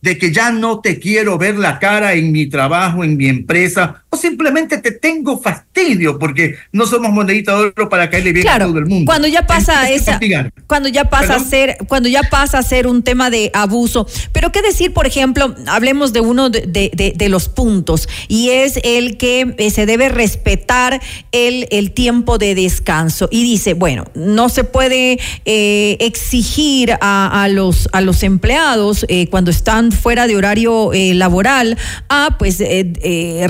de 0.01 0.19
que 0.19 0.33
ya 0.33 0.51
no 0.51 0.81
te 0.81 0.99
quiero 0.99 1.39
ver 1.39 1.57
la 1.57 1.79
cara 1.79 2.15
en 2.15 2.33
mi 2.33 2.47
trabajo, 2.49 3.05
en 3.05 3.17
mi 3.17 3.29
empresa, 3.29 4.02
o 4.15 4.17
simplemente 4.19 4.77
te 4.77 4.91
tengo 4.91 5.41
fastidio 5.41 6.19
porque 6.19 6.57
no 6.71 6.87
somos 6.87 7.11
monedita 7.13 7.53
de 7.57 7.73
oro 7.75 7.89
para 7.89 8.11
caerle 8.11 8.33
bien 8.33 8.43
Claro, 8.45 8.67
a 8.67 8.69
todo 8.69 8.79
el 8.81 8.85
mundo. 8.87 9.07
cuando 9.11 9.27
ya 9.27 9.47
pasa 9.47 9.89
esa, 9.91 10.21
cuando 10.67 10.91
ya 10.91 11.05
pasa 11.09 11.37
a 11.37 11.41
ser, 11.41 11.79
cuando 11.89 12.11
ya 12.11 12.23
pasa 12.25 12.59
a 12.59 12.63
ser 12.63 12.87
un 12.87 13.03
tema 13.03 13.31
de 13.31 13.51
abuso. 13.55 14.07
Pero 14.33 14.53
qué 14.53 14.61
decir, 14.61 14.93
por 14.93 15.07
ejemplo, 15.07 15.55
hablemos 15.67 16.13
de 16.13 16.21
uno 16.21 16.51
de, 16.51 16.61
de- 16.67 16.91
de- 16.95 17.15
de 17.17 17.29
los 17.31 17.49
puntos 17.49 18.07
y 18.29 18.51
es 18.51 18.79
el 18.85 19.17
que 19.17 19.55
eh, 19.57 19.71
se 19.71 19.87
debe 19.87 20.11
respetar 20.11 21.01
el, 21.33 21.67
el 21.71 21.93
tiempo 21.93 22.37
de 22.37 22.55
descanso 22.55 23.29
y 23.31 23.43
dice, 23.45 23.73
bueno, 23.73 24.05
no 24.15 24.51
se 24.51 24.65
puede 24.65 25.19
eh, 25.47 25.97
exigir 26.01 26.93
a, 27.01 27.43
a 27.43 27.49
los 27.49 27.89
a 27.93 28.03
los 28.03 28.23
empleados 28.23 29.07
eh, 29.09 29.27
cuando 29.29 29.51
están 29.51 29.91
fuera 29.91 30.27
de 30.27 30.37
horario 30.37 30.93
eh, 30.93 31.15
laboral 31.15 31.79
a 32.11 32.37
pues 32.39 32.61
eh, 32.61 32.93
eh, 33.03 33.47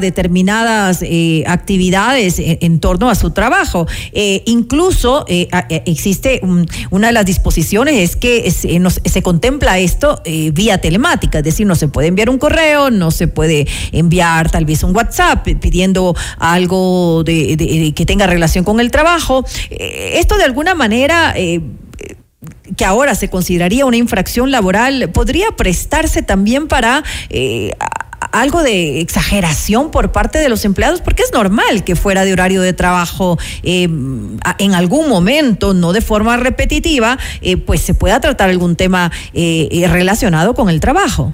determinadas 0.00 1.02
eh, 1.02 1.44
actividades 1.46 2.36
en, 2.38 2.80
torno 2.80 3.10
a 3.10 3.14
su 3.14 3.30
trabajo. 3.30 3.86
Eh, 4.12 4.42
incluso 4.46 5.24
eh, 5.28 5.48
existe 5.86 6.40
un- 6.42 6.66
una 6.90 7.08
de 7.08 7.12
las 7.12 7.26
disposiciones 7.26 7.94
es 7.96 8.16
que 8.16 8.50
se, 8.50 9.22
contempla 9.22 9.78
esto 9.78 10.22
vía 10.52 10.78
telemática, 10.78 11.38
es 11.38 11.44
decir, 11.44 11.66
no 11.66 11.74
se 11.74 11.88
puede 11.88 12.08
enviar 12.08 12.30
un 12.30 12.38
correo, 12.38 12.90
no 12.90 13.10
se 13.10 13.28
puede 13.28 13.66
enviar 13.92 14.50
tal 14.50 14.64
vez 14.64 14.82
un 14.82 14.94
WhatsApp 14.94 15.46
pidiendo 15.60 16.14
algo 16.38 17.24
de, 17.24 17.92
que 17.94 18.06
tenga 18.06 18.26
relación 18.26 18.64
con 18.64 18.80
el 18.80 18.90
trabajo. 18.90 19.44
Esto 19.70 20.36
de 20.36 20.44
alguna 20.44 20.74
manera 20.74 21.34
que 22.76 22.84
ahora 22.84 23.14
se 23.14 23.28
consideraría 23.28 23.84
una 23.86 23.96
infracción 23.96 24.50
laboral, 24.50 25.10
podría 25.12 25.50
prestarse 25.56 26.22
también 26.22 26.68
para 26.68 27.02
algo 28.20 28.62
de 28.62 29.00
exageración 29.00 29.90
por 29.90 30.12
parte 30.12 30.38
de 30.38 30.48
los 30.48 30.64
empleados, 30.64 31.00
porque 31.00 31.22
es 31.22 31.32
normal 31.32 31.84
que 31.84 31.96
fuera 31.96 32.24
de 32.24 32.32
horario 32.32 32.62
de 32.62 32.72
trabajo 32.72 33.38
eh, 33.62 33.84
en 33.84 34.74
algún 34.74 35.08
momento, 35.08 35.74
no 35.74 35.92
de 35.92 36.00
forma 36.00 36.36
repetitiva, 36.36 37.18
eh, 37.40 37.56
pues 37.56 37.80
se 37.80 37.94
pueda 37.94 38.20
tratar 38.20 38.50
algún 38.50 38.76
tema 38.76 39.12
eh, 39.32 39.86
relacionado 39.90 40.54
con 40.54 40.68
el 40.68 40.80
trabajo. 40.80 41.32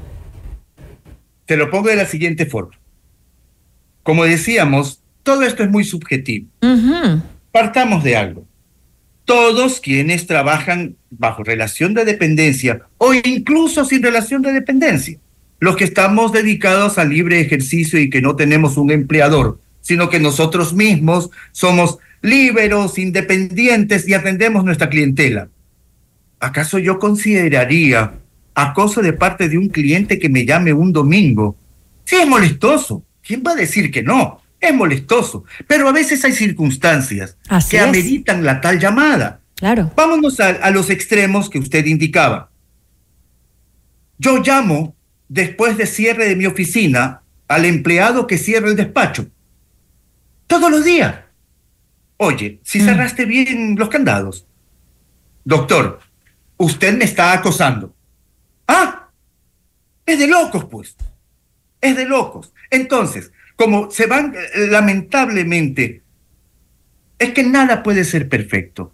Te 1.47 1.57
lo 1.57 1.71
pongo 1.71 1.89
de 1.89 1.97
la 1.97 2.07
siguiente 2.07 2.47
forma. 2.47 2.79
Como 4.03 4.25
decíamos, 4.25 5.01
todo 5.23 5.43
esto 5.43 5.63
es 5.63 5.71
muy 5.71 5.85
subjetivo. 5.85 6.49
Partamos 7.53 8.05
de 8.05 8.17
algo. 8.17 8.47
Todos 9.25 9.81
quienes 9.81 10.27
trabajan 10.27 10.97
bajo 11.11 11.43
relación 11.43 11.95
de 11.95 12.05
dependencia 12.05 12.83
o 12.99 13.15
incluso 13.15 13.85
sin 13.87 14.03
relación 14.03 14.43
de 14.43 14.53
dependencia, 14.53 15.19
los 15.65 15.77
que 15.77 15.85
estamos 15.85 16.33
dedicados 16.33 16.99
al 16.99 17.11
libre 17.11 17.41
ejercicio 17.41 17.99
y 17.99 18.11
que 18.11 18.23
no 18.23 18.37
tenemos 18.37 18.77
un 18.77 18.91
empleador 18.91 19.59
sino 19.85 20.09
que 20.09 20.19
nosotros 20.19 20.73
mismos 20.73 21.31
somos 21.53 21.99
liberos, 22.23 22.99
independientes 22.99 24.09
y 24.09 24.15
atendemos 24.15 24.65
nuestra 24.65 24.89
clientela. 24.89 25.49
¿Acaso 26.41 26.79
yo 26.79 26.99
consideraría 26.99 28.15
acoso 28.55 29.03
de 29.03 29.13
parte 29.13 29.47
de 29.51 29.59
un 29.59 29.69
cliente 29.69 30.19
que 30.19 30.31
me 30.31 30.47
llame 30.47 30.73
un 30.73 30.91
domingo? 30.91 31.55
Sí, 32.05 32.17
es 32.17 32.27
molestoso. 32.27 33.05
¿Quién 33.23 33.43
va 33.47 33.53
a 33.53 33.57
decir 33.57 33.91
que 33.91 34.03
no? 34.03 34.41
Es 34.59 34.75
molestoso. 34.75 35.45
Pero 35.67 35.87
a 35.87 35.93
veces 35.93 36.25
hay 36.25 36.33
circunstancias 36.33 37.37
Así 37.49 37.73
que 37.73 37.77
es. 37.77 37.83
ameritan 37.83 38.43
la 38.43 38.63
tal 38.63 38.81
llamada. 38.81 39.41
Claro. 39.55 39.93
Vámonos 39.95 40.41
a, 40.41 40.49
a 40.49 40.71
los 40.71 40.89
extremos 40.89 41.51
que 41.51 41.59
usted 41.59 41.85
indicaba. 41.85 42.51
Yo 44.17 44.39
llamo 44.39 44.97
después 45.35 45.77
de 45.77 45.87
cierre 45.87 46.29
de 46.29 46.37
mi 46.37 46.47
oficina 46.47 47.23
al 47.49 47.65
empleado 47.65 48.29
que 48.29 48.39
cierra 48.39 48.69
el 48.69 48.77
despacho. 48.77 49.27
Todos 50.47 50.71
los 50.71 50.85
días. 50.85 51.17
Oye, 52.19 52.61
si 52.63 52.81
cerraste 52.81 53.25
bien 53.25 53.75
los 53.77 53.89
candados. 53.89 54.47
Doctor, 55.45 55.99
usted 56.57 56.97
me 56.97 57.05
está 57.05 57.33
acosando. 57.33 57.93
Ah, 58.69 59.09
es 60.07 60.21
de 60.21 60.29
locos, 60.29 60.67
pues. 60.67 60.97
Es 61.81 61.97
de 61.97 62.07
locos. 62.07 62.53
Entonces, 62.71 63.33
como 63.57 63.91
se 63.91 64.07
van, 64.07 64.35
eh, 64.37 64.69
lamentablemente, 64.69 66.03
es 67.19 67.31
que 67.33 67.43
nada 67.43 67.83
puede 67.83 68.05
ser 68.05 68.29
perfecto. 68.29 68.93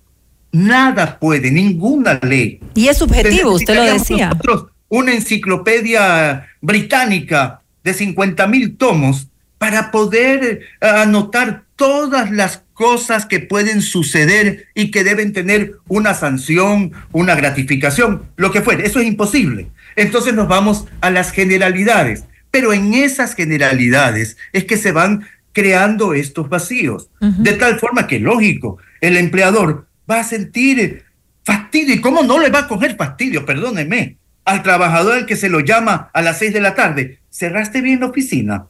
Nada 0.53 1.19
puede, 1.19 1.51
ninguna 1.51 2.19
ley. 2.23 2.61
Y 2.75 2.89
es 2.89 2.97
subjetivo, 2.97 3.53
usted 3.53 3.75
lo 3.75 3.85
decía. 3.85 4.31
nosotros 4.31 4.70
una 4.91 5.15
enciclopedia 5.15 6.49
británica 6.61 7.63
de 7.83 7.95
50 7.95 8.47
mil 8.49 8.77
tomos 8.77 9.29
para 9.57 9.91
poder 9.91 10.61
eh, 10.81 10.87
anotar 10.87 11.65
todas 11.77 12.31
las 12.31 12.63
cosas 12.75 13.25
que 13.25 13.41
pueden 13.41 13.81
suceder 13.81 14.67
y 14.75 14.91
que 14.91 15.05
deben 15.05 15.33
tener 15.33 15.77
una 15.89 16.13
sanción, 16.13 16.93
una 17.13 17.35
gratificación, 17.35 18.25
lo 18.37 18.51
que 18.53 18.61
fuere. 18.61 18.87
Eso 18.87 19.01
es 19.01 19.07
imposible. 19.07 19.71
Entonces 19.97 20.35
nos 20.35 20.49
vamos 20.49 20.87
a 21.01 21.11
las 21.11 21.31
generalidades. 21.31 22.25
Pero 22.51 22.73
en 22.73 22.95
esas 22.95 23.35
generalidades 23.35 24.37
es 24.53 24.65
que 24.65 24.77
se 24.77 24.93
van 24.93 25.27
creando 25.53 26.15
estos 26.15 26.49
vacíos. 26.49 27.11
De 27.21 27.53
tal 27.53 27.79
forma 27.79 28.07
que, 28.07 28.19
lógico, 28.19 28.79
el 29.01 29.17
empleador 29.17 29.87
va 30.11 30.21
a 30.21 30.25
sentir 30.25 31.05
fastidio. 31.45 31.95
¿Y 31.95 32.01
cómo 32.01 32.23
no 32.23 32.39
le 32.39 32.51
va 32.51 32.61
a 32.61 32.69
coger 32.69 32.97
fastidio? 32.97 33.47
Perdóneme. 33.47 34.17
Al 34.51 34.65
trabajador 34.65 35.15
al 35.15 35.27
que 35.27 35.37
se 35.37 35.49
lo 35.49 35.61
llama 35.61 36.11
a 36.13 36.23
las 36.23 36.41
seis 36.41 36.53
de 36.53 36.61
la 36.61 36.75
tarde, 36.75 37.21
cerraste 37.31 37.83
bien 37.83 38.01
la 38.01 38.07
oficina 38.07 38.67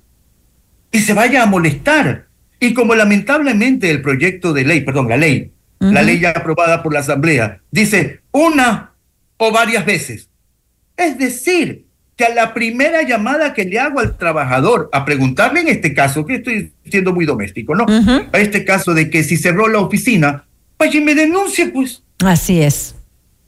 y 0.93 0.99
se 0.99 1.15
vaya 1.15 1.43
a 1.43 1.47
molestar. 1.47 2.27
Y 2.61 2.75
como 2.75 2.95
lamentablemente 2.95 3.91
el 3.91 4.03
proyecto 4.03 4.53
de 4.53 4.65
ley, 4.65 4.83
perdón, 4.83 5.09
la 5.09 5.17
ley, 5.17 5.53
la 5.79 6.03
ley 6.03 6.21
ya 6.21 6.33
aprobada 6.33 6.83
por 6.83 6.93
la 6.93 7.01
Asamblea, 7.01 7.63
dice 7.71 8.21
una 8.31 8.93
o 9.39 9.51
varias 9.53 9.87
veces. 9.87 10.29
Es 10.99 11.17
decir, 11.17 11.87
que 12.15 12.27
a 12.27 12.35
la 12.35 12.53
primera 12.53 13.01
llamada 13.01 13.55
que 13.55 13.65
le 13.65 13.79
hago 13.79 14.01
al 14.01 14.19
trabajador 14.19 14.91
a 14.93 15.07
preguntarle 15.07 15.61
en 15.61 15.69
este 15.69 15.95
caso, 15.95 16.27
que 16.27 16.35
estoy 16.35 16.75
siendo 16.85 17.15
muy 17.15 17.25
doméstico, 17.25 17.75
¿no? 17.75 17.87
A 17.89 18.39
este 18.39 18.67
caso 18.67 18.93
de 18.93 19.09
que 19.09 19.25
si 19.25 19.39
cerró 19.39 19.67
la 19.67 19.79
oficina, 19.79 20.45
vaya 20.79 21.01
y 21.01 21.03
me 21.03 21.15
denuncie, 21.15 21.69
pues. 21.69 22.03
Así 22.23 22.61
es. 22.61 22.97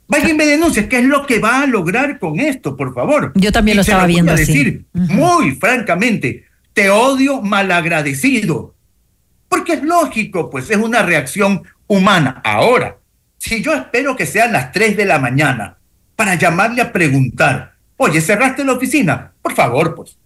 Vaya 0.07 0.29
y 0.29 0.33
me 0.33 0.45
denuncie, 0.45 0.87
¿qué 0.89 0.99
es 0.99 1.05
lo 1.05 1.25
que 1.25 1.39
va 1.39 1.61
a 1.61 1.65
lograr 1.67 2.19
con 2.19 2.39
esto, 2.39 2.75
por 2.75 2.93
favor? 2.93 3.31
Yo 3.35 3.51
también 3.51 3.75
Y 3.75 3.77
lo 3.77 3.81
estaba 3.81 4.03
voy 4.03 4.11
a 4.11 4.15
viendo 4.15 4.33
así. 4.33 4.45
decir 4.45 4.85
muy 4.93 5.55
francamente, 5.55 6.45
te 6.73 6.89
odio 6.89 7.41
malagradecido. 7.41 8.75
Porque 9.47 9.73
es 9.73 9.83
lógico, 9.83 10.49
pues 10.49 10.69
es 10.69 10.77
una 10.77 11.03
reacción 11.03 11.63
humana. 11.87 12.41
Ahora, 12.43 12.97
si 13.37 13.61
yo 13.61 13.73
espero 13.73 14.15
que 14.15 14.25
sean 14.25 14.51
las 14.53 14.71
3 14.71 14.97
de 14.97 15.05
la 15.05 15.19
mañana 15.19 15.77
para 16.15 16.35
llamarle 16.35 16.81
a 16.81 16.91
preguntar, 16.91 17.75
oye, 17.97 18.19
¿cerraste 18.21 18.63
la 18.63 18.73
oficina? 18.73 19.31
Por 19.41 19.53
favor, 19.53 19.95
pues. 19.95 20.17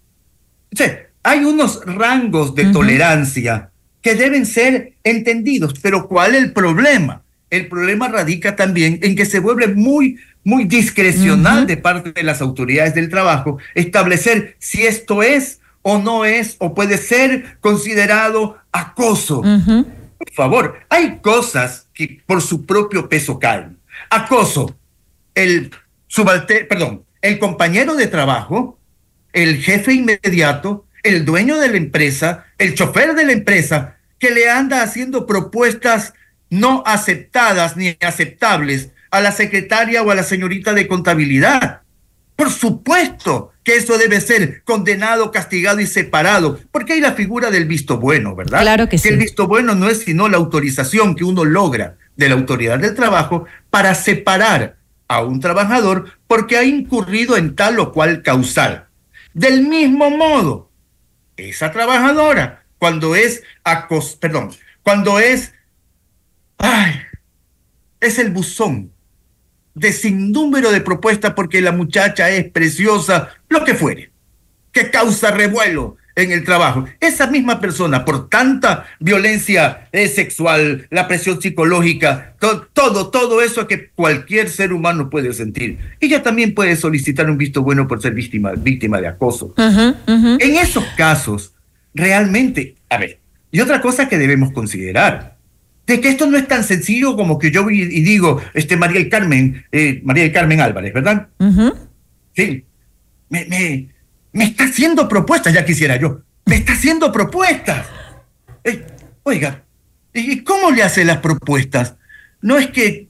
O 0.72 0.76
sea, 0.76 0.98
hay 1.22 1.44
unos 1.44 1.82
rangos 1.84 2.54
de 2.54 2.66
tolerancia 2.66 3.70
que 4.00 4.14
deben 4.14 4.46
ser 4.46 4.94
entendidos, 5.04 5.74
pero 5.82 6.08
¿cuál 6.08 6.34
es 6.34 6.42
el 6.42 6.52
problema? 6.52 7.22
El 7.50 7.68
problema 7.68 8.08
radica 8.08 8.56
también 8.56 9.00
en 9.02 9.16
que 9.16 9.24
se 9.24 9.40
vuelve 9.40 9.68
muy, 9.68 10.18
muy 10.44 10.64
discrecional 10.64 11.66
de 11.66 11.76
parte 11.76 12.12
de 12.12 12.22
las 12.22 12.40
autoridades 12.40 12.94
del 12.94 13.08
trabajo 13.08 13.58
establecer 13.74 14.56
si 14.58 14.86
esto 14.86 15.22
es 15.22 15.60
o 15.82 15.98
no 15.98 16.24
es 16.24 16.56
o 16.58 16.74
puede 16.74 16.98
ser 16.98 17.58
considerado 17.60 18.58
acoso. 18.72 19.42
Por 19.42 20.32
favor, 20.34 20.80
hay 20.88 21.18
cosas 21.20 21.88
que 21.94 22.20
por 22.26 22.42
su 22.42 22.66
propio 22.66 23.08
peso 23.08 23.38
caen. 23.38 23.78
Acoso, 24.10 24.76
el 25.34 25.70
subalte, 26.06 26.64
perdón, 26.64 27.04
el 27.22 27.38
compañero 27.38 27.94
de 27.94 28.06
trabajo, 28.06 28.78
el 29.32 29.62
jefe 29.62 29.94
inmediato, 29.94 30.86
el 31.02 31.24
dueño 31.24 31.58
de 31.58 31.68
la 31.68 31.76
empresa, 31.76 32.46
el 32.58 32.74
chofer 32.74 33.14
de 33.14 33.24
la 33.24 33.32
empresa, 33.32 33.96
que 34.18 34.30
le 34.30 34.50
anda 34.50 34.82
haciendo 34.82 35.26
propuestas 35.26 36.12
no 36.50 36.82
aceptadas 36.86 37.76
ni 37.76 37.96
aceptables 38.00 38.90
a 39.10 39.20
la 39.20 39.32
secretaria 39.32 40.02
o 40.02 40.10
a 40.10 40.14
la 40.14 40.22
señorita 40.22 40.74
de 40.74 40.88
contabilidad. 40.88 41.82
Por 42.36 42.50
supuesto 42.50 43.52
que 43.64 43.76
eso 43.76 43.98
debe 43.98 44.20
ser 44.20 44.62
condenado, 44.64 45.32
castigado 45.32 45.80
y 45.80 45.86
separado, 45.86 46.60
porque 46.70 46.94
hay 46.94 47.00
la 47.00 47.12
figura 47.12 47.50
del 47.50 47.66
visto 47.66 47.98
bueno, 47.98 48.34
¿verdad? 48.34 48.60
Claro 48.60 48.88
que 48.88 48.96
sí. 48.96 49.08
el 49.08 49.18
visto 49.18 49.46
bueno 49.46 49.74
no 49.74 49.88
es 49.88 49.98
sino 50.00 50.28
la 50.28 50.36
autorización 50.36 51.16
que 51.16 51.24
uno 51.24 51.44
logra 51.44 51.96
de 52.16 52.28
la 52.28 52.34
autoridad 52.34 52.78
del 52.78 52.94
trabajo 52.94 53.46
para 53.70 53.94
separar 53.94 54.76
a 55.08 55.22
un 55.22 55.40
trabajador 55.40 56.12
porque 56.26 56.56
ha 56.56 56.64
incurrido 56.64 57.36
en 57.36 57.56
tal 57.56 57.78
o 57.78 57.92
cual 57.92 58.22
causal. 58.22 58.88
Del 59.34 59.66
mismo 59.66 60.10
modo, 60.10 60.70
esa 61.36 61.72
trabajadora, 61.72 62.64
cuando 62.78 63.16
es 63.16 63.42
acos, 63.64 64.16
perdón, 64.16 64.50
cuando 64.82 65.18
es, 65.18 65.54
ay, 66.58 66.94
es 68.00 68.18
el 68.18 68.30
buzón 68.30 68.90
de 69.74 69.92
sin 69.92 70.32
número 70.32 70.70
de 70.72 70.80
propuestas 70.80 71.34
porque 71.34 71.60
la 71.60 71.72
muchacha 71.72 72.30
es 72.30 72.50
preciosa, 72.50 73.30
lo 73.48 73.64
que 73.64 73.74
fuere, 73.74 74.10
que 74.72 74.90
causa 74.90 75.30
revuelo 75.30 75.96
en 76.16 76.32
el 76.32 76.44
trabajo. 76.44 76.84
Esa 76.98 77.28
misma 77.28 77.60
persona, 77.60 78.04
por 78.04 78.28
tanta 78.28 78.86
violencia 78.98 79.88
sexual, 79.92 80.88
la 80.90 81.06
presión 81.06 81.40
psicológica, 81.40 82.34
to- 82.40 82.66
todo, 82.72 83.10
todo 83.10 83.40
eso 83.40 83.68
que 83.68 83.90
cualquier 83.90 84.48
ser 84.50 84.72
humano 84.72 85.10
puede 85.10 85.32
sentir. 85.32 85.78
Ella 86.00 86.24
también 86.24 86.54
puede 86.56 86.74
solicitar 86.74 87.30
un 87.30 87.38
visto 87.38 87.62
bueno 87.62 87.86
por 87.86 88.02
ser 88.02 88.14
víctima, 88.14 88.52
víctima 88.56 89.00
de 89.00 89.06
acoso. 89.06 89.54
En 90.40 90.56
esos 90.56 90.84
casos, 90.96 91.52
realmente, 91.94 92.74
a 92.90 92.98
ver, 92.98 93.20
y 93.52 93.60
otra 93.60 93.80
cosa 93.80 94.08
que 94.08 94.18
debemos 94.18 94.50
considerar, 94.52 95.37
de 95.88 96.00
que 96.02 96.10
esto 96.10 96.26
no 96.26 96.36
es 96.36 96.46
tan 96.46 96.62
sencillo 96.62 97.16
como 97.16 97.38
que 97.38 97.50
yo 97.50 97.64
voy 97.64 97.80
y 97.80 98.02
digo, 98.02 98.40
este 98.52 98.76
María 98.76 99.00
del 99.00 99.08
Carmen, 99.08 99.64
eh, 99.72 100.00
María 100.04 100.24
del 100.24 100.32
Carmen 100.32 100.60
Álvarez, 100.60 100.92
¿verdad? 100.92 101.28
Sí. 102.36 102.64
Me, 103.30 103.46
me, 103.46 103.88
me 104.32 104.44
está 104.44 104.64
haciendo 104.64 105.08
propuestas, 105.08 105.52
ya 105.54 105.64
quisiera 105.64 105.96
yo. 105.96 106.20
Me 106.44 106.56
está 106.56 106.74
haciendo 106.74 107.10
propuestas. 107.10 107.86
Eh, 108.64 108.86
oiga, 109.22 109.64
¿y 110.12 110.42
cómo 110.42 110.70
le 110.70 110.82
hace 110.82 111.04
las 111.06 111.18
propuestas? 111.18 111.96
No 112.42 112.58
es 112.58 112.68
que 112.68 113.08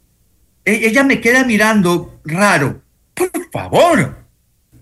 e- 0.65 0.87
ella 0.87 1.03
me 1.03 1.21
queda 1.21 1.45
mirando 1.45 2.21
raro. 2.25 2.83
Por 3.15 3.31
favor, 3.53 4.19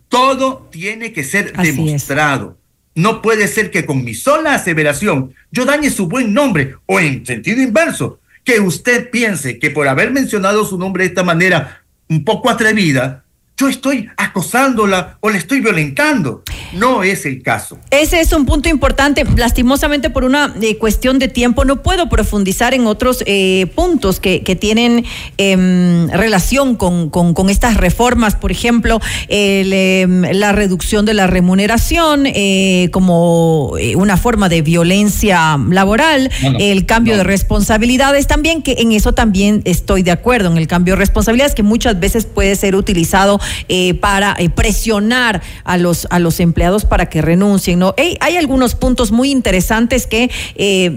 todo 0.08 0.68
tiene 0.70 1.12
que 1.14 1.24
ser 1.24 1.54
demostrado. 1.54 2.58
No 2.96 3.20
puede 3.20 3.46
ser 3.46 3.70
que 3.70 3.84
con 3.84 4.02
mi 4.02 4.14
sola 4.14 4.54
aseveración 4.54 5.34
yo 5.52 5.66
dañe 5.66 5.90
su 5.90 6.08
buen 6.08 6.32
nombre 6.32 6.76
o 6.86 6.98
en 6.98 7.26
sentido 7.26 7.60
inverso, 7.62 8.20
que 8.42 8.58
usted 8.58 9.10
piense 9.10 9.58
que 9.58 9.70
por 9.70 9.86
haber 9.86 10.10
mencionado 10.10 10.64
su 10.64 10.78
nombre 10.78 11.04
de 11.04 11.10
esta 11.10 11.22
manera 11.22 11.84
un 12.08 12.24
poco 12.24 12.48
atrevida, 12.48 13.25
yo 13.58 13.68
estoy 13.68 14.08
acosándola 14.18 15.16
o 15.20 15.30
le 15.30 15.38
estoy 15.38 15.60
violentando. 15.60 16.42
No 16.74 17.02
es 17.02 17.24
el 17.24 17.42
caso. 17.42 17.78
Ese 17.90 18.20
es 18.20 18.32
un 18.32 18.44
punto 18.44 18.68
importante. 18.68 19.24
Lastimosamente, 19.36 20.10
por 20.10 20.24
una 20.24 20.54
eh, 20.60 20.76
cuestión 20.76 21.18
de 21.18 21.28
tiempo, 21.28 21.64
no 21.64 21.82
puedo 21.82 22.08
profundizar 22.10 22.74
en 22.74 22.86
otros 22.86 23.22
eh, 23.26 23.66
puntos 23.74 24.20
que, 24.20 24.42
que 24.42 24.56
tienen 24.56 25.04
em, 25.38 26.08
relación 26.10 26.76
con, 26.76 27.08
con- 27.08 27.32
con 27.32 27.48
estas 27.48 27.76
reformas. 27.78 28.34
Por 28.34 28.50
ejemplo, 28.52 29.00
el, 29.28 29.72
em, 29.72 30.22
la 30.32 30.52
reducción 30.52 31.06
de 31.06 31.14
la 31.14 31.26
remuneración 31.26 32.24
eh, 32.26 32.90
como 32.92 33.74
eh, 33.80 33.96
una 33.96 34.16
forma 34.18 34.48
de 34.50 34.60
violencia 34.62 35.58
laboral, 35.70 36.30
No, 36.42 36.52
no, 36.52 36.58
el 36.60 36.84
cambio 36.84 37.16
de 37.16 37.24
responsabilidades 37.24 38.26
también, 38.26 38.62
que 38.62 38.76
en 38.80 38.92
eso 38.92 39.12
también 39.12 39.62
estoy 39.64 40.02
de 40.02 40.10
acuerdo, 40.10 40.50
en 40.50 40.58
el 40.58 40.66
cambio 40.66 40.92
de 40.94 40.98
responsabilidades, 40.98 41.54
que 41.54 41.62
muchas 41.62 41.98
veces 41.98 42.26
puede 42.26 42.54
ser 42.56 42.76
utilizado 42.76 43.38
eh, 43.68 43.94
para 43.94 44.34
eh, 44.38 44.48
presionar 44.50 45.42
a 45.64 45.76
los, 45.78 46.06
a 46.10 46.18
los 46.18 46.40
empleados 46.40 46.84
para 46.84 47.06
que 47.06 47.22
renuncien. 47.22 47.78
¿no? 47.78 47.94
Hey, 47.96 48.16
hay 48.20 48.36
algunos 48.36 48.74
puntos 48.74 49.12
muy 49.12 49.30
interesantes 49.30 50.06
que 50.06 50.30
eh, 50.56 50.92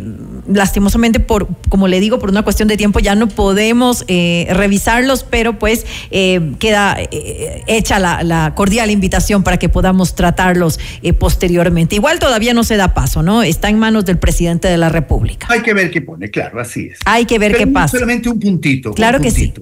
lastimosamente, 0.48 1.20
por, 1.20 1.48
como 1.70 1.88
le 1.88 2.00
digo, 2.00 2.20
por 2.20 2.30
una 2.30 2.44
cuestión 2.44 2.68
de 2.68 2.78
tiempo 2.78 3.00
ya 3.00 3.16
no 3.16 3.28
podemos 3.28 4.06
revisarlos, 4.08 5.24
pero 5.24 5.60
pues 5.60 5.86
queda 6.10 6.98
hecha 7.68 8.00
la, 8.00 8.24
la 8.24 8.54
cordial 8.56 8.92
invitación 8.92 9.44
para 9.44 9.58
que 9.58 9.70
podamos 9.70 10.16
tratarlos 10.16 10.80
posteriormente. 11.20 11.96
Igual 11.96 12.20
todavía 12.20 12.54
no 12.54 12.64
se 12.64 12.78
da 12.78 12.94
paso, 12.94 13.24
¿no? 13.24 13.44
Está 13.44 13.70
en 13.70 13.80
manos 13.80 14.06
del 14.06 14.18
presidente 14.18 14.68
de 14.68 14.78
la 14.78 14.90
República. 14.90 15.48
Hay 15.50 15.62
que 15.62 15.74
ver 15.74 15.92
qué 15.92 16.02
pone, 16.02 16.30
claro, 16.30 16.60
así 16.60 16.88
es. 16.92 17.00
Hay 17.06 17.26
que 17.26 17.40
ver 17.40 17.52
Pero 17.52 17.66
qué 17.66 17.72
pasa. 17.72 17.98
Solamente 17.98 18.30
un 18.30 18.40
puntito. 18.40 18.90
un 18.90 18.96
Claro 18.96 19.20
que 19.20 19.32
sí. 19.32 19.54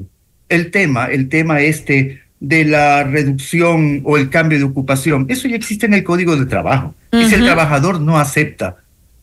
El 0.49 0.71
tema, 0.71 1.05
el 1.07 1.29
tema 1.29 1.61
este 1.61 2.21
de 2.39 2.65
la 2.65 3.03
reducción 3.03 4.01
o 4.03 4.17
el 4.17 4.29
cambio 4.29 4.57
de 4.59 4.65
ocupación, 4.65 5.25
eso 5.29 5.47
ya 5.47 5.55
existe 5.55 5.85
en 5.85 5.93
el 5.93 6.03
Código 6.03 6.35
de 6.35 6.45
Trabajo. 6.45 6.93
Y 7.11 7.25
si 7.25 7.35
el 7.35 7.43
trabajador 7.43 7.99
no 7.99 8.19
acepta, 8.19 8.77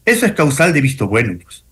eso 0.04 0.26
es 0.26 0.32
causal 0.32 0.72
de 0.72 0.80
visto 0.80 1.06
bueno, 1.06 1.38
pues, 1.42 1.64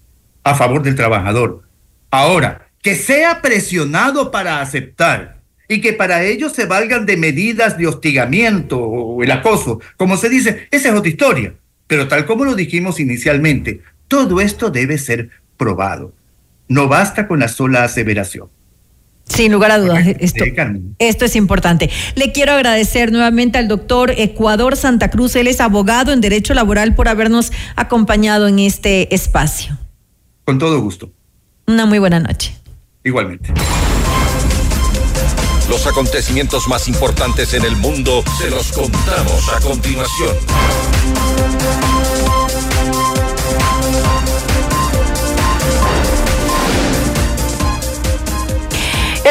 a 0.45 0.55
favor 0.55 0.83
del 0.83 0.95
trabajador. 0.95 1.63
Ahora, 2.11 2.69
que 2.81 2.95
sea 2.95 3.41
presionado 3.41 4.31
para 4.31 4.61
aceptar 4.61 5.41
y 5.69 5.81
que 5.81 5.93
para 5.93 6.23
ello 6.23 6.51
se 6.51 6.67
valgan 6.67 7.07
de 7.07 7.17
medidas 7.17 7.79
de 7.79 7.87
hostigamiento 7.87 8.79
o 8.79 9.23
el 9.23 9.31
acoso, 9.31 9.81
como 9.97 10.17
se 10.17 10.29
dice, 10.29 10.69
esa 10.71 10.91
es 10.91 10.95
otra 10.95 11.11
historia. 11.11 11.55
Pero 11.87 12.09
tal 12.09 12.27
como 12.27 12.45
lo 12.45 12.55
dijimos 12.55 13.01
inicialmente, 13.01 13.81
todo 14.09 14.41
esto 14.41 14.71
debe 14.71 14.99
ser 14.99 15.31
probado. 15.57 16.13
No 16.69 16.89
basta 16.89 17.27
con 17.27 17.41
la 17.41 17.49
sola 17.49 17.85
aseveración. 17.85 18.49
Sin 19.35 19.51
lugar 19.51 19.71
a 19.71 19.79
dudas, 19.79 20.07
esto, 20.19 20.45
esto 20.99 21.25
es 21.25 21.37
importante. 21.37 21.89
Le 22.17 22.33
quiero 22.33 22.53
agradecer 22.53 23.13
nuevamente 23.13 23.57
al 23.59 23.67
doctor 23.67 24.13
Ecuador 24.19 24.77
Santa 24.77 25.09
Cruz, 25.11 25.37
él 25.37 25.47
es 25.47 25.61
abogado 25.61 26.13
en 26.13 26.21
Derecho 26.21 26.53
Laboral 26.53 26.95
por 26.95 27.09
habernos 27.09 27.51
acompañado 27.75 28.47
en 28.47 28.59
este 28.59 29.15
espacio. 29.15 29.79
Con 30.45 30.59
todo 30.59 30.81
gusto. 30.81 31.11
Una 31.67 31.87
muy 31.87 31.99
buena 31.99 32.21
noche. 32.21 32.55
Igualmente. 33.05 33.55
Los 35.69 35.87
acontecimientos 35.87 36.69
más 36.69 36.87
importantes 36.89 37.55
en 37.55 37.65
el 37.65 37.77
mundo 37.77 38.23
se 38.39 38.51
los 38.51 38.71
contamos 38.73 39.49
a 39.49 39.61
continuación. 39.61 40.37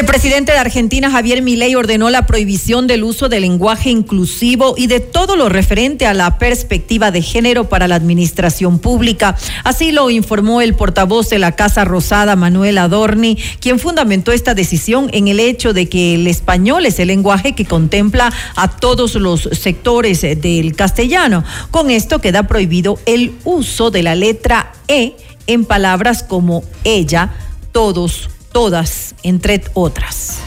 El 0.01 0.07
presidente 0.07 0.51
de 0.51 0.57
Argentina, 0.57 1.11
Javier 1.11 1.43
Milei, 1.43 1.75
ordenó 1.75 2.09
la 2.09 2.25
prohibición 2.25 2.87
del 2.87 3.03
uso 3.03 3.29
del 3.29 3.43
lenguaje 3.43 3.91
inclusivo 3.91 4.73
y 4.75 4.87
de 4.87 4.99
todo 4.99 5.35
lo 5.35 5.47
referente 5.47 6.07
a 6.07 6.15
la 6.15 6.39
perspectiva 6.39 7.11
de 7.11 7.21
género 7.21 7.69
para 7.69 7.87
la 7.87 7.97
administración 7.97 8.79
pública. 8.79 9.37
Así 9.63 9.91
lo 9.91 10.09
informó 10.09 10.59
el 10.61 10.73
portavoz 10.73 11.29
de 11.29 11.37
la 11.37 11.51
Casa 11.51 11.85
Rosada, 11.85 12.35
Manuel 12.35 12.79
Adorni, 12.79 13.37
quien 13.59 13.77
fundamentó 13.77 14.31
esta 14.31 14.55
decisión 14.55 15.07
en 15.13 15.27
el 15.27 15.39
hecho 15.39 15.71
de 15.71 15.87
que 15.87 16.15
el 16.15 16.25
español 16.25 16.87
es 16.87 16.97
el 16.97 17.09
lenguaje 17.09 17.53
que 17.53 17.65
contempla 17.65 18.33
a 18.55 18.69
todos 18.69 19.13
los 19.13 19.49
sectores 19.51 20.21
del 20.21 20.75
castellano. 20.75 21.43
Con 21.69 21.91
esto 21.91 22.17
queda 22.17 22.47
prohibido 22.47 22.97
el 23.05 23.35
uso 23.43 23.91
de 23.91 24.01
la 24.01 24.15
letra 24.15 24.73
E 24.87 25.15
en 25.45 25.63
palabras 25.63 26.23
como 26.23 26.63
ella, 26.85 27.35
todos, 27.71 28.31
todas, 28.51 29.15
entre 29.23 29.61
otras. 29.73 30.39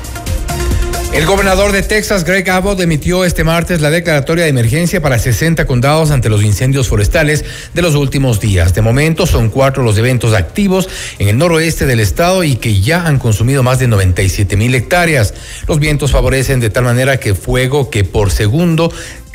El 1.15 1.27
gobernador 1.27 1.71
de 1.71 1.83
Texas, 1.83 2.25
Greg 2.25 2.51
Abbott, 2.51 2.81
emitió 2.81 3.25
este 3.25 3.45
martes 3.45 3.81
la 3.81 3.91
declaratoria 3.91 4.43
de 4.43 4.51
emergencia 4.51 5.01
para 5.01 5.17
60 5.17 5.65
condados 5.65 6.11
ante 6.11 6.29
los 6.29 6.43
incendios 6.43 6.89
forestales 6.89 7.45
de 7.73 7.83
los 7.83 7.95
últimos 7.95 8.41
días. 8.41 8.75
De 8.75 8.83
momento 8.83 9.25
son 9.25 9.49
cuatro 9.49 9.85
los 9.85 9.97
eventos 9.97 10.35
activos 10.35 10.89
en 11.21 11.29
el 11.29 11.39
noroeste 11.39 11.87
del 11.87 12.01
estado 12.01 12.43
y 12.43 12.57
que 12.57 12.81
ya 12.81 13.07
han 13.07 13.21
consumido 13.21 13.63
más 13.63 13.79
de 13.79 13.87
97 13.87 14.57
mil 14.57 14.75
hectáreas. 14.75 15.35
Los 15.69 15.79
vientos 15.79 16.11
favorecen 16.11 16.59
de 16.59 16.71
tal 16.71 16.83
manera 16.83 17.21
que 17.21 17.37
fuego 17.37 17.91
que 17.91 18.03
por 18.03 18.33
segundo 18.33 18.93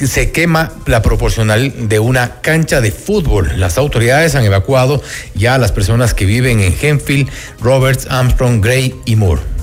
se 0.08 0.32
quema 0.32 0.72
la 0.86 1.02
proporcional 1.02 1.90
de 1.90 2.00
una 2.00 2.42
cancha 2.42 2.82
de 2.82 2.92
fútbol. 2.92 3.60
Las 3.60 3.78
autoridades 3.78 4.36
han 4.36 4.46
evacuado 4.46 5.02
ya 5.36 5.56
a 5.56 5.58
las 5.58 5.72
personas 5.72 6.14
que 6.14 6.26
viven 6.26 6.60
en 6.60 6.76
Henfield, 6.80 7.30
Roberts, 7.62 8.08
Armstrong, 8.10 8.64
Gray 8.64 8.96
y 9.06 9.16
Moore. 9.16 9.59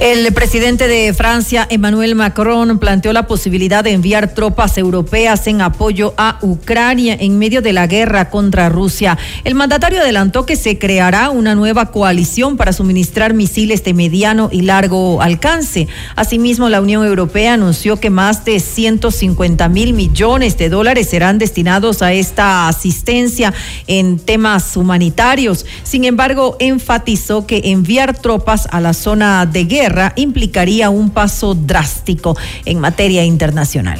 El 0.00 0.32
presidente 0.34 0.88
de 0.88 1.14
Francia, 1.14 1.66
Emmanuel 1.70 2.14
Macron, 2.14 2.78
planteó 2.78 3.12
la 3.12 3.26
posibilidad 3.26 3.82
de 3.84 3.92
enviar 3.92 4.34
tropas 4.34 4.76
europeas 4.76 5.46
en 5.46 5.62
apoyo 5.62 6.14
a 6.18 6.38
Ucrania 6.42 7.16
en 7.18 7.38
medio 7.38 7.62
de 7.62 7.72
la 7.72 7.86
guerra 7.86 8.28
contra 8.28 8.68
Rusia. 8.68 9.16
El 9.44 9.54
mandatario 9.54 10.00
adelantó 10.00 10.46
que 10.46 10.56
se 10.56 10.78
creará 10.78 11.30
una 11.30 11.54
nueva 11.54 11.90
coalición 11.90 12.56
para 12.56 12.72
suministrar 12.72 13.34
misiles 13.34 13.84
de 13.84 13.94
mediano 13.94 14.50
y 14.52 14.62
largo 14.62 15.22
alcance. 15.22 15.88
Asimismo, 16.16 16.68
la 16.68 16.80
Unión 16.80 17.06
Europea 17.06 17.54
anunció 17.54 17.98
que 17.98 18.10
más 18.10 18.44
de 18.44 18.60
150 18.60 19.68
mil 19.68 19.94
millones 19.94 20.58
de 20.58 20.68
dólares 20.68 21.08
serán 21.08 21.38
destinados 21.38 22.02
a 22.02 22.12
esta 22.12 22.68
asistencia 22.68 23.54
en 23.86 24.18
temas 24.18 24.76
humanitarios. 24.76 25.64
Sin 25.82 26.04
embargo, 26.04 26.56
enfatizó 26.58 27.46
que 27.46 27.62
enviar 27.64 28.18
tropas 28.18 28.68
a 28.70 28.80
la 28.80 28.92
zona 28.92 29.46
de 29.46 29.64
guerra 29.64 29.83
implicaría 30.16 30.90
un 30.90 31.10
paso 31.10 31.54
drástico 31.54 32.36
en 32.64 32.80
materia 32.80 33.24
internacional. 33.24 33.98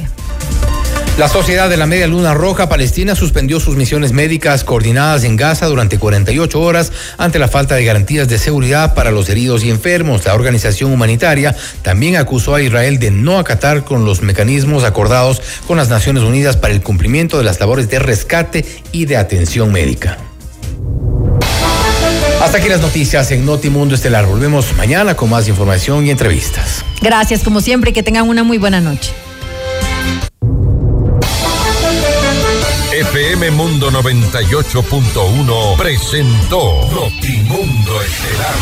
La 1.16 1.28
Sociedad 1.28 1.70
de 1.70 1.76
la 1.76 1.86
Media 1.86 2.08
Luna 2.08 2.34
Roja 2.34 2.68
Palestina 2.68 3.14
suspendió 3.14 3.60
sus 3.60 3.76
misiones 3.76 4.10
médicas 4.10 4.64
coordinadas 4.64 5.22
en 5.22 5.36
Gaza 5.36 5.66
durante 5.66 5.96
48 5.96 6.60
horas 6.60 6.90
ante 7.18 7.38
la 7.38 7.46
falta 7.46 7.76
de 7.76 7.84
garantías 7.84 8.26
de 8.26 8.36
seguridad 8.36 8.94
para 8.94 9.12
los 9.12 9.28
heridos 9.28 9.62
y 9.62 9.70
enfermos. 9.70 10.24
La 10.24 10.34
organización 10.34 10.92
humanitaria 10.92 11.54
también 11.82 12.16
acusó 12.16 12.56
a 12.56 12.62
Israel 12.62 12.98
de 12.98 13.12
no 13.12 13.38
acatar 13.38 13.84
con 13.84 14.04
los 14.04 14.22
mecanismos 14.22 14.82
acordados 14.82 15.40
con 15.68 15.76
las 15.76 15.88
Naciones 15.88 16.24
Unidas 16.24 16.56
para 16.56 16.74
el 16.74 16.82
cumplimiento 16.82 17.38
de 17.38 17.44
las 17.44 17.60
labores 17.60 17.88
de 17.88 18.00
rescate 18.00 18.64
y 18.90 19.04
de 19.04 19.16
atención 19.16 19.70
médica. 19.70 20.18
Hasta 22.44 22.58
aquí 22.58 22.68
las 22.68 22.82
noticias 22.82 23.30
en 23.30 23.46
Notimundo 23.46 23.94
Estelar. 23.94 24.26
Volvemos 24.26 24.76
mañana 24.76 25.16
con 25.16 25.30
más 25.30 25.48
información 25.48 26.06
y 26.06 26.10
entrevistas. 26.10 26.84
Gracias, 27.00 27.42
como 27.42 27.62
siempre, 27.62 27.90
y 27.90 27.94
que 27.94 28.02
tengan 28.02 28.28
una 28.28 28.42
muy 28.42 28.58
buena 28.58 28.82
noche. 28.82 29.14
FM 32.92 33.50
Mundo 33.52 33.90
98.1 33.90 35.76
presentó 35.78 36.86
Notimundo 36.92 38.02
Estelar. 38.02 38.54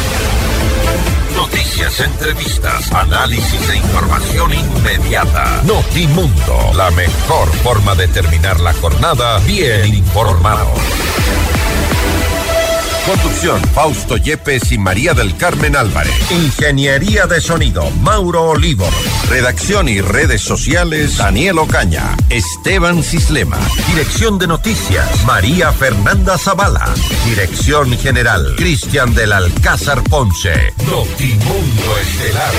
Noticias, 1.35 2.01
entrevistas, 2.01 2.93
análisis 2.93 3.69
e 3.69 3.79
información 3.79 4.53
inmediata. 4.55 5.61
Notimundo, 5.65 6.71
la 6.77 6.93
mejor 6.93 7.53
forma 7.65 7.97
de 7.97 8.07
terminar 8.07 8.61
la 8.61 8.73
jornada 8.75 9.41
bien 9.41 9.93
informado. 9.93 10.73
Conducción, 13.07 13.61
Fausto 13.75 14.17
Yepes 14.17 14.71
y 14.71 14.79
María 14.79 15.13
del 15.13 15.37
Carmen 15.37 15.75
Álvarez. 15.75 16.13
Ingeniería 16.31 17.27
de 17.27 17.41
sonido, 17.41 17.91
Mauro 18.03 18.51
Olivo. 18.51 18.89
Redacción 19.29 19.89
y 19.89 20.01
redes 20.01 20.41
sociales, 20.41 21.17
Daniel 21.17 21.59
Ocaña. 21.59 22.17
Esteban 22.31 23.03
Cislema. 23.03 23.59
Dirección 23.89 24.39
de 24.39 24.47
noticias, 24.47 25.25
María 25.27 25.73
Fernanda 25.73 26.39
Zavala. 26.39 26.95
Dirección 27.25 27.99
general, 27.99 28.55
Cristian 28.57 29.15
del 29.15 29.33
Alcázar 29.33 30.05
Ponce. 30.05 30.73
Notimundo 30.87 31.99
Estelar. 31.99 32.53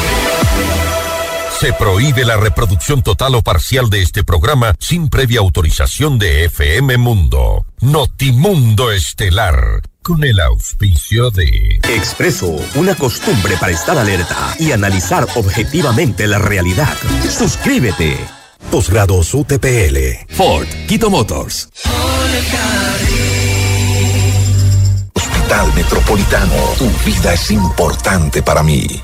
Se 1.58 1.72
prohíbe 1.72 2.26
la 2.26 2.36
reproducción 2.36 3.02
total 3.02 3.36
o 3.36 3.42
parcial 3.42 3.90
de 3.90 4.02
este 4.02 4.26
programa 4.26 4.76
sin 4.80 5.08
previa 5.08 5.40
autorización 5.40 6.20
de 6.20 6.44
FM 6.46 6.98
Mundo. 6.98 7.66
Notimundo 7.80 8.92
Estelar. 8.92 9.82
Con 10.04 10.22
el 10.22 10.38
auspicio 10.42 11.32
de 11.32 11.80
Expreso, 11.96 12.58
una 12.76 12.94
costumbre 12.94 13.56
para 13.58 13.72
estar 13.72 13.98
alerta 13.98 14.54
y 14.60 14.74
analizar 14.74 15.26
objetivamente 15.36 16.28
la 16.28 16.40
realidad. 16.40 16.94
Suscríbete. 17.30 18.18
Posgrados 18.70 19.34
UTPL. 19.34 20.28
Ford, 20.28 20.68
Quito 20.90 21.10
Motors. 21.10 21.70
Hospital 25.14 25.74
Metropolitano, 25.74 26.56
tu 26.78 26.90
vida 27.06 27.34
es 27.34 27.50
importante 27.52 28.44
para 28.44 28.62
mí. 28.62 29.04